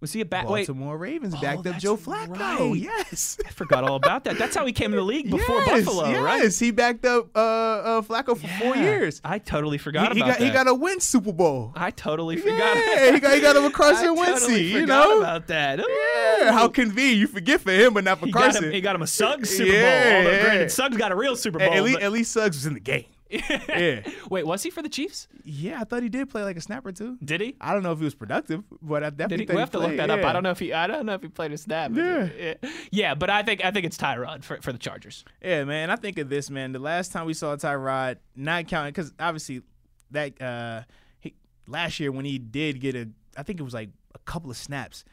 Was 0.00 0.12
he 0.12 0.20
a 0.20 0.24
bat? 0.26 0.46
Wait, 0.46 0.66
Baltimore 0.66 0.98
Ravens 0.98 1.34
Oh, 1.34 1.40
backed 1.40 1.66
up 1.66 1.78
Joe 1.78 1.96
Flacco. 1.96 2.36
right. 2.38 2.76
Yes. 2.76 3.38
I 3.46 3.48
forgot 3.48 3.84
all 3.84 3.96
about 3.96 4.24
that. 4.24 4.36
That's 4.36 4.54
how 4.54 4.66
he 4.66 4.72
came 4.74 4.90
in 4.92 4.96
the 4.98 5.02
league 5.02 5.30
before 5.30 5.60
yes, 5.60 5.86
Buffalo, 5.86 6.08
yes. 6.10 6.20
right? 6.20 6.54
He 6.54 6.72
backed 6.72 7.06
up 7.06 7.34
uh, 7.34 7.38
uh, 7.40 8.02
Flacco 8.02 8.36
for 8.36 8.46
four 8.62 8.76
years. 8.76 9.22
I 9.24 9.38
totally 9.38 9.78
forgot 9.78 10.12
he 10.12 10.20
about 10.20 10.32
got 10.32 10.38
that. 10.40 10.44
he 10.44 10.50
got 10.50 10.68
a 10.68 10.74
win 10.74 11.00
Super 11.00 11.32
Bowl. 11.32 11.72
I 11.74 11.90
totally 11.90 12.36
forgot. 12.36 12.76
Yeah, 12.76 13.12
he 13.12 13.20
got 13.20 13.32
he 13.34 13.40
got 13.40 13.56
him 13.56 13.64
a 13.64 13.68
I 13.68 13.70
Carson 13.70 14.14
Wentz. 14.14 14.42
totally 14.42 14.66
you 14.72 14.84
know. 14.84 15.20
about 15.20 15.46
that. 15.46 15.78
Yeah, 15.78 16.52
how 16.52 16.68
convenient. 16.68 17.18
You 17.20 17.26
forget 17.26 17.62
for 17.62 17.72
him, 17.72 17.94
but 17.94 18.04
not 18.04 18.18
for 18.20 18.26
he 18.26 18.32
got 18.32 18.42
Carson. 18.42 18.64
him. 18.64 18.72
He 18.72 18.82
got 18.82 18.94
him 18.96 19.00
a 19.02 19.06
Suggs 19.06 19.48
Super 19.48 19.70
Bowl. 19.72 19.80
Yeah, 19.80 20.14
Although, 20.18 20.30
yeah. 20.32 20.42
granted, 20.44 20.70
Suggs 20.70 20.96
got 20.98 21.12
a 21.12 21.16
real 21.16 21.34
Super 21.34 21.60
Bowl. 21.60 21.72
at, 21.72 21.82
least, 21.82 22.00
at 22.00 22.12
least 22.12 22.30
Suggs 22.32 22.56
was 22.58 22.66
in 22.66 22.74
the 22.74 22.80
game. 22.80 23.06
Yeah, 23.30 24.02
Wait, 24.30 24.46
was 24.46 24.62
he 24.62 24.70
for 24.70 24.82
the 24.82 24.88
Chiefs? 24.88 25.28
yeah. 25.44 25.80
I 25.80 25.84
thought 25.84 26.02
he 26.02 26.08
did 26.08 26.28
play 26.30 26.42
like 26.44 26.56
a 26.56 26.60
snap 26.60 26.84
or 26.86 26.92
two. 26.92 27.16
Did 27.24 27.40
he? 27.40 27.56
I 27.60 27.72
don't 27.72 27.82
know 27.82 27.92
if 27.92 27.98
he 27.98 28.04
was 28.04 28.14
productive, 28.14 28.62
but 28.82 29.02
I 29.02 29.10
definitely 29.10 29.46
think 29.46 29.56
We 29.56 29.60
have 29.60 29.70
to 29.72 29.78
look 29.78 29.96
that 29.96 30.10
up. 30.10 30.20
I 30.24 30.32
don't 30.32 30.42
know 30.42 30.50
if 30.50 30.58
he. 30.58 30.72
I 30.72 30.86
don't 30.86 31.06
know 31.06 31.14
if 31.14 31.22
he 31.22 31.28
played 31.28 31.52
a 31.52 31.58
snap. 31.58 31.92
but- 31.92 32.00
Yeah. 32.00 32.54
yeah, 32.90 33.14
but 33.14 33.30
I 33.30 33.42
think 33.42 33.64
I 33.64 33.70
think 33.70 33.86
it's 33.86 33.96
Tyrod 33.96 34.44
for, 34.44 34.60
for 34.60 34.72
the 34.72 34.78
Chargers. 34.78 35.24
Yeah, 35.42 35.64
man. 35.64 35.90
I 35.90 35.96
think 35.96 36.18
of 36.18 36.28
this, 36.28 36.50
man. 36.50 36.72
The 36.72 36.78
last 36.78 37.12
time 37.12 37.26
we 37.26 37.34
saw 37.34 37.56
Tyrod, 37.56 38.16
not 38.36 38.68
counting, 38.68 38.92
because 38.92 39.12
obviously 39.18 39.62
that 40.10 40.40
uh, 40.40 40.82
he, 41.20 41.34
last 41.66 41.98
year 42.00 42.12
when 42.12 42.24
he 42.24 42.38
did 42.38 42.80
get 42.80 42.94
a, 42.94 43.08
I 43.36 43.42
think 43.42 43.58
it 43.58 43.64
was 43.64 43.74
like 43.74 43.90
a 44.14 44.18
couple 44.20 44.50
of 44.50 44.56
snaps. 44.56 45.04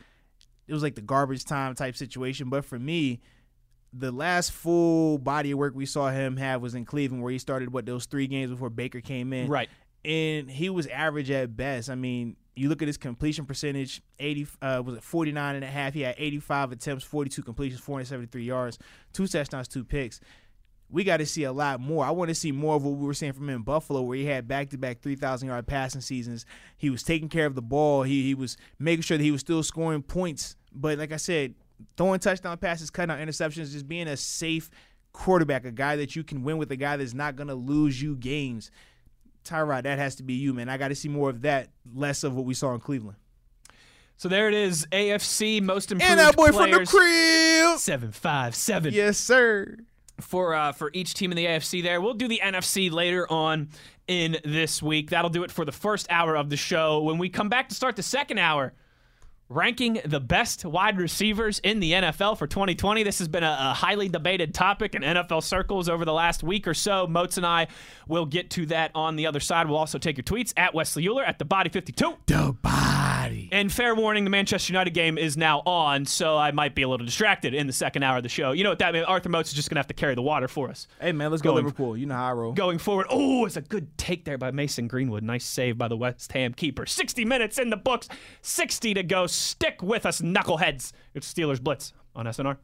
It 0.68 0.74
was 0.74 0.84
like 0.84 0.96
the 0.96 1.02
garbage 1.02 1.44
time 1.46 1.74
type 1.76 1.96
situation. 1.98 2.50
But 2.50 2.64
for 2.66 2.78
me, 2.80 3.20
the 3.94 4.12
last 4.12 4.52
full 4.52 5.18
body 5.18 5.52
of 5.52 5.58
work 5.58 5.76
we 5.76 5.86
saw 5.86 6.10
him 6.10 6.38
have 6.38 6.62
was 6.62 6.76
in 6.76 6.86
Cleveland, 6.86 7.22
where 7.24 7.32
he 7.32 7.38
started 7.40 7.74
what 7.74 7.86
those 7.86 8.06
three 8.06 8.28
games 8.28 8.50
before 8.52 8.70
Baker 8.70 9.02
came 9.02 9.34
in. 9.34 9.50
Right. 9.50 9.70
and 10.06 10.50
he 10.50 10.70
was 10.70 10.88
average 10.88 11.30
at 11.30 11.56
best. 11.56 11.90
I 11.90 11.96
mean, 11.96 12.36
you 12.56 12.70
look 12.70 12.82
at 12.82 12.88
his 12.88 12.98
completion 12.98 13.46
percentage, 13.46 14.02
80 14.20 14.48
uh, 14.62 14.82
was 14.86 14.96
it 14.98 15.04
49 15.04 15.56
and 15.56 15.64
a 15.64 15.68
half. 15.68 15.94
He 15.94 16.02
had 16.02 16.16
85 16.18 16.72
attempts, 16.74 17.04
42 17.04 17.44
completions, 17.44 17.82
473 17.82 18.44
yards, 18.44 18.80
two 19.14 19.28
touchdowns, 19.28 19.68
two 19.68 19.84
picks. 19.84 20.20
We 20.90 21.06
got 21.06 21.18
to 21.18 21.26
see 21.26 21.46
a 21.46 21.54
lot 21.54 21.80
more. 21.80 22.04
I 22.04 22.12
want 22.12 22.28
to 22.30 22.36
see 22.36 22.52
more 22.52 22.76
of 22.76 22.84
what 22.84 22.96
we 22.98 23.06
were 23.08 23.14
seeing 23.14 23.32
from 23.32 23.48
him 23.48 23.56
in 23.56 23.62
Buffalo, 23.62 24.02
where 24.02 24.18
he 24.18 24.26
had 24.26 24.48
back-to-back 24.50 25.02
3,000 25.02 25.48
yard 25.48 25.66
passing 25.66 26.02
seasons. 26.02 26.46
He 26.78 26.90
was 26.90 27.02
taking 27.04 27.30
care 27.30 27.46
of 27.46 27.56
the 27.56 27.62
ball. 27.62 28.04
He 28.04 28.24
he 28.24 28.36
was 28.36 28.58
making 28.78 29.04
sure 29.04 29.18
that 29.18 29.24
he 29.24 29.32
was 29.32 29.40
still 29.40 29.64
scoring 29.64 30.02
points. 30.02 30.58
But 30.74 30.98
like 30.98 31.14
I 31.14 31.18
said, 31.18 31.56
throwing 31.98 32.20
touchdown 32.20 32.58
passes, 32.58 32.90
cutting 32.90 33.12
out 33.12 33.20
interceptions, 33.20 33.72
just 33.72 33.88
being 33.88 34.08
a 34.08 34.18
safe 34.18 34.70
quarterback, 35.14 35.66
a 35.66 35.72
guy 35.72 35.96
that 35.98 36.16
you 36.16 36.24
can 36.24 36.44
win 36.44 36.58
with, 36.58 36.72
a 36.72 36.76
guy 36.76 36.98
that's 36.98 37.14
not 37.14 37.36
going 37.36 37.48
to 37.50 37.56
lose 37.56 38.02
you 38.02 38.16
games. 38.16 38.72
Tyrod, 39.44 39.84
that 39.84 39.98
has 39.98 40.16
to 40.18 40.24
be 40.24 40.34
you, 40.36 40.54
man. 40.54 40.70
I 40.70 40.78
got 40.78 40.90
to 40.90 40.96
see 40.96 41.10
more 41.10 41.30
of 41.30 41.42
that, 41.42 41.70
less 41.94 42.24
of 42.24 42.36
what 42.36 42.46
we 42.46 42.54
saw 42.54 42.74
in 42.74 42.80
Cleveland. 42.80 43.18
So 44.18 44.30
there 44.30 44.48
it 44.48 44.54
is. 44.54 44.86
AFC 44.92 45.62
most 45.64 45.92
improved 45.92 46.12
And 46.12 46.20
that 46.20 46.36
boy 46.36 46.52
from 46.52 46.70
the 46.70 46.86
players. 46.86 46.90
crib. 46.92 47.80
Seven 47.80 48.12
five 48.12 48.54
seven. 48.56 48.94
Yes, 48.94 49.18
sir. 49.18 49.78
for 50.20 50.54
uh, 50.54 50.72
for 50.74 50.92
each 50.94 51.16
team 51.16 51.32
in 51.32 51.38
the 51.38 51.46
AFC. 51.46 51.82
There, 51.82 52.00
we'll 52.00 52.14
do 52.14 52.28
the 52.28 52.40
NFC 52.44 52.92
later 52.92 53.30
on 53.32 53.70
in 54.08 54.38
this 54.46 54.84
week. 54.84 55.10
That'll 55.10 55.32
do 55.32 55.44
it 55.44 55.50
for 55.50 55.66
the 55.66 55.72
first 55.72 56.06
hour 56.12 56.36
of 56.36 56.52
the 56.52 56.58
show. 56.58 57.02
When 57.02 57.18
we 57.18 57.30
come 57.30 57.50
back 57.50 57.70
to 57.70 57.76
start 57.76 57.96
the 57.96 58.04
second 58.04 58.38
hour, 58.38 58.74
ranking 59.52 60.00
the 60.06 60.20
best 60.20 60.64
wide 60.64 60.98
receivers 60.98 61.60
in 61.60 61.80
the 61.80 61.92
NFL 61.92 62.38
for 62.38 62.48
2020. 62.48 63.04
This 63.04 63.20
has 63.20 63.28
been 63.28 63.44
a, 63.44 63.58
a 63.60 63.74
highly 63.74 64.08
debated 64.08 64.54
topic 64.54 64.96
in 64.96 65.02
NFL 65.02 65.44
circles 65.44 65.90
over 65.90 66.06
the 66.06 66.14
last 66.14 66.42
week 66.42 66.68
or 66.68 66.74
so. 66.74 67.06
Moats 67.06 67.38
and 67.38 67.46
I 67.46 67.68
will 68.08 68.26
get 68.26 68.50
to 68.52 68.66
that 68.68 68.92
on 68.96 69.18
the 69.18 69.28
other 69.28 69.40
side. 69.40 69.68
We'll 69.68 69.78
also 69.78 69.98
take 69.98 70.18
your 70.18 70.24
tweets 70.24 70.54
at 70.56 70.74
Wesley 70.74 71.04
Uhler 71.04 71.28
at 71.28 71.38
the 71.38 71.46
Body 71.46 71.70
52. 71.70 72.16
The 72.26 72.56
body. 72.62 73.50
And 73.52 73.72
fair 73.72 73.94
warning, 73.94 74.24
the 74.24 74.30
Manchester 74.30 74.72
United 74.72 74.94
game 74.94 75.18
is 75.18 75.36
now 75.38 75.60
on, 75.66 76.06
so 76.06 76.38
I 76.38 76.52
might 76.52 76.74
be 76.74 76.82
a 76.84 76.88
little 76.88 77.06
distracted 77.06 77.54
in 77.54 77.68
the 77.68 77.74
second 77.74 78.04
hour 78.04 78.18
of 78.18 78.24
the 78.24 78.30
show. 78.30 78.54
You 78.54 78.64
know 78.64 78.70
what 78.70 78.80
that 78.80 78.94
means? 78.94 79.06
Arthur 79.06 79.30
Moats 79.30 79.50
is 79.50 79.56
just 79.56 79.70
going 79.70 79.76
to 79.76 79.80
have 79.80 79.88
to 79.88 79.94
carry 79.94 80.16
the 80.16 80.22
water 80.22 80.48
for 80.48 80.70
us 80.70 80.88
Hey, 81.00 81.12
man, 81.12 81.30
let's 81.30 81.42
go 81.42 81.54
Liverpool. 81.54 81.98
You 81.98 82.06
know 82.06 82.16
how 82.16 82.28
I 82.30 82.32
roll. 82.32 82.54
going 82.54 82.78
forward. 82.78 83.08
Oh, 83.10 83.46
it's 83.46 83.58
a 83.58 83.62
good 83.62 83.98
take 83.98 84.26
there 84.26 84.38
by 84.38 84.52
Mason 84.52 84.88
Greenwood. 84.88 85.24
Nice 85.24 85.46
save 85.46 85.78
by 85.78 85.88
the 85.88 85.98
West 85.98 86.32
Ham 86.32 86.54
keeper. 86.54 86.86
60 86.86 87.26
minutes 87.26 87.58
in 87.58 87.70
the 87.70 87.78
books, 87.78 88.08
60 88.42 88.94
to 88.94 89.04
go. 89.04 89.28
Stick 89.42 89.82
with 89.82 90.06
us, 90.06 90.22
knuckleheads. 90.22 90.92
It's 91.14 91.32
Steelers 91.32 91.62
Blitz 91.62 91.94
on 92.16 92.26
SNR. 92.26 92.58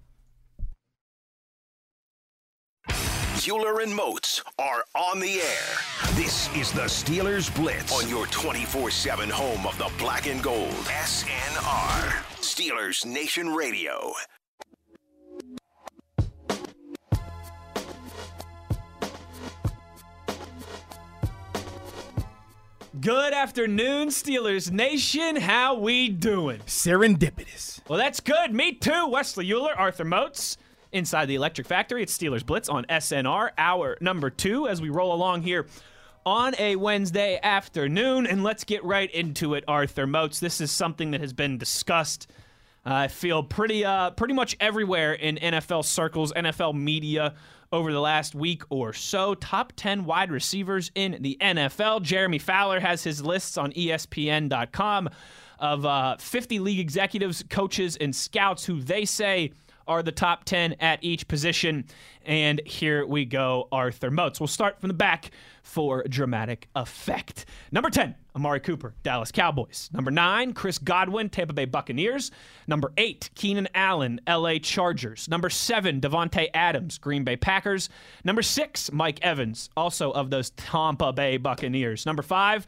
Uhler 3.48 3.82
and 3.82 3.96
Moats 3.96 4.44
are 4.60 4.84
on 4.94 5.20
the 5.20 5.40
air. 5.40 6.14
This 6.16 6.54
is 6.56 6.72
the 6.74 6.82
Steelers 6.82 7.54
Blitz 7.56 7.94
on 7.94 8.10
your 8.10 8.28
24 8.28 8.92
7 8.92 9.30
home 9.30 9.66
of 9.66 9.78
the 9.78 9.90
black 9.98 10.28
and 10.28 10.44
gold. 10.44 10.70
SNR. 10.70 12.24
Steelers 12.42 13.06
Nation 13.06 13.54
Radio. 13.54 14.12
Good 23.02 23.34
afternoon, 23.34 24.08
Steelers 24.08 24.72
Nation. 24.72 25.36
How 25.36 25.76
we 25.76 26.08
doing? 26.08 26.60
Serendipitous. 26.62 27.82
Well, 27.90 28.00
that's 28.00 28.22
good. 28.22 28.54
Me 28.54 28.74
too. 28.74 29.08
Wesley 29.10 29.46
Uhler, 29.48 29.78
Arthur 29.78 30.06
Moats, 30.06 30.58
inside 30.94 31.26
the 31.26 31.36
Electric 31.36 31.68
Factory. 31.68 32.02
It's 32.02 32.18
Steelers 32.18 32.46
Blitz 32.46 32.70
on 32.70 32.86
SNR, 32.86 33.50
hour 33.58 33.98
number 34.00 34.30
two, 34.30 34.68
as 34.68 34.82
we 34.82 34.90
roll 34.90 35.14
along 35.14 35.44
here 35.44 35.68
on 36.26 36.56
a 36.58 36.78
Wednesday 36.78 37.40
afternoon. 37.44 38.26
And 38.26 38.42
let's 38.44 38.64
get 38.64 38.84
right 38.86 39.12
into 39.12 39.54
it, 39.54 39.66
Arthur 39.68 40.08
Moats. 40.08 40.40
This 40.40 40.62
is 40.62 40.72
something 40.72 41.12
that 41.12 41.22
has 41.22 41.34
been 41.34 41.58
discussed. 41.58 42.32
uh, 42.86 42.94
I 42.94 43.08
feel 43.10 43.44
pretty, 43.44 43.84
uh, 43.84 44.12
pretty 44.12 44.34
much 44.34 44.56
everywhere 44.62 45.14
in 45.14 45.36
NFL 45.36 45.84
circles, 45.84 46.32
NFL 46.32 46.74
media 46.74 47.36
over 47.72 47.92
the 47.92 48.00
last 48.00 48.36
week 48.36 48.64
or 48.70 48.94
so. 48.94 49.36
Top 49.36 49.74
10 49.76 50.06
wide 50.06 50.32
receivers 50.32 50.92
in 50.96 51.18
the 51.22 51.38
NFL. 51.42 52.02
Jeremy 52.02 52.40
Fowler 52.40 52.80
has 52.80 53.04
his 53.04 53.24
lists 53.24 53.58
on 53.58 53.72
ESPN.com 53.74 55.10
of 55.60 55.86
uh, 55.86 56.18
50 56.18 56.60
league 56.60 56.80
executives, 56.80 57.44
coaches, 57.50 57.98
and 57.98 58.16
scouts 58.16 58.66
who 58.66 58.82
they 58.82 59.06
say 59.06 59.52
are 59.88 60.04
the 60.04 60.12
top 60.12 60.44
10 60.46 60.76
at 60.80 61.04
each 61.04 61.28
position. 61.28 61.86
And 62.26 62.62
here 62.66 63.06
we 63.06 63.26
go, 63.26 63.68
Arthur 63.72 64.12
Moats. 64.12 64.40
We'll 64.40 64.48
start 64.48 64.80
from 64.80 64.90
the 64.90 64.94
back 64.94 65.32
for 65.64 66.04
dramatic 66.10 66.68
effect. 66.76 67.46
Number 67.72 67.90
10, 67.90 68.16
Amari 68.36 68.60
Cooper, 68.60 68.94
Dallas 69.04 69.32
Cowboys. 69.32 69.90
Number 69.94 70.12
9, 70.12 70.54
Chris 70.54 70.78
Godwin, 70.78 71.30
Tampa 71.30 71.54
Bay 71.54 71.66
Buccaneers. 71.66 72.32
Number 72.68 72.92
8, 72.98 73.30
Keenan 73.36 73.68
Allen, 73.74 74.20
LA 74.28 74.60
Chargers. 74.60 75.28
Number 75.28 75.50
7, 75.50 76.02
Davante 76.02 76.48
Adams, 76.54 76.98
Green 76.98 77.24
Bay 77.24 77.36
Packers. 77.36 77.90
Number 78.24 78.42
6, 78.42 78.92
Mike 78.92 79.20
Evans, 79.22 79.70
also 79.76 80.12
of 80.12 80.30
those 80.30 80.50
Tampa 80.52 81.14
Bay 81.14 81.38
Buccaneers. 81.38 82.06
Number 82.06 82.22
5, 82.22 82.66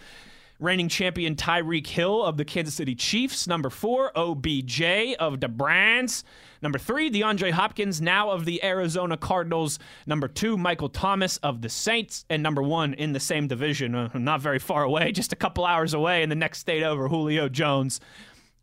reigning 0.59 0.89
champion 0.89 1.35
Tyreek 1.35 1.87
Hill 1.87 2.23
of 2.23 2.37
the 2.37 2.45
Kansas 2.45 2.75
City 2.75 2.95
Chiefs. 2.95 3.47
Number 3.47 3.69
four, 3.69 4.11
OBJ 4.17 5.15
of 5.19 5.39
the 5.39 5.47
Browns. 5.47 6.23
Number 6.61 6.77
three, 6.77 7.09
DeAndre 7.09 7.51
Hopkins, 7.51 8.01
now 8.01 8.31
of 8.31 8.45
the 8.45 8.63
Arizona 8.63 9.17
Cardinals. 9.17 9.79
Number 10.05 10.27
two, 10.27 10.57
Michael 10.57 10.89
Thomas 10.89 11.37
of 11.37 11.61
the 11.61 11.69
Saints. 11.69 12.25
And 12.29 12.43
number 12.43 12.61
one 12.61 12.93
in 12.93 13.13
the 13.13 13.19
same 13.19 13.47
division, 13.47 13.95
uh, 13.95 14.09
not 14.13 14.41
very 14.41 14.59
far 14.59 14.83
away, 14.83 15.11
just 15.13 15.31
a 15.31 15.35
couple 15.35 15.65
hours 15.65 15.93
away 15.93 16.23
in 16.23 16.29
the 16.29 16.35
next 16.35 16.59
state 16.59 16.83
over, 16.83 17.07
Julio 17.07 17.47
Jones 17.49 17.99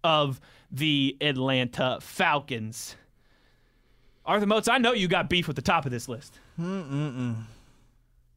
of 0.05 0.41
the 0.71 1.17
Atlanta 1.21 1.99
Falcons. 2.01 2.97
Arthur 4.25 4.47
Moats, 4.47 4.69
I 4.69 4.79
know 4.79 4.93
you 4.93 5.09
got 5.09 5.31
beef 5.31 5.47
with 5.47 5.57
the 5.57 5.63
top 5.63 5.87
of 5.87 5.93
this 5.93 6.09
list. 6.09 6.39
Mm-mm-mm. 6.61 7.45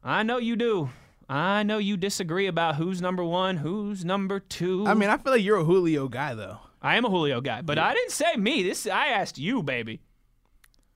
I 0.03 0.23
know 0.23 0.37
you 0.37 0.55
do. 0.55 0.89
I 1.27 1.63
know 1.63 1.77
you 1.77 1.97
disagree 1.97 2.47
about 2.47 2.75
who's 2.75 3.01
number 3.01 3.23
one, 3.23 3.57
who's 3.57 4.05
number 4.05 4.39
two. 4.39 4.85
I 4.87 4.93
mean, 4.93 5.09
I 5.09 5.17
feel 5.17 5.33
like 5.33 5.43
you're 5.43 5.57
a 5.57 5.63
Julio 5.63 6.07
guy, 6.07 6.33
though. 6.33 6.57
I 6.81 6.95
am 6.97 7.05
a 7.05 7.09
Julio 7.09 7.41
guy, 7.41 7.61
but 7.61 7.77
I 7.77 7.93
didn't 7.93 8.11
say 8.11 8.35
me. 8.35 8.63
This 8.63 8.87
I 8.87 9.07
asked 9.07 9.37
you, 9.37 9.63
baby. 9.63 10.01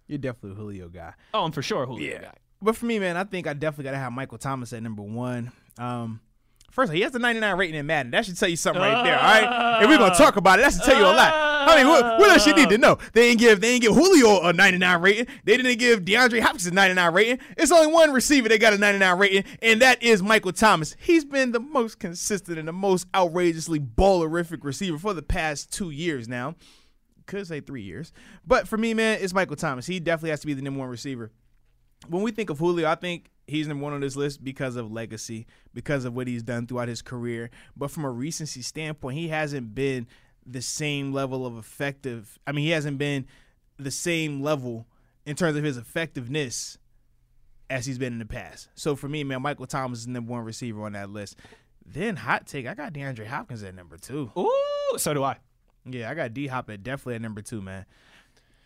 You're 0.08 0.18
definitely 0.18 0.52
a 0.52 0.56
Julio 0.56 0.90
guy. 0.90 1.14
Oh, 1.34 1.44
I'm 1.44 1.52
for 1.52 1.62
sure 1.62 1.84
a 1.84 1.86
Julio 1.86 2.20
guy. 2.22 2.34
But 2.62 2.76
for 2.78 2.86
me, 2.86 3.00
man, 3.00 3.18
I 3.18 3.26
think 3.26 3.48
I 3.48 3.54
definitely 3.54 3.86
got 3.86 3.92
to 3.92 3.98
have 3.98 4.14
Michael 4.14 4.38
Thomas 4.38 4.72
at 4.72 4.82
number 4.82 5.04
one. 5.04 5.52
Um, 5.78 6.22
First, 6.74 6.92
he 6.92 7.02
has 7.02 7.12
the 7.12 7.20
99 7.20 7.56
rating 7.56 7.76
in 7.76 7.86
Madden. 7.86 8.12
That 8.12 8.26
should 8.26 8.36
tell 8.36 8.50
you 8.50 8.56
something 8.56 8.82
right 8.82 9.04
there. 9.04 9.16
All 9.16 9.24
right, 9.24 9.80
And 9.80 9.88
we're 9.88 10.00
gonna 10.00 10.16
talk 10.16 10.38
about 10.38 10.58
it, 10.58 10.64
that 10.64 10.74
should 10.74 10.82
tell 10.82 10.98
you 10.98 11.06
a 11.06 11.14
lot. 11.14 11.32
I 11.32 11.76
mean, 11.78 11.88
what, 11.88 12.18
what 12.18 12.32
else 12.32 12.48
you 12.48 12.56
need 12.56 12.70
to 12.70 12.80
know? 12.80 12.98
They 13.14 13.28
didn't 13.28 13.42
give 13.42 13.62
they 13.62 13.78
didn't 13.78 13.84
give 13.84 13.94
Julio 13.94 14.42
a 14.42 14.54
99 14.54 15.02
rating. 15.02 15.28
They 15.44 15.56
didn't 15.56 15.78
give 15.78 16.02
DeAndre 16.02 16.42
Hopkins 16.42 16.66
a 16.66 16.72
99 16.72 17.14
rating. 17.14 17.40
It's 17.58 17.72
only 17.72 17.94
one 17.94 18.12
receiver 18.12 18.50
that 18.50 18.60
got 18.60 18.74
a 18.74 18.80
99 18.80 19.20
rating, 19.20 19.44
and 19.62 19.84
that 19.84 20.02
is 20.02 20.24
Michael 20.24 20.52
Thomas. 20.52 20.96
He's 21.00 21.24
been 21.24 21.52
the 21.52 21.60
most 21.60 22.00
consistent 22.00 22.58
and 22.58 22.68
the 22.68 22.74
most 22.74 23.06
outrageously 23.14 23.80
ballerific 23.80 24.64
receiver 24.64 24.98
for 24.98 25.14
the 25.14 25.22
past 25.22 25.72
two 25.72 25.92
years 25.92 26.28
now. 26.28 26.56
Could 27.28 27.46
say 27.46 27.62
three 27.62 27.84
years, 27.84 28.12
but 28.48 28.68
for 28.68 28.78
me, 28.80 28.96
man, 28.96 29.20
it's 29.22 29.32
Michael 29.32 29.58
Thomas. 29.58 29.86
He 29.86 30.00
definitely 30.00 30.32
has 30.32 30.40
to 30.40 30.48
be 30.48 30.56
the 30.56 30.64
number 30.64 30.80
one 30.80 30.90
receiver. 30.90 31.30
When 32.08 32.22
we 32.22 32.32
think 32.32 32.50
of 32.50 32.60
Julio, 32.60 32.88
I 32.88 32.96
think 32.96 33.30
he's 33.48 33.68
number 33.68 33.84
one 33.84 33.94
on 33.94 34.02
this 34.02 34.16
list 34.16 34.44
because 34.44 34.76
of 34.76 34.92
legacy, 34.92 35.46
because 35.74 36.06
of 36.06 36.16
what 36.16 36.28
he's 36.28 36.44
done 36.44 36.68
throughout 36.68 36.88
his 36.88 37.02
career. 37.02 37.50
But 37.76 37.92
from 37.92 38.06
a 38.06 38.12
recency 38.12 38.62
standpoint, 38.62 39.18
he 39.18 39.30
hasn't 39.30 39.76
been 39.76 40.08
the 40.46 40.62
same 40.62 41.14
level 41.14 41.46
of 41.46 41.58
effective. 41.58 42.40
I 42.46 42.52
mean, 42.52 42.66
he 42.66 42.72
hasn't 42.72 42.98
been 42.98 43.26
the 43.78 43.92
same 43.92 44.42
level 44.42 44.88
in 45.26 45.36
terms 45.36 45.58
of 45.58 45.64
his 45.64 45.78
effectiveness 45.78 46.78
as 47.70 47.86
he's 47.86 47.98
been 47.98 48.14
in 48.14 48.20
the 48.20 48.26
past. 48.26 48.70
So 48.76 48.96
for 48.96 49.08
me, 49.08 49.24
man, 49.24 49.42
Michael 49.42 49.66
Thomas 49.66 50.00
is 50.00 50.06
the 50.06 50.12
number 50.12 50.32
one 50.32 50.44
receiver 50.44 50.84
on 50.84 50.94
that 50.94 51.10
list. 51.10 51.38
Then 51.86 52.16
hot 52.16 52.46
take, 52.46 52.68
I 52.68 52.74
got 52.74 52.94
DeAndre 52.94 53.28
Hopkins 53.28 53.64
at 53.64 53.76
number 53.76 53.98
two. 53.98 54.32
Ooh, 54.38 54.98
so 54.98 55.14
do 55.14 55.24
I. 55.24 55.38
Yeah, 55.86 56.10
I 56.10 56.14
got 56.14 56.34
D 56.34 56.48
Hop 56.48 56.70
at 56.70 56.84
definitely 56.84 57.16
at 57.16 57.22
number 57.22 57.42
two, 57.42 57.62
man. 57.62 57.86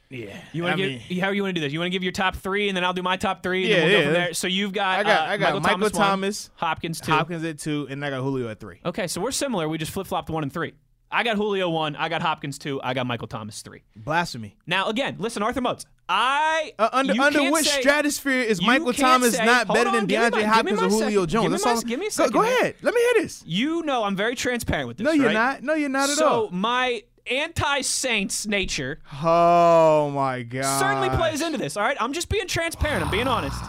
Yeah. 0.10 0.38
You 0.53 0.64
want 0.64 0.78
to 0.78 0.99
give? 1.10 1.20
How 1.20 1.30
you 1.32 1.43
want 1.43 1.55
to 1.55 1.60
do 1.62 1.66
this? 1.66 1.74
You 1.74 1.80
want 1.80 1.88
to 1.88 1.91
give 1.91 2.03
your 2.03 2.12
top 2.14 2.36
three, 2.38 2.70
and 2.70 2.78
then 2.78 2.84
I'll 2.86 2.93
do 2.93 3.03
my 3.03 3.18
top 3.18 3.43
three, 3.43 3.64
and 3.64 3.70
Yeah, 3.70 3.76
then 3.78 3.84
we'll 3.86 3.91
go 3.91 3.97
yeah. 3.99 4.05
from 4.05 4.14
there. 4.14 4.34
So 4.34 4.47
you've 4.47 4.72
got 4.74 4.99
I 4.99 5.03
got 5.03 5.28
uh, 5.28 5.32
I 5.32 5.38
got 5.38 5.45
Michael, 5.53 5.60
Michael, 5.62 5.89
Thomas, 5.89 5.97
Thomas, 5.97 6.49
Hopkins 6.55 7.01
two. 7.01 7.12
Hopkins 7.12 7.43
at 7.43 7.60
two, 7.60 7.88
and 7.89 8.03
I 8.05 8.10
got 8.10 8.22
Julio 8.22 8.47
at 8.49 8.60
three. 8.60 8.80
Okay, 8.86 9.08
so 9.08 9.20
we're 9.22 9.32
similar. 9.32 9.68
We 9.68 9.78
just 9.78 9.91
flip 9.91 10.08
flopped 10.08 10.30
one 10.30 10.43
and 10.43 10.51
three. 10.53 10.74
I 11.10 11.24
got 11.24 11.38
Julio 11.38 11.70
one. 11.70 11.95
I 11.95 12.10
got 12.10 12.22
Hopkins 12.22 12.58
two. 12.58 12.82
I 12.84 12.93
got 12.93 13.05
Michael 13.05 13.28
Thomas 13.28 13.62
three. 13.62 13.84
Blasphemy. 13.95 14.55
Now 14.66 14.88
again, 14.89 15.16
listen, 15.20 15.43
Arthur 15.43 15.62
Moats. 15.62 15.86
I 16.10 16.74
Uh, 16.80 16.88
under 16.93 17.22
under 17.22 17.51
which 17.51 17.66
say- 17.66 17.82
stratosphere 17.82 18.41
is 18.41 18.62
Michael 18.62 18.93
Thomas 18.93 19.36
say- 19.36 19.45
not 19.45 19.68
better 19.68 19.89
on, 19.89 19.95
than 19.95 20.08
DeAndre 20.08 20.32
my- 20.32 20.43
Hopkins 20.43 20.82
or 20.82 20.88
Julio 20.89 21.22
second. 21.28 21.30
Jones? 21.30 21.43
Give 21.43 21.51
me 21.51 21.60
my- 21.66 21.72
all. 21.72 21.82
give 21.82 21.99
me 21.99 22.05
a 22.05 22.10
Go- 22.10 22.12
second, 22.12 22.32
Go, 22.34 22.41
man. 22.43 22.51
ahead. 22.62 22.76
Let 22.82 22.93
me 22.93 23.01
hear 23.01 23.24
this. 23.24 23.43
You 23.45 23.84
know 23.84 24.03
I'm 24.05 24.16
very 24.16 24.36
transparent 24.36 24.88
with 24.88 24.97
this. 24.97 25.05
No, 25.05 25.12
you're 25.12 25.26
right? 25.28 25.34
not. 25.34 25.64
No, 25.64 25.74
you're 25.74 25.89
not 25.89 26.10
at 26.10 26.16
so 26.18 26.28
all. 26.28 26.47
So 26.49 26.55
my 26.55 27.03
anti-Saints 27.30 28.47
nature 28.47 28.99
Oh 29.23 30.11
my 30.11 30.43
god. 30.43 30.80
certainly 30.80 31.09
plays 31.09 31.41
into 31.41 31.57
this. 31.57 31.78
All 31.78 31.84
right, 31.84 31.97
I'm 31.99 32.13
just 32.13 32.30
being 32.30 32.47
transparent. 32.47 33.03
I'm 33.05 33.11
being 33.11 33.28
honest. 33.28 33.61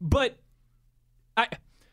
But 0.00 0.38
I, 1.36 1.48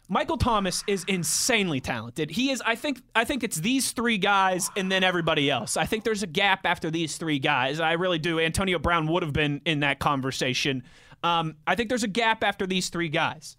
Michael 0.08 0.38
Thomas 0.38 0.84
is 0.88 1.04
insanely 1.06 1.80
talented. 1.80 2.30
He 2.30 2.52
is. 2.52 2.62
I 2.66 2.76
think. 2.76 3.02
I 3.16 3.26
think 3.26 3.44
it's 3.44 3.58
these 3.58 3.92
three 3.92 4.18
guys 4.20 4.70
and 4.78 4.92
then 4.92 5.04
everybody 5.04 5.50
else. 5.50 5.78
I 5.78 5.86
think 5.86 6.04
there's 6.04 6.22
a 6.24 6.28
gap 6.28 6.66
after 6.66 6.92
these 6.92 7.18
three 7.18 7.40
guys. 7.40 7.80
I 7.80 7.94
really 7.94 8.20
do. 8.20 8.40
Antonio 8.40 8.78
Brown 8.78 9.08
would 9.08 9.24
have 9.24 9.34
been 9.34 9.62
in 9.66 9.80
that 9.80 10.00
conversation. 10.00 10.84
Um, 11.24 11.56
I 11.66 11.74
think 11.76 11.90
there's 11.90 12.04
a 12.04 12.08
gap 12.08 12.44
after 12.44 12.68
these 12.68 12.90
three 12.90 13.10
guys. 13.10 13.58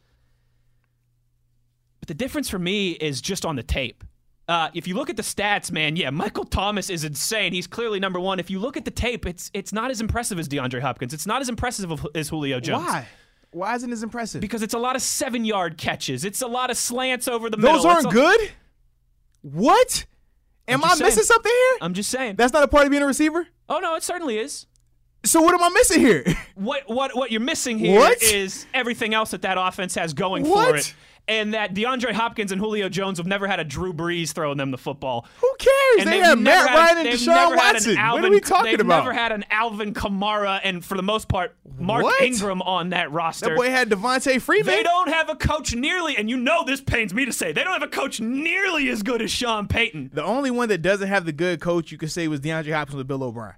But 2.00 2.06
the 2.08 2.14
difference 2.14 2.48
for 2.48 2.58
me 2.60 2.92
is 2.92 3.20
just 3.20 3.44
on 3.44 3.56
the 3.56 3.64
tape. 3.64 4.04
Uh, 4.48 4.68
if 4.74 4.86
you 4.86 4.94
look 4.94 5.10
at 5.10 5.16
the 5.16 5.22
stats, 5.24 5.72
man, 5.72 5.96
yeah, 5.96 6.10
Michael 6.10 6.44
Thomas 6.44 6.88
is 6.88 7.02
insane. 7.02 7.52
He's 7.52 7.66
clearly 7.66 7.98
number 7.98 8.20
one. 8.20 8.38
If 8.38 8.48
you 8.50 8.60
look 8.60 8.76
at 8.76 8.84
the 8.84 8.90
tape, 8.92 9.26
it's 9.26 9.50
it's 9.52 9.72
not 9.72 9.90
as 9.90 10.00
impressive 10.00 10.38
as 10.38 10.48
DeAndre 10.48 10.80
Hopkins. 10.80 11.12
It's 11.12 11.26
not 11.26 11.40
as 11.40 11.48
impressive 11.48 11.90
as 12.14 12.28
Julio 12.28 12.60
Jones. 12.60 12.84
Why? 12.86 13.06
Why 13.50 13.74
isn't 13.74 13.90
it 13.90 13.92
as 13.92 14.02
impressive? 14.02 14.40
Because 14.40 14.62
it's 14.62 14.74
a 14.74 14.78
lot 14.78 14.94
of 14.96 15.02
seven 15.02 15.44
yard 15.44 15.78
catches. 15.78 16.24
It's 16.24 16.42
a 16.42 16.46
lot 16.46 16.70
of 16.70 16.76
slants 16.76 17.26
over 17.26 17.50
the 17.50 17.56
middle. 17.56 17.72
Those 17.74 17.84
aren't 17.86 18.06
a- 18.06 18.10
good. 18.10 18.50
What? 19.42 20.04
Am 20.68 20.84
I 20.84 20.88
just 20.88 21.02
missing 21.02 21.22
something 21.22 21.52
here? 21.52 21.78
I'm 21.80 21.94
just 21.94 22.10
saying. 22.10 22.36
That's 22.36 22.52
not 22.52 22.62
a 22.64 22.68
part 22.68 22.84
of 22.84 22.90
being 22.90 23.02
a 23.02 23.06
receiver. 23.06 23.46
oh 23.68 23.78
no, 23.78 23.94
it 23.94 24.02
certainly 24.02 24.38
is. 24.38 24.66
So 25.24 25.40
what 25.40 25.54
am 25.54 25.62
I 25.62 25.68
missing 25.70 26.00
here? 26.00 26.24
What 26.54 26.84
what 26.88 27.16
what 27.16 27.30
you're 27.30 27.40
missing 27.40 27.78
here 27.78 28.12
is 28.22 28.64
What? 28.64 28.66
everything 28.80 29.12
else 29.14 29.30
that 29.32 29.42
that 29.42 29.58
offense 29.58 29.94
has 29.96 30.12
going 30.14 30.44
for 30.44 30.74
it, 30.76 30.94
and 31.28 31.54
that 31.54 31.74
DeAndre 31.74 32.12
Hopkins 32.12 32.52
and 32.52 32.60
Julio 32.60 32.88
Jones 32.88 33.18
have 33.18 33.26
never 33.26 33.46
had 33.46 33.58
a 33.60 33.64
Drew 33.64 33.92
Brees 33.92 34.30
throwing 34.32 34.56
them 34.58 34.70
the 34.70 34.78
football. 34.78 35.26
Who 35.40 35.54
cares? 35.58 35.74
And 36.00 36.08
they 36.12 36.20
they've 36.22 36.38
Matt 36.38 36.68
had 36.68 36.74
a- 36.74 36.78
Ryan 36.78 36.98
and 36.98 37.06
they've 37.06 37.14
Deshaun 37.14 37.26
never 37.26 37.56
had 37.56 37.68
an 37.68 37.74
Watson. 37.74 37.96
What 37.96 38.24
are 38.24 38.30
we 38.30 38.40
talking 38.40 38.74
about? 38.74 38.78
they've 38.78 39.04
never 39.04 39.12
had 39.12 39.32
an 39.32 39.44
Alvin 39.50 39.94
Kamara 39.94 40.60
and 40.62 40.84
for 40.84 40.96
the 40.96 41.02
most 41.02 41.28
part 41.28 41.56
Mark 41.78 42.04
What? 42.04 42.22
Ingram 42.22 42.62
on 42.62 42.90
that 42.90 43.10
roster. 43.12 43.50
that 43.50 43.56
boy 43.56 43.70
had 43.70 43.90
Devonta 43.90 44.40
Freeman. 44.40 44.66
They 44.66 44.82
don't 44.82 45.08
have 45.08 45.28
a 45.28 45.34
coach 45.36 45.74
nearly, 45.74 46.16
and 46.16 46.30
you 46.30 46.36
know 46.36 46.64
this 46.64 46.80
pains 46.80 47.12
me 47.12 47.24
to 47.26 47.32
say, 47.32 47.52
they 47.52 47.62
don't 47.64 47.72
have 47.74 47.82
a 47.82 47.88
coach 47.88 48.18
nearly 48.20 48.88
as 48.88 49.02
good 49.02 49.20
as 49.20 49.30
Sean 49.30 49.66
Payton. 49.68 50.10
The 50.14 50.24
only 50.24 50.50
one 50.50 50.68
that 50.70 50.78
doesn't 50.78 51.08
have 51.08 51.26
the 51.26 51.32
good 51.32 51.60
coach 51.60 51.92
you 51.92 51.98
could 51.98 52.10
say 52.10 52.28
was 52.28 52.40
DeAndre 52.40 52.72
Hopkins 52.72 52.96
with 52.96 53.08
Bill 53.08 53.22
O'Brien. 53.24 53.56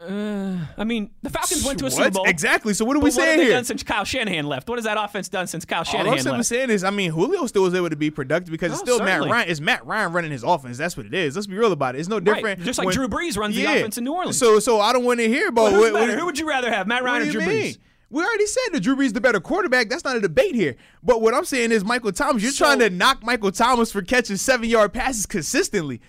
Uh, 0.00 0.56
I 0.78 0.84
mean, 0.84 1.10
the 1.22 1.28
Falcons 1.28 1.62
went 1.64 1.78
to 1.80 1.86
a 1.86 1.90
Super 1.90 2.10
Bowl. 2.10 2.24
Exactly. 2.24 2.72
So 2.72 2.84
what 2.86 2.96
are 2.96 3.00
we 3.00 3.10
what 3.10 3.14
have 3.28 3.36
they 3.36 3.44
here? 3.44 3.52
done 3.52 3.64
since 3.64 3.82
Kyle 3.82 4.04
Shanahan 4.04 4.46
left? 4.46 4.66
What 4.68 4.78
has 4.78 4.84
that 4.86 4.96
offense 4.98 5.28
done 5.28 5.46
since 5.46 5.66
Kyle 5.66 5.84
Shanahan 5.84 6.06
left? 6.06 6.12
All 6.12 6.16
Shanahan 6.18 6.32
I'm 6.34 6.38
left? 6.38 6.48
saying 6.48 6.70
is, 6.70 6.84
I 6.84 6.90
mean, 6.90 7.10
Julio 7.10 7.44
still 7.46 7.62
was 7.64 7.74
able 7.74 7.90
to 7.90 7.96
be 7.96 8.10
productive 8.10 8.50
because 8.50 8.72
it's 8.72 8.80
Oh, 8.80 8.84
still 8.84 8.98
certainly. 8.98 9.28
Matt 9.28 9.36
Ryan. 9.36 9.50
It's 9.50 9.60
Matt 9.60 9.84
Ryan 9.86 10.12
running 10.12 10.30
his 10.30 10.42
offense. 10.42 10.78
That's 10.78 10.96
what 10.96 11.04
it 11.04 11.12
is. 11.12 11.34
Let's 11.34 11.46
be 11.46 11.56
real 11.56 11.72
about 11.72 11.96
it. 11.96 11.98
It's 11.98 12.08
no 12.08 12.18
different. 12.18 12.62
Just 12.62 12.78
like 12.78 12.86
when- 12.86 12.94
Drew 12.94 13.08
Brees 13.08 13.36
runs 13.36 13.54
the 13.54 13.64
offense 13.66 13.98
in 13.98 14.04
New 14.04 14.14
Orleans. 14.14 14.38
So, 14.38 14.58
so 14.58 14.80
I 14.80 14.92
don't 14.94 15.04
want 15.04 15.20
to 15.20 15.28
hear 15.28 15.48
about 15.48 15.72
Well, 15.72 15.80
what, 15.80 15.92
what- 15.92 16.10
Who 16.10 16.24
would 16.24 16.38
you 16.38 16.48
rather 16.48 16.70
have, 16.72 16.86
Matt 16.86 17.02
Ryan 17.04 17.28
or 17.28 17.32
Drew 17.32 17.40
mean? 17.42 17.48
Brees? 17.74 17.78
We 18.08 18.24
already 18.24 18.46
said 18.46 18.72
that 18.72 18.80
Drew 18.80 18.96
Brees 18.96 19.12
the 19.12 19.20
better 19.20 19.38
quarterback. 19.38 19.88
That's 19.90 20.02
not 20.02 20.16
a 20.16 20.20
debate 20.20 20.54
here. 20.56 20.76
But 21.02 21.20
what 21.22 21.32
I'm 21.34 21.44
saying 21.44 21.70
is, 21.72 21.84
Michael 21.84 22.10
Thomas, 22.10 22.42
you're 22.42 22.50
So- 22.52 22.64
trying 22.64 22.78
to 22.80 22.90
knock 22.90 23.22
Michael 23.22 23.52
Thomas 23.52 23.92
for 23.92 24.00
catching 24.02 24.36
seven 24.36 24.68
yard 24.68 24.92
passes 24.94 25.26
consistently. 25.26 26.00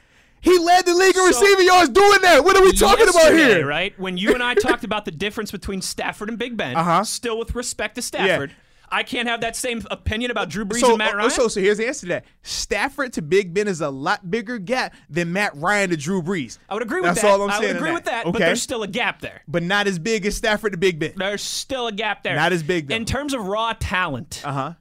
He 0.41 0.57
led 0.57 0.85
the 0.85 0.93
league 0.95 1.15
in 1.15 1.21
So- 1.21 1.27
receiving 1.27 1.65
yards 1.67 1.89
doing 1.89 2.21
that. 2.23 2.43
What 2.43 2.57
are 2.57 2.63
we 2.63 2.73
talking 2.73 3.07
about 3.07 3.33
here? 3.33 3.65
Right? 3.65 3.97
When 3.99 4.17
you 4.17 4.33
and 4.33 4.41
I 4.43 4.55
talked 4.55 4.83
about 4.83 5.05
the 5.05 5.11
difference 5.11 5.51
between 5.51 5.81
Stafford 5.81 6.29
and 6.29 6.37
Big 6.37 6.57
Ben, 6.57 6.75
Uh-huh. 6.75 7.03
still 7.03 7.37
with 7.37 7.53
respect 7.55 7.95
to 7.95 8.01
Stafford, 8.01 8.51
I 8.93 9.03
can't 9.03 9.29
have 9.29 9.39
that 9.39 9.55
same 9.55 9.81
opinion 9.89 10.31
about 10.31 10.49
Drew 10.49 10.65
Brees 10.65 10.79
So, 10.81 10.89
and 10.89 10.97
Matt 10.97 11.15
Ryan. 11.15 11.29
so, 11.29 11.47
so 11.47 11.61
here's 11.61 11.77
the 11.77 11.87
answer 11.87 12.01
to 12.01 12.05
that. 12.07 12.25
Stafford 12.43 13.13
to 13.13 13.21
Big 13.21 13.53
Ben 13.53 13.67
is 13.69 13.79
a 13.79 13.89
lot 13.89 14.29
bigger 14.29 14.57
gap 14.57 14.93
than 15.09 15.31
Matt 15.31 15.55
Ryan 15.55 15.91
to 15.91 15.97
Drew 15.97 16.21
Brees. 16.21 16.57
I 16.67 16.73
would 16.73 16.83
agree 16.83 16.99
with 16.99 17.11
That's 17.11 17.21
that. 17.21 17.31
all 17.31 17.41
I'm 17.43 17.51
I 17.51 17.59
saying 17.59 17.67
would 17.67 17.75
agree 17.77 17.89
that. 17.89 17.93
with 17.93 18.03
that, 18.05 18.25
but 18.25 18.39
there's 18.39 18.61
still 18.61 18.83
a 18.83 18.87
gap 18.87 19.21
there. 19.21 19.43
But 19.47 19.63
not 19.63 19.87
as 19.87 19.97
big 19.97 20.25
as 20.25 20.35
Stafford 20.35 20.73
to 20.73 20.77
Big 20.77 20.99
Ben. 20.99 21.13
There's 21.15 21.41
still 21.41 21.87
a 21.87 21.91
gap 21.93 22.23
there. 22.23 22.35
Not 22.35 22.51
as 22.51 22.63
big, 22.63 22.87
though. 22.89 22.95
In 22.95 23.05
terms 23.05 23.33
of 23.33 23.45
raw 23.45 23.73
talent, 23.79 24.41
Uh 24.43 24.51
huh. 24.51 24.73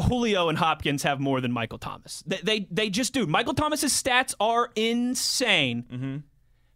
Julio 0.00 0.48
and 0.48 0.56
Hopkins 0.58 1.02
have 1.02 1.20
more 1.20 1.40
than 1.40 1.52
Michael 1.52 1.78
Thomas. 1.78 2.22
They 2.26 2.38
they, 2.42 2.66
they 2.70 2.90
just 2.90 3.12
do. 3.12 3.26
Michael 3.26 3.54
Thomas's 3.54 3.92
stats 3.92 4.34
are 4.40 4.70
insane. 4.76 5.84
Mm-hmm. 5.92 6.16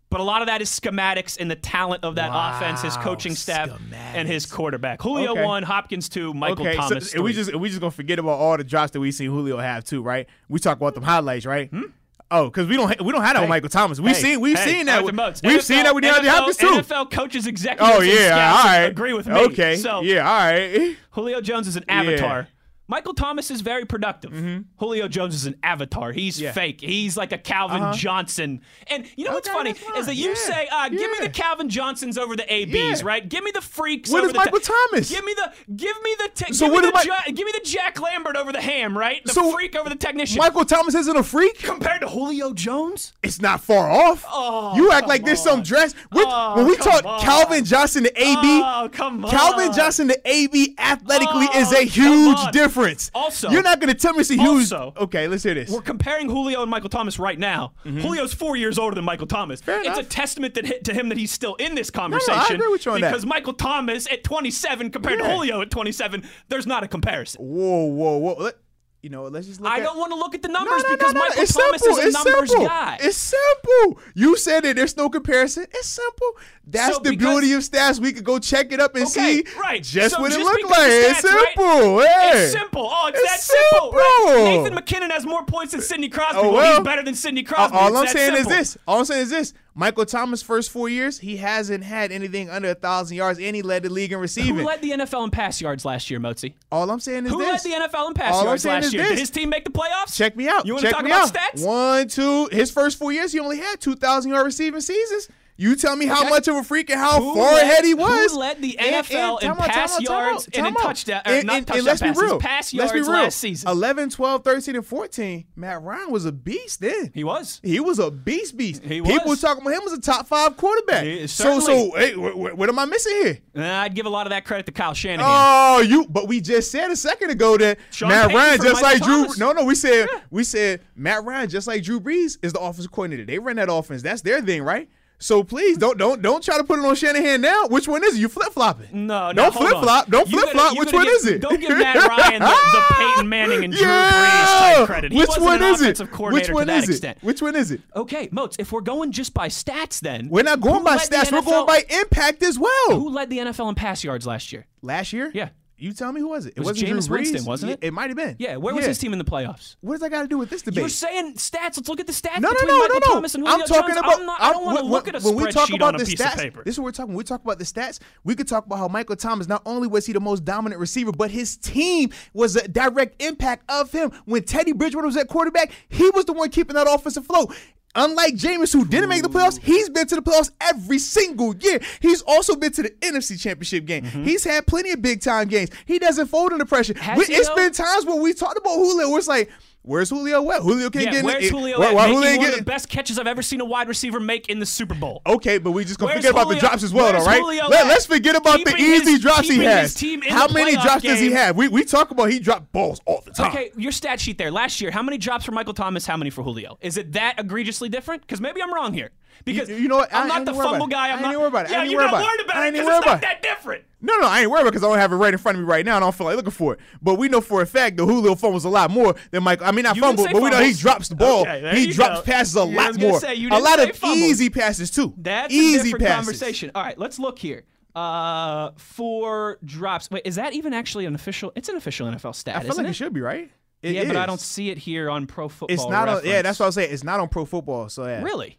But 0.08 0.20
a 0.20 0.22
lot 0.22 0.40
of 0.40 0.46
that 0.46 0.62
is 0.62 0.70
schematics 0.70 1.36
and 1.40 1.50
the 1.50 1.56
talent 1.56 2.04
of 2.04 2.14
that 2.14 2.30
Wow, 2.30 2.54
offense, 2.56 2.80
his 2.80 2.96
coaching 2.98 3.34
staff, 3.34 3.70
and 3.92 4.28
his 4.28 4.46
quarterback. 4.46 5.02
Julio 5.02 5.32
Okay. 5.32 5.44
one, 5.44 5.64
Hopkins 5.64 6.08
two, 6.08 6.32
Michael 6.32 6.64
Okay, 6.66 6.76
Thomas 6.76 7.10
so 7.10 7.20
we 7.22 7.32
just 7.32 7.54
we 7.56 7.68
just 7.68 7.80
gonna 7.80 7.90
forget 7.90 8.18
about 8.20 8.38
all 8.38 8.56
the 8.56 8.62
drops 8.64 8.92
that 8.92 9.00
we 9.00 9.10
seen 9.10 9.30
Julio 9.30 9.58
have 9.58 9.82
too, 9.84 10.02
right? 10.02 10.26
We 10.48 10.60
talk 10.60 10.76
about 10.76 10.94
them 10.94 11.02
highlights, 11.02 11.44
right? 11.44 11.68
Hmm? 11.70 11.82
Oh, 12.30 12.44
because 12.46 12.68
we 12.68 12.76
don't 12.76 12.88
we 13.02 13.12
don't 13.12 13.22
have 13.22 13.34
that 13.34 13.40
with 13.40 13.48
Michael 13.48 13.68
Thomas. 13.68 13.98
We've 14.00 14.14
Hey, 14.14 14.22
seen 14.22 14.40
we've 14.40 14.58
hey, 14.58 14.72
seen 14.74 14.86
that. 14.86 15.04
With, 15.04 15.14
we've 15.14 15.20
NFL 15.20 15.62
seen 15.62 15.82
that 15.84 15.94
with 15.94 16.04
DeAndre 16.04 16.28
Hopkins 16.28 16.56
too. 16.56 16.66
NFL 16.66 17.10
coaches, 17.10 17.46
executives, 17.48 17.96
Oh 17.96 18.00
yeah, 18.00 18.54
all 18.58 18.64
right. 18.64 18.82
agree 18.84 19.12
with 19.12 19.26
me. 19.26 19.34
Okay, 19.46 19.76
So 19.76 20.02
yeah, 20.02 20.28
all 20.28 20.38
right. 20.38 20.96
Julio 21.10 21.40
Jones 21.40 21.66
is 21.66 21.76
an 21.76 21.84
avatar. 21.88 22.48
Michael 22.88 23.14
Thomas 23.14 23.50
is 23.50 23.60
very 23.62 23.84
productive. 23.84 24.32
Julio 24.78 25.08
Jones 25.08 25.34
is 25.34 25.46
an 25.46 25.56
avatar. 25.62 26.12
He's 26.12 26.36
Mm-hmm. 26.36 26.44
Yeah. 26.44 26.52
fake. 26.52 26.80
He's 26.80 27.16
like 27.16 27.32
a 27.32 27.38
Calvin 27.38 27.92
Johnson. 27.94 28.60
And 28.88 29.06
you 29.16 29.24
know 29.24 29.32
what's 29.32 29.48
Okay, 29.48 29.56
funny 29.74 29.98
is 29.98 30.06
that 30.06 30.14
you 30.14 30.28
Yeah. 30.30 30.34
say, 30.34 30.68
uh, 30.70 30.88
"Give 30.88 31.10
me 31.10 31.18
the 31.20 31.28
Calvin 31.30 31.68
Johnsons 31.68 32.16
over 32.18 32.36
the 32.36 32.50
ABs, 32.52 33.02
right? 33.02 33.26
Give 33.28 33.42
me 33.42 33.50
the 33.52 33.60
freaks 33.60 34.10
What 34.10 34.18
over 34.18 34.26
is 34.28 34.32
the 34.32 34.38
Michael 34.38 34.60
Thomas? 34.60 35.10
Give 35.10 35.24
me 35.24 35.34
the 35.34 35.52
give 35.74 35.96
me 36.02 36.14
the 36.18 36.28
te- 36.34 36.52
So 36.52 36.66
give, 36.66 36.72
what 36.74 36.84
me 36.84 36.90
the 36.90 36.96
Mi- 36.98 37.04
Ja- 37.06 37.32
give 37.34 37.46
me 37.46 37.52
the 37.52 37.60
Jack 37.64 38.00
Lambert 38.00 38.36
over 38.36 38.52
the 38.52 38.60
ham, 38.60 38.96
right? 38.96 39.24
The 39.24 39.32
So 39.32 39.50
freak 39.52 39.74
over 39.76 39.88
the 39.88 39.96
technician. 39.96 40.38
Michael 40.38 40.64
Thomas 40.64 40.94
isn't 40.94 41.16
a 41.16 41.22
freak. 41.22 41.58
compared 41.62 42.02
to 42.02 42.08
Julio 42.08 42.52
Jones? 42.52 43.12
It's 43.22 43.40
not 43.40 43.60
far 43.60 43.90
off. 43.90 44.24
Oh, 44.30 44.76
you 44.76 44.92
act 44.92 45.08
like 45.08 45.24
there's 45.24 45.42
some 45.42 45.62
dress. 45.62 45.94
Oh, 46.12 46.56
when 46.56 46.66
we 46.66 46.76
talk 46.76 47.04
on. 47.04 47.20
Calvin 47.20 47.64
Johnson 47.64 48.04
to 48.04 48.10
AB, 48.22 48.38
Oh, 48.64 48.88
come 48.92 49.24
on. 49.24 49.30
Calvin 49.30 49.72
Johnson 49.72 50.08
to 50.08 50.20
AB 50.24 50.74
athletically 50.78 51.48
Oh, 51.54 51.58
is 51.60 51.72
a 51.72 51.82
huge 51.84 52.36
on. 52.38 52.52
Difference. 52.76 53.10
Also- 53.14 53.50
you're 53.50 53.62
not 53.62 53.80
going 53.80 53.92
to 53.92 53.98
tell 53.98 54.12
me 54.14 54.20
a 54.20 54.24
huge. 54.24 54.40
Also- 54.40 54.92
okay, 54.96 55.28
let's 55.28 55.42
hear 55.42 55.54
this. 55.54 55.70
We're 55.70 55.80
comparing 55.80 56.28
Julio 56.28 56.62
and 56.62 56.70
Michael 56.70 56.88
Thomas 56.90 57.18
right 57.18 57.38
now. 57.38 57.72
Julio's 57.84 58.34
four 58.34 58.56
years 58.56 58.78
older 58.78 58.94
than 58.94 59.04
Michael 59.04 59.26
Thomas. 59.26 59.60
it's 59.60 59.68
a 59.68 59.72
Mm-hmm. 59.72 60.08
testament 60.08 60.54
that, 60.54 60.84
to 60.84 60.92
him 60.94 61.08
that 61.08 61.18
he's 61.18 61.30
still 61.32 61.54
in 61.56 61.74
this 61.74 61.92
no, 61.92 62.00
conversation. 62.00 62.34
I 62.52 62.54
agree 62.54 62.68
with 62.68 62.86
you 62.86 62.92
on 62.92 63.00
that. 63.00 63.10
because 63.10 63.26
Michael 63.26 63.54
Thomas 63.54 64.06
at 64.10 64.24
27 64.24 64.90
compared 64.90 65.18
to 65.20 65.24
Julio 65.26 65.60
at 65.62 65.70
27, 65.70 66.22
there's 66.48 66.66
not 66.66 66.82
a 66.84 66.88
comparison. 66.88 67.42
Whoa, 67.44 67.84
whoa, 67.86 68.16
whoa. 68.18 68.34
Let, 68.38 68.54
you 69.02 69.10
know, 69.10 69.24
let's 69.24 69.46
just 69.46 69.60
look 69.60 69.70
I 69.70 69.78
at. 69.78 69.84
don't 69.84 69.98
want 69.98 70.10
to 70.12 70.16
look 70.18 70.34
at 70.34 70.42
the 70.42 70.48
numbers 70.48 70.82
no, 70.82 70.88
no, 70.90 70.96
because 70.96 71.14
no, 71.14 71.20
Michael 71.20 71.42
it's 71.42 71.54
Thomas 71.54 71.80
simple. 71.80 71.98
is 71.98 72.04
a 72.04 72.08
it's 72.08 72.24
numbers 72.24 72.50
simple. 72.50 72.66
guy. 72.66 72.98
It's 73.00 73.16
simple. 73.16 74.00
You 74.14 74.36
said 74.36 74.64
it. 74.64 74.74
there's 74.76 74.96
no 74.96 75.08
comparison. 75.08 75.66
It's 75.70 75.86
simple. 75.86 76.36
That's 76.68 76.96
So 76.96 77.00
the 77.00 77.10
because- 77.10 77.40
beauty 77.40 77.52
of 77.52 77.62
stats. 77.62 78.00
We 78.00 78.12
could 78.12 78.24
go 78.24 78.40
check 78.40 78.72
it 78.72 78.80
up 78.80 78.96
and 78.96 79.04
Okay, 79.04 79.42
see 79.44 79.44
right. 79.60 79.80
just 79.82 80.16
So 80.16 80.20
what 80.20 80.32
it 80.32 80.38
looked 80.40 80.64
like. 80.68 80.80
the 80.80 81.10
It's 81.10 81.20
stats, 81.20 81.32
right? 81.32 81.46
simple. 81.54 82.00
Hey. 82.00 82.30
It's 82.42 82.52
simple. 82.52 82.88
Oh, 82.92 83.06
it's, 83.06 83.20
It's 83.20 83.30
that 83.30 83.40
simple. 83.70 83.92
Right? 83.92 84.44
Nathan 84.56 84.74
MacKinnon 84.74 85.10
has 85.10 85.24
more 85.24 85.44
points 85.44 85.72
than 85.72 85.80
Sidney 85.80 86.08
Crosby. 86.08 86.38
Oh, 86.40 86.42
well, 86.44 86.52
well. 86.54 86.76
he's 86.78 86.84
better 86.84 87.04
than 87.04 87.14
Sidney 87.14 87.44
Crosby. 87.44 87.76
All 87.76 87.88
It's 87.88 87.96
I'm 87.96 88.06
saying 88.16 88.34
simple. 88.34 88.52
is 88.52 88.58
this. 88.58 88.78
All 88.88 88.98
I'm 88.98 89.04
saying 89.04 89.22
is 89.22 89.30
this. 89.30 89.52
Michael 89.76 90.06
Thomas' 90.06 90.42
first 90.42 90.70
four 90.70 90.88
years, 90.88 91.18
he 91.20 91.36
hasn't 91.36 91.84
had 91.84 92.10
anything 92.10 92.48
under 92.50 92.70
a 92.70 92.74
thousand 92.74 93.16
yards, 93.16 93.38
and 93.38 93.54
he 93.54 93.62
led 93.62 93.82
the 93.84 93.90
league 93.90 94.10
in 94.10 94.18
receiving. 94.18 94.56
Who 94.56 94.64
led 94.64 94.80
the 94.82 94.90
NFL 94.92 95.22
in 95.24 95.30
pass 95.30 95.60
yards 95.60 95.84
last 95.84 96.10
year, 96.10 96.18
Mozi? 96.18 96.54
All 96.72 96.90
I'm 96.90 96.98
saying 96.98 97.26
is 97.26 97.30
Who 97.32 97.38
this. 97.38 97.64
led 97.64 97.80
the 97.80 97.86
NFL 97.86 98.08
in 98.08 98.14
pass 98.14 98.34
All 98.34 98.44
yards 98.44 98.64
last 98.64 98.92
year? 98.92 99.02
this. 99.02 99.10
Did 99.10 99.18
his 99.20 99.30
team 99.30 99.50
make 99.50 99.64
the 99.64 99.70
playoffs? 99.70 100.16
Check 100.16 100.34
me 100.34 100.48
out. 100.48 100.66
You 100.66 100.74
want 100.74 100.86
to 100.86 100.90
talk 100.92 101.04
about 101.04 101.28
out. 101.28 101.32
stats? 101.34 101.64
One, 101.64 102.08
two. 102.08 102.48
His 102.50 102.70
first 102.72 102.98
four 102.98 103.12
years, 103.12 103.32
he 103.32 103.38
only 103.38 103.58
had 103.58 103.80
two 103.80 103.94
thousand 103.94 104.32
yard 104.32 104.46
receiving 104.46 104.80
seasons. 104.80 105.28
You 105.58 105.74
tell 105.74 105.96
me 105.96 106.04
how 106.06 106.20
Okay. 106.20 106.28
much 106.30 106.48
of 106.48 106.56
a 106.56 106.62
freak 106.62 106.90
and 106.90 107.00
how 107.00 107.20
Who 107.22 107.34
far 107.34 107.54
led- 107.54 107.62
ahead 107.62 107.84
he 107.84 107.94
was. 107.94 108.32
who 108.32 108.38
led 108.38 108.60
the 108.60 108.76
NFL 108.78 109.38
in 109.38 109.54
pass 109.54 109.66
time 109.66 109.78
out, 109.82 109.90
time 109.90 110.02
yards 110.02 110.48
and 110.52 110.66
in 110.66 110.74
touchdown- 110.74 111.22
or 111.24 111.32
And- 111.32 111.46
not 111.46 111.56
and- 111.56 111.66
touchdown 111.66 111.78
and 111.78 111.86
let's 111.86 112.00
be 112.02 112.08
passes, 112.08 112.22
real. 112.22 112.38
pass 112.38 112.74
Let's 112.74 112.92
be 112.92 112.98
yards 112.98 113.08
real. 113.08 113.18
last 113.22 113.38
season. 113.38 113.68
11, 113.70 114.10
12, 114.10 114.44
13, 114.44 114.76
and 114.76 114.86
14. 114.86 115.44
Matt 115.56 115.82
Ryan 115.82 116.10
was 116.10 116.26
a 116.26 116.32
beast 116.32 116.82
then. 116.82 117.10
He 117.14 117.24
was. 117.24 117.60
He 117.62 117.80
was 117.80 117.98
a 117.98 118.10
beast, 118.10 118.56
beast. 118.56 118.82
He 118.84 119.00
was. 119.00 119.10
People 119.10 119.30
was. 119.30 119.40
talking 119.40 119.62
about 119.62 119.74
him 119.74 119.82
as 119.86 119.92
a 119.94 120.00
top 120.00 120.26
five 120.28 120.56
quarterback. 120.58 121.04
He- 121.04 121.26
so, 121.26 121.58
so, 121.60 121.90
hey, 121.96 122.12
wh- 122.12 122.32
wh- 122.34 122.58
what 122.58 122.68
am 122.68 122.78
I 122.78 122.84
missing 122.84 123.14
here? 123.22 123.38
I'd 123.56 123.94
give 123.94 124.04
a 124.04 124.10
lot 124.10 124.26
of 124.26 124.30
that 124.32 124.44
credit 124.44 124.66
to 124.66 124.72
Kyle 124.72 124.92
Shanahan. 124.92 125.24
Oh, 125.26 125.80
you. 125.80 126.04
But 126.06 126.28
we 126.28 126.42
just 126.42 126.70
said 126.70 126.90
a 126.90 126.96
second 126.96 127.30
ago 127.30 127.56
that 127.56 127.78
Sean 127.90 128.10
Matt 128.10 128.26
Payton 128.28 128.36
Ryan, 128.36 128.60
just 128.60 128.82
Michael 128.82 129.08
like 129.08 129.28
Drew. 129.28 129.36
No, 129.38 129.52
no, 129.52 129.64
we 129.64 129.74
said 129.74 130.06
we 130.30 130.44
said 130.44 130.80
Matt 130.94 131.24
Ryan, 131.24 131.48
just 131.48 131.66
like 131.66 131.82
Drew 131.82 131.98
Brees, 131.98 132.36
is 132.42 132.52
the 132.52 132.60
offensive 132.60 132.92
coordinator. 132.92 133.24
They 133.24 133.38
run 133.38 133.56
that 133.56 133.72
offense. 133.72 134.02
That's 134.02 134.20
their 134.20 134.42
thing, 134.42 134.62
right? 134.62 134.88
So 135.18 135.42
please 135.42 135.78
don't 135.78 135.96
don't 135.96 136.20
don't 136.20 136.42
try 136.42 136.58
to 136.58 136.64
put 136.64 136.78
it 136.78 136.84
on 136.84 136.94
Shanahan 136.94 137.40
now. 137.40 137.66
Which 137.68 137.88
one 137.88 138.04
is 138.04 138.16
it? 138.16 138.18
You 138.18 138.28
flip 138.28 138.52
flopping? 138.52 139.06
No, 139.06 139.28
no, 139.28 139.32
don't 139.32 139.54
flip 139.54 139.70
flop. 139.70 140.08
Don't 140.10 140.28
flip 140.28 140.50
flop. 140.50 140.76
Which 140.78 140.92
one 140.92 141.04
give- 141.04 141.14
is 141.14 141.26
it? 141.26 141.40
Don't 141.40 141.58
give 141.60 141.70
Matt 141.70 141.96
Ryan 141.96 142.40
the, 142.42 142.46
the 142.46 142.84
Peyton 142.94 143.28
Manning 143.28 143.64
and 143.64 143.72
Drew 143.72 143.86
Brees 143.86 144.58
type 144.58 144.86
credit. 144.86 145.12
He 145.12 145.18
Which 145.18 145.28
wasn't 145.28 145.46
one 145.46 145.62
an 145.62 145.74
is 145.74 145.82
it? 145.82 145.98
Which 145.98 146.50
one 146.50 146.66
to 146.66 146.72
that 146.72 146.82
is 146.82 146.88
extent. 146.90 147.18
Which 147.22 147.40
one 147.40 147.56
is 147.56 147.70
it? 147.70 147.80
Okay, 147.94 148.28
Moats, 148.30 148.56
if 148.58 148.72
we're 148.72 148.82
going 148.82 149.12
just 149.12 149.32
by 149.32 149.48
stats, 149.48 150.00
then 150.00 150.28
We're 150.28 150.42
not 150.42 150.60
going 150.60 150.84
by 150.84 150.96
stats. 150.98 151.32
We're 151.32 151.42
going 151.42 151.66
by 151.66 151.84
impact 151.88 152.42
as 152.42 152.58
well. 152.58 152.90
Who 152.90 153.08
led 153.08 153.30
the 153.30 153.38
NFL 153.38 153.70
in 153.70 153.74
pass 153.74 154.04
yards 154.04 154.26
last 154.26 154.52
year? 154.52 154.66
Last 154.82 155.12
year? 155.12 155.30
Yeah. 155.32 155.48
You 155.78 155.92
tell 155.92 156.10
me 156.10 156.22
who 156.22 156.28
was 156.28 156.46
it? 156.46 156.54
It 156.56 156.64
was 156.64 156.78
Drew 156.78 156.94
Winston, 156.94 157.44
wasn't 157.44 157.72
it? 157.72 157.80
It 157.82 157.92
might 157.92 158.08
have 158.08 158.16
been. 158.16 158.36
Yeah, 158.38 158.56
where 158.56 158.74
was 158.74 158.86
his 158.86 158.98
team 158.98 159.12
in 159.12 159.18
the 159.18 159.24
playoffs? 159.24 159.76
What 159.82 159.94
does 159.94 160.00
that 160.00 160.10
got 160.10 160.22
to 160.22 160.28
do 160.28 160.38
with 160.38 160.48
this 160.48 160.62
debate? 160.62 160.78
You're 160.80 160.88
saying 160.88 161.34
stats. 161.34 161.76
Let's 161.76 161.88
look 161.88 162.00
at 162.00 162.06
the 162.06 162.14
stats 162.14 162.40
No, 162.40 162.50
no, 162.50 162.66
no, 162.66 162.78
Michael 162.78 162.94
no, 162.94 163.06
no. 163.08 163.14
Thomas 163.14 163.34
and 163.34 163.44
Julio 163.44 163.60
I'm 163.60 163.66
talking 163.66 163.94
Jones. 163.94 163.98
about. 163.98 164.20
I'm 164.20 164.26
not, 164.26 164.40
I 164.40 164.52
don't 164.52 164.64
want 164.64 164.78
to 164.78 164.84
look 164.84 165.08
at 165.08 165.14
a 165.16 165.20
when 165.20 165.36
we 165.36 165.52
talk 165.52 165.68
about 165.68 165.94
on 165.94 165.96
a 165.96 165.98
the 165.98 166.06
piece 166.06 166.20
stats, 166.20 166.34
of 166.34 166.38
paper. 166.38 166.62
This 166.64 166.74
is 166.74 166.78
what 166.78 166.84
we're 166.86 166.92
talking. 166.92 167.08
When 167.08 167.18
we 167.18 167.24
talk 167.24 167.42
about 167.42 167.58
the 167.58 167.64
stats. 167.64 167.98
We 168.24 168.34
could 168.34 168.48
talk 168.48 168.64
about 168.64 168.78
how 168.78 168.88
Michael 168.88 169.16
Thomas 169.16 169.48
not 169.48 169.62
only 169.66 169.86
was 169.86 170.06
he 170.06 170.12
the 170.12 170.20
most 170.20 170.44
dominant 170.44 170.80
receiver, 170.80 171.12
but 171.12 171.30
his 171.30 171.56
team 171.58 172.10
was 172.32 172.56
a 172.56 172.66
direct 172.66 173.20
impact 173.22 173.70
of 173.70 173.92
him. 173.92 174.12
When 174.24 174.44
Teddy 174.44 174.72
Bridgewater 174.72 175.06
was 175.06 175.16
at 175.16 175.28
quarterback, 175.28 175.72
he 175.88 176.08
was 176.10 176.24
the 176.24 176.32
one 176.32 176.48
keeping 176.48 176.74
that 176.74 176.86
offensive 176.88 177.26
flow. 177.26 177.50
Unlike 177.96 178.34
Jameis, 178.34 178.72
who 178.72 178.84
didn't 178.84 179.08
make 179.08 179.22
the 179.22 179.28
playoffs, 179.28 179.58
he's 179.58 179.88
been 179.88 180.06
to 180.06 180.14
the 180.16 180.22
playoffs 180.22 180.50
every 180.60 180.98
single 180.98 181.56
year. 181.56 181.80
He's 182.00 182.22
also 182.22 182.54
been 182.54 182.70
to 182.72 182.82
the 182.82 182.90
NFC 183.00 183.40
Championship 183.40 183.86
game. 183.86 184.04
Mm-hmm. 184.04 184.24
He's 184.24 184.44
had 184.44 184.66
plenty 184.66 184.90
of 184.92 185.00
big 185.02 185.20
time 185.22 185.48
games. 185.48 185.70
He 185.86 185.98
doesn't 185.98 186.26
fold 186.26 186.52
under 186.52 186.64
pressure. 186.66 186.94
Has 186.98 187.18
We- 187.18 187.34
it's 187.34 187.48
though? 187.48 187.56
been 187.56 187.72
times 187.72 188.04
where 188.04 188.16
we 188.20 188.34
talked 188.34 188.58
about 188.58 188.74
Julio, 188.74 189.08
where 189.08 189.18
it's 189.18 189.28
like, 189.28 189.50
where's 189.86 190.10
Julio 190.10 190.50
at? 190.50 190.60
Julio 190.60 190.90
can't 190.90 191.06
yeah, 191.06 191.10
get 191.12 191.20
in 191.20 191.24
where's. 191.26 191.48
Julio 191.48 191.78
Why, 191.80 192.08
Julio 192.08 192.20
one 192.20 192.34
of 192.34 192.40
getting- 192.40 192.58
the 192.58 192.64
best 192.64 192.88
catches 192.90 193.18
I've 193.18 193.26
ever 193.26 193.40
seen 193.40 193.62
a 193.62 193.64
wide 193.64 193.88
receiver 193.88 194.20
make 194.20 194.48
in 194.50 194.58
the 194.58 194.66
Super 194.66 194.94
Bowl. 194.94 195.22
Okay, 195.26 195.56
but 195.58 195.70
we 195.70 195.84
just 195.84 195.98
gonna 195.98 196.12
Where's 196.12 196.18
forget 196.26 196.32
about 196.32 196.48
the 196.50 196.56
drops 196.60 196.82
as 196.82 196.92
well, 196.92 197.12
where's 197.12 197.24
though, 197.24 197.30
right? 197.30 197.40
Julio 197.40 197.68
Let, 197.68 197.86
us 197.86 198.04
forget 198.06 198.36
about 198.36 198.62
the 198.64 198.76
easy 198.76 199.12
his- 199.12 199.20
drops 199.20 199.48
he 199.48 199.64
has. 199.64 199.92
his 199.92 199.94
team 199.94 200.22
in 200.22 200.32
How 200.32 200.48
many 200.48 200.72
drops 200.72 201.02
does 201.02 201.20
he 201.20 201.32
have? 201.32 201.56
We 201.56 201.68
we 201.68 201.84
talk 201.84 202.10
about 202.10 202.30
he 202.30 202.38
dropped 202.38 202.72
balls 202.72 203.00
all 203.06 203.22
the 203.24 203.30
time. 203.30 203.50
Okay, 203.50 203.70
your 203.76 203.92
stat 203.92 204.20
sheet 204.20 204.36
there. 204.36 204.50
Last 204.50 204.80
year, 204.80 204.90
how 204.90 205.02
many 205.02 205.16
drops 205.16 205.44
for 205.44 205.52
Michael 205.52 205.74
Thomas? 205.74 206.04
How 206.06 206.16
many 206.16 206.30
for 206.30 206.42
Julio? 206.42 206.78
Is 206.82 206.96
it 206.96 207.12
that 207.12 207.38
egregiously 207.38 207.88
different? 207.88 208.22
Because 208.22 208.40
maybe 208.40 208.60
I'm 208.62 208.74
wrong 208.74 208.92
here. 208.92 209.10
Because 209.44 209.68
You- 209.68 209.76
you 209.76 209.88
know 209.88 209.96
what? 209.98 210.12
I 210.14 210.22
I'm 210.22 210.28
not 210.28 210.44
the 210.44 210.54
fumble 210.54 210.86
guy. 210.86 211.08
I 211.08 211.12
I'm 211.12 211.24
ain't 211.24 211.32
not. 211.38 211.46
about 211.46 211.66
it. 211.66 211.70
Yeah, 211.72 211.82
ain't 211.82 211.90
you're 211.90 212.00
worried 212.00 212.10
not 212.10 212.14
about 212.14 212.22
it. 212.22 212.26
worried 212.26 212.40
about 212.44 212.56
I 212.56 212.66
it 212.68 212.72
because 212.72 212.88
it's 212.98 213.06
not 213.06 213.20
that 213.20 213.42
different. 213.42 213.84
No, 214.02 214.16
no, 214.18 214.26
I 214.28 214.40
ain't 214.42 214.50
worried 214.50 214.64
because 214.64 214.84
I 214.84 214.88
don't 214.88 214.98
have 214.98 215.12
it 215.12 215.16
right 215.16 215.32
in 215.32 215.38
front 215.38 215.56
of 215.58 215.64
me 215.64 215.68
right 215.68 215.84
now, 215.84 215.96
and 215.96 216.04
I 216.04 216.06
don't 216.06 216.14
feel 216.14 216.26
like 216.26 216.36
looking 216.36 216.50
for 216.50 216.74
it. 216.74 216.80
But 217.02 217.14
we 217.14 217.28
know 217.28 217.40
for 217.40 217.62
a 217.62 217.66
fact 217.66 217.96
that 217.96 218.04
Julio 218.04 218.34
fumbles 218.34 218.64
a 218.64 218.68
lot 218.68 218.90
more 218.90 219.14
than 219.30 219.42
Mike. 219.42 219.62
I 219.62 219.70
mean, 219.72 219.84
not 219.84 219.96
fumble, 219.96 220.24
but 220.30 220.40
we 220.42 220.50
know 220.50 220.60
he 220.62 220.72
drops 220.74 221.08
the 221.08 221.16
ball. 221.16 221.42
Okay, 221.42 221.80
he 221.80 221.92
drops 221.92 222.16
go. 222.20 222.22
passes 222.22 222.56
a 222.56 222.66
Yeah, 222.66 222.76
lot 222.82 222.98
more. 223.00 223.20
say, 223.20 223.44
a 223.44 223.58
lot 223.58 223.80
of 223.80 223.98
easy 224.04 224.50
passes 224.50 224.90
too. 224.90 225.14
That's 225.16 225.52
easy 225.52 225.78
a 225.80 225.82
different 225.84 226.04
passes. 226.04 226.16
conversation. 226.26 226.70
All 226.74 226.82
right, 226.82 226.98
let's 226.98 227.18
look 227.18 227.38
here. 227.38 227.64
Uh, 227.94 228.72
four 228.76 229.58
drops. 229.64 230.10
Wait, 230.10 230.22
is 230.26 230.34
that 230.36 230.52
even 230.52 230.74
actually 230.74 231.06
an 231.06 231.14
official? 231.14 231.50
It's 231.56 231.68
an 231.70 231.76
official 231.76 232.06
NFL 232.06 232.34
stat, 232.34 232.56
I 232.56 232.60
feel 232.60 232.76
like 232.76 232.86
it? 232.86 232.90
it 232.90 232.92
should 232.94 233.12
be 233.14 233.22
right. 233.22 233.50
It 233.82 233.92
yeah, 233.94 234.04
but 234.04 234.16
I 234.16 234.26
don't 234.26 234.40
see 234.40 234.70
it 234.70 234.78
here 234.78 235.08
on 235.10 235.26
Pro 235.26 235.48
Football. 235.48 235.74
It's 235.74 235.86
not. 235.88 236.08
On, 236.08 236.20
yeah, 236.24 236.42
that's 236.42 236.58
what 236.58 236.66
I 236.66 236.68
was 236.68 236.74
saying. 236.74 236.92
It's 236.92 237.04
not 237.04 237.20
on 237.20 237.28
Pro 237.28 237.44
Football. 237.44 237.88
So 237.88 238.04
yeah, 238.06 238.22
Really? 238.22 238.58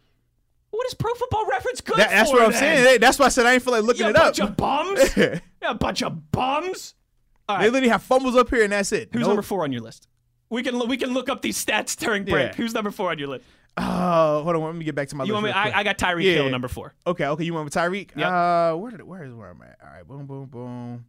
What 0.70 0.86
is 0.86 0.94
Pro 0.94 1.12
Football 1.14 1.46
Reference 1.46 1.80
good 1.80 1.96
That- 1.98 2.10
that's 2.10 2.30
for? 2.30 2.36
what 2.36 2.46
I'm 2.46 2.50
then? 2.52 2.60
saying. 2.86 3.00
That's 3.00 3.18
why 3.18 3.26
I 3.26 3.28
said 3.30 3.46
I 3.46 3.54
ain't 3.54 3.62
feel 3.62 3.72
like 3.72 3.82
looking 3.84 4.04
You 4.04 4.10
it 4.10 4.16
up. 4.16 4.24
bunch 4.36 4.40
of 4.40 4.56
bums. 4.56 5.16
you 5.16 5.40
a 5.62 5.74
bunch 5.74 6.02
of 6.02 6.30
bums. 6.30 6.94
All 7.48 7.58
They 7.58 7.64
literally 7.70 7.88
have 7.88 8.02
fumbles 8.02 8.36
up 8.36 8.50
here, 8.50 8.62
and 8.64 8.72
that's 8.72 8.92
it. 8.92 9.08
who's 9.12 9.20
Nope. 9.20 9.28
number 9.28 9.42
four 9.42 9.64
on 9.64 9.72
your 9.72 9.80
list? 9.80 10.06
We 10.50 10.62
can 10.62 10.86
we 10.88 10.96
can 10.96 11.12
look 11.14 11.28
up 11.28 11.42
these 11.42 11.62
stats 11.62 11.96
during 11.96 12.24
break. 12.24 12.50
Yeah. 12.50 12.54
Who's 12.56 12.74
number 12.74 12.90
four 12.90 13.10
on 13.10 13.18
your 13.18 13.28
list? 13.28 13.44
Oh, 13.76 14.42
hold 14.42 14.56
on. 14.56 14.62
Let 14.62 14.74
me 14.74 14.84
get 14.84 14.94
back 14.94 15.08
to 15.08 15.16
my 15.16 15.24
You 15.24 15.32
list. 15.34 15.44
want 15.44 15.56
me? 15.56 15.72
I, 15.72 15.80
I 15.80 15.82
got 15.84 15.98
Tyreek 15.98 16.24
Yeah. 16.24 16.32
Hill 16.34 16.50
number 16.50 16.68
four. 16.68 16.94
Okay, 17.06 17.26
okay. 17.26 17.44
You 17.44 17.54
want 17.54 17.64
with 17.66 17.74
Tyreek. 17.74 18.10
Yep. 18.16 18.26
Uh, 18.26 18.74
where 18.76 18.90
did 18.90 19.02
where 19.02 19.24
is 19.24 19.32
where 19.32 19.50
I'm 19.50 19.62
at? 19.62 19.78
All 19.82 19.90
right, 19.90 20.06
boom, 20.06 20.26
boom, 20.26 20.46
boom. 20.46 21.04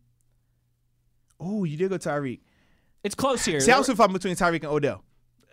Oh, 1.39 1.63
you 1.63 1.77
did 1.77 1.89
go 1.89 1.97
Tyreek. 1.97 2.39
It's 3.03 3.15
close 3.15 3.45
here. 3.45 3.59
See, 3.59 3.71
I 3.71 3.77
was 3.77 3.87
flipping 3.87 4.13
between 4.13 4.35
Tyreek 4.35 4.55
and 4.63 4.65
Odell. 4.65 5.03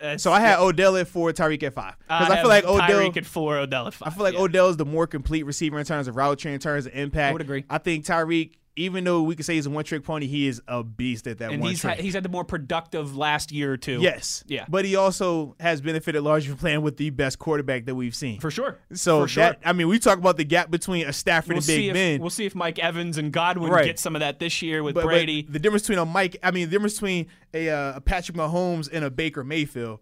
Uh, 0.01 0.19
So 0.19 0.33
I 0.33 0.41
had 0.41 0.59
Odell 0.59 0.97
at 0.97 1.09
four, 1.09 1.33
Tyreek 1.33 1.63
at 1.63 1.75
five. 1.75 1.97
Because 2.01 2.31
I, 2.31 2.35
have 2.35 2.41
feel 2.43 2.49
like 2.49 2.65
Odell. 2.65 2.89
Tyreek 3.01 3.17
at 3.17 3.27
four, 3.27 3.57
Odell 3.59 3.87
at 3.87 3.95
five. 3.95 4.09
I 4.09 4.15
feel 4.15 4.25
like 4.25 4.35
yeah. 4.35 4.41
Odell 4.41 4.69
is 4.69 4.77
the 4.77 4.85
more 4.85 5.07
complete 5.07 5.45
receiver 5.45 5.79
in 5.79 5.85
terms 5.85 6.09
of 6.09 6.17
route 6.17 6.39
tree, 6.39 6.53
in 6.53 6.61
terms 6.61 6.87
of 6.87 6.95
impact. 6.95 7.31
I 7.31 7.33
would 7.33 7.43
agree. 7.43 7.65
I 7.71 7.79
think 7.79 8.05
Tyreek, 8.05 8.53
even 8.79 9.05
though 9.05 9.23
we 9.23 9.35
could 9.35 9.47
say 9.47 9.55
he's 9.55 9.65
a 9.67 9.71
one 9.71 9.85
trick 9.85 10.05
pony, 10.05 10.27
he 10.27 10.47
is 10.47 10.61
a 10.69 10.85
beast 10.85 11.27
at 11.27 11.39
that 11.39 11.51
and 11.51 11.63
one 11.63 11.71
he's 11.71 11.81
trick. 11.81 11.97
had, 11.97 12.05
he's 12.05 12.13
had 12.15 12.23
the 12.23 12.29
more 12.29 12.45
productive 12.45 13.17
last 13.17 13.51
year 13.51 13.73
or 13.73 13.77
two. 13.79 14.01
yes. 14.01 14.45
Yeah. 14.47 14.67
But 14.69 14.85
he 14.85 14.97
also 14.97 15.57
has 15.59 15.81
benefited 15.81 16.23
largely 16.23 16.51
from 16.51 16.59
playing 16.59 16.83
with 16.83 16.99
the 16.99 17.09
best 17.11 17.39
quarterback 17.39 17.87
that 17.87 17.95
we've 17.95 18.15
seen. 18.15 18.39
for 18.39 18.51
sure. 18.51 18.79
so 18.93 19.23
for 19.23 19.29
sure. 19.29 19.45
that 19.45 19.61
I 19.65 19.73
mean, 19.73 19.89
we 19.89 19.99
talk 19.99 20.19
about 20.19 20.37
the 20.37 20.45
gap 20.45 20.71
between 20.71 21.07
a 21.07 21.13
Stafford 21.15 21.51
we'll 21.51 21.59
and 21.59 21.67
Big 21.67 21.87
if 21.87 21.95
Ben. 21.95 22.21
we'll 22.21 22.29
see 22.31 22.45
if 22.45 22.55
Mike 22.55 22.79
Evans 22.79 23.17
and 23.19 23.33
Godwin 23.33 23.73
Right. 23.73 23.87
get 23.87 23.99
some 23.99 24.15
of 24.15 24.21
that 24.21 24.39
this 24.41 24.61
year 24.61 24.83
with 24.83 24.95
But- 24.95 25.03
but 25.05 25.09
Brady. 25.09 25.43
the 25.49 25.59
difference 25.59 25.83
between 25.85 25.99
a 26.01 26.05
Mike, 26.05 26.37
I 26.43 26.51
mean, 26.51 26.67
the 26.69 26.73
difference 26.73 26.95
between 26.95 27.29
a, 27.55 27.71
uh, 27.71 27.97
a 27.97 28.01
Patrick 28.03 28.37
Mahomes 28.37 28.89
and 28.93 29.05
a 29.05 29.11
Baker 29.11 29.43
Mayfield, 29.43 30.01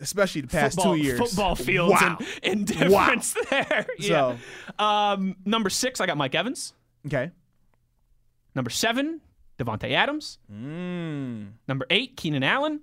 especially 0.00 0.40
the 0.40 0.48
past 0.48 0.74
football, 0.74 0.96
two 0.96 1.00
years, 1.02 1.18
football 1.20 1.54
fields 1.54 1.92
Wow. 1.92 2.18
and, 2.42 2.58
and 2.58 2.66
difference 2.66 3.36
there. 3.50 3.86
Yeah. 3.98 4.36
Um, 4.78 5.36
number 5.44 5.70
six, 5.70 6.00
I 6.00 6.06
got 6.06 6.16
Mike 6.16 6.34
Evans. 6.34 6.72
Okay. 7.06 7.30
Number 8.54 8.70
seven, 8.70 9.20
Davante 9.58 9.90
Adams. 9.90 10.38
Mm. 10.52 11.52
Number 11.68 11.86
eight, 11.90 12.16
Keenan 12.16 12.42
Allen. 12.42 12.80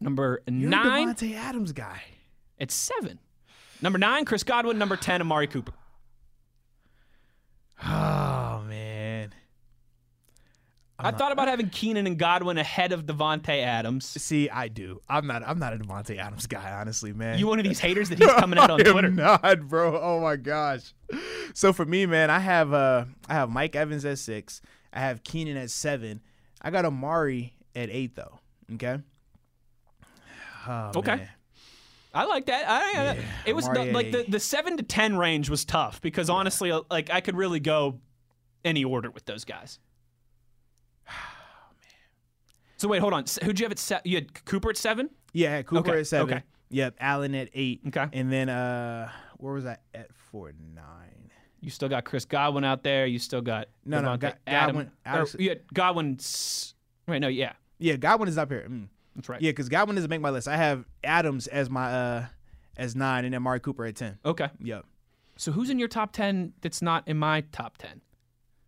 Number 0.00 0.42
You're 0.46 0.70
nine, 0.70 1.14
Davante 1.14 1.34
Adams 1.34 1.72
guy. 1.72 2.02
It's 2.58 2.74
seven. 2.74 3.18
Number 3.82 3.98
nine, 3.98 4.24
Chris 4.24 4.42
Godwin. 4.42 4.78
Number 4.78 4.96
10, 4.96 5.22
Amari 5.22 5.46
Cooper. 5.46 5.72
I 11.02 11.10
thought 11.12 11.32
about 11.32 11.48
having 11.48 11.68
Keenan 11.70 12.06
and 12.06 12.18
Godwin 12.18 12.58
ahead 12.58 12.92
of 12.92 13.06
Davante 13.06 13.62
Adams. 13.62 14.06
See, 14.06 14.48
I 14.50 14.68
do. 14.68 15.00
I'm 15.08 15.26
not. 15.26 15.42
I'm 15.46 15.58
not 15.58 15.72
a 15.72 15.78
Davante 15.78 16.16
Adams 16.18 16.46
guy, 16.46 16.72
honestly, 16.72 17.12
man. 17.12 17.38
You 17.38 17.46
one 17.46 17.58
of 17.58 17.64
these 17.64 17.78
haters 17.80 18.08
that 18.10 18.18
he's 18.22 18.32
coming 18.34 18.58
out 18.58 18.70
on 18.70 18.80
I 18.80 18.88
am 18.88 18.92
Twitter? 18.92 19.10
not, 19.10 19.60
bro. 19.68 20.00
Oh 20.00 20.20
my 20.20 20.36
gosh. 20.36 20.92
So 21.54 21.72
for 21.72 21.84
me, 21.84 22.06
man, 22.06 22.30
I 22.30 22.38
have 22.38 22.72
uh, 22.72 23.04
I 23.28 23.34
have 23.34 23.50
Mike 23.50 23.74
Evans 23.76 24.04
at 24.04 24.18
six. 24.18 24.60
I 24.92 25.00
have 25.00 25.22
Keenan 25.24 25.56
at 25.56 25.70
seven. 25.70 26.20
I 26.62 26.70
got 26.70 26.84
Amari 26.84 27.54
at 27.74 27.88
eight, 27.90 28.14
though. 28.16 28.38
Okay. 28.74 28.98
Oh, 30.68 30.90
Okay. 30.96 31.16
man. 31.16 31.28
I 32.12 32.24
like 32.24 32.46
that. 32.46 32.68
I, 32.68 32.92
Yeah, 32.92 33.14
it 33.46 33.54
was 33.56 33.66
Amari 33.68 33.86
the, 33.86 33.92
like 33.94 34.12
the, 34.12 34.24
the 34.28 34.40
seven 34.40 34.76
to 34.76 34.82
ten 34.82 35.16
range 35.16 35.48
was 35.48 35.64
tough 35.64 36.00
because 36.02 36.28
honestly, 36.28 36.70
uh, 36.72 36.82
like 36.90 37.08
I 37.10 37.20
could 37.20 37.36
really 37.36 37.60
go 37.60 38.00
any 38.64 38.84
order 38.84 39.10
with 39.10 39.24
those 39.26 39.44
guys. 39.44 39.78
So 42.80 42.88
wait, 42.88 43.00
hold 43.00 43.12
on. 43.12 43.24
S- 43.24 43.38
Who'd 43.42 43.60
you 43.60 43.64
have 43.64 43.72
at 43.72 43.78
se- 43.78 44.00
you 44.04 44.16
had 44.16 44.44
Cooper 44.46 44.70
at 44.70 44.76
seven? 44.78 45.10
Yeah, 45.34 45.52
I 45.52 45.56
had 45.56 45.66
Cooper 45.66 45.90
Okay, 45.90 46.00
at 46.00 46.06
seven. 46.06 46.34
okay. 46.34 46.42
Yep, 46.70 46.96
Allen 46.98 47.34
at 47.34 47.50
eight. 47.52 47.80
Okay. 47.88 48.06
And 48.12 48.32
then 48.32 48.48
uh, 48.48 49.10
where 49.36 49.52
was 49.52 49.66
I 49.66 49.76
at 49.94 50.08
for 50.14 50.52
nine? 50.74 51.30
You 51.60 51.68
still 51.68 51.90
got 51.90 52.04
Chris 52.04 52.24
Godwin 52.24 52.64
out 52.64 52.82
there. 52.82 53.04
You 53.04 53.18
still 53.18 53.42
got 53.42 53.68
No, 53.84 54.00
no, 54.00 54.08
Davante 54.16 54.20
Go- 54.20 54.32
Adam. 54.46 54.66
Godwin- 54.76 54.86
or 54.86 54.90
Alex- 55.04 55.36
you 55.38 55.48
had 55.50 55.60
Godwin's. 55.74 56.74
Wait, 57.06 57.18
no, 57.18 57.28
yeah, 57.28 57.52
Yeah, 57.78 57.96
Godwin 57.96 58.28
is 58.30 58.38
up 58.38 58.50
here. 58.50 58.66
Mm. 58.66 58.88
that's 59.14 59.28
right. 59.28 59.42
Yeah, 59.42 59.50
because 59.50 59.68
Godwin 59.68 59.96
doesn't 59.96 60.08
make 60.08 60.20
my 60.22 60.30
list. 60.30 60.48
I 60.48 60.56
have 60.56 60.86
Adams 61.04 61.48
as 61.48 61.68
my 61.68 61.92
uh 61.92 62.26
as 62.78 62.96
nine, 62.96 63.26
and 63.26 63.34
then 63.34 63.38
Amari 63.42 63.60
Cooper 63.60 63.84
at 63.84 63.96
ten. 63.96 64.18
Okay. 64.24 64.48
Yep. 64.62 64.86
So 65.36 65.52
who's 65.52 65.68
in 65.68 65.78
your 65.78 65.88
top 65.88 66.12
ten 66.12 66.54
that's 66.62 66.80
not 66.80 67.06
in 67.06 67.18
my 67.18 67.42
top 67.52 67.76
ten? 67.76 68.00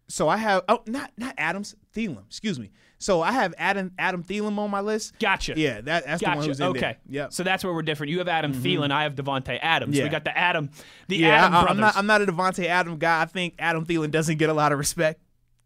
So 0.08 0.28
I 0.28 0.36
have 0.36 0.64
oh 0.68 0.82
not 0.86 1.10
not 1.16 1.34
Adams 1.38 1.74
Thielen. 1.94 2.26
Excuse 2.26 2.58
me. 2.58 2.70
So 2.98 3.20
I 3.20 3.32
have 3.32 3.54
Adam 3.58 3.92
Adam 3.98 4.22
Thielen 4.22 4.56
on 4.58 4.70
my 4.70 4.80
list. 4.80 5.18
Gotcha. 5.18 5.54
Yeah, 5.56 5.80
that, 5.80 6.06
that's 6.06 6.22
the 6.22 6.28
one 6.28 6.46
who's 6.46 6.60
in 6.60 6.66
okay. 6.68 6.98
there. 7.06 7.24
Mm-hmm. 7.24 7.32
So 7.32 7.42
that's 7.42 7.64
where 7.64 7.72
we're 7.72 7.82
different. 7.82 8.12
You 8.12 8.18
have 8.18 8.28
Adam 8.28 8.54
Thielen. 8.54 8.92
I 8.92 9.02
have 9.02 9.16
Davante 9.16 9.58
Adams. 9.60 9.96
Yeah. 9.96 10.04
We 10.04 10.10
got 10.10 10.24
the 10.24 10.36
Adam, 10.36 10.70
the 11.08 11.16
yeah, 11.16 11.46
Adam 11.46 11.54
I, 11.54 11.62
brothers. 11.62 11.70
am 11.70 11.80
not 11.80 11.96
I'm 11.96 12.06
not 12.06 12.22
a 12.22 12.26
Davante 12.26 12.66
Adam 12.66 12.98
guy. 12.98 13.22
I 13.22 13.24
think 13.24 13.54
Adam 13.58 13.84
Thielen 13.86 14.10
doesn't 14.10 14.36
get 14.36 14.50
a 14.50 14.54
lot 14.54 14.70
of 14.70 14.78
respect. 14.78 15.20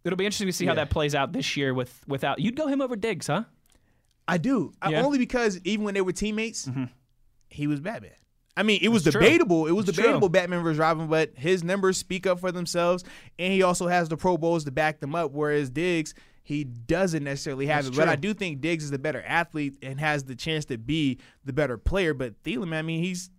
It'll 0.04 0.16
be 0.16 0.24
interesting 0.24 0.46
to 0.46 0.52
see 0.52 0.66
how 0.66 0.74
that 0.74 0.88
plays 0.88 1.14
out 1.14 1.32
this 1.32 1.56
year 1.56 1.74
with 1.74 2.02
without. 2.06 2.38
You'd 2.38 2.56
go 2.56 2.68
him 2.68 2.80
over 2.80 2.96
Diggs, 2.96 3.26
huh? 3.26 3.44
I 4.26 4.38
do. 4.38 4.72
Yeah. 4.82 4.88
Mm-hmm. 4.88 5.04
only 5.04 5.18
because 5.18 5.60
even 5.64 5.84
when 5.84 5.94
they 5.94 6.00
were 6.00 6.12
teammates, 6.12 6.70
he 7.48 7.66
was 7.66 7.80
Batman. 7.80 8.12
I 8.56 8.62
mean, 8.62 8.80
it 8.82 8.88
was 8.88 9.02
true. 9.02 9.12
debatable. 9.12 9.66
It 9.66 9.72
was 9.72 9.84
debatable 9.84 10.20
true. 10.20 10.28
Batman 10.30 10.62
versus 10.62 10.78
Robin, 10.78 11.08
but 11.08 11.32
his 11.36 11.62
numbers 11.62 11.98
speak 11.98 12.26
up 12.26 12.40
for 12.40 12.50
themselves, 12.50 13.04
and 13.38 13.52
he 13.52 13.62
also 13.62 13.86
has 13.86 14.08
the 14.08 14.16
Pro 14.16 14.38
Bowls 14.38 14.64
to 14.64 14.70
back 14.70 15.00
them 15.00 15.14
up. 15.14 15.32
Whereas 15.32 15.68
Diggs, 15.68 16.14
he 16.42 16.64
doesn't 16.64 17.24
necessarily 17.24 17.66
have 17.66 17.84
That's 17.84 17.96
it. 17.96 18.00
But. 18.00 18.08
I 18.08 18.16
do 18.16 18.32
think 18.32 18.60
Diggs 18.60 18.84
is 18.84 18.90
the 18.90 18.98
better 18.98 19.22
athlete 19.22 19.76
and 19.82 20.00
has 20.00 20.24
the 20.24 20.34
chance 20.34 20.64
to 20.66 20.78
be 20.78 21.18
the 21.44 21.52
better 21.52 21.76
player. 21.76 22.14
But 22.14 22.42
Thielen, 22.44 22.68
man, 22.68 22.78
I 22.78 22.82
mean, 22.82 23.02
he's 23.02 23.30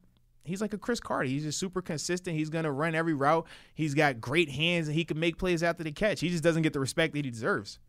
he's 0.44 0.62
like 0.62 0.74
a 0.74 0.78
Cris 0.78 1.00
Carter. 1.00 1.28
He's 1.28 1.44
just 1.44 1.60
super 1.60 1.82
consistent. 1.82 2.36
He's 2.36 2.50
gonna 2.50 2.72
run 2.72 2.94
every 2.94 3.14
route. 3.14 3.48
He's 3.74 3.94
got 3.94 4.22
great 4.22 4.50
hands, 4.50 4.88
and 4.88 4.96
he 4.96 5.04
can 5.04 5.20
make 5.20 5.38
plays 5.38 5.64
after 5.64 5.84
the 5.84 5.92
catch. 5.92 6.20
He 6.20 6.30
just 6.30 6.44
doesn't 6.44 6.62
get 6.62 6.74
the 6.74 6.80
respect 6.80 7.14
that 7.14 7.26
he 7.26 7.32
deserves. 7.32 7.80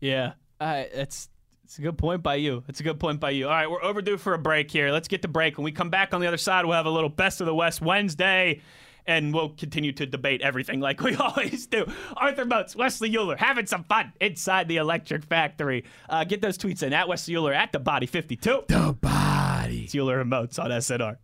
Yeah, 0.00 0.32
uh, 0.60 0.84
that's 0.94 1.30
it's 1.66 1.80
a 1.80 1.82
good 1.82 1.98
point 1.98 2.22
by 2.22 2.36
you. 2.36 2.62
It's 2.68 2.78
a 2.78 2.84
good 2.84 3.00
point 3.00 3.18
by 3.18 3.30
you. 3.30 3.46
All 3.48 3.52
right, 3.52 3.68
we're 3.68 3.82
overdue 3.82 4.18
for 4.18 4.34
a 4.34 4.38
break 4.38 4.70
here. 4.70 4.92
Let's 4.92 5.08
get 5.08 5.20
the 5.20 5.26
break. 5.26 5.58
When 5.58 5.64
we 5.64 5.72
come 5.72 5.90
back 5.90 6.14
on 6.14 6.20
the 6.20 6.28
other 6.28 6.36
side, 6.36 6.64
we'll 6.64 6.76
have 6.76 6.86
a 6.86 6.90
little 6.90 7.08
best 7.08 7.40
of 7.40 7.46
the 7.48 7.54
West 7.54 7.80
Wednesday. 7.80 8.60
And 9.04 9.34
we'll 9.34 9.48
continue 9.48 9.90
to 9.92 10.06
debate 10.06 10.42
everything 10.42 10.78
like 10.78 11.00
we 11.00 11.16
always 11.16 11.66
do. 11.66 11.84
Arthur 12.16 12.44
Moats, 12.44 12.76
Wesley 12.76 13.10
Uhler, 13.10 13.36
having 13.36 13.66
some 13.66 13.82
fun 13.82 14.12
inside 14.20 14.68
the 14.68 14.76
Electric 14.76 15.24
Factory. 15.24 15.84
Uh, 16.08 16.22
get 16.22 16.40
those 16.40 16.56
tweets 16.56 16.84
in 16.84 16.92
at 16.92 17.08
Wesley 17.08 17.34
Uhler 17.34 17.54
at 17.54 17.72
the 17.72 17.80
Body 17.80 18.06
52. 18.06 18.64
The 18.68 18.96
body. 19.00 19.84
It's 19.84 19.94
Uhler 19.94 20.20
and 20.20 20.30
Moats 20.30 20.60
on 20.60 20.70
SNR. 20.70 21.16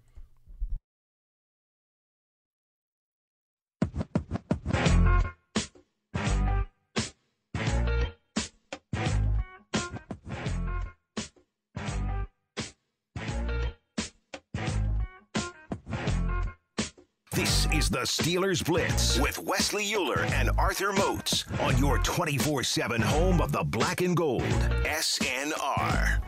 This 17.43 17.67
is 17.73 17.91
the 17.91 18.03
Steelers 18.03 18.65
Blitz 18.65 19.19
with 19.19 19.37
Wesley 19.41 19.85
Uhler 19.87 20.31
and 20.31 20.49
Arthur 20.57 20.93
Moats 20.93 21.45
on 21.59 21.77
your 21.77 21.99
24 21.99 22.63
7 22.63 23.01
home 23.01 23.41
of 23.41 23.51
the 23.51 23.65
black 23.65 24.01
and 24.01 24.17
gold. 24.17 24.45
SNR. 24.85 26.23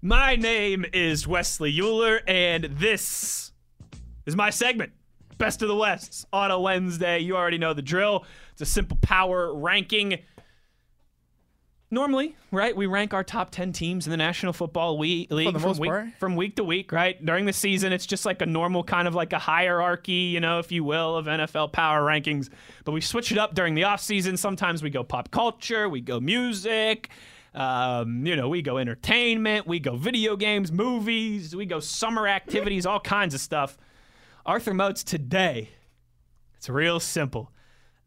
My 0.00 0.34
name 0.34 0.84
is 0.92 1.28
Wesley 1.28 1.72
Uhler, 1.72 2.22
and 2.26 2.64
this 2.64 3.52
is 4.26 4.34
my 4.34 4.50
segment, 4.50 4.90
Best 5.38 5.62
of 5.62 5.68
the 5.68 5.76
West, 5.76 6.26
on 6.32 6.50
a 6.50 6.58
Wednesday. 6.58 7.20
You 7.20 7.36
already 7.36 7.58
know 7.58 7.72
the 7.72 7.82
drill. 7.82 8.24
It's 8.50 8.62
a 8.62 8.66
simple 8.66 8.98
power 9.00 9.54
ranking. 9.54 10.18
Normally, 11.92 12.34
right, 12.50 12.74
we 12.74 12.86
rank 12.86 13.12
our 13.12 13.22
top 13.22 13.50
10 13.50 13.74
teams 13.74 14.06
in 14.06 14.10
the 14.12 14.16
National 14.16 14.54
Football 14.54 14.96
we- 14.96 15.26
League 15.28 15.60
from, 15.60 15.76
week, 15.76 15.90
part. 15.90 16.08
from 16.18 16.36
week 16.36 16.56
to 16.56 16.64
week, 16.64 16.90
right? 16.90 17.22
During 17.22 17.44
the 17.44 17.52
season, 17.52 17.92
it's 17.92 18.06
just 18.06 18.24
like 18.24 18.40
a 18.40 18.46
normal 18.46 18.82
kind 18.82 19.06
of 19.06 19.14
like 19.14 19.34
a 19.34 19.38
hierarchy, 19.38 20.12
you 20.12 20.40
know, 20.40 20.58
if 20.58 20.72
you 20.72 20.84
will, 20.84 21.18
of 21.18 21.26
NFL 21.26 21.70
power 21.72 22.00
rankings. 22.00 22.48
But 22.86 22.92
we 22.92 23.02
switch 23.02 23.30
it 23.30 23.36
up 23.36 23.54
during 23.54 23.74
the 23.74 23.82
offseason. 23.82 24.38
Sometimes 24.38 24.82
we 24.82 24.88
go 24.88 25.04
pop 25.04 25.30
culture, 25.30 25.86
we 25.86 26.00
go 26.00 26.18
music, 26.18 27.10
um, 27.54 28.24
you 28.24 28.36
know, 28.36 28.48
we 28.48 28.62
go 28.62 28.78
entertainment, 28.78 29.66
we 29.66 29.78
go 29.78 29.94
video 29.94 30.34
games, 30.34 30.72
movies, 30.72 31.54
we 31.54 31.66
go 31.66 31.78
summer 31.78 32.26
activities, 32.26 32.86
all 32.86 33.00
kinds 33.00 33.34
of 33.34 33.40
stuff. 33.40 33.76
Arthur 34.46 34.72
Moats 34.72 35.04
today, 35.04 35.68
it's 36.56 36.70
real 36.70 37.00
simple. 37.00 37.52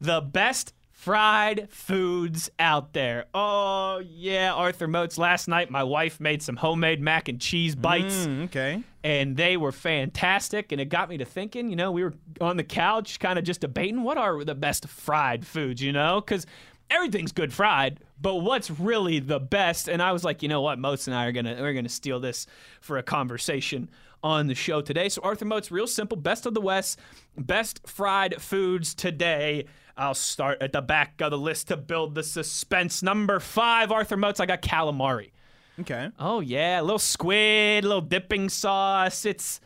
The 0.01 0.21
best 0.21 0.73
fried 1.05 1.69
foods 1.69 2.49
out 2.57 2.93
there. 2.93 3.25
Oh, 3.35 4.01
yeah, 4.03 4.51
Arthur 4.53 4.87
Moats. 4.87 5.19
Last 5.19 5.47
night, 5.47 5.69
my 5.69 5.83
wife 5.83 6.19
made 6.19 6.41
some 6.41 6.55
homemade 6.55 6.99
mac 6.99 7.27
and 7.29 7.39
cheese 7.39 7.75
bites 7.75 8.25
Mm, 8.25 8.45
okay. 8.45 8.81
and 9.03 9.37
they 9.37 9.55
were 9.55 9.71
fantastic. 9.71 10.71
And 10.71 10.81
it 10.81 10.85
got 10.85 11.07
me 11.07 11.17
to 11.19 11.25
thinking, 11.25 11.69
you 11.69 11.75
know, 11.75 11.91
we 11.91 12.03
were 12.03 12.15
on 12.41 12.57
the 12.57 12.63
couch 12.63 13.19
kind 13.19 13.37
of 13.37 13.45
just 13.45 13.61
debating 13.61 14.01
what 14.01 14.17
are 14.17 14.43
the 14.43 14.55
best 14.55 14.87
fried 14.87 15.45
foods, 15.45 15.79
you 15.79 15.93
know, 15.93 16.21
because 16.21 16.47
everything's 16.89 17.31
good 17.31 17.53
fried, 17.53 17.99
but 18.19 18.37
what's 18.37 18.71
really 18.71 19.19
the 19.19 19.39
best? 19.39 19.87
And 19.87 20.01
I 20.01 20.11
was 20.11 20.23
like, 20.23 20.41
you 20.41 20.49
know 20.49 20.61
what, 20.61 20.79
Moats 20.79 21.07
and 21.07 21.15
I 21.15 21.25
are 21.25 21.31
gonna 21.31 21.55
we're 21.59 21.73
gonna 21.73 21.87
steal 21.87 22.19
this 22.19 22.47
for 22.81 22.97
a 22.97 23.03
conversation 23.03 23.91
on 24.23 24.47
the 24.47 24.55
show 24.55 24.81
today. 24.81 25.09
So 25.09 25.21
Arthur 25.23 25.45
Moats, 25.45 25.69
real 25.69 25.85
simple, 25.85 26.17
best 26.17 26.47
of 26.47 26.55
the 26.55 26.61
West, 26.61 26.99
best 27.37 27.87
fried 27.87 28.41
foods 28.41 28.95
today. 28.95 29.65
I'll 29.97 30.13
start 30.13 30.61
at 30.61 30.73
the 30.73 30.81
back 30.81 31.21
of 31.21 31.31
the 31.31 31.37
list 31.37 31.69
to 31.69 31.77
build 31.77 32.15
the 32.15 32.23
suspense. 32.23 33.01
Number 33.01 33.39
five, 33.39 33.91
Arthur 33.91 34.17
Moats, 34.17 34.39
I 34.39 34.45
got 34.45 34.61
calamari. 34.61 35.31
Okay. 35.79 36.09
Oh 36.19 36.39
yeah, 36.39 36.81
a 36.81 36.83
little 36.83 36.99
squid, 36.99 37.83
a 37.83 37.87
little 37.87 38.01
dipping 38.01 38.49
sauce. 38.49 39.25
It's 39.25 39.59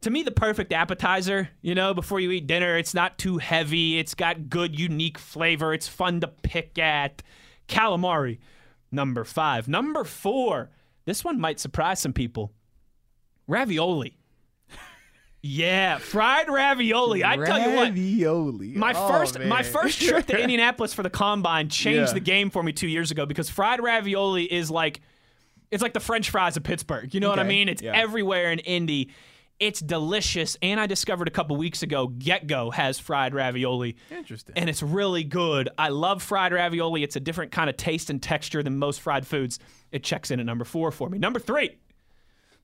to 0.00 0.10
me 0.10 0.22
the 0.22 0.30
perfect 0.30 0.72
appetizer, 0.72 1.48
you 1.62 1.74
know, 1.74 1.94
before 1.94 2.20
you 2.20 2.30
eat 2.30 2.46
dinner. 2.46 2.76
It's 2.76 2.94
not 2.94 3.18
too 3.18 3.38
heavy. 3.38 3.98
It's 3.98 4.14
got 4.14 4.48
good 4.48 4.78
unique 4.78 5.18
flavor. 5.18 5.72
It's 5.72 5.88
fun 5.88 6.20
to 6.20 6.28
pick 6.28 6.78
at. 6.78 7.22
Calamari, 7.68 8.38
number 8.92 9.24
5. 9.24 9.68
Number 9.68 10.04
4. 10.04 10.70
This 11.06 11.24
one 11.24 11.40
might 11.40 11.58
surprise 11.58 12.00
some 12.00 12.12
people. 12.12 12.52
Ravioli. 13.46 14.18
Yeah, 15.46 15.98
fried 15.98 16.48
ravioli. 16.48 17.22
I 17.22 17.36
tell 17.36 17.58
you 17.60 17.76
what, 17.76 17.88
Ravioli. 17.88 18.68
my 18.76 18.94
Oh, 18.96 19.08
first 19.08 19.38
my 19.40 19.62
first 19.62 20.00
trip 20.00 20.26
to 20.28 20.38
Indianapolis 20.42 20.94
for 20.94 21.02
the 21.02 21.10
combine 21.10 21.68
changed 21.68 22.08
Yeah. 22.08 22.14
the 22.14 22.20
game 22.20 22.48
for 22.48 22.62
me 22.62 22.72
two 22.72 22.88
years 22.88 23.10
ago 23.10 23.26
because 23.26 23.50
fried 23.50 23.82
ravioli 23.82 24.50
is 24.50 24.70
like 24.70 25.02
it's 25.70 25.82
like 25.82 25.92
the 25.92 26.00
French 26.00 26.30
fries 26.30 26.56
of 26.56 26.62
Pittsburgh. 26.62 27.12
You 27.12 27.20
know 27.20 27.28
what 27.28 27.38
I 27.38 27.42
mean? 27.42 27.68
It's 27.68 27.82
yeah. 27.82 27.92
everywhere 27.94 28.52
in 28.52 28.58
Indy. 28.60 29.10
It's 29.60 29.80
delicious, 29.80 30.56
and 30.62 30.80
I 30.80 30.86
discovered 30.86 31.28
a 31.28 31.30
couple 31.30 31.56
weeks 31.56 31.82
ago 31.82 32.08
GetGo 32.08 32.72
has 32.72 32.98
fried 32.98 33.34
ravioli, 33.34 33.96
Interesting. 34.10 34.56
and 34.56 34.68
it's 34.70 34.82
really 34.82 35.24
good. 35.24 35.68
I 35.76 35.90
love 35.90 36.22
fried 36.22 36.52
ravioli. 36.54 37.02
It's 37.02 37.16
a 37.16 37.20
different 37.20 37.52
kind 37.52 37.68
of 37.70 37.76
taste 37.76 38.08
and 38.08 38.20
texture 38.22 38.62
than 38.62 38.78
most 38.78 39.00
fried 39.02 39.26
foods. 39.26 39.58
It 39.92 40.02
checks 40.02 40.30
in 40.30 40.40
at 40.40 40.46
number 40.46 40.64
four 40.64 40.90
for 40.90 41.08
me. 41.10 41.18
Number 41.18 41.38
three, 41.38 41.76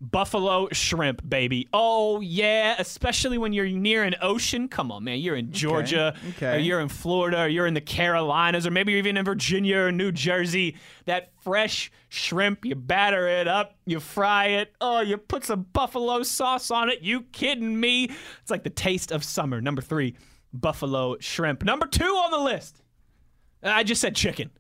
Buffalo 0.01 0.68
shrimp, 0.72 1.28
baby. 1.28 1.68
Oh, 1.74 2.20
yeah. 2.20 2.74
Especially 2.78 3.36
when 3.36 3.52
you're 3.52 3.68
near 3.68 4.02
an 4.02 4.14
ocean. 4.22 4.66
Come 4.66 4.90
on, 4.90 5.05
man. 5.05 5.18
You're 5.18 5.36
in 5.36 5.52
Georgia, 5.52 6.14
okay. 6.31 6.56
or 6.56 6.59
you're 6.59 6.81
in 6.81 6.89
Florida, 6.89 7.43
or 7.43 7.48
you're 7.48 7.66
in 7.66 7.74
the 7.74 7.82
Carolinas, 7.82 8.66
or 8.66 8.70
maybe 8.70 8.93
you're 8.93 8.98
even 8.98 9.18
in 9.18 9.24
Virginia 9.24 9.78
or 9.78 9.93
New 9.93 10.10
Jersey. 10.10 10.77
That 11.05 11.32
fresh 11.43 11.93
shrimp, 12.09 12.64
you 12.64 12.74
batter 12.74 13.28
it 13.28 13.47
up, 13.47 13.77
you 13.85 14.01
fry 14.01 14.47
it. 14.47 14.72
Oh, 14.81 15.01
you 15.01 15.18
put 15.18 15.44
some 15.44 15.66
buffalo 15.72 16.22
sauce 16.22 16.70
on 16.70 16.89
it. 16.89 17.02
You 17.02 17.22
kidding 17.32 17.78
me? 17.78 18.10
It's 18.40 18.51
like 18.51 18.64
the 18.64 18.70
taste 18.70 19.12
of 19.12 19.22
summer. 19.22 19.60
Number 19.60 19.82
three, 19.82 20.16
buffalo 20.52 21.18
shrimp. 21.20 21.62
Number 21.62 21.86
two 21.86 22.05
on 22.05 22.31
the 22.31 22.39
list. 22.39 22.82
I 23.62 23.82
just 23.82 24.01
said 24.01 24.16
chicken. 24.16 24.51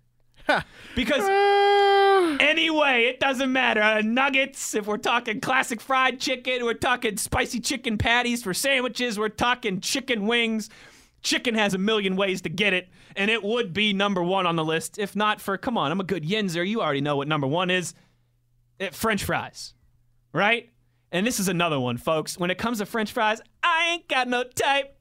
because 0.94 1.22
uh, 1.22 1.99
anyway, 2.40 3.04
it 3.04 3.20
doesn't 3.20 3.52
matter. 3.52 3.82
Uh, 3.82 4.02
nuggets, 4.02 4.74
if 4.74 4.86
we're 4.86 4.98
talking 4.98 5.40
classic 5.40 5.80
fried 5.80 6.20
chicken, 6.20 6.64
we're 6.64 6.74
talking 6.74 7.16
spicy 7.16 7.60
chicken 7.60 7.98
patties 7.98 8.42
for 8.42 8.54
sandwiches, 8.54 9.18
we're 9.18 9.28
talking 9.28 9.80
chicken 9.80 10.26
wings. 10.26 10.70
Chicken 11.22 11.54
has 11.54 11.74
a 11.74 11.78
million 11.78 12.16
ways 12.16 12.40
to 12.42 12.48
get 12.48 12.72
it, 12.72 12.88
and 13.14 13.30
it 13.30 13.42
would 13.42 13.74
be 13.74 13.92
number 13.92 14.22
one 14.22 14.46
on 14.46 14.56
the 14.56 14.64
list. 14.64 14.98
If 14.98 15.14
not 15.14 15.38
for, 15.38 15.58
come 15.58 15.76
on, 15.76 15.92
I'm 15.92 16.00
a 16.00 16.04
good 16.04 16.24
Yinzer. 16.24 16.66
You 16.66 16.80
already 16.80 17.02
know 17.02 17.16
what 17.16 17.28
number 17.28 17.46
one 17.46 17.68
is. 17.68 17.92
It, 18.78 18.94
French 18.94 19.24
fries, 19.24 19.74
right? 20.32 20.70
And 21.12 21.26
this 21.26 21.38
is 21.38 21.48
another 21.48 21.78
one, 21.78 21.98
folks. 21.98 22.38
When 22.38 22.50
it 22.50 22.56
comes 22.56 22.78
to 22.78 22.86
French 22.86 23.12
fries, 23.12 23.42
I 23.62 23.90
ain't 23.92 24.08
got 24.08 24.28
no 24.28 24.44
type. 24.44 24.96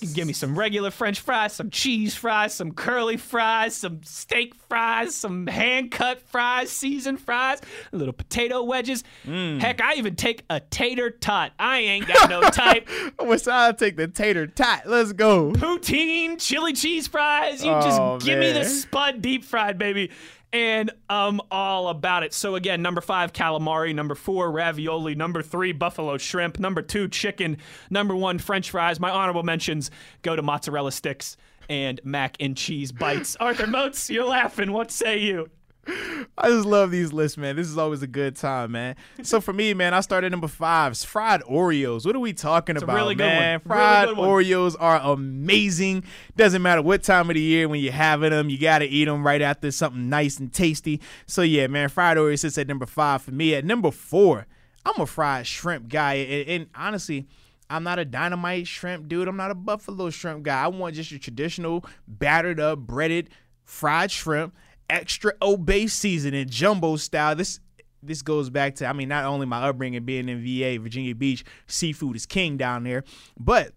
You 0.00 0.08
can 0.08 0.14
give 0.14 0.26
me 0.26 0.32
some 0.32 0.58
regular 0.58 0.90
French 0.90 1.20
fries, 1.20 1.52
some 1.52 1.70
cheese 1.70 2.14
fries, 2.14 2.54
some 2.54 2.72
curly 2.72 3.16
fries, 3.16 3.74
some 3.74 4.02
steak 4.02 4.54
fries, 4.68 5.14
some 5.14 5.46
hand 5.46 5.90
cut 5.90 6.20
fries, 6.22 6.70
seasoned 6.70 7.20
fries, 7.20 7.60
little 7.92 8.12
potato 8.12 8.62
wedges. 8.62 9.04
Mm. 9.26 9.60
Heck, 9.60 9.80
I 9.80 9.94
even 9.94 10.16
take 10.16 10.44
a 10.50 10.60
tater 10.60 11.10
tot. 11.10 11.52
I 11.58 11.78
ain't 11.80 12.06
got 12.06 12.28
no 12.30 12.42
type. 12.42 12.88
What's 13.18 13.48
I'll 13.48 13.74
take 13.74 13.96
the 13.96 14.08
tater 14.08 14.46
tot. 14.46 14.82
Let's 14.86 15.12
go. 15.12 15.52
Poutine, 15.52 16.38
chili 16.40 16.72
cheese 16.72 17.06
fries. 17.06 17.64
You 17.64 17.70
Oh, 17.72 17.80
just 18.18 18.26
give 18.26 18.38
me 18.38 18.52
the 18.52 18.64
spud 18.64 19.22
deep 19.22 19.44
fried, 19.44 19.78
baby. 19.78 20.10
And 20.56 20.90
I'm 21.10 21.42
all 21.50 21.88
about 21.88 22.22
it. 22.22 22.32
So 22.32 22.54
again, 22.54 22.80
number 22.80 23.02
five, 23.02 23.34
calamari. 23.34 23.94
Number 23.94 24.14
four, 24.14 24.50
ravioli. 24.50 25.14
Number 25.14 25.42
three, 25.42 25.72
buffalo 25.72 26.16
shrimp. 26.16 26.58
Number 26.58 26.80
two, 26.80 27.08
chicken. 27.08 27.58
Number 27.90 28.16
one, 28.16 28.38
French 28.38 28.70
fries. 28.70 28.98
My 28.98 29.10
honorable 29.10 29.42
mentions 29.42 29.90
go 30.22 30.34
to 30.34 30.40
mozzarella 30.40 30.92
sticks 30.92 31.36
and 31.68 32.00
mac 32.04 32.38
and 32.40 32.56
cheese 32.56 32.90
bites. 32.90 33.36
Arthur 33.40 33.66
Moats, 33.66 34.08
you're 34.08 34.24
laughing. 34.24 34.72
What 34.72 34.90
say 34.90 35.18
you? 35.18 35.50
I 36.38 36.48
just 36.48 36.66
love 36.66 36.90
these 36.90 37.12
lists, 37.12 37.38
man. 37.38 37.56
This 37.56 37.68
is 37.68 37.78
always 37.78 38.02
a 38.02 38.06
good 38.06 38.36
time, 38.36 38.72
man. 38.72 38.96
So 39.22 39.40
for 39.40 39.52
me, 39.52 39.72
man, 39.74 39.94
I 39.94 40.00
started 40.00 40.30
number 40.30 40.48
five. 40.48 40.92
It's 40.92 41.04
fried 41.04 41.42
Oreos. 41.42 42.04
What 42.04 42.16
are 42.16 42.20
we 42.20 42.32
talking 42.32 42.76
a 42.76 42.80
about, 42.80 42.96
really 42.96 43.14
good 43.14 43.24
man? 43.24 43.60
Really 43.64 43.78
Fried 43.78 44.16
one. 44.16 44.28
Oreos 44.28 44.76
are 44.78 45.00
amazing. 45.00 46.04
Doesn't 46.36 46.62
matter 46.62 46.82
what 46.82 47.02
time 47.02 47.30
of 47.30 47.34
the 47.34 47.40
year 47.40 47.68
when 47.68 47.80
you're 47.80 47.92
having 47.92 48.30
them, 48.30 48.50
you 48.50 48.58
gotta 48.58 48.86
eat 48.86 49.04
them 49.04 49.26
right 49.26 49.42
after 49.42 49.70
something 49.70 50.08
nice 50.08 50.38
and 50.38 50.52
tasty. 50.52 51.00
So 51.26 51.42
yeah, 51.42 51.66
man, 51.68 51.88
fried 51.88 52.16
Oreos 52.16 52.40
sits 52.40 52.58
at 52.58 52.66
number 52.66 52.86
five 52.86 53.22
for 53.22 53.32
me. 53.32 53.54
At 53.54 53.64
number 53.64 53.90
four, 53.90 54.46
I'm 54.84 55.00
a 55.00 55.06
fried 55.06 55.46
shrimp 55.46 55.88
guy, 55.88 56.14
and, 56.14 56.48
and 56.48 56.66
honestly. 56.74 57.26
I'm 57.68 57.82
not 57.82 57.98
a 57.98 58.04
dynamite 58.04 58.68
shrimp 58.68 59.08
dude. 59.08 59.26
I'm 59.26 59.36
not 59.36 59.50
a 59.50 59.54
buffalo 59.56 60.08
shrimp 60.10 60.44
guy. 60.44 60.62
I 60.62 60.68
want 60.68 60.94
just 60.94 61.10
your 61.10 61.18
traditional 61.18 61.84
battered 62.06 62.60
up, 62.60 62.78
breaded, 62.78 63.28
fried 63.64 64.12
shrimp, 64.12 64.54
extra 64.88 65.32
Old 65.40 65.66
Bay 65.66 65.86
seasoning, 65.86 66.48
jumbo 66.48 66.96
style. 66.96 67.34
This 67.36 67.60
this 68.02 68.22
goes 68.22 68.50
back 68.50 68.76
to 68.76 68.86
I 68.86 68.92
mean 68.92 69.08
not 69.08 69.24
only 69.24 69.46
my 69.46 69.68
upbringing 69.68 70.04
being 70.04 70.28
in 70.28 70.42
VA, 70.42 70.80
Virginia 70.80 71.14
Beach, 71.14 71.44
seafood 71.66 72.16
is 72.16 72.26
king 72.26 72.56
down 72.56 72.84
there, 72.84 73.04
but 73.38 73.72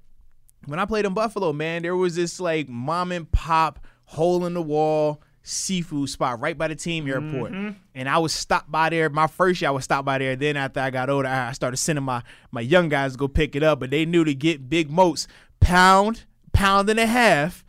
when 0.65 0.80
I 0.80 0.86
played 0.86 1.06
in 1.06 1.14
Buffalo, 1.14 1.53
man, 1.53 1.81
there 1.81 1.95
was 1.95 2.15
this 2.15 2.40
like 2.40 2.69
mom 2.69 3.11
and 3.11 3.31
pop 3.31 3.80
hole 4.06 4.45
in 4.45 4.53
the 4.53 4.61
wall 4.61 5.22
seafood 5.41 6.10
spot 6.10 6.40
right 6.40 6.57
by 6.57 6.68
the 6.68 6.76
team 6.76 7.07
airport. 7.07 7.52
Mm-hmm. 7.52 7.69
And 7.95 8.10
I 8.10 8.18
was 8.19 8.34
stopped 8.34 8.72
by 8.72 8.90
there. 8.90 9.10
My 9.10 9.27
first 9.27 9.61
year 9.61 9.69
I 9.69 9.72
was 9.72 9.84
stopped 9.84 10.06
by 10.06 10.18
there. 10.18 10.36
Then 10.36 10.57
after 10.57 10.80
I 10.80 10.90
got 10.90 11.10
older, 11.10 11.27
I 11.27 11.52
started 11.53 11.77
sending 11.77 12.06
my 12.06 12.23
my 12.52 12.61
young 12.61 12.90
guys 12.90 13.14
to 13.14 13.18
go 13.18 13.27
pick 13.27 13.56
it 13.56 13.64
up. 13.64 13.80
But 13.80 13.90
they 13.90 14.06
knew 14.06 14.23
to 14.23 14.34
get 14.34 14.69
big 14.69 14.91
moats, 14.91 15.27
pound, 15.60 16.26
pound 16.53 16.90
and 16.90 16.99
a 16.99 17.07
half, 17.07 17.64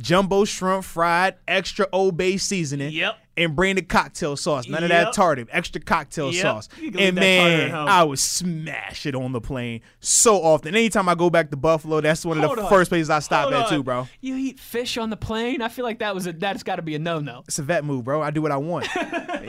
jumbo 0.00 0.44
shrimp 0.44 0.84
fried, 0.84 1.34
extra 1.48 1.86
Old 1.92 2.16
Bay 2.16 2.36
seasoning. 2.36 2.92
Yep. 2.92 3.16
And 3.38 3.54
bring 3.54 3.76
the 3.76 3.82
cocktail 3.82 4.34
sauce. 4.34 4.66
None 4.66 4.82
of 4.82 4.88
that 4.88 5.12
tartar. 5.12 5.44
Extra 5.50 5.78
cocktail 5.78 6.32
Yep. 6.32 6.40
sauce. 6.42 6.68
You 6.80 6.90
can 6.90 6.98
leave 7.00 7.08
And 7.08 7.18
that 7.18 7.38
tartar 7.38 7.62
at 7.66 7.72
man. 7.72 7.88
I 7.88 8.02
would 8.02 8.18
smash 8.18 9.04
it 9.04 9.14
on 9.14 9.32
the 9.32 9.42
plane 9.42 9.82
so 10.00 10.36
often. 10.42 10.74
Anytime 10.74 11.06
I 11.06 11.14
go 11.14 11.28
back 11.28 11.50
to 11.50 11.56
Buffalo, 11.58 12.00
that's 12.00 12.24
one 12.24 12.38
of 12.38 12.44
Hold 12.44 12.56
the 12.56 12.62
on. 12.62 12.70
first 12.70 12.88
places 12.90 13.10
I 13.10 13.18
stop 13.18 13.42
Hold 13.42 13.54
at 13.54 13.64
on. 13.66 13.68
too, 13.70 13.82
bro. 13.82 14.08
You 14.22 14.36
eat 14.36 14.58
fish 14.58 14.96
on 14.96 15.10
the 15.10 15.18
plane? 15.18 15.60
I 15.60 15.68
feel 15.68 15.84
like 15.84 15.98
that 15.98 16.14
was 16.14 16.26
a 16.26 16.32
that's 16.32 16.62
got 16.62 16.76
to 16.76 16.82
be 16.82 16.94
a 16.94 16.98
no-no. 16.98 17.42
It's 17.46 17.58
a 17.58 17.62
vet 17.62 17.84
move, 17.84 18.04
bro. 18.04 18.22
I 18.22 18.30
do 18.30 18.40
what 18.40 18.52
I 18.52 18.56
want. 18.56 18.88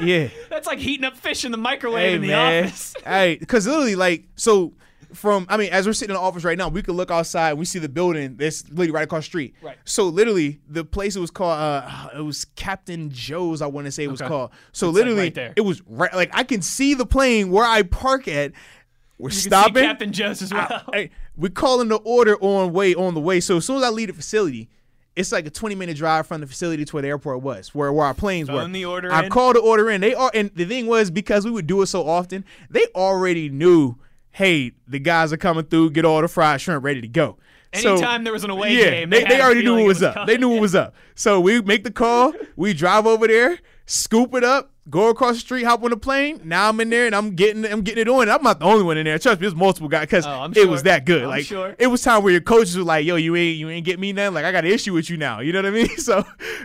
yeah. 0.01 0.27
That's 0.49 0.67
like 0.67 0.79
heating 0.79 1.05
up 1.05 1.15
fish 1.15 1.45
in 1.45 1.53
the 1.53 1.57
microwave 1.57 2.01
Hey 2.09 2.15
in 2.15 2.21
the 2.23 2.27
man. 2.27 2.65
office. 2.65 2.93
hey, 3.05 3.37
because 3.39 3.65
literally, 3.67 3.95
like, 3.95 4.25
so 4.35 4.73
from 5.13 5.45
I 5.49 5.57
mean, 5.57 5.69
as 5.71 5.85
we're 5.87 5.93
sitting 5.93 6.13
in 6.15 6.19
the 6.19 6.25
office 6.25 6.43
right 6.43 6.57
now, 6.57 6.67
we 6.69 6.81
could 6.81 6.95
look 6.95 7.11
outside 7.11 7.51
and 7.51 7.59
we 7.59 7.65
see 7.65 7.79
the 7.79 7.87
building 7.89 8.35
that's 8.35 8.67
literally 8.69 8.91
right 8.91 9.03
across 9.05 9.23
the 9.23 9.27
street. 9.27 9.55
Right. 9.61 9.77
So 9.85 10.05
literally, 10.09 10.59
the 10.67 10.83
place 10.83 11.15
it 11.15 11.19
was 11.19 11.31
called, 11.31 11.57
uh, 11.59 12.09
it 12.17 12.21
was 12.21 12.45
Captain 12.55 13.09
Joe's. 13.09 13.61
I 13.61 13.67
want 13.67 13.85
to 13.85 13.91
say 13.91 14.03
it 14.03 14.11
was 14.11 14.21
Okay. 14.21 14.27
called. 14.29 14.51
So 14.73 14.89
It's, 14.89 14.95
like, 14.95 15.05
literally, 15.05 15.21
right 15.23 15.35
there. 15.35 15.53
it 15.55 15.61
was 15.61 15.81
right. 15.87 16.13
Like 16.13 16.31
I 16.33 16.43
can 16.43 16.61
see 16.61 16.93
the 16.93 17.05
plane 17.05 17.51
where 17.51 17.65
I 17.65 17.83
park 17.83 18.27
at. 18.27 18.51
We're 19.19 19.29
You 19.29 19.33
can 19.33 19.39
see 19.41 19.49
stopping. 19.49 19.83
Captain 19.83 20.11
Joe's 20.11 20.41
as 20.41 20.53
well. 20.53 20.83
Hey, 20.93 21.09
we're 21.35 21.49
calling 21.49 21.87
the 21.87 21.95
order 21.97 22.35
on 22.41 22.71
way 22.73 22.93
on 22.93 23.13
the 23.13 23.19
way. 23.21 23.39
So 23.39 23.57
as 23.57 23.65
soon 23.65 23.77
as 23.77 23.83
I 23.83 23.89
leave 23.89 24.07
the 24.09 24.13
facility, 24.13 24.69
it's 25.15 25.31
like 25.31 25.47
a 25.47 25.49
20 25.49 25.73
minute 25.73 25.97
drive 25.97 26.27
from 26.27 26.41
the 26.41 26.45
facility 26.47 26.85
to 26.85 26.93
where 26.93 27.01
the 27.01 27.07
airport 27.07 27.41
was, 27.41 27.73
where, 27.73 27.91
where 27.91 28.05
our 28.05 28.13
planes 28.13 28.47
were. 28.51 28.59
Phone 28.61 28.73
the 28.73 28.85
order 28.85 29.11
I 29.11 29.23
in. 29.23 29.31
called 29.31 29.55
the 29.55 29.61
order 29.61 29.89
in. 29.89 30.01
They 30.01 30.13
are, 30.13 30.29
and 30.35 30.51
the 30.53 30.65
thing 30.65 30.85
was 30.85 31.09
because 31.09 31.45
we 31.45 31.49
would 31.51 31.65
do 31.65 31.81
it 31.81 31.87
so 31.87 32.07
often, 32.07 32.45
they 32.69 32.85
already 32.93 33.49
knew. 33.49 33.95
Hey, 34.37 34.73
the 34.87 34.99
guys 34.99 35.33
are 35.33 35.37
coming 35.37 35.65
through. 35.65 35.89
Get 35.89 36.05
all 36.05 36.21
the 36.21 36.27
fried 36.27 36.61
shrimp 36.61 36.83
ready 36.83 37.01
to 37.01 37.07
go. 37.07 37.37
So- 37.73 37.93
Anytime 37.93 38.23
there 38.23 38.33
was 38.33 38.43
an 38.43 38.51
away 38.51 38.75
yeah, 38.77 38.89
game, 38.91 39.09
they, 39.09 39.23
they 39.23 39.29
they 39.29 39.41
already 39.41 39.63
knew 39.63 39.73
what 39.73 39.81
it 39.81 39.87
was 39.87 39.97
was 40.01 40.15
up. 40.15 40.27
They 40.27 40.37
knew 40.37 40.49
what 40.49 40.61
was 40.61 40.75
up. 40.75 40.93
So 41.15 41.39
we 41.41 41.59
make 41.61 41.83
the 41.83 41.91
call. 41.91 42.33
We 42.55 42.73
drive 42.73 43.07
over 43.07 43.27
there, 43.27 43.57
scoop 43.87 44.35
it 44.35 44.43
up, 44.43 44.71
go 44.89 45.09
across 45.09 45.33
the 45.35 45.39
street, 45.41 45.63
hop 45.63 45.83
on 45.83 45.89
the 45.89 45.97
plane. 45.97 46.39
Now 46.45 46.69
I'm 46.69 46.79
in 46.79 46.89
there 46.91 47.07
and 47.07 47.15
I'm 47.15 47.31
getting 47.35 47.65
I'm 47.65 47.81
getting 47.81 48.03
it 48.03 48.07
on. 48.07 48.29
I'm 48.29 48.41
not 48.43 48.59
the 48.59 48.65
only 48.65 48.83
one 48.83 48.97
in 48.97 49.05
there. 49.05 49.17
Trust 49.19 49.39
me, 49.41 49.45
there's 49.45 49.55
multiple 49.55 49.89
guys 49.89 50.01
because 50.03 50.25
Oh, 50.27 50.29
I'm 50.43 50.53
it 50.55 50.69
was 50.69 50.83
that 50.83 51.05
good. 51.05 51.23
I'm 51.23 51.29
like 51.29 51.45
sure. 51.45 51.75
it 51.79 51.87
was 51.87 52.01
time 52.03 52.21
where 52.23 52.31
your 52.31 52.41
coaches 52.41 52.77
were 52.77 52.83
like, 52.83 53.05
"Yo, 53.05 53.15
you 53.15 53.35
ain't 53.35 53.57
you 53.57 53.69
ain't 53.69 53.85
get 53.85 53.99
me 53.99 54.13
nothing. 54.13 54.35
Like 54.35 54.45
I 54.45 54.51
got 54.51 54.63
an 54.63 54.71
issue 54.71 54.93
with 54.93 55.09
you 55.09 55.17
now." 55.17 55.39
You 55.41 55.51
know 55.51 55.59
what 55.63 55.65
I 55.67 55.71
mean? 55.71 55.89
So, 55.97 56.23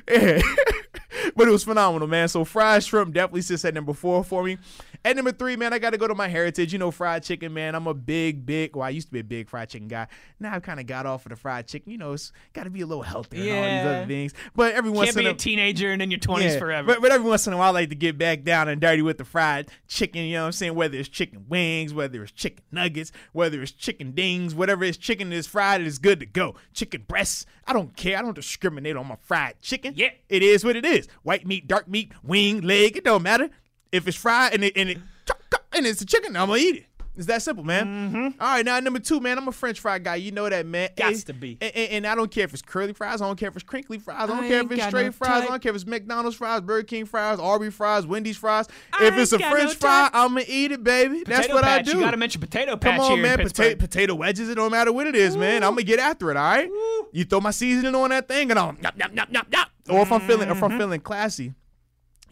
yeah. 0.08 0.40
but 1.36 1.48
it 1.48 1.50
was 1.50 1.64
phenomenal, 1.64 2.06
man. 2.06 2.28
So 2.28 2.44
fried 2.44 2.84
shrimp 2.84 3.12
definitely 3.12 3.42
sits 3.42 3.64
at 3.64 3.74
number 3.74 3.92
four 3.92 4.22
for 4.24 4.44
me. 4.44 4.58
At 5.04 5.16
number 5.16 5.32
three, 5.32 5.56
man, 5.56 5.72
I 5.72 5.78
got 5.78 5.90
to 5.90 5.98
go 5.98 6.06
to 6.06 6.14
my 6.14 6.28
heritage. 6.28 6.72
You 6.72 6.78
know, 6.78 6.90
fried 6.90 7.24
chicken, 7.24 7.52
man. 7.52 7.74
I'm 7.74 7.86
a 7.86 7.94
big, 7.94 8.46
big. 8.46 8.76
Well, 8.76 8.86
I 8.86 8.90
used 8.90 9.08
to 9.08 9.12
be 9.12 9.18
a 9.18 9.24
big 9.24 9.48
fried 9.48 9.68
chicken 9.68 9.88
guy. 9.88 10.06
Now 10.38 10.54
I've 10.54 10.62
kind 10.62 10.78
of 10.78 10.86
got 10.86 11.06
off 11.06 11.26
of 11.26 11.30
the 11.30 11.36
fried 11.36 11.66
chicken. 11.66 11.90
You 11.90 11.98
know, 11.98 12.12
it's 12.12 12.32
got 12.52 12.64
to 12.64 12.70
be 12.70 12.82
a 12.82 12.86
little 12.86 13.02
healthier 13.02 13.52
and 13.52 13.64
all 13.64 13.64
these 13.64 13.96
other 13.96 14.06
things. 14.06 14.32
But 14.54 14.74
every 14.74 14.90
once 14.90 15.08
Can't 15.08 15.18
in 15.18 15.24
be 15.24 15.28
a 15.28 15.32
a 15.32 15.36
teenager 15.36 15.90
and 15.90 16.00
in 16.00 16.10
your 16.10 16.20
20s 16.20 16.42
yeah, 16.42 16.58
forever. 16.58 16.86
But, 16.86 17.02
but 17.02 17.10
every 17.10 17.28
once 17.28 17.46
in 17.46 17.52
a 17.52 17.56
while, 17.56 17.70
I 17.70 17.80
like 17.80 17.88
to 17.88 17.94
get 17.96 18.16
back 18.16 18.44
down 18.44 18.68
and 18.68 18.80
dirty 18.80 19.02
with 19.02 19.18
the 19.18 19.24
fried 19.24 19.70
chicken. 19.88 20.22
You 20.22 20.34
know 20.34 20.42
what 20.42 20.46
I'm 20.46 20.52
saying? 20.52 20.74
Whether 20.74 20.98
it's 20.98 21.08
chicken 21.08 21.46
wings, 21.48 21.92
whether 21.92 22.22
it's 22.22 22.32
chicken 22.32 22.64
nuggets, 22.70 23.10
whether 23.32 23.60
it's 23.60 23.72
chicken 23.72 24.12
dings, 24.12 24.54
whatever 24.54 24.84
it's 24.84 24.98
chicken 24.98 25.32
is 25.32 25.46
fried, 25.46 25.80
it 25.80 25.86
is 25.86 25.98
good 25.98 26.20
to 26.20 26.26
go. 26.26 26.54
Chicken 26.74 27.04
breasts, 27.08 27.44
I 27.66 27.72
don't 27.72 27.96
care. 27.96 28.18
I 28.18 28.22
don't 28.22 28.34
discriminate 28.34 28.96
on 28.96 29.06
my 29.08 29.16
fried 29.20 29.60
chicken. 29.60 29.94
Yeah. 29.96 30.10
It 30.28 30.42
is 30.42 30.64
what 30.64 30.76
it 30.76 30.84
is. 30.84 31.08
White 31.22 31.46
meat, 31.46 31.66
dark 31.66 31.88
meat, 31.88 32.12
wing, 32.22 32.60
leg, 32.60 32.96
it 32.96 33.04
don't 33.04 33.22
matter. 33.22 33.50
If 33.92 34.08
it's 34.08 34.16
fried 34.16 34.54
and 34.54 34.64
it, 34.64 34.72
and 34.76 34.88
it 34.90 34.98
and 35.74 35.86
it's 35.86 36.00
a 36.00 36.06
chicken, 36.06 36.34
I'm 36.36 36.48
gonna 36.48 36.58
eat 36.60 36.76
it. 36.76 36.86
It's 37.14 37.26
that 37.26 37.42
simple, 37.42 37.62
man. 37.62 38.34
All 38.40 38.46
right, 38.54 38.64
now 38.64 38.80
number 38.80 38.98
two, 38.98 39.20
man. 39.20 39.36
I'm 39.36 39.46
a 39.46 39.52
French 39.52 39.80
fry 39.80 39.98
guy. 39.98 40.14
You 40.14 40.30
know 40.32 40.48
that, 40.48 40.64
man. 40.64 40.88
Mm-hmm. 40.96 41.10
Gots 41.12 41.26
to 41.26 41.34
be. 41.34 41.58
And, 41.60 41.76
and- 41.76 41.90
and 41.90 42.06
I 42.06 42.14
don't 42.14 42.30
care 42.30 42.44
if 42.44 42.54
it's 42.54 42.62
curly 42.62 42.94
fries. 42.94 43.20
I 43.20 43.26
don't 43.26 43.38
care 43.38 43.50
if 43.50 43.54
it's 43.54 43.64
crinkly 43.64 43.98
fries. 43.98 44.16
I 44.18 44.26
don't 44.26 44.44
I 44.44 44.48
care 44.48 44.60
if 44.62 44.72
it's 44.72 44.84
straight 44.86 45.04
no 45.04 45.12
fries. 45.12 45.42
I 45.42 45.46
don't 45.46 45.62
care 45.62 45.68
if 45.70 45.76
it's 45.76 45.84
McDonald's 45.86 46.38
fries, 46.38 46.62
Burger 46.62 46.84
King 46.86 47.04
fries, 47.04 47.38
Arby 47.38 47.68
fries, 47.68 48.06
Wendy's 48.06 48.38
fries. 48.38 48.66
I 48.98 49.08
if 49.08 49.18
it's 49.18 49.32
a 49.34 49.38
French 49.38 49.72
no 49.74 49.74
fry. 49.74 50.08
I'm 50.14 50.28
gonna 50.30 50.44
eat 50.48 50.72
it, 50.72 50.82
baby. 50.82 51.22
That's 51.26 51.50
what 51.50 51.64
patch. 51.64 51.80
I 51.80 51.92
do. 51.92 51.98
You 51.98 52.00
got 52.04 52.12
to 52.12 52.16
mention 52.16 52.40
potato 52.40 52.78
patch 52.78 52.98
Come 52.98 53.12
on, 53.12 53.20
man. 53.20 53.38
Potato, 53.40 53.78
potato 53.78 54.14
wedges. 54.14 54.48
It 54.48 54.54
don't 54.54 54.70
matter 54.70 54.90
what 54.90 55.06
it 55.06 55.14
is, 55.14 55.36
man. 55.36 55.62
I'm 55.62 55.72
gonna 55.72 55.82
get 55.82 55.98
after 55.98 56.30
it. 56.30 56.38
All 56.38 56.42
right. 56.42 56.66
Ooh. 56.70 57.08
You 57.12 57.24
throw 57.26 57.40
my 57.42 57.50
seasoning 57.50 57.94
on 57.94 58.08
that 58.08 58.26
thing, 58.26 58.50
and 58.50 58.58
I'm 58.58 58.78
yop 58.82 58.98
yop 58.98 59.14
yop 59.14 59.28
yop 59.30 59.46
yop. 59.52 59.68
Or 59.90 60.00
if 60.00 60.10
I'm 60.10 60.20
feeling, 60.22 60.48
if 60.48 60.56
Mm-hmm. 60.56 60.64
I'm 60.64 60.78
feeling 60.78 61.00
classy. 61.00 61.52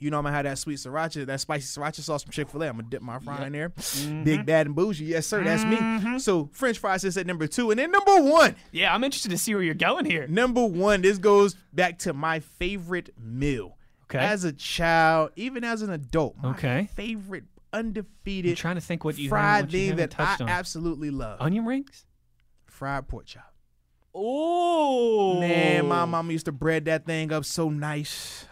You 0.01 0.11
know 0.11 0.19
I'm 0.19 0.25
gonna 0.25 0.35
have 0.35 0.45
that 0.47 0.59
sweet 0.59 0.79
sriracha, 0.79 1.27
that 1.27 1.41
spicy 1.41 1.67
sriracha 1.81 2.01
sauce 2.01 2.23
from 2.23 2.33
Chick 2.33 2.49
Fil 2.49 2.63
A. 2.63 2.69
I'm 2.69 2.77
gonna 2.79 2.89
dip 2.89 3.03
my 3.03 3.19
fry 3.19 3.47
in 3.47 3.53
there. 3.53 3.69
Mm-hmm. 3.69 4.25
Big 4.25 4.47
bad 4.47 4.67
and 4.67 4.75
bougie, 4.75 5.05
yes 5.05 5.27
sir, 5.27 5.45
that's 5.45 5.65
me. 5.65 6.19
So 6.19 6.49
French 6.53 6.79
fries 6.79 7.05
is 7.05 7.17
at 7.19 7.27
number 7.27 7.47
two, 7.47 7.71
and 7.71 7.79
then 7.79 7.91
number 7.93 8.21
one. 8.23 8.57
Yeah, 8.73 8.95
I'm 8.95 9.05
interested 9.05 9.31
to 9.31 9.39
see 9.39 9.55
where 9.55 9.63
you're 9.63 9.75
going 9.75 10.07
here. 10.07 10.27
Number 10.27 10.65
one, 10.65 11.03
this 11.03 11.19
goes 11.19 11.55
back 11.73 11.99
to 12.01 12.13
my 12.15 12.41
favorite 12.41 13.11
meal. 13.19 13.77
Okay. 14.05 14.19
As 14.19 14.43
a 14.45 14.53
child, 14.53 15.31
even 15.37 15.63
as 15.65 15.83
an 15.83 15.91
adult, 15.91 16.37
my 16.43 16.51
Okay. 16.51 16.89
favorite 16.97 17.45
undefeated 17.73 18.51
I'm 18.53 18.57
trying 18.57 18.75
to 18.77 18.81
think 18.81 19.05
what 19.05 19.17
you 19.19 19.29
fried 19.29 19.67
what 19.67 19.73
you 19.75 19.89
thing 19.89 19.97
that 19.99 20.19
I 20.19 20.37
on. 20.41 20.49
absolutely 20.49 21.11
love. 21.11 21.41
Onion 21.41 21.65
rings. 21.67 22.05
fried 22.67 23.07
pork 23.07 23.27
chop. 23.27 23.53
Oh 24.13 25.39
Man, 25.39 25.87
my 25.87 26.05
mama 26.05 26.33
used 26.33 26.47
to 26.47 26.53
bread 26.53 26.87
that 26.87 27.07
thing 27.07 27.33
up 27.33 27.45
so 27.45 27.69
nice. 27.71 28.45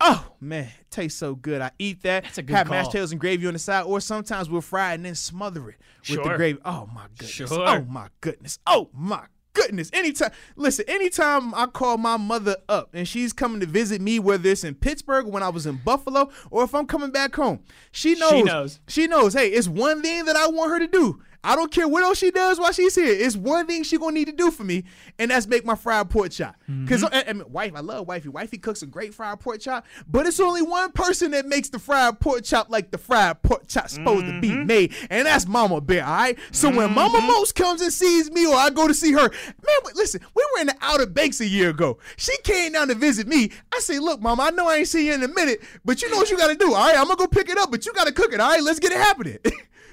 Oh 0.00 0.32
man, 0.40 0.64
it 0.64 0.90
tastes 0.90 1.18
so 1.18 1.34
good. 1.34 1.62
I 1.62 1.70
eat 1.78 2.02
that. 2.02 2.24
That's 2.24 2.38
a 2.38 2.42
good 2.42 2.54
Have 2.54 2.66
call. 2.66 2.76
mashed 2.76 2.90
potatoes 2.90 3.12
and 3.12 3.20
gravy 3.20 3.46
on 3.46 3.54
the 3.54 3.58
side, 3.58 3.84
or 3.84 4.00
sometimes 4.00 4.50
we'll 4.50 4.60
fry 4.60 4.92
it 4.92 4.96
and 4.96 5.06
then 5.06 5.14
smother 5.14 5.70
it 5.70 5.76
with 6.10 6.22
the 6.22 6.36
gravy. 6.36 6.58
Oh 6.64 6.88
my 6.94 7.06
goodness. 7.18 7.30
Sure. 7.30 7.48
Oh 7.50 7.82
my 7.82 8.08
goodness. 8.20 8.58
Oh 8.66 8.90
my 8.92 9.24
goodness. 9.54 9.90
Anytime, 9.94 10.30
listen. 10.54 10.84
Anytime 10.86 11.54
I 11.54 11.66
call 11.66 11.96
my 11.96 12.18
mother 12.18 12.56
up 12.68 12.90
and 12.92 13.08
she's 13.08 13.32
coming 13.32 13.60
to 13.60 13.66
visit 13.66 14.02
me, 14.02 14.18
whether 14.18 14.50
it's 14.50 14.64
in 14.64 14.74
Pittsburgh 14.74 15.26
when 15.26 15.42
I 15.42 15.48
was 15.48 15.66
in 15.66 15.76
Buffalo, 15.76 16.30
or 16.50 16.64
if 16.64 16.74
I'm 16.74 16.86
coming 16.86 17.10
back 17.10 17.34
home, 17.34 17.60
she 17.90 18.14
knows. 18.14 18.44
knows. 18.44 18.80
She 18.88 19.06
knows. 19.06 19.32
Hey, 19.32 19.48
it's 19.48 19.66
one 19.68 20.02
thing 20.02 20.26
that 20.26 20.36
I 20.36 20.48
want 20.48 20.72
her 20.72 20.78
to 20.78 20.86
do. 20.88 21.22
I 21.46 21.56
don't 21.56 21.70
care 21.70 21.86
what 21.88 22.02
else 22.02 22.18
she 22.18 22.30
does 22.30 22.58
while 22.58 22.72
she's 22.72 22.94
here. 22.94 23.06
It's 23.12 23.36
one 23.36 23.66
thing 23.66 23.82
she 23.84 23.96
gonna 23.98 24.12
need 24.12 24.26
to 24.26 24.32
do 24.32 24.50
for 24.50 24.64
me, 24.64 24.84
and 25.18 25.30
that's 25.30 25.46
make 25.46 25.64
my 25.64 25.76
fried 25.76 26.10
pork 26.10 26.32
chop. 26.32 26.56
Cause 26.88 27.02
Mm-hmm. 27.02 27.14
I, 27.14 27.24
I 27.28 27.32
mean, 27.32 27.44
wife, 27.52 27.72
I 27.76 27.80
love 27.80 28.06
wifey. 28.08 28.28
Wifey 28.28 28.58
cooks 28.58 28.82
a 28.82 28.86
great 28.86 29.14
fried 29.14 29.38
pork 29.40 29.60
chop, 29.60 29.86
but 30.08 30.26
it's 30.26 30.40
only 30.40 30.62
one 30.62 30.90
person 30.92 31.30
that 31.30 31.46
makes 31.46 31.68
the 31.68 31.78
fried 31.78 32.18
pork 32.20 32.42
chop 32.44 32.68
like 32.68 32.90
the 32.90 32.98
fried 32.98 33.42
pork 33.42 33.68
chop 33.68 33.88
supposed 33.88 34.26
to 34.26 34.40
be 34.40 34.48
Mm-hmm. 34.50 34.66
made, 34.66 34.94
and 35.08 35.26
that's 35.26 35.46
Mama 35.46 35.80
Bear. 35.80 36.04
All 36.04 36.16
right. 36.16 36.38
So 36.50 36.68
when 36.68 36.92
Mama 36.92 37.20
Moats 37.20 37.52
comes 37.52 37.80
and 37.80 37.92
sees 37.92 38.30
me, 38.30 38.46
or 38.46 38.54
I 38.56 38.70
go 38.70 38.88
to 38.88 38.94
see 38.94 39.12
her, 39.12 39.18
man, 39.28 39.92
listen, 39.94 40.20
we 40.34 40.44
were 40.54 40.60
in 40.62 40.66
the 40.66 40.76
Outer 40.80 41.06
Banks 41.06 41.40
a 41.40 41.46
year 41.46 41.70
ago. 41.70 41.98
She 42.16 42.36
came 42.44 42.72
down 42.72 42.88
to 42.88 42.94
visit 42.94 43.26
me. 43.28 43.50
I 43.72 43.78
say, 43.78 43.98
look, 43.98 44.20
Mama, 44.20 44.42
I 44.44 44.50
know 44.50 44.66
I 44.68 44.76
ain't 44.78 44.88
see 44.88 45.06
you 45.06 45.14
in 45.14 45.22
a 45.22 45.28
minute, 45.28 45.62
but 45.84 46.02
you 46.02 46.10
know 46.10 46.16
what 46.16 46.30
you 46.30 46.36
got 46.36 46.48
to 46.48 46.56
do. 46.56 46.74
All 46.74 46.86
right, 46.88 46.96
I'm 46.98 47.04
gonna 47.06 47.16
go 47.16 47.26
pick 47.28 47.48
it 47.48 47.56
up, 47.58 47.70
but 47.70 47.86
you 47.86 47.92
got 47.92 48.06
to 48.08 48.12
cook 48.12 48.32
it. 48.32 48.40
All 48.40 48.50
right, 48.50 48.62
let's 48.62 48.80
get 48.80 48.90
it 48.92 48.98
happening. 48.98 49.38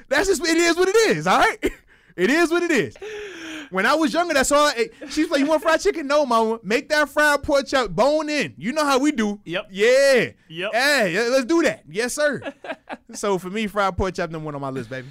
that's 0.09 0.27
just 0.27 0.45
it 0.45 0.57
is 0.57 0.75
what 0.77 0.88
it 0.89 0.95
is. 0.95 1.27
All 1.27 1.39
right. 1.39 1.73
It 2.15 2.30
is 2.30 2.51
what 2.51 2.61
it 2.61 2.69
is. 2.69 2.95
When 3.71 3.88
I 3.88 3.95
was 3.95 4.13
younger, 4.13 4.35
that's 4.35 4.51
all. 4.51 4.67
Eh, 4.67 4.71
I 4.71 4.80
ate. 4.81 4.93
She's 5.11 5.31
like, 5.31 5.39
"You 5.39 5.47
want 5.47 5.63
fried 5.63 5.81
chicken? 5.81 6.05
No, 6.05 6.27
mama. 6.27 6.59
Make 6.61 6.89
that 6.89 7.09
fried 7.09 7.41
pork 7.41 7.65
chop 7.65 7.89
bone 7.89 8.30
in. 8.30 8.53
You 8.55 8.71
know 8.71 8.85
how 8.85 8.99
we 8.99 9.11
do. 9.11 9.39
Yep. 9.45 9.69
Yeah. 9.71 10.30
Yep. 10.47 10.73
Hey, 10.73 11.30
let's 11.31 11.45
do 11.45 11.63
that. 11.63 11.81
Yes, 11.89 12.13
sir. 12.13 12.53
so 13.13 13.39
for 13.39 13.49
me, 13.49 13.65
fried 13.65 13.97
pork 13.97 14.13
chop 14.13 14.30
number 14.30 14.45
one 14.45 14.53
on 14.53 14.61
my 14.61 14.69
list, 14.69 14.91
baby. 14.91 15.07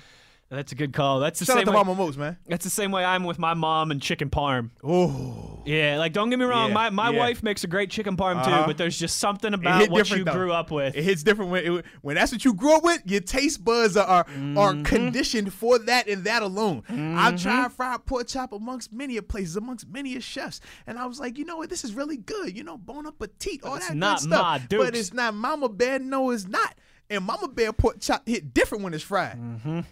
That's 0.53 0.71
a 0.71 0.75
good 0.75 0.93
call. 0.93 1.19
That's 1.21 1.39
the 1.39 1.47
Shout 1.47 1.57
out 1.57 1.61
same 1.61 1.65
to 1.67 1.71
way. 1.73 1.77
Mama 1.79 1.95
Moats, 1.95 2.19
man. 2.19 2.37
That's 2.47 2.63
the 2.65 2.71
same 2.71 2.91
way 2.93 3.03
I'm 3.05 3.25
with 3.25 3.39
my 3.39 3.55
mom 3.55 3.91
and 3.91 4.03
chicken 4.03 4.29
parm. 4.29 4.69
Oh, 4.85 5.63
Yeah, 5.65 5.97
like 5.99 6.13
don't 6.13 6.29
get 6.29 6.39
me 6.39 6.45
wrong, 6.45 6.69
Yeah, 6.69 6.75
my, 6.75 6.91
my 6.91 7.11
yeah. 7.11 7.19
wife 7.19 7.43
makes 7.43 7.65
a 7.65 7.67
great 7.67 7.89
chicken 7.91 8.17
parm 8.19 8.37
Uh-huh. 8.37 8.61
too, 8.61 8.67
but 8.67 8.77
there's 8.77 8.99
just 8.99 9.17
something 9.19 9.55
about 9.55 9.81
hit 9.81 9.91
what 9.91 9.99
different 10.05 10.19
you 10.19 10.25
though. 10.27 10.33
grew 10.33 10.53
up 10.53 10.71
with. 10.71 10.95
It 10.95 11.05
hits 11.05 11.23
different 11.23 11.51
when 11.53 11.65
it, 11.79 11.85
when 12.03 12.17
that's 12.17 12.33
what 12.33 12.45
you 12.45 12.53
grew 12.53 12.77
up 12.77 12.85
with. 12.85 13.01
Your 13.07 13.21
taste 13.23 13.65
buds 13.65 13.97
are 13.97 14.07
are, 14.07 14.25
Mm-hmm. 14.25 14.59
are 14.59 14.75
conditioned 14.83 15.53
for 15.55 15.79
that 15.79 16.07
and 16.09 16.25
that 16.25 16.43
alone. 16.43 16.83
I've 17.17 17.41
tried 17.41 17.73
fried 17.73 18.05
pork 18.05 18.29
chop 18.29 18.53
amongst 18.53 18.93
many 18.93 19.17
of 19.17 19.27
places, 19.29 19.57
amongst 19.57 19.89
many 19.89 20.17
of 20.17 20.23
chefs, 20.23 20.61
and 20.87 20.99
I 20.99 21.07
was 21.07 21.19
like, 21.19 21.39
you 21.39 21.47
know 21.47 21.57
what, 21.57 21.71
this 21.71 21.83
is 21.83 21.95
really 21.95 22.19
good. 22.19 22.55
You 22.57 22.63
know, 22.65 22.77
bon 22.77 23.07
appetit, 23.07 23.63
all 23.65 23.77
it's 23.77 23.89
that 23.89 23.97
not 23.97 24.19
good 24.21 24.29
stuff. 24.29 24.43
Ma 24.43 24.59
but 24.59 24.69
Dukes. 24.69 24.99
it's 24.99 25.13
not 25.15 25.35
Mama 25.35 25.69
Bear. 25.71 25.99
No, 25.99 26.31
it's 26.31 26.47
not. 26.47 26.75
And 27.13 27.25
Mama 27.27 27.49
Bear 27.49 27.73
pork 27.75 28.01
chop 28.01 28.27
hit 28.27 28.55
different 28.55 28.83
when 28.83 28.95
it's 28.95 29.05
fried. 29.05 29.39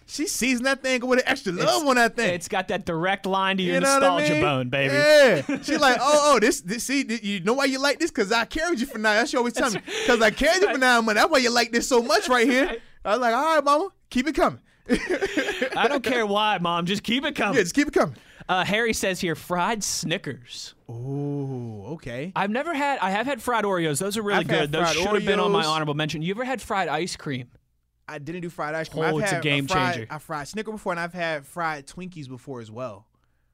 She 0.06 0.26
seasoned 0.26 0.66
that 0.66 0.82
thing 0.82 1.06
with 1.06 1.18
an 1.18 1.28
extra 1.28 1.52
love 1.52 1.86
on 1.86 1.96
that 1.96 2.16
thing. 2.16 2.26
Mm-hmm. 2.28 2.34
It's 2.36 2.48
got 2.48 2.68
that 2.68 2.86
direct 2.86 3.26
line 3.26 3.58
to 3.58 3.62
your 3.62 3.74
You 3.74 3.80
what 3.82 3.88
I 3.88 3.98
nostalgia 3.98 4.32
mean? 4.32 4.42
bone, 4.42 4.68
baby. 4.70 4.94
Yeah. 4.94 5.60
She 5.62 5.76
like, 5.76 5.98
oh, 6.00 6.32
oh, 6.34 6.40
this, 6.40 6.62
this, 6.62 6.84
see, 6.84 7.04
th- 7.04 7.22
you 7.22 7.40
know 7.40 7.52
why 7.52 7.66
you 7.66 7.78
like 7.78 7.98
this? 7.98 8.10
Because 8.10 8.32
I 8.32 8.46
carried 8.46 8.80
you 8.80 8.86
for 8.86 8.98
nine. 8.98 9.16
That's 9.16 9.24
what 9.24 9.30
she 9.30 9.36
always 9.36 9.52
tell 9.52 9.70
me. 9.70 9.80
Because 9.84 10.22
I 10.22 10.30
carried 10.30 10.62
you 10.62 10.72
for 10.72 10.78
nine 10.78 11.04
months. 11.04 11.20
That's 11.20 11.30
why 11.30 11.38
you 11.38 11.50
like 11.50 11.72
this 11.72 11.86
so 11.86 12.02
much 12.02 12.28
right 12.28 12.48
here. 12.48 12.78
I 13.04 13.10
was 13.10 13.20
like, 13.20 13.34
all 13.34 13.54
right, 13.56 13.64
mama, 13.64 13.88
keep 14.08 14.26
it 14.26 14.34
coming. 14.34 14.60
I 15.76 15.86
don't 15.88 16.02
care 16.02 16.26
why, 16.26 16.58
mom. 16.58 16.86
Just 16.86 17.02
keep 17.02 17.24
it 17.24 17.34
coming. 17.36 17.56
Yeah, 17.56 17.62
just 17.62 17.74
keep 17.74 17.88
it 17.88 17.94
coming. 17.94 18.16
Uh, 18.50 18.64
Harry 18.64 18.92
says 18.92 19.20
here, 19.20 19.36
fried 19.36 19.84
Snickers. 19.84 20.74
Oh, 20.88 21.84
okay. 21.92 22.32
I've 22.34 22.50
never 22.50 22.74
had. 22.74 22.98
I 22.98 23.10
have 23.10 23.24
had 23.24 23.40
fried 23.40 23.64
Oreos. 23.64 24.00
Those 24.00 24.16
are 24.16 24.22
really 24.22 24.40
I've 24.40 24.48
good. 24.48 24.72
Those 24.72 24.90
should 24.92 25.06
have 25.06 25.24
been 25.24 25.38
on 25.38 25.52
my 25.52 25.64
honorable 25.64 25.94
mention. 25.94 26.20
You 26.20 26.32
ever 26.34 26.44
had 26.44 26.60
fried 26.60 26.88
ice 26.88 27.14
cream? 27.14 27.46
I 28.08 28.18
didn't 28.18 28.40
do 28.40 28.50
fried 28.50 28.74
ice 28.74 28.88
cream. 28.88 29.04
Oh, 29.04 29.18
I've 29.18 29.22
it's 29.22 29.30
a 29.30 29.34
had 29.36 29.44
game 29.44 29.68
fried, 29.68 29.94
changer. 29.94 30.08
I 30.12 30.18
fried 30.18 30.48
Snicker 30.48 30.72
before, 30.72 30.92
and 30.92 30.98
I've 30.98 31.12
had 31.12 31.46
fried 31.46 31.86
Twinkies 31.86 32.28
before 32.28 32.60
as 32.60 32.72
well. 32.72 33.06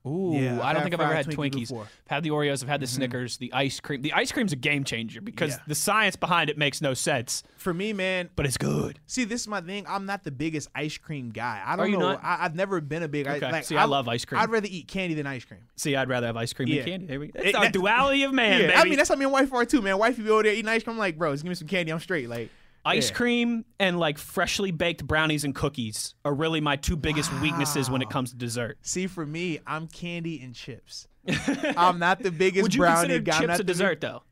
Ooh, 0.06 0.32
Yeah, 0.34 0.60
I've 0.62 0.74
don't 0.74 0.82
think 0.84 0.94
I've 0.94 1.00
ever 1.00 1.14
had 1.14 1.26
Twinkies 1.26 1.34
Twinkies. 1.52 1.68
before. 1.68 1.82
Mm-hmm. 1.84 1.92
I've 2.06 2.10
had 2.16 2.22
the 2.22 2.30
Oreos. 2.30 2.62
I've 2.62 2.68
had 2.68 2.80
the 2.80 2.86
Snickers. 2.86 3.36
The 3.38 3.52
ice 3.52 3.80
cream. 3.80 4.02
The 4.02 4.12
ice 4.12 4.30
cream's 4.30 4.52
a 4.52 4.56
game 4.56 4.84
changer 4.84 5.20
because 5.20 5.50
Yeah. 5.50 5.58
the 5.66 5.74
science 5.74 6.14
behind 6.16 6.48
it 6.50 6.56
makes 6.56 6.80
no 6.80 6.94
sense, 6.94 7.42
For 7.56 7.74
me, 7.74 7.92
man, 7.92 8.30
but 8.36 8.46
it's 8.46 8.56
good. 8.56 9.00
see, 9.06 9.24
this 9.24 9.40
is 9.42 9.48
my 9.48 9.60
thing. 9.60 9.84
I'm 9.88 10.06
not 10.06 10.22
the 10.24 10.30
biggest 10.30 10.68
ice 10.74 10.96
cream 10.96 11.30
guy. 11.30 11.60
I 11.66 11.74
don't 11.76 11.90
know. 11.90 11.98
not? 11.98 12.20
I, 12.22 12.38
I've 12.44 12.54
never 12.54 12.80
been 12.80 13.02
a 13.02 13.08
big. 13.08 13.26
Okay. 13.26 13.44
I, 13.44 13.50
like, 13.50 13.64
See, 13.64 13.76
I 13.76 13.84
love 13.84 14.06
ice 14.08 14.24
cream. 14.24 14.40
I'd 14.40 14.50
rather 14.50 14.68
eat 14.70 14.86
candy 14.88 15.14
than 15.14 15.26
ice 15.26 15.44
cream. 15.44 15.60
See, 15.76 15.96
I'd 15.96 16.08
rather 16.08 16.26
have 16.28 16.36
ice 16.36 16.52
cream 16.52 16.68
Yeah. 16.68 16.82
than 16.82 16.90
candy. 16.90 17.06
There 17.06 17.20
we 17.20 17.26
go. 17.28 17.40
It- 17.40 17.46
It's 17.46 17.56
our 17.58 17.68
duality 17.70 18.22
of 18.22 18.32
man. 18.32 18.70
I 18.76 18.84
mean 18.84 18.96
that's 18.96 19.08
how 19.08 19.16
me 19.16 19.24
and 19.24 19.32
wife 19.32 19.52
are 19.52 19.64
too, 19.64 19.82
man. 19.82 19.98
Wifey 19.98 20.22
be 20.22 20.30
over 20.30 20.42
there 20.44 20.52
eating 20.52 20.68
ice 20.68 20.82
cream. 20.84 20.94
I'm 20.94 20.98
like, 20.98 21.18
bro, 21.18 21.32
just 21.32 21.42
give 21.42 21.48
me 21.48 21.54
some 21.54 21.68
candy. 21.68 21.92
I'm 21.92 22.00
straight. 22.00 22.28
Like 22.28 22.50
Ice 22.86 23.10
yeah. 23.10 23.16
cream 23.16 23.64
and 23.80 23.98
like 23.98 24.16
freshly 24.16 24.70
baked 24.70 25.04
brownies 25.04 25.42
and 25.44 25.54
cookies 25.54 26.14
are 26.24 26.32
really 26.32 26.60
my 26.60 26.76
two 26.76 26.96
biggest 26.96 27.32
weaknesses 27.40 27.90
when 27.90 28.00
it 28.00 28.08
comes 28.08 28.30
to 28.30 28.36
dessert. 28.36 28.78
See, 28.82 29.08
for 29.08 29.26
me, 29.26 29.58
I'm 29.66 29.88
candy 29.88 30.40
and 30.40 30.54
chips. 30.54 31.08
I'm 31.76 31.98
not 31.98 32.22
the 32.22 32.30
biggest 32.30 32.62
Would 32.62 32.74
you 32.74 32.80
brownie 32.80 33.08
consider 33.08 33.22
guy. 33.22 33.38
Chips 33.40 33.54
a 33.54 33.58
the 33.58 33.64
big- 33.64 33.66
dessert 33.66 34.00
though? 34.00 34.22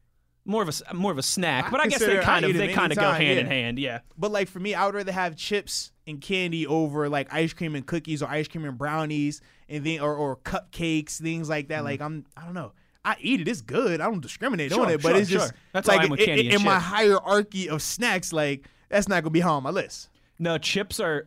More 0.47 0.63
of 0.63 0.69
a 0.69 0.95
more 0.95 1.11
of 1.11 1.17
a 1.17 1.23
snack, 1.23 1.67
I 1.67 1.71
but 1.71 1.81
I 1.81 1.87
guess 1.87 2.01
they 2.01 2.19
I 2.19 2.23
kind 2.23 2.45
of 2.45 2.55
they 2.55 2.73
kind 2.73 2.93
of 2.93 2.99
go 2.99 3.11
hand 3.11 3.39
in 3.39 3.47
hand. 3.47 3.79
Yeah. 3.79 4.01
But 4.17 4.31
like 4.31 4.49
for 4.49 4.61
me, 4.61 4.75
I 4.75 4.85
would 4.87 4.95
rather 4.95 5.11
have 5.11 5.37
chips 5.37 5.91
and 6.07 6.21
candy 6.21 6.67
over 6.67 7.09
like 7.09 7.33
ice 7.33 7.55
cream 7.55 7.75
and 7.75 7.85
cookies 7.87 8.23
or 8.23 8.29
ice 8.29 8.47
cream 8.47 8.67
and 8.67 8.77
brownies 8.77 9.41
and 9.69 9.85
then 9.85 10.01
or, 10.01 10.15
or 10.15 10.37
cupcakes, 10.37 11.21
things 11.21 11.49
like 11.49 11.69
that. 11.69 11.79
Mm-hmm. 11.79 11.85
Like 11.87 12.01
I'm, 12.03 12.27
I 12.37 12.45
don't 12.45 12.55
know. 12.55 12.73
I 13.05 13.17
eat 13.21 13.41
it. 13.41 13.49
It's 13.49 13.61
good. 13.61 14.01
I 14.01 14.05
don't 14.07 14.21
discriminate. 14.21 14.73
Sure, 14.73 14.87
on 14.87 14.91
it, 14.91 15.03
but 15.03 15.11
sure, 15.11 15.17
it's 15.19 15.31
just 15.31 15.49
sure. 15.49 15.57
That's 15.73 15.89
like 15.89 16.01
I 16.01 16.05
am 16.05 16.11
with 16.11 16.21
in- 16.21 16.27
candy 16.27 16.47
in, 16.49 16.53
and 16.53 16.61
in 16.61 16.67
my 16.67 16.79
hierarchy 16.79 17.69
of 17.69 17.83
snacks. 17.83 18.33
Like 18.33 18.67
that's 18.89 19.09
not 19.09 19.23
gonna 19.23 19.31
be 19.31 19.41
high 19.41 19.51
on 19.51 19.63
my 19.63 19.71
list. 19.71 20.09
No, 20.39 20.59
chips 20.59 21.01
are 21.01 21.27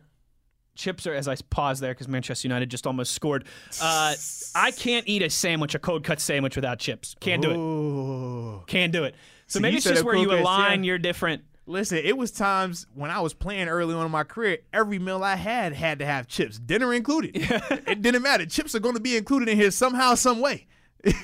chips 0.74 1.06
are 1.06 1.14
as 1.14 1.28
I 1.28 1.36
pause 1.50 1.80
there 1.80 1.92
because 1.92 2.08
Manchester 2.08 2.48
United 2.48 2.70
just 2.70 2.86
almost 2.86 3.12
scored. 3.12 3.44
Uh, 3.80 4.14
I 4.54 4.70
can't 4.70 5.06
eat 5.06 5.22
a 5.22 5.30
sandwich, 5.30 5.74
a 5.74 5.78
cold 5.78 6.04
cut 6.04 6.20
sandwich 6.20 6.56
without 6.56 6.78
chips. 6.78 7.14
Can't 7.20 7.42
do 7.42 7.50
it. 7.50 8.66
Can't 8.66 8.92
do 8.92 9.04
it. 9.04 9.14
So 9.46 9.58
See, 9.58 9.62
maybe 9.62 9.76
it's 9.76 9.84
just 9.84 10.04
where 10.04 10.16
you 10.16 10.32
align 10.32 10.84
your 10.84 10.98
different. 10.98 11.42
Listen, 11.66 11.98
it 11.98 12.16
was 12.16 12.30
times 12.30 12.86
when 12.94 13.10
I 13.10 13.20
was 13.20 13.34
playing 13.34 13.68
early 13.68 13.94
on 13.94 14.06
in 14.06 14.10
my 14.10 14.24
career, 14.24 14.58
every 14.72 14.98
meal 14.98 15.22
I 15.22 15.36
had 15.36 15.74
had 15.74 15.98
to 15.98 16.06
have 16.06 16.26
chips, 16.26 16.58
dinner 16.58 16.94
included. 16.94 17.32
it 17.34 18.00
didn't 18.00 18.22
matter. 18.22 18.46
Chips 18.46 18.74
are 18.74 18.80
going 18.80 18.94
to 18.94 19.02
be 19.02 19.18
included 19.18 19.50
in 19.50 19.58
here 19.58 19.70
somehow, 19.70 20.14
some 20.14 20.40
way. 20.40 20.66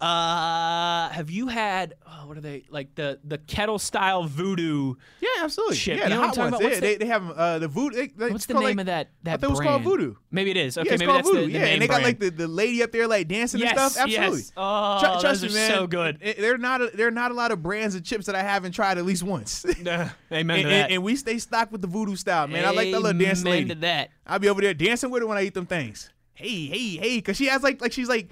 Uh, 0.00 1.08
have 1.10 1.30
you 1.30 1.46
had 1.46 1.94
oh, 2.06 2.26
what 2.26 2.36
are 2.36 2.40
they 2.40 2.64
like 2.68 2.94
the 2.94 3.18
the 3.24 3.38
kettle 3.38 3.78
style 3.78 4.24
voodoo? 4.24 4.94
Yeah, 5.20 5.28
absolutely. 5.40 5.76
Chip. 5.76 5.96
Yeah, 5.96 6.02
You 6.04 6.08
the 6.10 6.14
know 6.16 6.22
I'm 6.22 6.28
hot 6.28 6.36
ones. 6.36 6.48
about? 6.48 6.60
Yeah, 6.62 6.68
What's 6.68 6.80
they, 6.80 6.92
the- 6.94 6.98
they 6.98 7.06
have 7.06 7.30
uh, 7.30 7.58
the 7.60 7.68
voodoo. 7.68 7.96
They, 7.96 8.06
they- 8.08 8.30
What's 8.30 8.44
the 8.46 8.54
name 8.54 8.62
like- 8.64 8.78
of 8.80 8.86
that 8.86 9.10
that 9.22 9.42
it 9.42 9.48
was 9.48 9.60
called 9.60 9.82
voodoo. 9.82 10.16
Maybe 10.30 10.50
it 10.50 10.56
is. 10.58 10.76
Okay, 10.76 10.90
yeah, 10.90 10.96
maybe 10.98 11.12
that's 11.12 11.28
voodoo. 11.28 11.40
the, 11.42 11.46
the 11.46 11.52
yeah, 11.52 11.64
and 11.66 11.80
they 11.80 11.86
got 11.86 12.02
like 12.02 12.18
the, 12.18 12.28
the 12.30 12.48
lady 12.48 12.82
up 12.82 12.90
there 12.92 13.06
like 13.06 13.28
dancing 13.28 13.60
yes, 13.60 13.78
and 13.78 13.90
stuff. 13.92 14.02
Absolutely. 14.04 14.38
Yes. 14.40 14.52
Oh, 14.58 14.98
Tru- 15.00 15.20
trust 15.20 15.40
those 15.42 15.54
me, 15.54 15.54
man. 15.54 15.70
so 15.70 15.86
good. 15.86 16.18
They're 16.38 16.58
not. 16.58 16.82
A, 16.82 16.90
they're 16.92 17.10
not 17.12 17.30
a 17.30 17.34
lot 17.34 17.50
of 17.52 17.62
brands 17.62 17.94
of 17.94 18.02
chips 18.04 18.26
that 18.26 18.34
I 18.34 18.42
haven't 18.42 18.72
tried 18.72 18.98
at 18.98 19.06
least 19.06 19.22
once. 19.22 19.64
and, 19.78 19.88
Uh, 19.88 20.08
amen 20.32 20.62
to 20.64 20.68
that. 20.68 20.90
and 20.90 21.02
we 21.02 21.16
stay 21.16 21.38
stocked 21.38 21.72
with 21.72 21.80
the 21.80 21.88
voodoo 21.88 22.16
style, 22.16 22.46
man. 22.48 22.64
I 22.66 22.70
like 22.72 22.90
that 22.90 23.00
little 23.00 23.18
dancing 23.18 23.46
Amen 23.46 23.58
lady. 23.60 23.68
to 23.70 23.80
that. 23.82 24.10
I'll 24.26 24.38
be 24.40 24.48
over 24.50 24.60
there 24.60 24.74
dancing 24.74 25.10
with 25.10 25.22
her 25.22 25.26
when 25.28 25.38
I 25.38 25.42
eat 25.44 25.54
them 25.54 25.66
things. 25.66 26.10
Hey, 26.34 26.66
hey, 26.66 26.96
hey, 26.96 27.16
because 27.18 27.36
she 27.36 27.46
has 27.46 27.62
like 27.62 27.80
like 27.80 27.92
she's 27.92 28.08
like 28.08 28.28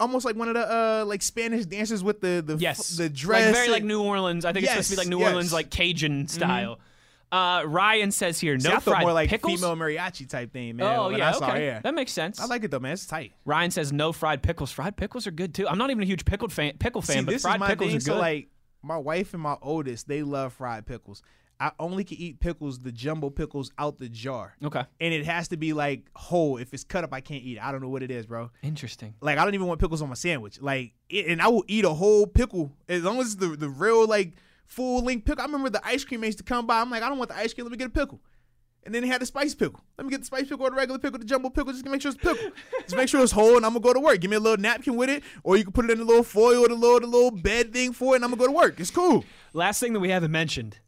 almost 0.00 0.24
like 0.24 0.36
one 0.36 0.48
of 0.48 0.54
the 0.54 0.66
uh 0.68 1.04
like 1.06 1.22
Spanish 1.22 1.64
dancers 1.66 2.02
with 2.02 2.20
the 2.20 2.42
the 2.44 2.56
Yes, 2.56 2.96
the 2.96 3.08
dress. 3.08 3.46
like 3.46 3.54
very 3.54 3.68
like 3.68 3.84
New 3.84 4.02
Orleans. 4.02 4.44
I 4.44 4.52
think 4.52 4.64
it's 4.64 4.72
supposed 4.72 4.90
to 4.90 4.96
be 4.96 4.98
like 4.98 5.08
New 5.08 5.18
yes. 5.18 5.26
Mm-hmm. 5.26 5.34
Orleans, 5.34 5.52
like 5.52 5.70
Cajun 5.70 6.28
style. 6.28 6.80
Uh, 7.30 7.62
Ryan 7.64 8.10
says 8.10 8.38
here, 8.38 8.54
no 8.56 8.60
See, 8.60 8.72
I 8.72 8.78
fried 8.80 9.00
more 9.04 9.14
like 9.14 9.30
pickles. 9.30 9.58
female 9.58 9.74
mariachi 9.74 10.28
type 10.28 10.52
thing, 10.52 10.76
man. 10.76 10.86
oh 10.98 11.08
yeah, 11.08 11.32
saw 11.32 11.48
okay, 11.48 11.66
her. 11.68 11.80
that 11.82 11.94
makes 11.94 12.12
sense. 12.12 12.38
I 12.38 12.44
like 12.44 12.62
it 12.62 12.70
though, 12.70 12.78
man. 12.78 12.92
It's 12.92 13.06
tight. 13.06 13.32
Ryan 13.46 13.70
says 13.70 13.90
no 13.90 14.12
fried 14.12 14.42
pickles. 14.42 14.70
Fried 14.70 14.96
pickles 14.96 15.26
are 15.26 15.30
good 15.30 15.54
too. 15.54 15.66
I'm 15.66 15.78
not 15.78 15.90
even 15.90 16.02
a 16.02 16.06
huge 16.06 16.26
pickled 16.26 16.52
fan, 16.52 16.76
pickle 16.78 17.00
fan, 17.00 17.20
See, 17.20 17.24
but 17.24 17.40
fried 17.40 17.62
pickles 17.62 17.88
thing. 17.88 17.96
are 17.96 18.00
good. 18.00 18.02
So 18.02 18.18
like 18.18 18.48
my 18.82 18.98
wife 18.98 19.32
and 19.32 19.42
my 19.42 19.56
oldest, 19.62 20.08
they 20.08 20.22
love 20.22 20.52
fried 20.52 20.84
pickles. 20.84 21.22
I 21.62 21.70
only 21.78 22.02
can 22.02 22.18
eat 22.18 22.40
pickles, 22.40 22.80
the 22.80 22.90
jumbo 22.90 23.30
pickles 23.30 23.70
out 23.78 24.00
the 24.00 24.08
jar. 24.08 24.56
okay, 24.64 24.84
And 25.00 25.14
it 25.14 25.24
has 25.26 25.46
to 25.48 25.56
be 25.56 25.72
like 25.72 26.10
whole. 26.16 26.56
If 26.56 26.74
it's 26.74 26.82
cut 26.82 27.04
up, 27.04 27.12
I 27.14 27.20
can't 27.20 27.44
eat 27.44 27.58
it. 27.58 27.62
I 27.62 27.70
don't 27.70 27.80
know 27.80 27.88
what 27.88 28.02
it 28.02 28.10
is, 28.10 28.26
bro. 28.26 28.50
interesting. 28.62 29.14
Like 29.20 29.38
I 29.38 29.44
don't 29.44 29.54
even 29.54 29.68
want 29.68 29.78
pickles 29.80 30.02
on 30.02 30.08
my 30.08 30.16
sandwich. 30.16 30.60
Like, 30.60 30.94
it, 31.08 31.26
and 31.28 31.40
I 31.40 31.46
will 31.46 31.64
eat 31.68 31.84
a 31.84 31.90
whole 31.90 32.26
pickle 32.26 32.72
as 32.88 33.04
long 33.04 33.20
as 33.20 33.26
it's 33.26 33.34
the 33.36 33.48
the 33.56 33.68
real 33.68 34.08
like 34.08 34.32
full 34.66 35.04
length 35.04 35.24
pickle. 35.24 35.40
I 35.42 35.46
remember 35.46 35.70
the 35.70 35.86
ice 35.86 36.04
cream 36.04 36.20
man 36.22 36.28
used 36.28 36.38
to 36.38 36.44
come 36.44 36.66
by. 36.66 36.80
I'm 36.80 36.90
like, 36.90 37.04
I 37.04 37.08
don't 37.08 37.18
want 37.18 37.30
the 37.30 37.36
ice 37.36 37.54
cream. 37.54 37.64
Let 37.64 37.70
me 37.70 37.78
get 37.78 37.86
a 37.86 37.90
pickle. 37.90 38.20
And 38.84 38.92
then 38.92 39.02
they 39.02 39.08
had 39.08 39.20
the 39.20 39.26
spice 39.26 39.54
pickle. 39.54 39.80
Let 39.96 40.04
me 40.04 40.10
get 40.10 40.18
the 40.20 40.26
spice 40.26 40.48
pickle 40.48 40.66
or 40.66 40.70
the 40.70 40.76
regular 40.76 40.98
pickle, 40.98 41.20
the 41.20 41.24
jumbo 41.24 41.50
pickle, 41.50 41.72
just 41.72 41.84
to 41.84 41.90
make 41.90 42.02
sure 42.02 42.10
it's 42.10 42.20
pickle. 42.20 42.50
just 42.80 42.96
make 42.96 43.08
sure 43.08 43.22
it's 43.22 43.30
whole, 43.30 43.56
and 43.56 43.64
I'm 43.64 43.74
gonna 43.74 43.80
go 43.84 43.92
to 43.92 44.00
work. 44.00 44.18
Give 44.20 44.28
me 44.28 44.36
a 44.36 44.40
little 44.40 44.60
napkin 44.60 44.96
with 44.96 45.08
it, 45.08 45.22
or 45.44 45.56
you 45.56 45.62
can 45.62 45.72
put 45.72 45.84
it 45.84 45.92
in 45.92 46.00
a 46.00 46.04
little 46.04 46.24
foil 46.24 46.64
or 46.64 46.68
the 46.68 46.74
little 46.74 46.98
the 46.98 47.06
little 47.06 47.30
bed 47.30 47.72
thing 47.72 47.92
for 47.92 48.14
it, 48.14 48.16
and 48.16 48.24
I'm 48.24 48.30
gonna 48.30 48.40
go 48.40 48.46
to 48.46 48.52
work. 48.52 48.80
It's 48.80 48.90
cool. 48.90 49.24
Last 49.52 49.78
thing 49.78 49.92
that 49.92 50.00
we 50.00 50.08
haven't 50.08 50.32
mentioned, 50.32 50.78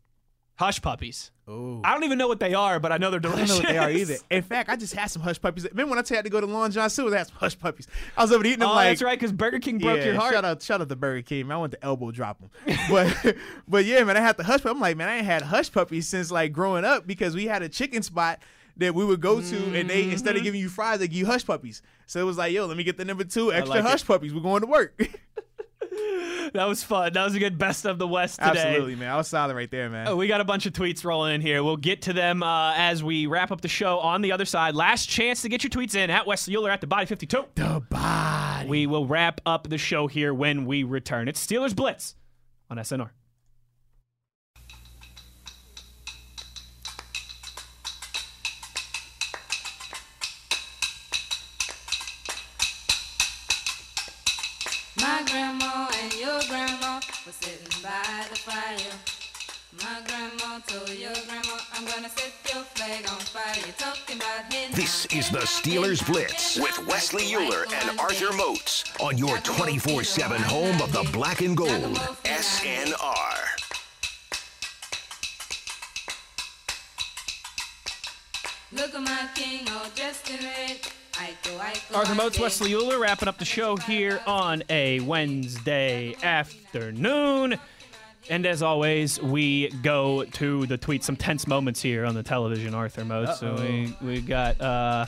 Hush 0.56 0.80
puppies. 0.80 1.32
Oh. 1.48 1.80
I 1.82 1.92
don't 1.92 2.04
even 2.04 2.16
know 2.16 2.28
what 2.28 2.38
they 2.38 2.54
are, 2.54 2.78
but 2.78 2.92
I 2.92 2.96
know 2.96 3.10
they're 3.10 3.18
delicious. 3.18 3.50
I 3.50 3.54
don't 3.54 3.62
know 3.64 3.68
what 3.68 3.72
they 3.72 3.78
are 3.78 3.90
either. 3.90 4.16
In 4.30 4.42
fact, 4.42 4.70
I 4.70 4.76
just 4.76 4.94
had 4.94 5.08
some 5.08 5.20
hush 5.20 5.40
puppies. 5.40 5.64
Remember 5.68 5.90
when 5.90 5.98
I 5.98 6.14
had 6.14 6.24
to 6.24 6.30
go 6.30 6.40
to 6.40 6.46
Long 6.46 6.70
John 6.70 6.88
Silver's? 6.88 7.12
I 7.14 7.18
had 7.18 7.26
some 7.26 7.36
hush 7.38 7.58
puppies. 7.58 7.88
I 8.16 8.22
was 8.22 8.30
over 8.30 8.44
eating 8.46 8.60
them 8.60 8.68
Oh, 8.68 8.74
like 8.74 8.90
that's 8.90 9.02
right, 9.02 9.18
because 9.18 9.32
Burger 9.32 9.58
King 9.58 9.78
broke 9.78 9.98
yeah, 9.98 10.04
your 10.06 10.14
heart. 10.14 10.32
Shout 10.32 10.44
out, 10.44 10.62
shout 10.62 10.80
out 10.80 10.88
to 10.88 10.96
Burger 10.96 11.22
King. 11.22 11.48
Man, 11.48 11.56
I 11.56 11.58
want 11.58 11.72
to 11.72 11.84
elbow 11.84 12.12
drop 12.12 12.38
them. 12.40 12.50
But, 12.88 13.36
but 13.68 13.84
yeah, 13.84 14.04
man, 14.04 14.16
I 14.16 14.20
had 14.20 14.36
the 14.36 14.44
hush. 14.44 14.64
I'm 14.64 14.78
like, 14.80 14.96
man, 14.96 15.08
I 15.08 15.16
ain't 15.16 15.26
had 15.26 15.42
hush 15.42 15.72
puppies 15.72 16.06
since 16.06 16.30
like 16.30 16.52
growing 16.52 16.84
up 16.84 17.04
because 17.06 17.34
we 17.34 17.46
had 17.46 17.62
a 17.62 17.68
chicken 17.68 18.02
spot 18.04 18.38
that 18.76 18.94
we 18.94 19.04
would 19.04 19.20
go 19.20 19.40
to, 19.40 19.56
and 19.78 19.90
they 19.90 20.10
instead 20.10 20.30
of 20.30 20.36
Mm-hmm. 20.36 20.44
giving 20.44 20.60
you 20.60 20.68
fries, 20.68 21.00
they 21.00 21.08
give 21.08 21.18
you 21.18 21.26
hush 21.26 21.44
puppies. 21.44 21.82
So 22.06 22.20
it 22.20 22.24
was 22.24 22.38
like, 22.38 22.52
yo, 22.52 22.66
let 22.66 22.76
me 22.76 22.84
get 22.84 22.96
the 22.96 23.04
number 23.04 23.24
two 23.24 23.52
extra 23.52 23.70
like 23.70 23.80
it. 23.84 23.88
hush 23.88 24.04
puppies. 24.04 24.32
We're 24.32 24.40
going 24.40 24.60
to 24.62 24.66
work. 24.68 24.98
That 26.52 26.66
was 26.68 26.82
fun. 26.84 27.12
That 27.12 27.24
was 27.24 27.34
a 27.34 27.38
good 27.38 27.58
best 27.58 27.84
of 27.84 27.98
the 27.98 28.06
West 28.06 28.38
today. 28.38 28.50
Absolutely, 28.50 28.96
man. 28.96 29.10
I 29.10 29.16
was 29.16 29.28
solid 29.28 29.56
right 29.56 29.70
there, 29.70 29.88
man. 29.90 30.06
Oh, 30.06 30.14
we 30.16 30.28
got 30.28 30.40
a 30.40 30.44
bunch 30.44 30.66
of 30.66 30.72
tweets 30.72 31.04
rolling 31.04 31.34
in 31.34 31.40
here. 31.40 31.64
We'll 31.64 31.76
get 31.76 32.02
to 32.02 32.12
them 32.12 32.42
uh, 32.42 32.74
as 32.76 33.02
we 33.02 33.26
wrap 33.26 33.50
up 33.50 33.60
the 33.60 33.68
show 33.68 33.98
on 33.98 34.22
the 34.22 34.30
other 34.30 34.44
side. 34.44 34.74
Last 34.74 35.08
chance 35.08 35.42
to 35.42 35.48
get 35.48 35.64
your 35.64 35.70
tweets 35.70 35.94
in 35.94 36.10
at 36.10 36.26
Wesley 36.26 36.54
Uhler 36.54 36.70
at 36.70 36.80
the 36.80 36.86
Body 36.86 37.06
52. 37.06 37.46
the 37.54 37.82
body. 37.88 38.68
We 38.68 38.86
will 38.86 39.06
wrap 39.06 39.40
up 39.46 39.68
the 39.68 39.78
show 39.78 40.06
here 40.06 40.32
when 40.32 40.66
we 40.66 40.82
return. 40.84 41.28
It's 41.28 41.44
Steelers 41.44 41.74
Blitz 41.74 42.14
on 42.70 42.76
SNR. 42.76 43.10
Grandma 56.94 57.06
were 57.26 57.32
sitting 57.32 57.82
by 57.82 58.24
the 58.30 58.36
fire. 58.36 58.94
My 59.82 60.00
grandma 60.06 60.60
told 60.60 60.88
your 60.90 61.12
grandma, 61.26 61.58
I'm 61.72 61.84
gonna 61.84 62.08
set 62.08 62.32
your 62.52 62.62
flag 62.62 63.08
on 63.10 63.18
fire. 63.18 63.56
You're 63.64 63.74
talking 63.74 64.16
about 64.16 64.48
This 64.76 65.06
is 65.06 65.28
the 65.30 65.40
Steelers 65.40 66.06
Blitz 66.06 66.56
with 66.56 66.86
Wesley 66.86 67.24
Uhler 67.24 67.64
and 67.72 67.98
Arthur 67.98 68.32
Moats 68.36 68.84
on 69.00 69.18
your 69.18 69.38
24 69.38 70.04
7 70.04 70.40
home 70.42 70.80
of 70.80 70.92
the 70.92 71.08
black 71.12 71.40
and 71.40 71.56
gold. 71.56 71.96
SNR. 72.24 72.94
Look 78.72 78.94
at 78.94 79.02
my 79.02 79.28
king 79.34 79.66
all 79.68 79.90
dressed 79.96 80.30
in 80.30 80.44
red. 80.44 81.03
Arthur 81.94 82.14
Moats, 82.14 82.38
Wesley 82.38 82.70
Uhler, 82.70 83.00
wrapping 83.00 83.28
up 83.28 83.38
the 83.38 83.44
show 83.44 83.76
here 83.76 84.20
on 84.26 84.62
a 84.68 85.00
Wednesday 85.00 86.14
afternoon. 86.22 87.58
And 88.30 88.46
as 88.46 88.62
always, 88.62 89.20
we 89.20 89.68
go 89.82 90.24
to 90.24 90.66
the 90.66 90.78
tweet. 90.78 91.04
Some 91.04 91.16
tense 91.16 91.46
moments 91.46 91.82
here 91.82 92.04
on 92.06 92.14
the 92.14 92.22
television, 92.22 92.74
Arthur 92.74 93.04
Moats. 93.04 93.38
So 93.38 93.54
we 93.54 93.94
we 94.00 94.20
got 94.22 94.60
uh, 94.60 95.06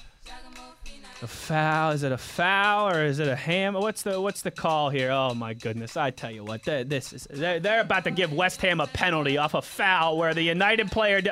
a 1.22 1.26
foul. 1.26 1.92
Is 1.92 2.02
it 2.02 2.12
a 2.12 2.18
foul 2.18 2.90
or 2.90 3.04
is 3.04 3.18
it 3.18 3.26
a 3.26 3.34
ham? 3.36 3.72
What's 3.74 4.02
the 4.02 4.20
what's 4.20 4.42
the 4.42 4.50
call 4.50 4.90
here? 4.90 5.10
Oh 5.10 5.32
my 5.34 5.54
goodness! 5.54 5.96
I 5.96 6.10
tell 6.10 6.30
you 6.30 6.44
what, 6.44 6.62
th- 6.64 6.88
this 6.88 7.14
is 7.14 7.26
they're, 7.30 7.58
they're 7.58 7.80
about 7.80 8.04
to 8.04 8.10
give 8.10 8.34
West 8.34 8.60
Ham 8.60 8.80
a 8.80 8.86
penalty 8.86 9.38
off 9.38 9.54
a 9.54 9.62
foul 9.62 10.18
where 10.18 10.34
the 10.34 10.42
United 10.42 10.92
player. 10.92 11.22
Do- 11.22 11.30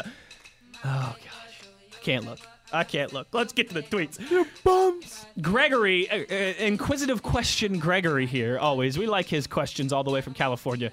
oh 0.86 1.16
gosh, 1.16 1.68
I 1.92 2.02
can't 2.02 2.24
look. 2.24 2.38
I 2.72 2.82
can't 2.84 3.12
look. 3.12 3.28
Let's 3.32 3.52
get 3.52 3.68
to 3.68 3.74
the 3.74 3.82
tweets. 3.82 4.18
bums. 4.64 5.26
Gregory, 5.40 6.10
uh, 6.10 6.16
uh, 6.30 6.34
inquisitive 6.64 7.22
question 7.22 7.78
Gregory 7.78 8.26
here, 8.26 8.58
always. 8.58 8.98
We 8.98 9.06
like 9.06 9.26
his 9.26 9.46
questions 9.46 9.92
all 9.92 10.02
the 10.02 10.10
way 10.10 10.20
from 10.20 10.34
California. 10.34 10.90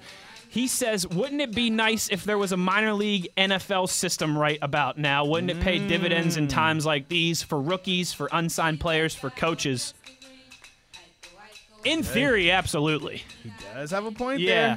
He 0.48 0.68
says, 0.68 1.08
Wouldn't 1.08 1.40
it 1.40 1.54
be 1.54 1.70
nice 1.70 2.08
if 2.10 2.24
there 2.24 2.36
was 2.38 2.52
a 2.52 2.56
minor 2.58 2.92
league 2.92 3.28
NFL 3.38 3.88
system 3.88 4.36
right 4.36 4.58
about 4.60 4.98
now? 4.98 5.24
Wouldn't 5.24 5.50
it 5.50 5.60
pay 5.60 5.78
dividends 5.88 6.36
in 6.36 6.46
times 6.46 6.84
like 6.84 7.08
these 7.08 7.42
for 7.42 7.58
rookies, 7.60 8.12
for 8.12 8.28
unsigned 8.32 8.78
players, 8.78 9.14
for 9.14 9.30
coaches? 9.30 9.94
In 11.84 12.02
theory, 12.02 12.50
absolutely. 12.50 13.24
He 13.42 13.50
does 13.74 13.90
have 13.90 14.04
a 14.04 14.12
point 14.12 14.40
Yeah. 14.40 14.76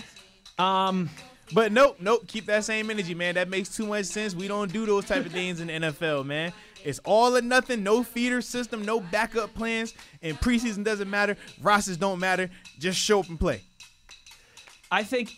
there. 0.58 0.66
Um, 0.66 1.10
But 1.54 1.72
nope, 1.72 1.98
nope. 2.00 2.26
Keep 2.28 2.48
that 2.48 2.64
same 2.64 2.90
energy, 2.90 3.14
man. 3.14 3.36
That 3.36 3.50
makes 3.50 3.70
too 3.70 3.86
much 3.86 4.06
sense. 4.06 4.34
We 4.34 4.48
don't 4.48 4.74
do 4.74 4.88
those 4.88 5.06
type 5.06 5.24
of 5.28 5.32
things 5.32 5.60
in 5.60 5.68
the 5.68 5.74
NFL, 5.74 6.24
man. 6.26 6.52
It's 6.86 7.00
all 7.00 7.36
or 7.36 7.42
nothing. 7.42 7.84
No 7.84 8.04
feeder 8.04 8.42
system. 8.42 8.86
No 8.86 9.00
backup 9.00 9.54
plans. 9.54 9.94
And 10.22 10.40
preseason 10.40 10.84
doesn't 10.84 11.10
matter. 11.10 11.36
Rosters 11.62 11.98
don't 11.98 12.20
matter. 12.20 12.50
Just 12.80 13.00
show 13.00 13.20
up 13.20 13.30
and 13.30 13.40
play. 13.40 13.62
I 14.92 15.04
think 15.04 15.32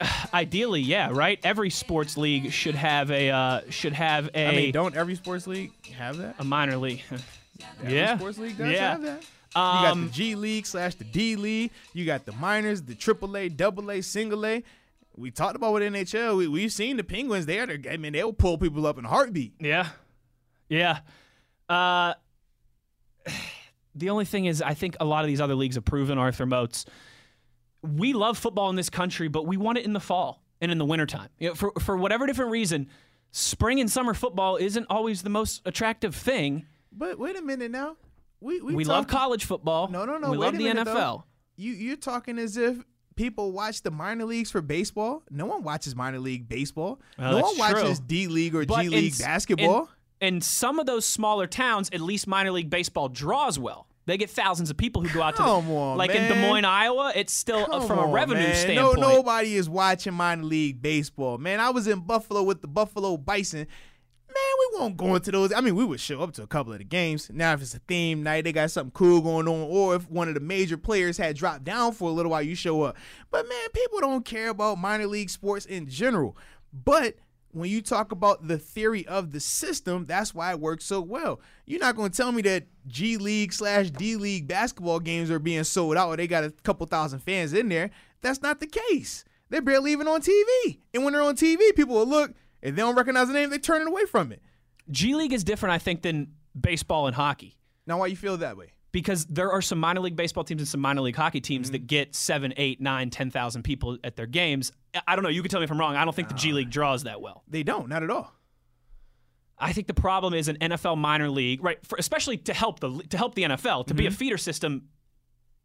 ideally, 0.34 0.80
yeah, 0.80 1.10
right? 1.12 1.38
Every 1.44 1.70
sports 1.70 2.16
league 2.16 2.52
should 2.52 2.74
have 2.74 3.10
a 3.10 3.30
uh, 3.30 3.60
should 3.70 3.92
have 3.92 4.30
a 4.34 4.48
I 4.48 4.56
mean, 4.56 4.72
don't 4.72 4.96
every 4.96 5.14
sports 5.14 5.46
league 5.46 5.72
have 5.92 6.16
that? 6.18 6.36
a 6.38 6.44
minor 6.44 6.76
league. 6.76 7.02
Every 7.82 7.96
yeah. 7.96 8.16
sports 8.16 8.38
league 8.38 8.56
does 8.56 8.70
yeah. 8.70 8.90
have 8.92 9.02
that. 9.02 9.20
you 9.20 9.54
got 9.54 9.92
Um, 9.92 10.06
the 10.06 10.12
G 10.12 10.34
League 10.36 10.64
slash 10.64 10.94
the 10.94 11.02
D 11.02 11.34
League. 11.34 11.72
You 11.92 12.04
got 12.04 12.24
the 12.24 12.30
minors, 12.32 12.82
the 12.82 12.94
Triple 12.94 13.36
A, 13.36 13.48
Double 13.48 13.90
A, 13.90 14.00
Single 14.00 14.46
A. 14.46 14.62
We 15.18 15.30
talked 15.30 15.56
about 15.56 15.72
with 15.72 15.82
NHL. 15.82 16.36
We, 16.36 16.48
we've 16.48 16.72
seen 16.72 16.96
the 16.96 17.04
Penguins. 17.04 17.46
They 17.46 17.58
are. 17.58 17.68
I 17.90 17.96
mean, 17.96 18.12
they'll 18.12 18.32
pull 18.32 18.56
people 18.58 18.86
up 18.86 18.98
in 18.98 19.04
a 19.04 19.08
heartbeat. 19.08 19.54
Yeah. 19.60 19.88
Yeah. 20.68 21.00
Uh, 21.68 22.14
the 23.94 24.10
only 24.10 24.24
thing 24.24 24.46
is, 24.46 24.62
I 24.62 24.74
think 24.74 24.96
a 25.00 25.04
lot 25.04 25.24
of 25.24 25.28
these 25.28 25.40
other 25.40 25.54
leagues 25.54 25.74
have 25.74 25.84
proven, 25.84 26.18
Arthur 26.18 26.46
Moats. 26.46 26.84
we 27.82 28.12
love 28.12 28.38
football 28.38 28.70
in 28.70 28.76
this 28.76 28.90
country, 28.90 29.28
but 29.28 29.46
we 29.46 29.56
want 29.56 29.78
it 29.78 29.84
in 29.84 29.92
the 29.92 30.00
fall 30.00 30.42
and 30.60 30.70
in 30.70 30.78
the 30.78 30.84
wintertime. 30.84 31.28
You 31.38 31.48
know, 31.50 31.54
for, 31.54 31.72
for 31.80 31.96
whatever 31.96 32.26
different 32.26 32.50
reason, 32.50 32.88
spring 33.30 33.80
and 33.80 33.90
summer 33.90 34.14
football 34.14 34.56
isn't 34.56 34.86
always 34.88 35.22
the 35.22 35.30
most 35.30 35.62
attractive 35.64 36.14
thing. 36.14 36.66
But 36.92 37.18
wait 37.18 37.36
a 37.36 37.42
minute 37.42 37.70
now. 37.70 37.96
We 38.40 38.60
we, 38.60 38.74
We 38.76 38.84
love 38.84 39.08
college 39.08 39.44
football. 39.44 39.88
No, 39.88 40.04
no, 40.04 40.16
no. 40.16 40.30
We 40.30 40.38
wait 40.38 40.46
love 40.46 40.54
a 40.54 40.58
the 40.58 40.64
minute, 40.64 40.86
NFL. 40.86 40.94
though. 40.94 41.24
You 41.56 41.72
you're 41.72 41.96
talking 41.96 42.38
as 42.38 42.56
if 42.56 42.76
people 43.18 43.52
watch 43.52 43.82
the 43.82 43.90
minor 43.90 44.24
leagues 44.24 44.50
for 44.50 44.62
baseball. 44.62 45.22
No 45.30 45.44
one 45.44 45.62
watches 45.62 45.94
minor 45.94 46.20
league 46.20 46.48
baseball. 46.48 47.00
Well, 47.18 47.32
no 47.32 47.40
one 47.42 47.56
true. 47.56 47.82
watches 47.82 48.00
D 48.00 48.28
League 48.28 48.54
or 48.54 48.64
But 48.64 48.82
G 48.82 48.88
League 48.88 49.18
basketball. 49.18 49.90
In, 50.20 50.36
in 50.36 50.40
some 50.40 50.78
of 50.78 50.86
those 50.86 51.04
smaller 51.04 51.46
towns, 51.46 51.90
at 51.92 52.00
least 52.00 52.26
minor 52.26 52.52
league 52.52 52.70
baseball 52.70 53.08
draws 53.08 53.58
well. 53.58 53.86
They 54.06 54.16
get 54.16 54.30
thousands 54.30 54.70
of 54.70 54.78
people 54.78 55.02
who 55.02 55.12
go 55.12 55.20
out 55.20 55.36
to 55.36 55.42
Come 55.42 55.66
the, 55.66 55.74
on, 55.74 55.98
like 55.98 56.12
in. 56.12 56.28
Des 56.28 56.40
Moines, 56.40 56.64
Iowa. 56.64 57.12
It's 57.14 57.32
still 57.32 57.64
uh, 57.64 57.80
Come 57.80 57.86
from 57.86 57.98
a 57.98 58.06
revenue 58.06 58.40
man. 58.40 58.54
standpoint. 58.54 59.00
No, 59.00 59.16
nobody 59.16 59.54
is 59.54 59.68
watching 59.68 60.14
minor 60.14 60.44
league 60.44 60.80
baseball. 60.80 61.36
Man, 61.36 61.60
I 61.60 61.68
was 61.70 61.86
in 61.86 62.00
Buffalo 62.00 62.42
with 62.42 62.62
the 62.62 62.68
Buffalo 62.68 63.18
Bison. 63.18 63.66
We 64.58 64.78
won't 64.78 64.96
go 64.96 65.14
into 65.14 65.30
those. 65.30 65.52
I 65.52 65.60
mean, 65.60 65.74
we 65.74 65.84
would 65.84 66.00
show 66.00 66.20
up 66.20 66.32
to 66.34 66.42
a 66.42 66.46
couple 66.46 66.72
of 66.72 66.78
the 66.78 66.84
games. 66.84 67.30
Now, 67.32 67.52
if 67.52 67.62
it's 67.62 67.74
a 67.74 67.78
theme 67.80 68.22
night, 68.22 68.44
they 68.44 68.52
got 68.52 68.70
something 68.70 68.92
cool 68.92 69.20
going 69.20 69.48
on, 69.48 69.68
or 69.70 69.94
if 69.94 70.08
one 70.10 70.28
of 70.28 70.34
the 70.34 70.40
major 70.40 70.76
players 70.76 71.16
had 71.16 71.36
dropped 71.36 71.64
down 71.64 71.92
for 71.92 72.08
a 72.08 72.12
little 72.12 72.30
while, 72.30 72.42
you 72.42 72.54
show 72.54 72.82
up. 72.82 72.96
But 73.30 73.48
man, 73.48 73.68
people 73.72 74.00
don't 74.00 74.24
care 74.24 74.50
about 74.50 74.78
minor 74.78 75.06
league 75.06 75.30
sports 75.30 75.66
in 75.66 75.88
general. 75.88 76.36
But 76.72 77.16
when 77.52 77.70
you 77.70 77.80
talk 77.80 78.12
about 78.12 78.46
the 78.46 78.58
theory 78.58 79.06
of 79.06 79.32
the 79.32 79.40
system, 79.40 80.06
that's 80.06 80.34
why 80.34 80.50
it 80.50 80.60
works 80.60 80.84
so 80.84 81.00
well. 81.00 81.40
You're 81.66 81.80
not 81.80 81.96
going 81.96 82.10
to 82.10 82.16
tell 82.16 82.32
me 82.32 82.42
that 82.42 82.66
G 82.86 83.16
League 83.16 83.52
slash 83.52 83.90
D 83.90 84.16
League 84.16 84.46
basketball 84.46 85.00
games 85.00 85.30
are 85.30 85.38
being 85.38 85.64
sold 85.64 85.96
out 85.96 86.08
or 86.08 86.16
they 86.16 86.26
got 86.26 86.44
a 86.44 86.50
couple 86.62 86.86
thousand 86.86 87.20
fans 87.20 87.52
in 87.52 87.68
there. 87.68 87.90
That's 88.20 88.42
not 88.42 88.60
the 88.60 88.66
case. 88.66 89.24
They're 89.50 89.62
barely 89.62 89.92
even 89.92 90.08
on 90.08 90.20
TV. 90.20 90.78
And 90.92 91.04
when 91.04 91.14
they're 91.14 91.22
on 91.22 91.36
TV, 91.36 91.74
people 91.74 91.94
will 91.94 92.06
look. 92.06 92.34
If 92.62 92.74
they 92.74 92.82
don't 92.82 92.96
recognize 92.96 93.28
the 93.28 93.34
name, 93.34 93.50
they 93.50 93.58
turn 93.58 93.82
it 93.82 93.88
away 93.88 94.04
from 94.06 94.32
it. 94.32 94.42
G 94.90 95.14
League 95.14 95.32
is 95.32 95.44
different, 95.44 95.74
I 95.74 95.78
think, 95.78 96.02
than 96.02 96.32
baseball 96.58 97.06
and 97.06 97.14
hockey 97.14 97.56
Now, 97.86 97.98
why 97.98 98.06
you 98.06 98.16
feel 98.16 98.36
that 98.38 98.56
way? 98.56 98.72
because 98.90 99.26
there 99.26 99.52
are 99.52 99.60
some 99.60 99.78
minor 99.78 100.00
league 100.00 100.16
baseball 100.16 100.44
teams 100.44 100.62
and 100.62 100.66
some 100.68 100.80
minor 100.80 101.02
league 101.02 101.14
hockey 101.14 101.40
teams 101.42 101.66
Mm-hmm. 101.68 101.72
that 101.72 101.86
get 101.86 102.14
seven, 102.14 102.54
eight, 102.56 102.80
nine, 102.80 103.10
ten 103.10 103.30
thousand 103.30 103.62
people 103.62 103.98
at 104.02 104.16
their 104.16 104.26
games. 104.26 104.72
I- 105.06 105.14
don't 105.14 105.22
know. 105.22 105.28
You 105.28 105.42
can 105.42 105.50
tell 105.50 105.60
me 105.60 105.64
if 105.64 105.70
I'm 105.70 105.78
wrong. 105.78 105.94
I 105.94 106.04
don't 106.04 106.14
think 106.16 106.28
the 106.28 106.34
G 106.34 106.52
League 106.52 106.70
draws 106.70 107.02
that 107.04 107.20
well. 107.20 107.44
They 107.48 107.62
don't, 107.62 107.88
not 107.88 108.02
at 108.02 108.10
all. 108.10 108.32
I 109.58 109.72
think 109.72 109.88
the 109.88 109.94
problem 109.94 110.34
is 110.34 110.48
an 110.48 110.56
NFL 110.60 110.96
minor 110.98 111.28
league, 111.28 111.62
right? 111.64 111.78
For, 111.84 111.96
especially 111.98 112.38
to 112.38 112.54
help 112.54 112.80
the 112.80 113.02
to 113.10 113.16
help 113.18 113.34
the 113.34 113.42
NFL 113.42 113.86
to 113.88 113.94
be 113.94 114.04
Mm-hmm. 114.04 114.12
a 114.14 114.16
feeder 114.16 114.38
system. 114.38 114.88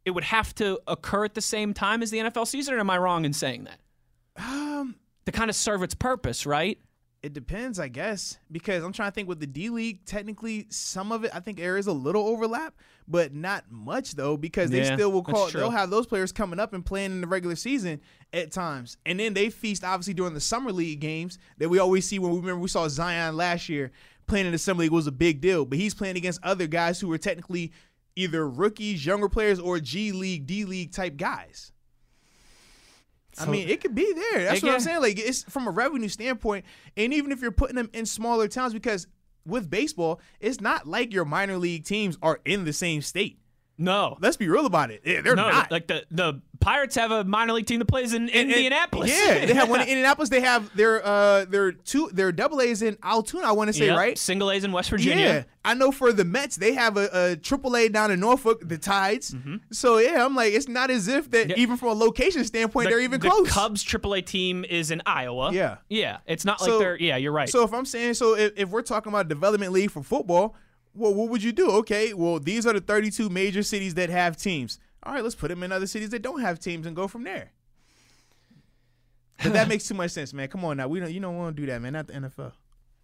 It 0.04 0.10
would 0.10 0.24
have 0.24 0.54
to 0.56 0.78
occur 0.86 1.24
at 1.24 1.32
the 1.34 1.40
same 1.40 1.72
time 1.72 2.02
as 2.02 2.10
the 2.10 2.18
NFL 2.18 2.46
season, 2.46 2.74
or 2.74 2.78
am 2.80 2.90
I 2.90 2.98
wrong 2.98 3.24
in 3.24 3.32
saying 3.32 3.64
that? 3.64 3.78
To 5.26 5.32
kind 5.32 5.48
of 5.48 5.56
serve 5.56 5.82
its 5.82 5.94
purpose, 5.94 6.46
right? 6.46 6.78
it 7.24 7.32
depends, 7.32 7.80
I 7.80 7.88
guess, 7.88 8.36
because 8.52 8.84
I'm 8.84 8.92
trying 8.92 9.10
to 9.10 9.14
think 9.14 9.28
with 9.30 9.40
the 9.40 9.46
D 9.46 9.70
League. 9.70 10.04
Technically, 10.04 10.66
some 10.68 11.10
of 11.10 11.24
it, 11.24 11.30
I 11.34 11.40
think 11.40 11.56
there 11.56 11.78
is 11.78 11.86
a 11.86 11.92
little 11.92 12.28
overlap, 12.28 12.74
but 13.08 13.32
not 13.32 13.64
much 13.70 14.14
though, 14.14 14.36
because 14.36 14.70
they 14.70 14.82
Yeah, 14.82 14.94
still 14.94 15.10
will 15.10 15.22
call. 15.22 15.48
They'll 15.50 15.70
have 15.70 15.88
those 15.88 16.06
players 16.06 16.32
coming 16.32 16.60
up 16.60 16.74
and 16.74 16.84
playing 16.84 17.12
in 17.12 17.22
the 17.22 17.26
regular 17.26 17.56
season 17.56 18.02
at 18.34 18.52
times, 18.52 18.98
and 19.06 19.18
then 19.18 19.32
they 19.32 19.48
feast 19.48 19.84
obviously 19.84 20.12
during 20.12 20.34
the 20.34 20.40
summer 20.40 20.70
league 20.70 21.00
games 21.00 21.38
that 21.56 21.70
we 21.70 21.78
always 21.78 22.06
see. 22.06 22.18
When 22.18 22.30
we 22.32 22.40
remember 22.40 22.60
we 22.60 22.68
saw 22.68 22.86
Zion 22.88 23.38
last 23.38 23.70
year 23.70 23.90
playing 24.26 24.44
in 24.44 24.52
the 24.52 24.58
summer 24.58 24.80
league 24.80 24.92
was 24.92 25.06
a 25.06 25.12
big 25.12 25.40
deal, 25.40 25.64
but 25.64 25.78
he's 25.78 25.94
playing 25.94 26.18
against 26.18 26.44
other 26.44 26.66
guys 26.66 27.00
who 27.00 27.08
were 27.08 27.16
technically 27.16 27.72
either 28.16 28.46
rookies, 28.46 29.06
younger 29.06 29.30
players, 29.30 29.58
or 29.58 29.80
G 29.80 30.12
League, 30.12 30.46
D 30.46 30.66
League 30.66 30.92
type 30.92 31.16
guys. 31.16 31.72
I 33.38 33.46
mean, 33.46 33.68
it 33.68 33.80
could 33.80 33.94
be 33.94 34.12
there. 34.12 34.44
That's 34.44 34.62
what 34.62 34.74
I'm 34.74 34.80
saying. 34.80 35.00
Like, 35.00 35.18
it's 35.18 35.42
from 35.44 35.66
a 35.66 35.70
revenue 35.70 36.08
standpoint, 36.08 36.64
and 36.96 37.12
even 37.12 37.32
if 37.32 37.40
you're 37.40 37.50
putting 37.52 37.76
them 37.76 37.90
in 37.92 38.06
smaller 38.06 38.48
towns, 38.48 38.72
because 38.72 39.06
with 39.46 39.68
baseball, 39.68 40.20
it's 40.40 40.60
not 40.60 40.86
like 40.86 41.12
your 41.12 41.24
minor 41.24 41.58
league 41.58 41.84
teams 41.84 42.16
are 42.22 42.40
in 42.44 42.64
the 42.64 42.72
same 42.72 43.02
state. 43.02 43.38
No. 43.76 44.16
Let's 44.20 44.36
be 44.36 44.48
real 44.48 44.66
about 44.66 44.90
it. 44.90 45.02
Yeah, 45.04 45.20
they're 45.20 45.34
no, 45.34 45.48
not. 45.50 45.70
like 45.70 45.86
the, 45.88 46.04
the 46.10 46.40
Pirates 46.60 46.94
have 46.94 47.10
a 47.10 47.24
minor 47.24 47.52
league 47.54 47.66
team 47.66 47.80
that 47.80 47.84
plays 47.86 48.14
in 48.14 48.22
And- 48.22 48.30
and- 48.30 48.50
Indianapolis. 48.52 49.10
Yeah, 49.10 49.44
they 49.44 49.52
have 49.54 49.68
one 49.68 49.80
in 49.80 49.88
Indianapolis. 49.88 50.28
They 50.30 50.40
have 50.40 50.74
their 50.76 51.04
uh 51.04 51.44
their 51.46 51.72
two 51.72 52.08
their 52.12 52.30
double 52.32 52.60
A's 52.60 52.82
in 52.82 52.96
Altoona. 53.02 53.46
I 53.48 53.52
want 53.52 53.68
to 53.68 53.72
say 53.74 53.86
Yep, 53.86 53.96
right. 53.98 54.16
Single 54.18 54.50
A's 54.50 54.64
in 54.64 54.72
West 54.72 54.90
Virginia. 54.90 55.24
Yeah, 55.24 55.42
I 55.64 55.74
know 55.74 55.90
for 55.92 56.12
the 56.12 56.24
Mets 56.24 56.56
they 56.56 56.72
have 56.74 56.96
a, 56.96 57.32
a 57.32 57.36
triple 57.36 57.76
A 57.76 57.88
down 57.88 58.10
in 58.10 58.20
Norfolk, 58.20 58.60
the 58.66 58.78
Tides. 58.78 59.34
So 59.72 59.98
yeah, 59.98 60.24
I'm 60.24 60.34
like, 60.34 60.52
it's 60.54 60.68
not 60.68 60.90
as 60.90 61.08
if 61.08 61.30
that 61.32 61.44
Mm-hmm. 61.48 61.50
Yeah. 61.50 61.56
even 61.58 61.76
from 61.76 61.88
a 61.88 61.92
location 61.94 62.44
standpoint 62.44 62.84
The, 62.86 62.90
they're 62.90 63.00
even 63.00 63.20
close. 63.20 63.44
the 63.44 63.50
close. 63.50 63.52
Cubs 63.52 63.84
AAA 63.84 64.24
team 64.24 64.64
is 64.64 64.90
in 64.92 65.02
Iowa. 65.04 65.52
Yeah. 65.52 65.76
Yeah. 65.90 66.18
It's 66.26 66.44
not 66.44 66.60
like 66.62 66.78
they're, 66.78 66.96
yeah, 66.98 67.16
you're 67.16 67.32
right. 67.32 67.48
So 67.48 67.64
if 67.64 67.74
I'm 67.74 67.84
saying 67.84 68.14
so, 68.14 68.36
if, 68.36 68.52
if 68.56 68.68
we're 68.70 68.82
talking 68.82 69.10
about 69.12 69.28
development 69.28 69.72
league 69.72 69.90
for 69.90 70.02
football, 70.02 70.54
well, 70.94 71.14
what 71.14 71.28
would 71.28 71.42
you 71.42 71.52
do? 71.52 71.70
Okay, 71.70 72.14
well, 72.14 72.38
these 72.38 72.66
are 72.66 72.72
the 72.72 72.80
32 72.80 73.28
major 73.28 73.62
cities 73.62 73.94
that 73.94 74.10
have 74.10 74.36
teams. 74.36 74.78
All 75.02 75.12
right, 75.12 75.22
let's 75.22 75.34
put 75.34 75.48
them 75.48 75.62
in 75.62 75.72
other 75.72 75.86
cities 75.86 76.10
that 76.10 76.22
don't 76.22 76.40
have 76.40 76.58
teams 76.58 76.86
and 76.86 76.96
go 76.96 77.08
from 77.08 77.24
there. 77.24 77.50
But 79.42 79.52
that 79.52 79.68
makes 79.68 79.86
too 79.86 79.94
much 79.94 80.12
sense, 80.12 80.32
man. 80.32 80.48
Come 80.48 80.64
on 80.64 80.76
now, 80.76 80.88
we 80.88 81.00
don't. 81.00 81.12
You 81.12 81.20
don't 81.20 81.36
want 81.36 81.56
to 81.56 81.62
do 81.62 81.66
that, 81.66 81.82
man. 81.82 81.92
Not 81.92 82.06
the 82.06 82.14
NFL. 82.14 82.52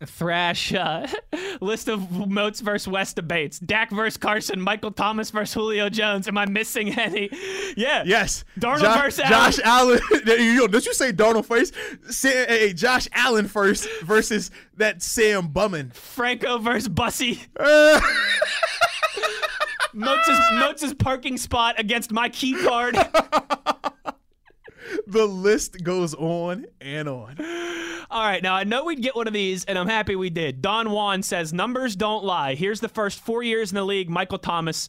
Thrash 0.07 0.73
uh, 0.73 1.07
list 1.61 1.89
of 1.89 2.11
Moats 2.29 2.61
versus 2.61 2.89
West 2.89 3.17
debates. 3.17 3.59
Dak 3.59 3.91
versus 3.91 4.17
Carson. 4.17 4.61
Michael 4.61 4.93
Thomas 4.93 5.31
versus 5.31 5.53
Julio 5.55 5.89
Jones. 5.91 6.27
Am 6.27 6.39
I 6.39 6.47
missing 6.47 6.89
any? 6.99 7.29
Yeah. 7.77 8.03
Yes, 8.07 8.45
Darnold 8.59 8.81
Jo- 8.81 8.95
versus 9.01 9.25
Josh 9.29 9.59
Allen. 9.63 10.01
Yo, 10.27 10.67
did 10.67 10.87
you 10.87 10.95
say 10.95 11.13
Darnold 11.13 11.45
first? 11.47 11.75
Say, 12.09 12.47
hey, 12.47 12.73
Josh 12.73 13.09
Allen 13.13 13.47
first 13.47 13.87
versus 14.03 14.51
that 14.77 15.03
Sam 15.03 15.49
Bummin. 15.49 15.93
Franco 15.95 16.59
versus 16.59 16.89
Bussy. 16.89 17.43
Uh, 17.59 18.01
Moats' 19.93 20.95
parking 20.99 21.37
spot 21.37 21.79
against 21.79 22.13
my 22.13 22.29
key 22.29 22.55
card. 22.63 22.97
The 25.11 25.27
list 25.27 25.83
goes 25.83 26.15
on 26.15 26.67
and 26.81 27.09
on. 27.09 27.37
All 28.11 28.23
right, 28.23 28.43
now 28.43 28.55
I 28.55 28.65
know 28.65 28.85
we'd 28.85 29.03
get 29.03 29.15
one 29.15 29.27
of 29.29 29.33
these, 29.33 29.65
and 29.65 29.79
I'm 29.79 29.87
happy 29.87 30.17
we 30.17 30.31
did. 30.31 30.63
Don 30.63 30.91
Juan 30.91 31.23
says 31.23 31.53
numbers 31.53 31.95
don't 31.95 32.25
lie. 32.25 32.55
Here's 32.55 32.81
the 32.81 32.89
first 32.89 33.21
four 33.21 33.43
years 33.43 33.71
in 33.71 33.77
the 33.77 33.85
league. 33.85 34.11
Michael 34.11 34.39
Thomas, 34.39 34.89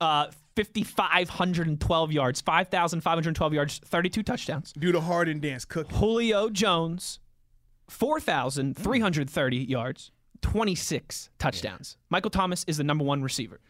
uh, 0.00 0.26
5,512 0.56 2.12
yards, 2.12 2.40
5,512 2.40 3.54
yards, 3.54 3.78
32 3.84 4.22
touchdowns. 4.22 4.72
Do 4.72 4.90
the 4.90 5.02
Harden 5.02 5.38
dance, 5.38 5.64
cook. 5.64 5.90
Julio 5.92 6.48
Jones, 6.48 7.20
4,330 7.88 9.56
yards, 9.58 10.10
26 10.40 11.30
touchdowns. 11.38 11.96
Michael 12.10 12.30
Thomas 12.30 12.64
is 12.66 12.78
the 12.78 12.84
number 12.84 13.04
one 13.04 13.22
receiver. 13.22 13.60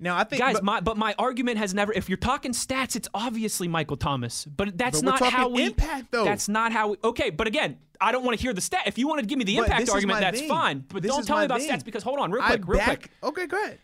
Now 0.00 0.16
I 0.16 0.24
think 0.24 0.40
Guys, 0.40 0.54
but- 0.54 0.64
my, 0.64 0.80
but 0.80 0.96
my 0.96 1.14
argument 1.18 1.58
has 1.58 1.74
never. 1.74 1.92
If 1.92 2.08
you're 2.08 2.16
talking 2.18 2.52
stats, 2.52 2.94
it's 2.94 3.08
obviously 3.14 3.66
Michael 3.68 3.96
Thomas. 3.96 4.44
But 4.44 4.78
that's 4.78 5.02
But 5.02 5.20
not 5.20 5.32
how 5.32 5.48
we. 5.48 5.64
impact, 5.66 6.12
though. 6.12 6.24
That's 6.24 6.48
not 6.48 6.70
how. 6.72 6.90
We, 6.90 6.96
okay, 7.04 7.30
but 7.30 7.46
again, 7.48 7.78
I 8.00 8.12
don't 8.12 8.24
want 8.24 8.38
to 8.38 8.42
hear 8.42 8.52
the 8.52 8.60
stat. 8.60 8.82
If 8.86 8.96
you 8.98 9.08
want 9.08 9.20
to 9.20 9.26
give 9.26 9.38
me 9.38 9.44
the 9.44 9.56
But 9.56 9.64
impact 9.66 9.88
argument, 9.90 10.20
that's 10.20 10.38
thing. 10.40 10.48
fine. 10.48 10.84
But 10.88 11.02
This 11.02 11.10
don't 11.10 11.26
tell 11.26 11.38
me 11.38 11.46
about 11.46 11.60
thing. 11.60 11.70
stats 11.70 11.84
because 11.84 12.02
hold 12.04 12.20
on, 12.20 12.30
real 12.30 12.42
I 12.42 12.50
quick, 12.56 12.68
real 12.68 12.78
back- 12.78 12.86
quick. 13.00 13.10
Okay, 13.24 13.46
go 13.46 13.60
ahead. 13.62 13.78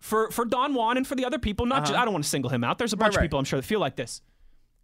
For 0.00 0.30
for 0.32 0.44
Don 0.44 0.74
Juan 0.74 0.96
and 0.96 1.06
for 1.06 1.14
the 1.14 1.24
other 1.24 1.38
people, 1.38 1.64
not 1.64 1.84
just, 1.84 1.94
I 1.94 2.04
don't 2.04 2.12
want 2.12 2.24
to 2.24 2.30
single 2.30 2.50
him 2.50 2.64
out. 2.64 2.78
There's 2.78 2.92
a 2.92 2.96
bunch 2.96 3.12
Uh-huh. 3.14 3.20
right. 3.20 3.24
of 3.24 3.28
people 3.30 3.38
I'm 3.38 3.44
sure 3.44 3.60
that 3.60 3.66
feel 3.66 3.78
like 3.78 3.94
this. 3.94 4.20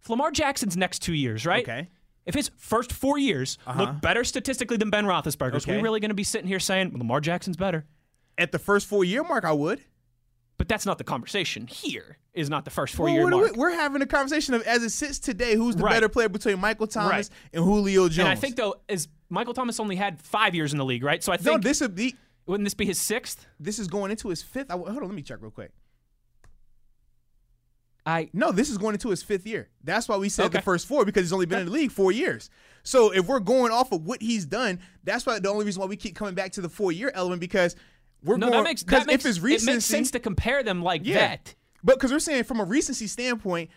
If 0.01 0.09
Lamar 0.09 0.31
Jackson's 0.31 0.77
next 0.77 0.99
two 0.99 1.13
years, 1.13 1.45
right? 1.45 1.63
Okay. 1.63 1.79
Uh-huh. 1.81 1.89
If 2.25 2.35
his 2.35 2.51
first 2.57 2.93
four 2.93 3.17
years 3.17 3.57
look 3.75 3.99
better 4.01 4.23
statistically 4.23 4.77
than 4.77 4.89
Ben 4.91 5.03
Roethlisberger's, 5.05 5.65
Okay. 5.65 5.75
we 5.77 5.81
really 5.81 5.99
going 5.99 6.09
to 6.11 6.15
be 6.15 6.23
sitting 6.23 6.47
here 6.47 6.59
saying 6.59 6.95
Lamar 6.97 7.19
Jackson's 7.19 7.57
better? 7.57 7.85
At 8.37 8.51
the 8.53 8.59
first 8.59 8.87
four 8.87 9.03
year 9.03 9.23
mark, 9.23 9.43
I 9.43 9.51
would. 9.51 9.81
But 10.59 10.67
that's 10.67 10.85
not 10.85 10.97
the 10.97 11.03
conversation. 11.05 11.65
Here 11.67 12.17
is 12.33 12.49
not 12.49 12.65
the 12.65 12.69
first 12.69 12.93
four 12.93 13.05
Well, 13.05 13.13
year 13.15 13.27
mark. 13.27 13.53
we, 13.53 13.57
we're 13.57 13.71
having 13.73 14.01
a 14.01 14.05
conversation 14.05 14.53
of 14.53 14.61
as 14.63 14.83
it 14.83 14.89
sits 14.91 15.17
today, 15.17 15.55
who's 15.55 15.75
the 15.77 15.83
Right. 15.83 15.93
better 15.93 16.09
player 16.09 16.27
between 16.29 16.59
Michael 16.59 16.85
Thomas 16.85 17.29
Right. 17.29 17.29
and 17.53 17.63
Julio 17.63 18.09
Jones? 18.09 18.19
And 18.19 18.27
I 18.27 18.35
think 18.35 18.57
though, 18.57 18.75
is 18.89 19.07
Michael 19.29 19.53
Thomas 19.53 19.79
only 19.79 19.95
had 19.95 20.21
five 20.21 20.53
years 20.53 20.73
in 20.73 20.77
the 20.77 20.83
league, 20.85 21.03
right? 21.03 21.23
So 21.23 21.31
I 21.31 21.37
no, 21.37 21.41
think 21.53 21.63
this 21.63 21.79
would 21.79 21.95
be 21.95 22.15
wouldn't 22.45 22.65
this 22.65 22.73
be 22.73 22.85
his 22.85 22.99
sixth? 22.99 23.47
this 23.59 23.79
is 23.79 23.87
going 23.87 24.11
into 24.11 24.27
his 24.27 24.43
fifth. 24.43 24.69
I, 24.69 24.73
hold 24.73 24.89
on, 24.89 24.95
let 25.03 25.11
me 25.13 25.21
check 25.21 25.37
real 25.41 25.49
quick. 25.49 25.71
I 28.05 28.29
No, 28.33 28.51
this 28.51 28.69
is 28.69 28.77
going 28.77 28.95
into 28.95 29.09
his 29.09 29.23
fifth 29.23 29.45
year. 29.47 29.69
That's 29.83 30.09
why 30.09 30.17
we 30.17 30.29
said 30.29 30.51
the 30.51 30.61
first 30.61 30.87
four 30.87 31.05
because 31.05 31.23
he's 31.23 31.33
only 31.33 31.45
been 31.45 31.59
in 31.59 31.65
the 31.67 31.71
league 31.71 31.91
four 31.91 32.11
years. 32.11 32.49
So 32.83 33.13
if 33.13 33.27
we're 33.27 33.39
going 33.39 33.71
off 33.71 33.91
of 33.91 34.05
what 34.05 34.21
he's 34.21 34.45
done, 34.45 34.79
that's 35.03 35.25
why 35.25 35.39
the 35.39 35.49
only 35.49 35.65
reason 35.65 35.79
why 35.81 35.87
we 35.87 35.95
keep 35.95 36.15
coming 36.15 36.33
back 36.33 36.51
to 36.53 36.61
the 36.61 36.69
four 36.69 36.91
year 36.91 37.11
element 37.13 37.39
because 37.39 37.75
we're 38.23 38.37
no, 38.37 38.47
going 38.47 38.57
that 38.57 38.63
makes 38.63 38.83
that 38.83 39.07
makes 39.07 39.25
if 39.25 39.37
it's 39.37 39.63
it 39.63 39.65
makes 39.65 39.85
sense 39.85 40.11
to 40.11 40.19
compare 40.19 40.63
them 40.63 40.81
like 40.83 41.01
Yeah. 41.05 41.19
that. 41.19 41.55
But 41.83 41.95
because 41.95 42.11
we're 42.11 42.19
saying 42.19 42.43
from 42.43 42.59
a 42.59 42.65
recency 42.65 43.07
standpoint, 43.07 43.69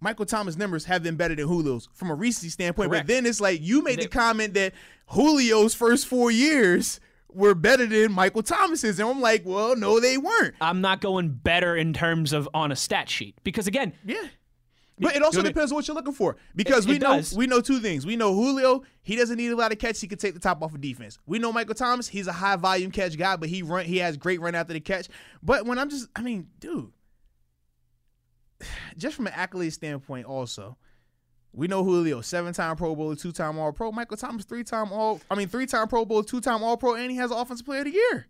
Michael 0.00 0.26
Thomas 0.26 0.56
numbers 0.56 0.84
have 0.84 1.02
been 1.02 1.16
better 1.16 1.34
than 1.34 1.46
Julio's 1.48 1.88
from 1.92 2.10
a 2.10 2.14
recency 2.14 2.48
standpoint. 2.50 2.90
Correct. 2.90 3.06
But 3.06 3.12
then 3.12 3.26
it's 3.26 3.40
like 3.40 3.60
you 3.60 3.82
made 3.82 3.98
They- 3.98 4.04
the 4.04 4.08
comment 4.08 4.54
that 4.54 4.72
Julio's 5.14 5.74
first 5.74 6.06
four 6.06 6.30
years 6.30 7.00
were 7.30 7.54
better 7.54 7.84
than 7.86 8.12
Michael 8.12 8.42
Thomas's, 8.42 8.98
and 8.98 9.08
I'm 9.08 9.20
like, 9.20 9.42
well, 9.44 9.76
no, 9.76 10.00
they 10.00 10.16
weren't. 10.16 10.54
I'm 10.60 10.80
not 10.80 11.00
going 11.00 11.28
better 11.30 11.76
in 11.76 11.92
terms 11.92 12.32
of 12.32 12.48
on 12.54 12.72
a 12.72 12.76
stat 12.76 13.10
sheet 13.10 13.36
because 13.44 13.66
again, 13.66 13.92
Yeah. 14.04 14.28
But 15.00 15.14
it 15.16 15.22
also 15.22 15.38
You 15.38 15.44
want 15.44 15.46
me- 15.46 15.52
depends 15.52 15.72
on 15.72 15.76
what 15.76 15.88
you're 15.88 15.94
looking 15.94 16.12
for. 16.14 16.36
Because 16.56 16.84
It- 16.86 16.88
we 16.90 16.96
it 16.96 17.02
know 17.02 17.16
does. 17.16 17.36
we 17.36 17.46
know 17.46 17.60
two 17.60 17.78
things. 17.80 18.04
We 18.04 18.16
know 18.16 18.34
Julio, 18.34 18.82
he 19.02 19.16
doesn't 19.16 19.36
need 19.36 19.50
a 19.52 19.56
lot 19.56 19.72
of 19.72 19.78
catch. 19.78 20.00
He 20.00 20.06
can 20.08 20.18
take 20.18 20.34
the 20.34 20.40
top 20.40 20.62
off 20.62 20.74
of 20.74 20.80
defense. 20.80 21.18
We 21.26 21.38
know 21.38 21.52
Michael 21.52 21.74
Thomas, 21.74 22.08
he's 22.08 22.26
a 22.26 22.32
high 22.32 22.56
volume 22.56 22.90
catch 22.90 23.16
guy, 23.16 23.36
but 23.36 23.48
he 23.48 23.62
run 23.62 23.84
he 23.84 23.98
has 23.98 24.16
great 24.16 24.40
run 24.40 24.54
after 24.54 24.72
the 24.72 24.80
catch. 24.80 25.08
But 25.42 25.66
when 25.66 25.78
I'm 25.78 25.88
just 25.90 26.08
I 26.16 26.22
mean, 26.22 26.48
dude, 26.60 26.90
just 28.96 29.16
from 29.16 29.26
an 29.26 29.32
accolade 29.34 29.72
standpoint, 29.72 30.26
also, 30.26 30.76
we 31.52 31.66
know 31.66 31.82
Julio, 31.84 32.20
seven 32.20 32.52
time 32.52 32.76
Pro 32.76 32.94
Bowler, 32.94 33.16
two 33.16 33.32
time 33.32 33.58
All 33.58 33.72
Pro. 33.72 33.90
Michael 33.92 34.16
Thomas, 34.16 34.44
three 34.44 34.64
time 34.64 34.92
All 34.92 35.20
I 35.30 35.34
mean, 35.34 35.48
three 35.48 35.66
time 35.66 35.88
Pro 35.88 36.04
Bowler, 36.04 36.22
two 36.24 36.40
time 36.40 36.62
All 36.62 36.76
Pro, 36.76 36.94
and 36.94 37.10
he 37.10 37.16
has 37.16 37.30
Offensive 37.30 37.64
Player 37.66 37.80
of 37.80 37.86
the 37.86 37.92
Year. 37.92 38.26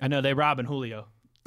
I 0.00 0.08
know 0.08 0.20
they 0.20 0.34
robbing 0.34 0.66
Julio. 0.66 1.08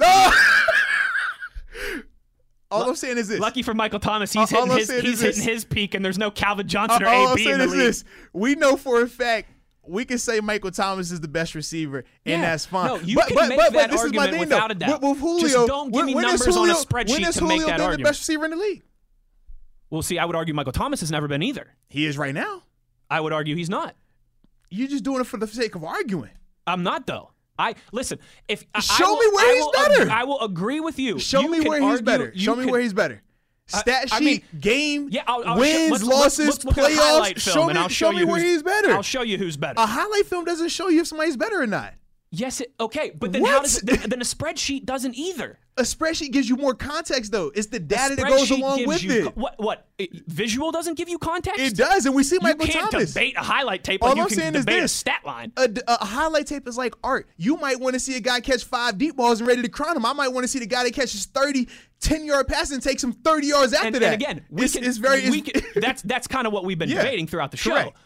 All 2.72 2.88
I'm 2.88 2.96
saying 2.96 3.18
is 3.18 3.28
this. 3.28 3.40
Lucky 3.40 3.62
for 3.62 3.74
Michael 3.74 4.00
Thomas, 4.00 4.32
he's 4.32 4.50
hitting 4.50 4.70
his 4.70 4.90
he's 4.90 5.20
hitting 5.20 5.42
his 5.42 5.64
peak, 5.64 5.94
and 5.94 6.04
there's 6.04 6.18
no 6.18 6.30
Calvin 6.30 6.66
Johnson 6.68 7.02
or 7.02 7.08
all 7.08 7.26
I'm 7.28 7.32
AB 7.34 7.44
saying 7.44 7.58
the 7.58 7.64
is 7.64 7.70
league. 7.72 7.80
this: 7.80 8.04
we 8.32 8.54
know 8.54 8.76
for 8.76 9.02
a 9.02 9.08
fact 9.08 9.50
we 9.84 10.04
can 10.04 10.16
say 10.18 10.38
Michael 10.40 10.70
Thomas 10.70 11.10
is 11.10 11.20
the 11.20 11.26
best 11.28 11.54
receiver, 11.56 11.98
and 11.98 12.06
Yeah. 12.24 12.40
that's 12.42 12.64
fine. 12.66 12.86
No, 12.86 12.96
you 13.00 13.16
but, 13.16 13.26
can 13.28 13.34
but, 13.36 13.48
make 13.48 13.58
but, 13.58 13.72
that 13.72 13.90
this 13.90 14.02
is 14.04 14.12
my 14.12 14.18
argument 14.26 14.40
thing, 14.40 14.48
though. 14.48 14.56
without 14.56 14.70
a 14.70 14.74
doubt. 14.74 15.02
With, 15.02 15.10
with 15.10 15.18
Julio, 15.18 15.40
Just 15.48 15.66
don't 15.66 15.92
give 15.92 16.04
me 16.06 16.14
when 16.14 16.22
numbers 16.22 16.42
on 16.46 16.48
a 16.50 16.56
Julio- 16.56 16.74
spreadsheet 16.74 17.10
when 17.10 17.24
is 17.24 17.34
to 17.36 17.42
make 17.44 17.50
Julio 17.62 17.66
that 17.66 17.72
been 17.72 17.78
the 17.78 17.84
argument. 17.84 18.04
best 18.04 18.20
receiver 18.20 18.44
in 18.44 18.50
the 18.52 18.56
league? 18.58 18.82
Well, 19.90 20.02
see, 20.02 20.18
I 20.18 20.24
would 20.24 20.36
argue 20.36 20.54
Michael 20.54 20.72
Thomas 20.72 21.00
has 21.00 21.10
never 21.10 21.26
been 21.28 21.42
either. 21.42 21.74
He 21.88 22.06
is 22.06 22.16
right 22.16 22.32
now. 22.34 22.62
I 23.10 23.20
would 23.20 23.32
argue 23.32 23.56
he's 23.56 23.68
not. 23.68 23.94
You're 24.70 24.88
just 24.88 25.02
doing 25.04 25.20
it 25.20 25.26
for 25.26 25.36
the 25.36 25.46
sake 25.48 25.74
of 25.74 25.82
arguing. 25.84 26.30
I'm 26.66 26.82
not 26.84 27.06
though. 27.06 27.31
I 27.58 27.74
listen. 27.92 28.18
If 28.48 28.64
I- 28.74 28.78
I 28.78 28.80
Show 28.80 29.08
will- 29.14 29.20
me 29.20 29.26
where 29.34 29.46
I 29.50 29.54
he's 29.54 29.64
will 29.64 29.72
better. 29.72 30.10
I 30.10 30.24
will 30.24 30.40
agree 30.40 30.80
with 30.80 30.98
you. 30.98 31.18
Show 31.18 31.42
You 31.42 31.50
me 31.50 31.60
where 31.60 31.80
he's 31.82 32.00
better. 32.02 32.32
Show 32.36 32.54
me 32.56 32.64
can- 32.64 32.72
where 32.72 32.80
he's 32.80 32.92
better. 32.94 33.22
Stat 33.66 34.08
I 34.12 34.18
sheet, 34.18 34.24
mean- 34.24 34.60
game, 34.60 35.08
Yeah, 35.10 35.22
I'll, 35.26 35.44
I'll 35.46 35.58
wins, 35.58 35.86
show, 35.86 35.92
let's, 35.92 36.02
losses, 36.04 36.46
let's, 36.46 36.64
let's 36.64 36.64
look 36.64 36.78
at 36.78 36.90
a 36.90 36.94
playoffs. 36.94 37.38
show 37.40 37.66
me, 37.66 37.74
I'll 37.74 37.88
show, 37.88 38.10
me 38.12 38.18
you 38.20 38.26
where 38.26 38.42
he's 38.42 38.62
better. 38.62 38.90
I'll 38.92 39.02
show 39.02 39.22
you 39.22 39.38
who's 39.38 39.56
better. 39.56 39.74
a 39.80 39.86
highlight 39.86 40.26
film 40.26 40.44
doesn't 40.44 40.68
show 40.68 40.88
you 40.88 41.00
if 41.02 41.06
somebody's 41.06 41.36
better 41.36 41.62
or 41.62 41.66
not. 41.66 41.94
yes, 42.30 42.60
it, 42.60 42.72
okay, 42.80 43.10
but 43.10 43.32
then 43.32 43.44
how 43.44 43.60
does 43.62 43.78
it, 43.78 43.86
then, 43.86 44.00
then 44.10 44.20
a 44.20 44.24
spreadsheet 44.24 44.84
doesn't 44.84 45.14
either. 45.14 45.58
A 45.78 45.82
spreadsheet 45.84 46.32
gives 46.32 46.50
you 46.50 46.56
more 46.56 46.74
context, 46.74 47.32
though. 47.32 47.50
It's 47.54 47.68
the 47.68 47.80
data 47.80 48.14
that 48.16 48.26
goes 48.28 48.50
along 48.50 48.86
with 48.86 49.02
you 49.02 49.28
it. 49.28 49.36
what? 49.38 49.54
What? 49.58 49.86
It- 49.96 50.26
visual 50.26 50.70
doesn't 50.70 50.98
give 50.98 51.08
you 51.08 51.16
context. 51.16 51.58
It 51.60 51.74
does, 51.76 52.04
and 52.04 52.14
we 52.14 52.24
see 52.24 52.36
Michael 52.42 52.66
Thomas. 52.66 52.74
You 52.74 52.80
can't 52.80 52.90
Thomas. 52.92 53.14
debate 53.14 53.34
a 53.38 53.42
highlight 53.42 53.82
tape 53.82 54.02
All 54.02 54.10
like 54.10 54.18
I'm 54.18 54.28
saying 54.28 54.54
is 54.54 54.66
this. 54.66 54.92
stat 54.92 55.22
line. 55.24 55.50
a, 55.56 55.70
a 55.88 56.04
highlight 56.04 56.46
tape 56.46 56.68
is 56.68 56.76
like 56.76 56.94
art. 57.02 57.26
You 57.38 57.56
might 57.56 57.80
want 57.80 57.94
to 57.94 58.00
see 58.00 58.16
a 58.16 58.20
guy 58.20 58.40
catch 58.40 58.64
five 58.64 58.98
deep 58.98 59.16
balls 59.16 59.40
and 59.40 59.48
ready 59.48 59.62
to 59.62 59.68
crown 59.70 59.96
him. 59.96 60.04
I 60.04 60.12
might 60.12 60.28
want 60.28 60.44
to 60.44 60.48
see 60.48 60.58
the 60.58 60.66
guy 60.66 60.84
that 60.84 60.92
catches 60.92 61.24
30, 61.24 61.66
10 62.00 62.26
yard 62.26 62.48
pass 62.48 62.70
and 62.70 62.82
takes 62.82 63.02
him 63.02 63.12
30 63.12 63.46
yards 63.46 63.72
after 63.72 63.86
and, 63.86 63.94
that. 63.96 64.02
and 64.04 64.14
again, 64.14 64.44
we 64.50 64.64
it's, 64.64 64.74
can, 64.74 64.84
it's 64.84 64.98
very. 64.98 65.30
we 65.30 65.40
can, 65.40 65.62
that's 65.80 66.02
that's 66.02 66.26
kind 66.26 66.46
of 66.46 66.52
what 66.52 66.66
we've 66.66 66.78
been 66.78 66.88
Yeah, 66.90 66.96
debating 67.02 67.26
throughout 67.26 67.50
the 67.50 67.56
show. 67.56 67.70
correct. 67.70 67.96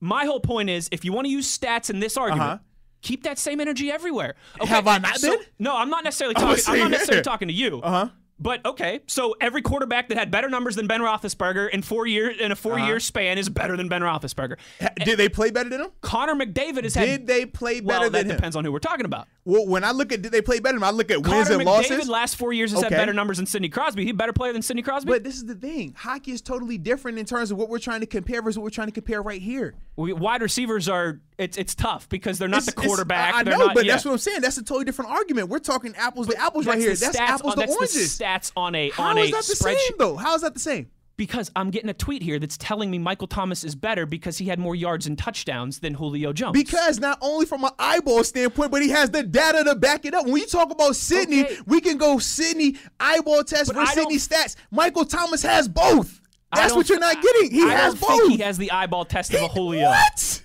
My 0.00 0.24
whole 0.24 0.40
point 0.40 0.70
is, 0.70 0.88
if 0.90 1.04
you 1.04 1.12
want 1.12 1.26
to 1.26 1.30
use 1.30 1.46
stats 1.56 1.88
in 1.88 2.00
this 2.00 2.16
argument, 2.16 2.42
Uh-huh. 2.42 2.58
Keep 3.06 3.22
that 3.22 3.38
same 3.38 3.60
energy 3.60 3.90
everywhere. 3.90 4.34
Okay, 4.60 4.68
Have 4.68 4.86
I 4.86 4.98
not 4.98 5.18
so- 5.18 5.30
been? 5.36 5.46
No, 5.58 5.76
I'm 5.76 5.88
not 5.90 6.04
necessarily 6.04 6.34
I'm 6.36 6.42
talking. 6.56 6.64
I'm 6.74 6.78
not 6.80 6.90
necessarily 6.90 7.22
talking 7.22 7.48
to 7.48 7.54
you. 7.54 7.80
Uh-huh. 7.86 8.08
But 8.38 8.66
okay, 8.66 9.00
so 9.06 9.34
every 9.40 9.62
quarterback 9.62 10.10
that 10.10 10.18
had 10.18 10.30
better 10.30 10.50
numbers 10.50 10.76
than 10.76 10.86
Ben 10.86 11.00
Roethlisberger 11.00 11.70
in 11.70 11.80
four 11.80 12.06
years 12.06 12.36
in 12.38 12.52
a 12.52 12.56
4 12.56 12.74
Uh-huh. 12.74 12.86
year 12.86 13.00
span 13.00 13.38
is 13.38 13.48
better 13.48 13.78
than 13.78 13.88
Ben 13.88 14.02
Roethlisberger. 14.02 14.56
Ha- 14.82 14.90
Did 15.06 15.18
they 15.18 15.30
play 15.30 15.50
better 15.50 15.70
than 15.70 15.80
him? 15.80 15.90
Connor 16.02 16.34
McDavid 16.34 16.82
has 16.84 16.94
had. 16.94 17.06
Did 17.06 17.26
they 17.26 17.46
play 17.46 17.80
better 17.80 17.86
well, 18.00 18.02
than 18.10 18.12
that 18.12 18.32
him? 18.32 18.36
depends 18.36 18.54
on 18.54 18.62
who 18.66 18.72
we're 18.72 18.78
talking 18.78 19.06
about. 19.06 19.26
Well, 19.46 19.66
when 19.66 19.84
I 19.84 19.92
look 19.92 20.12
at 20.12 20.20
did 20.20 20.32
they 20.32 20.42
play 20.42 20.58
better 20.60 20.74
than 20.78 20.82
him, 20.82 20.84
I 20.84 20.90
look 20.90 21.10
at 21.10 21.22
wins 21.22 21.48
Connor 21.48 21.60
and 21.60 21.62
McDavid 21.62 21.88
losses. 21.88 22.08
last 22.10 22.36
four 22.36 22.52
years 22.52 22.72
has 22.72 22.80
Okay. 22.84 22.94
had 22.94 23.00
better 23.00 23.14
numbers 23.14 23.38
than 23.38 23.46
Sidney 23.46 23.70
Crosby. 23.70 24.04
He 24.04 24.10
a 24.10 24.14
better 24.14 24.34
player 24.34 24.52
than 24.52 24.60
Sidney 24.60 24.82
Crosby. 24.82 25.10
But 25.12 25.24
this 25.24 25.36
is 25.36 25.46
the 25.46 25.54
thing. 25.54 25.94
Hockey 25.96 26.32
is 26.32 26.42
totally 26.42 26.76
different 26.76 27.18
in 27.18 27.24
terms 27.24 27.50
of 27.50 27.56
what 27.56 27.70
we're 27.70 27.78
trying 27.78 28.00
to 28.00 28.06
compare 28.06 28.42
versus 28.42 28.58
what 28.58 28.64
we're 28.64 28.70
trying 28.70 28.88
to 28.88 28.92
compare 28.92 29.22
right 29.22 29.40
here. 29.40 29.74
We- 29.96 30.12
wide 30.12 30.42
receivers 30.42 30.88
are 30.88 31.20
it's 31.38 31.56
it's 31.56 31.74
tough 31.74 32.08
because 32.08 32.38
they're 32.38 32.48
not 32.48 32.62
It's- 32.62 32.74
the 32.74 32.80
quarterback. 32.80 33.34
I, 33.34 33.40
I 33.40 33.42
know, 33.44 33.58
not- 33.58 33.74
but 33.74 33.84
yeah. 33.86 33.92
that's 33.94 34.04
what 34.04 34.12
I'm 34.12 34.18
saying. 34.18 34.40
That's 34.42 34.58
a 34.58 34.62
totally 34.62 34.84
different 34.84 35.10
argument. 35.10 35.48
We're 35.48 35.58
talking 35.58 35.94
apples 35.96 36.26
to 36.28 36.36
apples 36.40 36.66
right 36.66 36.78
here. 36.78 36.94
That's 36.94 37.18
apples 37.18 37.52
on, 37.52 37.58
to 37.58 37.60
that's 37.60 37.72
oranges. 37.74 38.18
stats 38.18 38.52
on 38.56 38.74
a 38.74 38.90
How 38.90 39.04
on 39.04 39.18
is 39.18 39.28
a 39.28 39.32
that 39.32 39.44
the 39.46 39.54
spreadsheet. 39.54 39.78
same 39.88 39.98
though? 39.98 40.16
How 40.16 40.34
is 40.34 40.42
that 40.42 40.54
the 40.54 40.60
same? 40.60 40.90
Because 41.16 41.50
I'm 41.56 41.70
getting 41.70 41.88
a 41.88 41.94
tweet 41.94 42.20
here 42.22 42.38
that's 42.38 42.58
telling 42.58 42.90
me 42.90 42.98
Michael 42.98 43.26
Thomas 43.26 43.64
is 43.64 43.74
better 43.74 44.04
because 44.04 44.36
he 44.36 44.44
had 44.44 44.58
more 44.58 44.74
yards 44.74 45.06
and 45.06 45.16
touchdowns 45.18 45.78
than 45.80 45.94
Julio 45.94 46.34
Jones. 46.34 46.52
Because 46.52 47.00
not 47.00 47.16
only 47.22 47.46
from 47.46 47.64
an 47.64 47.70
eyeball 47.78 48.22
standpoint, 48.22 48.70
but 48.70 48.82
he 48.82 48.90
has 48.90 49.08
the 49.08 49.22
data 49.22 49.64
to 49.64 49.74
back 49.76 50.04
it 50.04 50.12
up. 50.12 50.26
When 50.26 50.36
you 50.36 50.46
talk 50.46 50.70
about 50.70 50.94
Sidney, 50.94 51.44
Okay. 51.46 51.56
we 51.66 51.80
can 51.80 51.96
go 51.96 52.18
Sidney 52.18 52.76
eyeball 53.00 53.44
test 53.44 53.68
But 53.72 53.76
versus 53.76 53.94
Sidney 53.94 54.16
stats. 54.18 54.56
Michael 54.70 55.06
Thomas 55.06 55.40
has 55.40 55.68
both. 55.68 56.20
That's 56.56 56.74
what 56.74 56.88
you're 56.88 56.98
not 56.98 57.20
getting. 57.22 57.50
He 57.50 57.62
I 57.62 57.68
has 57.70 57.94
don't 57.94 58.00
both. 58.00 58.20
think 58.20 58.32
he 58.32 58.38
has 58.44 58.58
the 58.58 58.70
eyeball 58.72 59.04
test 59.04 59.32
of 59.34 59.42
a 59.42 59.48
Julio. 59.48 59.88
What? 59.88 60.42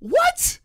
What? 0.00 0.58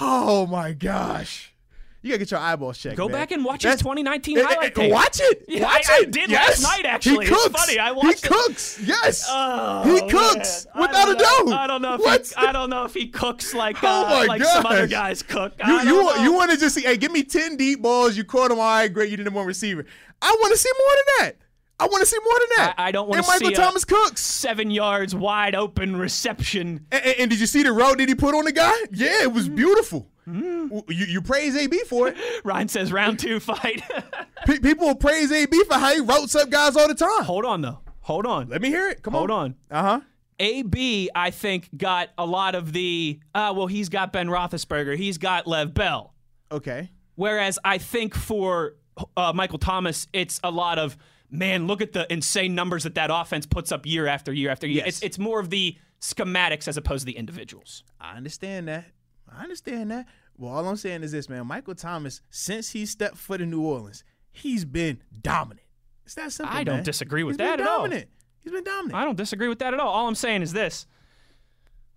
Oh 0.00 0.46
my 0.46 0.72
gosh. 0.72 1.52
You 2.00 2.10
gotta 2.10 2.18
get 2.20 2.30
your 2.30 2.38
eyeballs 2.40 2.78
checked. 2.78 2.96
Go 2.96 3.08
man. 3.08 3.20
back 3.20 3.32
and 3.32 3.44
watch 3.44 3.62
his 3.64 3.70
That's- 3.70 3.80
2019 3.82 4.38
Eh, 4.38 4.40
eh, 4.40 4.44
highlight 4.44 4.66
eh, 4.78 4.82
tape. 4.82 4.92
Watch 4.92 5.18
it. 5.20 5.44
Yeah, 5.48 5.62
watch 5.64 5.84
I- 5.90 5.94
I 5.94 6.00
it. 6.02 6.10
did 6.12 6.30
yes. 6.30 6.62
last 6.62 6.76
night, 6.76 6.86
actually. 6.86 7.26
He 7.26 7.32
It's 7.32 7.42
cooks. 7.42 7.60
funny. 7.60 7.78
I 7.80 7.86
he 7.88 7.92
watched 7.92 8.24
it. 8.24 8.28
cooks. 8.28 8.80
Yes. 8.84 9.26
Oh, 9.28 9.82
he 9.82 10.00
man. 10.00 10.08
cooks 10.08 10.66
I 10.72 10.80
without 10.80 11.08
a 11.08 11.14
don't 11.14 11.18
know- 11.46 11.52
doubt. 11.52 11.60
I 11.60 11.66
don't 11.66 11.82
know 11.82 11.94
if 11.94 12.28
he, 12.28 12.34
I 12.36 12.52
don't 12.52 12.70
know 12.70 12.84
if 12.84 12.94
he 12.94 13.08
cooks 13.08 13.52
like 13.52 13.82
Oh 13.82 14.06
uh, 14.06 14.10
my 14.10 14.24
like 14.26 14.44
some 14.44 14.64
other 14.64 14.82
gosh. 14.86 14.90
guys 14.90 15.22
cook. 15.24 15.54
You 15.66 15.76
I 15.76 15.82
you 15.82 15.88
don't 15.88 16.04
want 16.04 16.16
know. 16.18 16.22
you 16.22 16.32
want 16.32 16.50
to 16.52 16.56
just 16.56 16.76
see? 16.76 16.82
Hey, 16.82 16.96
give 16.96 17.10
me 17.10 17.24
ten 17.24 17.56
deep 17.56 17.82
balls. 17.82 18.16
You 18.16 18.22
caught 18.22 18.50
them. 18.50 18.60
All 18.60 18.64
right, 18.64 18.86
great. 18.92 19.10
You 19.10 19.16
did 19.16 19.32
one 19.34 19.44
receiver. 19.46 19.84
I 20.22 20.36
want 20.40 20.52
to 20.52 20.58
see 20.58 20.70
more 20.78 20.94
than 20.94 21.04
that. 21.26 21.36
I 21.80 21.86
want 21.86 22.00
to 22.00 22.06
see 22.06 22.18
more 22.24 22.38
than 22.40 22.48
that. 22.56 22.74
I- 22.78 22.88
I 22.88 22.90
don't 22.92 23.06
And 23.14 23.26
Michael 23.26 23.48
see 23.48 23.54
a- 23.54 23.56
Thomas 23.56 23.84
cooks. 23.84 24.24
seven 24.24 24.70
yards 24.70 25.14
wide 25.14 25.54
open 25.54 25.96
reception. 25.96 26.86
And, 26.90 27.04
and- 27.04 27.14
and 27.20 27.30
did 27.30 27.40
you 27.40 27.46
see 27.46 27.62
the 27.62 27.72
route 27.72 27.98
that 27.98 28.08
he 28.08 28.14
put 28.14 28.34
on 28.34 28.44
the 28.44 28.52
guy? 28.52 28.72
Yeah, 28.90 29.22
it 29.22 29.32
was 29.32 29.48
beautiful. 29.48 30.08
Mm-hmm. 30.28 30.90
You, 30.92 31.06
you 31.06 31.22
praise 31.22 31.56
AB 31.56 31.78
for 31.88 32.08
it. 32.08 32.16
Ryan 32.44 32.68
says 32.68 32.92
round 32.92 33.18
two 33.18 33.40
fight. 33.40 33.82
Pe- 34.46 34.58
people 34.58 34.94
praise 34.94 35.32
AB 35.32 35.64
for 35.64 35.74
how 35.74 35.94
he 35.94 36.00
routes 36.00 36.34
up 36.36 36.50
guys 36.50 36.76
all 36.76 36.86
the 36.88 36.94
time. 36.94 37.24
Hold 37.24 37.44
on 37.46 37.62
though. 37.62 37.78
Hold 38.00 38.26
on. 38.26 38.48
Let 38.48 38.60
me 38.60 38.68
hear 38.68 38.88
it. 38.88 39.02
Come 39.02 39.14
Hold 39.14 39.30
on. 39.30 39.54
Hold 39.70 39.84
on. 39.84 39.86
Uh 39.86 39.98
huh. 39.98 40.00
AB, 40.40 41.10
I 41.14 41.30
think, 41.30 41.68
got 41.76 42.10
a 42.16 42.24
lot 42.26 42.54
of 42.54 42.72
the. 42.72 43.18
Uh, 43.34 43.52
well, 43.56 43.66
he's 43.66 43.88
got 43.88 44.12
Ben 44.12 44.28
Roethlisberger. 44.28 44.96
He's 44.96 45.18
got 45.18 45.46
Lev 45.46 45.74
Bell. 45.74 46.14
Okay. 46.52 46.90
Whereas 47.16 47.58
I 47.64 47.78
think 47.78 48.14
for 48.14 48.74
uh, 49.16 49.32
Michael 49.34 49.58
Thomas, 49.58 50.06
it's 50.12 50.38
a 50.44 50.50
lot 50.50 50.78
of 50.78 50.96
man. 51.30 51.66
Look 51.66 51.80
at 51.82 51.92
the 51.92 52.10
insane 52.12 52.54
numbers 52.54 52.84
that 52.84 52.94
that 52.96 53.10
offense 53.12 53.46
puts 53.46 53.72
up 53.72 53.86
year 53.86 54.06
after 54.06 54.32
year 54.32 54.50
after 54.50 54.66
year. 54.66 54.84
Yes. 54.84 54.96
It's 54.98 55.02
it's 55.02 55.18
more 55.18 55.40
of 55.40 55.50
the 55.50 55.76
schematics 56.00 56.68
as 56.68 56.76
opposed 56.76 57.02
to 57.02 57.06
the 57.06 57.16
individuals. 57.16 57.84
I 58.00 58.16
understand 58.16 58.68
that. 58.68 58.86
I 59.30 59.42
understand 59.42 59.90
that. 59.90 60.06
Well, 60.36 60.52
all 60.52 60.66
I'm 60.68 60.76
saying 60.76 61.02
is 61.02 61.12
this, 61.12 61.28
man. 61.28 61.46
Michael 61.46 61.74
Thomas, 61.74 62.20
since 62.30 62.70
he 62.70 62.86
stepped 62.86 63.16
foot 63.16 63.40
in 63.40 63.50
New 63.50 63.62
Orleans, 63.62 64.04
he's 64.30 64.64
been 64.64 65.02
dominant. 65.20 65.66
It's 66.04 66.14
that 66.14 66.32
simple. 66.32 66.56
I 66.56 66.64
don't 66.64 66.76
man. 66.76 66.84
disagree 66.84 67.24
with 67.24 67.34
He's 67.34 67.38
that 67.38 67.58
been 67.58 67.66
at 67.66 67.70
all. 67.70 67.78
dominant. 67.82 68.08
He's 68.40 68.52
been 68.52 68.64
dominant. 68.64 68.94
I 68.94 69.04
don't 69.04 69.16
disagree 69.16 69.48
with 69.48 69.58
that 69.58 69.74
at 69.74 69.80
all. 69.80 69.88
All 69.88 70.06
I'm 70.08 70.14
saying 70.14 70.42
is 70.42 70.52
this: 70.52 70.86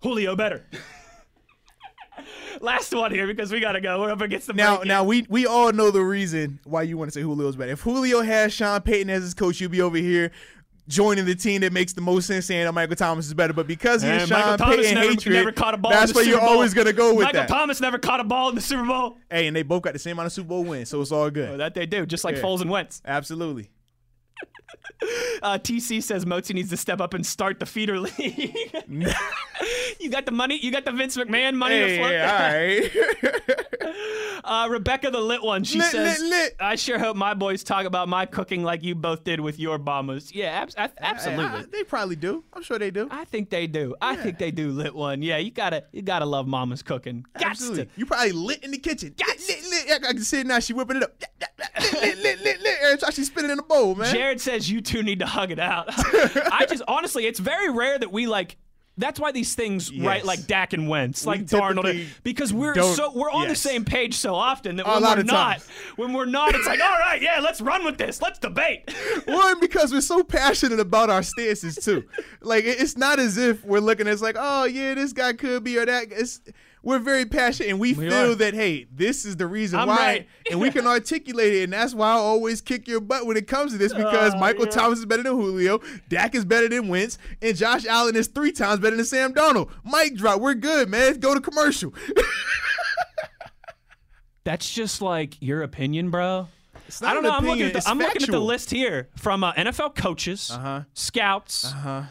Julio 0.02 0.34
better. 0.36 0.66
Last 2.60 2.94
one 2.94 3.10
here 3.12 3.26
because 3.26 3.50
we 3.52 3.60
gotta 3.60 3.80
go. 3.80 4.00
We're 4.00 4.12
up 4.12 4.20
against 4.20 4.46
the 4.46 4.52
Now, 4.54 4.82
now 4.84 5.04
we 5.04 5.26
we 5.28 5.46
all 5.46 5.72
know 5.72 5.90
the 5.90 6.02
reason 6.04 6.60
why 6.64 6.82
you 6.82 6.96
want 6.98 7.10
to 7.10 7.12
say 7.18 7.22
Julio's 7.22 7.56
better. 7.56 7.72
If 7.72 7.80
Julio 7.80 8.20
has 8.22 8.52
Sean 8.52 8.80
Payton 8.80 9.10
as 9.10 9.22
his 9.22 9.34
coach, 9.34 9.60
you'll 9.60 9.70
be 9.70 9.82
over 9.82 9.96
here 9.96 10.30
joining 10.88 11.24
the 11.24 11.34
team 11.34 11.60
that 11.60 11.72
makes 11.72 11.92
the 11.92 12.00
most 12.00 12.26
sense, 12.26 12.46
saying 12.46 12.64
that 12.66 12.72
Michael 12.72 12.96
Thomas 12.96 13.26
is 13.26 13.34
better. 13.34 13.52
But 13.52 13.66
because 13.66 14.02
he 14.02 14.08
And 14.08 14.20
has 14.20 14.30
Michael 14.30 14.48
Sean 14.50 14.58
Thomas 14.58 14.76
Payton 14.76 14.94
never, 14.94 15.08
hatred, 15.10 15.34
never 15.34 15.52
caught 15.52 15.74
a 15.74 15.76
ball. 15.76 15.92
that's 15.92 16.14
where 16.14 16.24
you're 16.24 16.40
Bowl. 16.40 16.48
always 16.48 16.74
gonna 16.74 16.92
go 16.92 17.14
with 17.14 17.24
Michael 17.24 17.40
that. 17.42 17.48
Thomas 17.48 17.80
never 17.80 17.98
caught 17.98 18.20
a 18.20 18.24
ball 18.24 18.48
in 18.48 18.54
the 18.54 18.60
Super 18.60 18.84
Bowl. 18.84 19.16
Hey, 19.30 19.46
and 19.46 19.56
they 19.56 19.62
both 19.62 19.82
got 19.82 19.92
the 19.92 19.98
same 19.98 20.12
amount 20.12 20.26
of 20.26 20.32
Super 20.32 20.48
Bowl 20.48 20.64
wins, 20.64 20.88
so 20.88 21.00
it's 21.00 21.12
all 21.12 21.30
good. 21.30 21.50
Oh, 21.50 21.56
that 21.58 21.74
they 21.74 21.86
do, 21.86 22.04
just 22.06 22.24
like 22.24 22.36
Yeah. 22.36 22.42
Foles 22.42 22.60
and 22.60 22.70
Wentz. 22.70 23.00
Absolutely. 23.04 23.70
Uh, 25.42 25.58
TC 25.58 26.02
says 26.02 26.24
Motzi 26.24 26.54
needs 26.54 26.70
to 26.70 26.76
step 26.76 27.00
up 27.00 27.14
and 27.14 27.26
start 27.26 27.58
the 27.58 27.66
feeder 27.66 27.98
league. 27.98 28.56
you 30.00 30.10
got 30.10 30.24
the 30.26 30.30
money. 30.32 30.58
You 30.62 30.70
got 30.70 30.84
the 30.84 30.92
Vince 30.92 31.16
McMahon 31.16 31.54
money. 31.54 31.74
Hey, 31.74 32.20
all 32.22 32.28
right. 33.02 33.42
Uh, 34.44 34.66
Rebecca 34.68 35.10
the 35.10 35.20
lit 35.20 35.42
one. 35.42 35.62
She 35.64 35.78
Lit, 35.78 35.86
says, 35.88 36.20
lit, 36.20 36.28
lit. 36.30 36.56
"I 36.58 36.74
sure 36.74 36.98
hope 36.98 37.16
my 37.16 37.32
boys 37.34 37.62
talk 37.62 37.84
about 37.86 38.08
my 38.08 38.26
cooking 38.26 38.64
like 38.64 38.82
you 38.82 38.94
both 38.96 39.22
did 39.22 39.38
with 39.40 39.58
your 39.60 39.78
bombers." 39.78 40.34
Yeah, 40.34 40.46
abs- 40.62 40.74
a- 40.76 40.90
absolutely. 41.00 41.44
Hey, 41.46 41.56
I- 41.58 41.64
they 41.70 41.84
probably 41.84 42.16
do. 42.16 42.42
I'm 42.52 42.62
sure 42.62 42.76
they 42.78 42.90
do. 42.90 43.06
I 43.10 43.24
think 43.24 43.50
they 43.50 43.66
do. 43.68 43.94
I 44.02 44.16
think 44.16 44.38
they 44.38 44.50
do. 44.50 44.70
Lit 44.70 44.94
one. 44.94 45.22
Yeah, 45.22 45.36
you 45.36 45.52
gotta 45.52 45.84
you 45.92 46.02
gotta 46.02 46.24
love 46.26 46.48
mama's 46.48 46.82
cooking. 46.82 47.24
Gots 47.36 47.44
Absolutely. 47.50 47.84
to. 47.86 47.90
You 47.96 48.06
probably 48.06 48.32
lit 48.32 48.64
in 48.64 48.72
the 48.72 48.78
kitchen. 48.78 49.14
Lit, 49.18 49.38
lit, 49.48 49.64
lit. 49.70 50.02
I 50.04 50.08
I 50.08 50.12
can 50.12 50.22
see 50.24 50.40
it 50.40 50.46
now. 50.46 50.58
She 50.58 50.72
whipping 50.72 50.96
it 50.96 51.04
up. 51.04 51.12
Lit, 51.80 52.18
lit, 52.18 52.40
lit, 52.42 52.60
lit. 52.62 52.76
Every 52.82 52.98
time 52.98 53.12
she 53.12 53.24
spinning 53.24 53.50
in 53.52 53.56
the 53.58 53.62
bowl, 53.62 53.94
man. 53.94 54.12
Jared 54.12 54.40
says 54.40 54.61
you 54.70 54.80
two 54.80 55.02
need 55.02 55.20
to 55.20 55.26
hug 55.26 55.50
it 55.50 55.58
out. 55.58 55.86
I 55.96 56.66
just 56.68 56.82
honestly, 56.88 57.26
it's 57.26 57.40
very 57.40 57.70
rare 57.70 57.98
that 57.98 58.12
we 58.12 58.26
like. 58.26 58.56
That's 58.98 59.18
why 59.18 59.32
these 59.32 59.54
things, 59.54 59.90
right, 59.96 60.22
like 60.22 60.46
Dak 60.46 60.74
and 60.74 60.86
Wentz, 60.86 61.24
like 61.24 61.46
typically 61.46 62.04
Darnold, 62.04 62.08
because 62.22 62.52
we're 62.52 62.74
so 62.74 63.10
we're 63.14 63.30
on 63.30 63.48
the 63.48 63.56
same 63.56 63.86
page 63.86 64.14
so 64.16 64.34
often 64.34 64.76
that 64.76 64.86
when 64.86 65.02
we're 65.02 65.22
not, 65.22 65.52
times. 65.52 65.68
when 65.96 66.12
we're 66.12 66.26
not, 66.26 66.54
it's 66.54 66.66
like, 66.66 66.78
all 66.78 66.98
right, 66.98 67.22
yeah, 67.22 67.40
let's 67.40 67.62
run 67.62 67.86
with 67.86 67.96
this, 67.96 68.20
let's 68.20 68.38
debate. 68.38 68.94
One, 69.24 69.60
because 69.60 69.94
we're 69.94 70.02
so 70.02 70.22
passionate 70.22 70.78
about 70.78 71.08
our 71.08 71.22
stances 71.22 71.76
too. 71.76 72.04
like 72.42 72.64
it's 72.64 72.98
not 72.98 73.18
as 73.18 73.38
if 73.38 73.64
we're 73.64 73.80
looking 73.80 74.06
at 74.06 74.12
it's 74.12 74.20
like, 74.20 74.36
oh 74.38 74.64
yeah, 74.64 74.92
this 74.92 75.14
guy 75.14 75.32
could 75.32 75.64
be 75.64 75.78
or 75.78 75.86
that. 75.86 76.08
It's 76.10 76.40
we're 76.82 76.98
very 76.98 77.24
passionate 77.26 77.70
and 77.70 77.78
we, 77.80 77.92
We 77.94 78.08
feel 78.08 78.32
are. 78.32 78.34
that 78.34 78.54
hey, 78.54 78.86
this 78.92 79.24
is 79.24 79.36
the 79.36 79.46
reason 79.46 79.78
I'm 79.78 79.88
why, 79.88 79.96
right. 79.96 80.28
and 80.50 80.60
we 80.60 80.70
can 80.70 80.86
articulate 80.88 81.52
it, 81.54 81.62
and 81.64 81.72
that's 81.72 81.94
why 81.94 82.08
I 82.08 82.12
always 82.14 82.60
kick 82.60 82.88
your 82.88 83.00
butt 83.00 83.26
when 83.26 83.36
it 83.36 83.46
comes 83.46 83.72
to 83.72 83.78
this 83.78 83.92
because 83.94 84.34
Oh, 84.34 84.38
Michael 84.38 84.64
yeah. 84.64 84.70
Thomas 84.72 84.98
is 84.98 85.06
better 85.06 85.22
than 85.22 85.32
Julio, 85.32 85.80
Dak 86.08 86.34
is 86.34 86.44
better 86.44 86.68
than 86.68 86.88
Wentz, 86.88 87.18
and 87.40 87.56
Josh 87.56 87.86
Allen 87.86 88.16
is 88.16 88.26
three 88.26 88.52
times 88.52 88.80
better 88.80 88.96
than 88.96 89.04
Sam 89.04 89.32
Darnold. 89.32 89.70
Mic 89.84 90.16
drop, 90.16 90.40
we're 90.40 90.54
good, 90.54 90.88
man. 90.88 91.02
Let's 91.02 91.18
go 91.18 91.34
to 91.34 91.40
commercial. 91.40 91.94
That's 94.44 94.68
just 94.72 95.00
like 95.00 95.36
your 95.40 95.62
opinion, 95.62 96.10
bro. 96.10 96.48
not 97.00 97.10
I 97.10 97.14
don't 97.14 97.22
know. 97.22 97.30
I'm 97.30 97.46
looking 97.46 97.62
at 97.66 97.72
the, 97.74 97.82
I'm 97.88 97.98
looking 97.98 98.22
at 98.22 98.30
the 98.30 98.40
list 98.40 98.70
here 98.70 99.08
from 99.16 99.44
uh, 99.44 99.52
NFL 99.52 99.94
coaches, 99.94 100.50
Uh-huh. 100.52 100.82
scouts, 100.94 101.66
Uh-huh. 101.66 102.02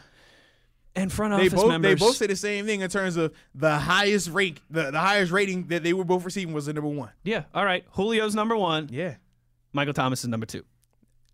And 0.96 1.12
front 1.12 1.34
They 1.38 1.48
office 1.48 1.54
both 1.54 1.68
members. 1.70 2.00
they 2.00 2.06
both 2.06 2.16
say 2.18 2.28
the 2.28 2.36
same 2.36 2.66
thing 2.66 2.82
in 2.82 2.90
terms 2.90 3.16
of 3.18 3.34
the 3.56 3.78
highest 3.78 4.30
rank, 4.30 4.62
the, 4.70 4.92
the 4.92 5.00
highest 5.00 5.32
rating 5.32 5.68
that 5.68 5.84
they 5.84 5.94
were 5.94 6.04
both 6.04 6.26
receiving 6.26 6.54
was 6.54 6.66
the 6.66 6.74
number 6.74 6.90
one. 6.90 7.12
yeah, 7.24 7.44
all 7.54 7.66
right. 7.66 7.86
Julio's 7.96 8.36
number 8.36 8.56
one. 8.58 8.90
Yeah. 8.92 9.16
Michael 9.74 9.94
Thomas 9.94 10.22
is 10.24 10.28
number 10.28 10.46
two. 10.46 10.64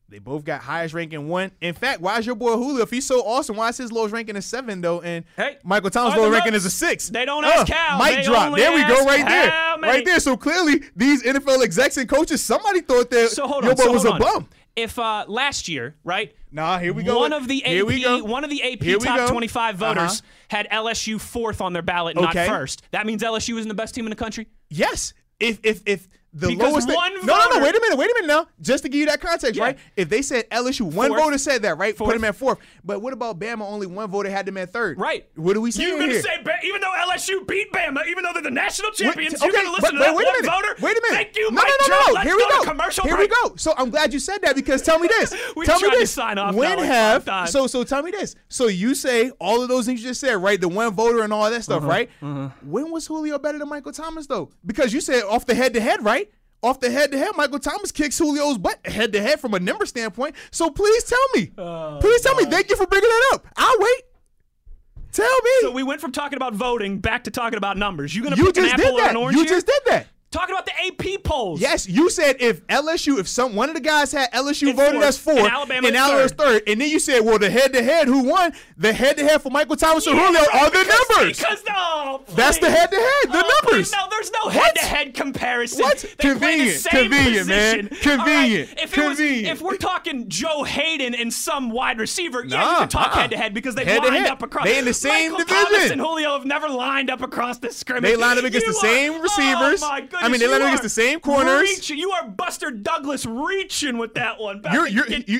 They 0.09 0.19
both 0.19 0.45
got 0.45 0.61
highest 0.61 0.93
ranking 0.93 1.27
one. 1.27 1.51
In 1.59 1.73
fact, 1.73 1.99
why 1.99 2.17
is 2.17 2.25
your 2.25 2.35
boy 2.35 2.53
Julio, 2.53 2.81
if 2.81 2.89
he's 2.89 3.05
so 3.05 3.19
awesome, 3.25 3.57
why 3.57 3.67
is 3.69 3.77
his 3.77 3.91
lowest 3.91 4.13
ranking 4.13 4.37
a 4.37 4.41
seven 4.41 4.79
though? 4.79 5.01
And 5.01 5.25
Hey, 5.35 5.57
Michael 5.65 5.89
Thomas' 5.89 6.15
lowest 6.15 6.31
ranking 6.31 6.53
is 6.53 6.63
a 6.63 6.69
six. 6.69 7.09
They 7.09 7.25
don't 7.25 7.43
ask 7.43 7.69
uh, 7.69 7.75
how, 7.75 7.97
Mic 7.97 8.15
they 8.15 8.23
drop. 8.23 8.55
There 8.55 8.71
we 8.73 8.83
go, 8.87 9.03
right 9.03 9.25
there, 9.27 9.77
many. 9.79 9.93
right 9.97 10.05
there. 10.05 10.21
So 10.21 10.37
clearly, 10.37 10.81
these 10.95 11.23
NFL 11.23 11.61
execs 11.61 11.97
and 11.97 12.07
coaches, 12.07 12.41
somebody 12.41 12.79
thought 12.79 13.09
that 13.09 13.31
So 13.31 13.47
hold 13.47 13.65
your 13.65 13.75
boy 13.75 13.83
so 13.83 13.91
was 13.91 14.05
a 14.05 14.13
on. 14.13 14.19
bum. 14.21 14.49
If 14.77 14.99
uh, 14.99 15.25
last 15.27 15.67
year, 15.67 15.95
right? 16.03 16.33
Nah, 16.51 16.77
here 16.77 16.93
we 16.93 17.03
go. 17.03 17.17
One 17.19 17.33
of 17.33 17.47
the 17.47 17.63
Here 17.65 17.83
we 17.85 18.01
go. 18.01 18.19
AP, 18.19 18.23
one 18.23 18.43
of 18.43 18.49
the 18.51 18.61
AP 18.63 18.83
Here 18.83 18.99
top 18.99 19.17
go. 19.17 19.27
25 19.29 19.75
voters 19.75 20.21
Uh-huh. 20.21 20.21
had 20.49 20.69
LSU 20.69 21.19
fourth 21.19 21.61
on 21.61 21.73
their 21.73 21.81
ballot, 21.81 22.15
not 22.15 22.33
first. 22.33 22.83
That 22.91 23.05
means 23.07 23.23
LSU 23.23 23.57
isn't 23.57 23.67
the 23.67 23.73
best 23.73 23.95
team 23.95 24.05
in 24.05 24.11
the 24.11 24.15
country. 24.15 24.47
Yes. 24.69 25.13
If 25.39 25.59
if 25.63 25.81
if 25.87 26.07
the 26.39 26.47
Because 26.49 26.71
lowest 26.71 26.87
one 26.87 27.13
no, 27.15 27.21
no, 27.21 27.25
no, 27.25 27.49
voter- 27.49 27.63
wait 27.63 27.75
a 27.75 27.79
minute, 27.81 27.97
wait 27.97 28.11
a 28.11 28.13
minute 28.21 28.27
now. 28.27 28.47
Just 28.61 28.83
to 28.83 28.89
give 28.89 28.99
you 28.99 29.05
that 29.07 29.19
context, 29.21 29.55
Yeah. 29.57 29.63
right? 29.63 29.79
If 29.95 30.07
they 30.09 30.21
said 30.21 30.47
LSU, 30.51 30.81
one 30.81 31.09
Fourth. 31.09 31.21
voter 31.21 31.37
said 31.37 31.63
that, 31.63 31.77
right? 31.77 31.97
Fourth. 31.97 32.09
Put 32.09 32.15
him 32.15 32.23
at 32.25 32.35
fourth. 32.35 32.59
But 32.83 33.01
what 33.01 33.11
about 33.13 33.39
Bama? 33.39 33.61
Only 33.61 33.87
one 33.87 34.09
voter 34.09 34.29
had 34.29 34.45
them 34.45 34.57
at 34.57 34.71
third. 34.71 34.99
Right. 34.99 35.27
What 35.35 35.53
do 35.53 35.61
we 35.61 35.71
saying 35.71 35.89
You're 35.89 35.99
gonna 35.99 36.21
say, 36.21 36.43
even 36.63 36.81
though 36.81 36.93
LSU 37.09 37.47
beat 37.47 37.71
Bama, 37.71 38.05
even 38.07 38.23
though 38.23 38.33
they're 38.33 38.43
the 38.43 38.51
national 38.51 38.91
champions, 38.91 39.33
Wait, 39.33 39.41
you're 39.41 39.49
okay, 39.49 39.63
gonna 39.65 39.75
listen 39.75 39.81
but- 39.81 39.91
to 39.91 39.97
that 40.11 40.15
wait 40.15 40.23
a 40.23 40.27
one 40.27 40.41
minute. 40.41 40.51
voter? 40.51 40.75
Wait 40.81 40.97
a 40.97 41.01
minute. 41.01 41.15
Thank 41.25 41.37
you, 41.37 41.49
no, 41.51 41.55
Mike 41.55 41.67
no, 41.87 41.87
no, 41.95 42.05
no. 42.07 42.13
Let's 42.13 42.27
Here 42.27 42.35
we 42.35 42.49
go 42.49 42.61
to 42.63 42.69
commercial 42.69 43.03
Here 43.05 43.15
break. 43.15 43.31
we 43.31 43.49
go. 43.49 43.55
So 43.55 43.73
I'm 43.77 43.89
glad 43.89 44.13
you 44.13 44.19
said 44.19 44.41
that 44.43 44.55
because 44.55 44.81
tell 44.81 44.99
me 44.99 45.07
this. 45.07 45.33
We 45.55 45.65
tell 45.65 45.79
me 45.79 45.89
to 45.89 45.97
this. 45.97 46.11
sign 46.11 46.37
off 46.37 46.53
when 46.53 46.69
now 46.69 46.77
like 46.77 47.23
have 47.25 47.49
so 47.49 47.65
so 47.67 47.83
tell 47.83 48.03
me 48.03 48.11
this. 48.11 48.35
So 48.49 48.67
you 48.67 48.93
say 48.95 49.31
all 49.39 49.61
of 49.63 49.69
those 49.69 49.85
things 49.87 50.01
you 50.03 50.09
just 50.09 50.21
said, 50.21 50.35
right? 50.35 50.59
The 50.61 50.67
one 50.67 50.93
voter 50.93 51.23
and 51.23 51.33
all 51.33 51.49
that 51.49 51.63
stuff, 51.63 51.79
mm-hmm. 51.81 51.89
right? 51.89 52.09
Mm-hmm. 52.21 52.69
When 52.69 52.91
was 52.91 53.07
Julio 53.07 53.39
better 53.39 53.57
than 53.57 53.69
Michael 53.69 53.91
Thomas 53.91 54.27
though? 54.27 54.49
Because 54.65 54.93
you 54.93 55.01
said 55.01 55.23
off 55.23 55.45
the 55.45 55.55
head 55.55 55.73
to 55.73 55.81
head, 55.81 56.03
right? 56.03 56.26
Off 56.61 56.79
the 56.79 56.89
head 56.89 57.11
to 57.11 57.17
head. 57.17 57.31
Michael 57.35 57.59
Thomas 57.59 57.91
kicks 57.91 58.17
Julio's 58.17 58.57
butt 58.57 58.85
head 58.85 59.13
to 59.13 59.21
head 59.21 59.39
from 59.39 59.53
a 59.53 59.59
number 59.59 59.85
standpoint. 59.85 60.35
So 60.51 60.69
please 60.69 61.03
tell 61.03 61.27
me. 61.35 61.51
Oh, 61.57 61.97
please 62.01 62.21
tell 62.21 62.35
me. 62.35 62.45
Thank 62.45 62.69
you 62.69 62.75
for 62.75 62.87
bringing 62.87 63.09
that 63.09 63.31
up. 63.33 63.47
I'll 63.55 63.79
wait. 63.79 64.03
Tell 65.11 65.41
me. 65.43 65.51
So 65.61 65.71
we 65.71 65.83
went 65.83 66.01
from 66.01 66.11
talking 66.11 66.37
about 66.37 66.53
voting 66.53 66.99
back 66.99 67.23
to 67.23 67.31
talking 67.31 67.57
about 67.57 67.77
numbers. 67.77 68.15
You 68.15 68.23
gonna 68.23 68.35
you 68.35 68.45
pick 68.45 68.57
an 68.57 68.65
apple 68.65 68.83
did 68.83 68.93
or 68.93 68.99
an 69.01 69.07
that. 69.07 69.15
orange 69.15 69.35
You 69.37 69.43
here? 69.43 69.53
just 69.55 69.65
did 69.67 69.81
that. 69.87 70.07
Talking 70.29 70.55
about 70.55 70.65
the 70.65 70.73
AP 71.15 71.23
polls. 71.23 71.61
Yes, 71.61 71.87
you 71.87 72.09
said 72.09 72.35
if 72.41 72.65
LSU, 72.67 73.17
if 73.17 73.29
some 73.29 73.55
one 73.55 73.69
of 73.69 73.75
the 73.75 73.81
guys 73.81 74.11
had 74.11 74.29
LSU 74.33 74.75
fourth, 74.75 74.93
as 75.01 75.17
four, 75.17 75.37
and 75.37 75.47
Alabama 75.47 75.87
and 75.87 75.95
Alabama's 75.95 76.31
third. 76.33 76.37
third, 76.37 76.63
and 76.67 76.81
then 76.81 76.89
you 76.89 76.99
said, 76.99 77.21
well, 77.21 77.39
the 77.39 77.49
head 77.49 77.71
to 77.71 77.81
head, 77.81 78.07
who 78.09 78.23
won? 78.23 78.51
The 78.77 78.91
head 78.91 79.15
to 79.17 79.23
head 79.23 79.41
for 79.41 79.49
Michael 79.49 79.77
Thomas 79.77 80.05
and 80.05 80.17
Julio 80.19 80.41
are 80.53 80.65
the 80.69 80.79
because, 80.79 81.05
numbers. 81.17 81.37
Because 81.37 81.63
no, 81.67 82.23
That's 82.35 82.57
the 82.57 82.69
head-to-head, 82.69 83.31
the 83.31 83.37
Oh, 83.37 83.61
numbers. 83.63 83.89
please, 83.89 83.91
No, 83.93 84.07
there's 84.11 84.31
no 84.31 84.39
What? 84.43 84.53
head-to-head 84.53 85.13
comparison. 85.13 85.81
What? 85.81 85.97
They 86.17 86.29
Convenient, 86.29 86.85
convenient, 86.89 87.47
man. 87.47 87.87
position. 87.87 88.09
Right, 88.17 88.17
Convenient, 88.25 88.69
If 88.71 88.97
it 88.97 89.07
was, 89.07 89.17
convenient. 89.17 89.47
if 89.57 89.61
we're 89.61 89.77
talking 89.77 90.27
Joe 90.27 90.63
Haden 90.63 91.15
and 91.15 91.33
some 91.33 91.69
wide 91.69 91.99
receiver, 91.99 92.39
yeah, 92.45 92.59
you 92.65 92.71
Nah, 92.73 92.79
can 92.79 92.89
talk 92.89 93.07
uh-uh. 93.15 93.21
head-to-head 93.21 93.53
because 93.53 93.75
they've 93.75 93.87
Head-to-head. 93.87 94.13
lined 94.13 94.27
up 94.27 94.41
across. 94.43 94.65
They 94.65 94.77
in 94.77 94.85
the 94.85 94.93
same 94.93 95.31
Michael 95.31 95.45
division. 95.45 95.65
Thomas 95.71 95.91
and 95.91 96.01
Julio 96.01 96.33
have 96.33 96.45
never 96.45 96.67
lined 96.67 97.09
up 97.09 97.21
across 97.21 97.59
the 97.59 97.71
scrimmage. 97.71 98.11
They 98.11 98.17
lined 98.17 98.39
up 98.39 98.45
against 98.45 98.67
You 98.67 98.73
the 98.73 98.77
are- 98.77 98.81
same 98.81 99.21
receivers. 99.21 99.81
Oh 99.83 99.87
my 99.89 99.95
I 100.16 100.16
goodness, 100.23 100.31
mean, 100.31 100.39
they 100.39 100.47
lined 100.47 100.59
you 100.61 100.65
up 100.65 100.69
against 100.73 100.83
the 100.83 100.89
same 100.89 101.19
corners. 101.19 101.61
reaching- 101.61 101.97
You 101.97 102.11
are 102.11 102.27
Buster 102.27 102.71
Douglas 102.71 103.25
reaching 103.25 103.97
with 103.97 104.13
that 104.15 104.39
one. 104.39 104.57
About 104.57 104.73
You're, 104.73 104.87
you're, 104.87 105.07
you, 105.07 105.23
you, 105.27 105.39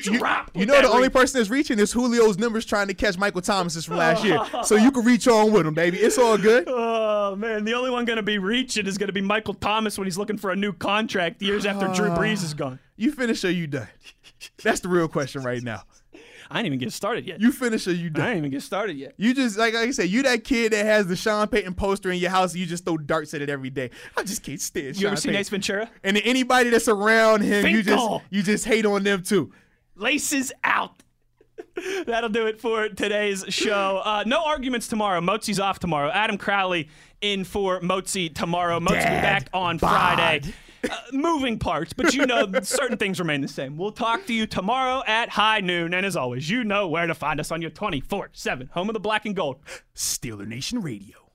you 0.54 0.66
know 0.66 0.80
the 0.82 0.88
only 0.90 1.08
person 1.08 1.38
that's 1.38 1.50
reaching 1.50 1.78
is 1.78 1.92
Julio's 1.92 2.38
numbers 2.38 2.64
trying 2.64 2.88
to 2.88 2.94
catch 2.94 3.18
Michael 3.18 3.40
Thomas's 3.42 3.84
from 3.84 3.96
last 3.96 4.24
year. 4.24 4.38
So 4.64 4.76
you 4.76 4.90
can 4.90 5.04
reach 5.04 5.28
on 5.28 5.52
with 5.52 5.66
him, 5.66 5.74
baby. 5.74 5.98
It's 5.98 6.18
all 6.18 6.36
good. 6.38 6.68
Oh 7.20 7.36
man, 7.36 7.64
the 7.64 7.74
only 7.74 7.90
one 7.90 8.06
going 8.06 8.16
to 8.16 8.22
be 8.22 8.38
reaching 8.38 8.86
is 8.86 8.96
going 8.96 9.08
to 9.08 9.12
be 9.12 9.20
Michael 9.20 9.52
Thomas 9.52 9.98
when 9.98 10.06
he's 10.06 10.16
looking 10.16 10.38
for 10.38 10.50
a 10.50 10.56
new 10.56 10.72
contract 10.72 11.42
years 11.42 11.66
after 11.66 11.86
Drew 11.88 12.08
Brees 12.10 12.42
is 12.42 12.54
gone. 12.54 12.78
You 12.96 13.12
finish 13.12 13.44
or 13.44 13.50
you 13.50 13.66
done? 13.68 13.86
That's 14.64 14.80
the 14.80 14.88
real 14.88 15.06
question 15.08 15.42
right 15.44 15.62
now. 15.62 15.82
I 16.50 16.56
didn't 16.56 16.66
even 16.66 16.78
get 16.78 16.92
started 16.92 17.26
yet. 17.26 17.40
You 17.40 17.52
finish 17.52 17.86
or 17.86 17.92
you 17.92 18.06
I 18.06 18.08
done? 18.10 18.24
didn't 18.26 18.38
even 18.38 18.50
get 18.50 18.62
started 18.62 18.96
yet. 18.96 19.14
You 19.16 19.34
just 19.34 19.58
like, 19.58 19.74
like 19.74 19.88
I 19.88 19.90
said, 19.90 20.08
you 20.08 20.22
that 20.22 20.44
kid 20.44 20.72
that 20.72 20.84
has 20.86 21.06
the 21.06 21.16
Sean 21.16 21.46
Payton 21.48 21.74
poster 21.74 22.10
in 22.10 22.18
your 22.18 22.30
house. 22.30 22.52
And 22.52 22.60
you 22.60 22.66
just 22.66 22.84
throw 22.84 22.96
darts 22.96 23.34
at 23.34 23.42
it 23.42 23.50
every 23.50 23.70
day. 23.70 23.90
I 24.16 24.22
just 24.22 24.42
can't 24.42 24.60
stand. 24.60 24.96
You 24.96 25.02
Sean 25.02 25.06
ever 25.08 25.16
seen. 25.16 25.34
Ace 25.34 25.48
Ventura? 25.50 25.90
And 26.02 26.16
anybody 26.24 26.70
that's 26.70 26.88
around 26.88 27.42
him, 27.42 27.66
you 27.66 27.82
just 27.82 28.08
you 28.30 28.42
just 28.42 28.64
hate 28.64 28.86
on 28.86 29.02
them 29.04 29.22
too. 29.22 29.52
Laces 29.94 30.52
out. 30.64 31.02
That'll 32.06 32.28
do 32.28 32.46
it 32.46 32.60
for 32.60 32.88
today's 32.88 33.44
show. 33.48 34.00
Uh, 34.04 34.24
no 34.26 34.44
arguments 34.44 34.88
tomorrow. 34.88 35.20
Mozi's 35.20 35.60
off 35.60 35.78
tomorrow. 35.78 36.10
Adam 36.10 36.38
Crowley 36.38 36.88
in 37.20 37.44
for 37.44 37.80
Mozi 37.80 38.32
tomorrow. 38.34 38.80
Mozi 38.80 38.98
be 38.98 39.20
back 39.20 39.48
on 39.52 39.78
bod. 39.78 40.16
Friday. 40.18 40.54
Uh, 40.90 40.96
moving 41.12 41.58
parts, 41.58 41.92
but 41.92 42.14
you 42.14 42.26
know 42.26 42.50
certain 42.62 42.96
things 42.96 43.18
remain 43.18 43.40
the 43.40 43.48
same. 43.48 43.76
We'll 43.76 43.92
talk 43.92 44.26
to 44.26 44.32
you 44.32 44.46
tomorrow 44.46 45.02
at 45.06 45.28
high 45.28 45.60
noon, 45.60 45.94
and 45.94 46.04
as 46.04 46.16
always, 46.16 46.48
you 46.48 46.64
know 46.64 46.88
where 46.88 47.06
to 47.06 47.14
find 47.14 47.40
us 47.40 47.50
on 47.50 47.62
your 47.62 47.70
24/7 47.70 48.70
home 48.70 48.88
of 48.88 48.94
the 48.94 49.00
black 49.00 49.26
and 49.26 49.36
gold. 49.36 49.58
Steeler 49.94 50.46
Nation 50.46 50.80
Radio. 50.80 51.27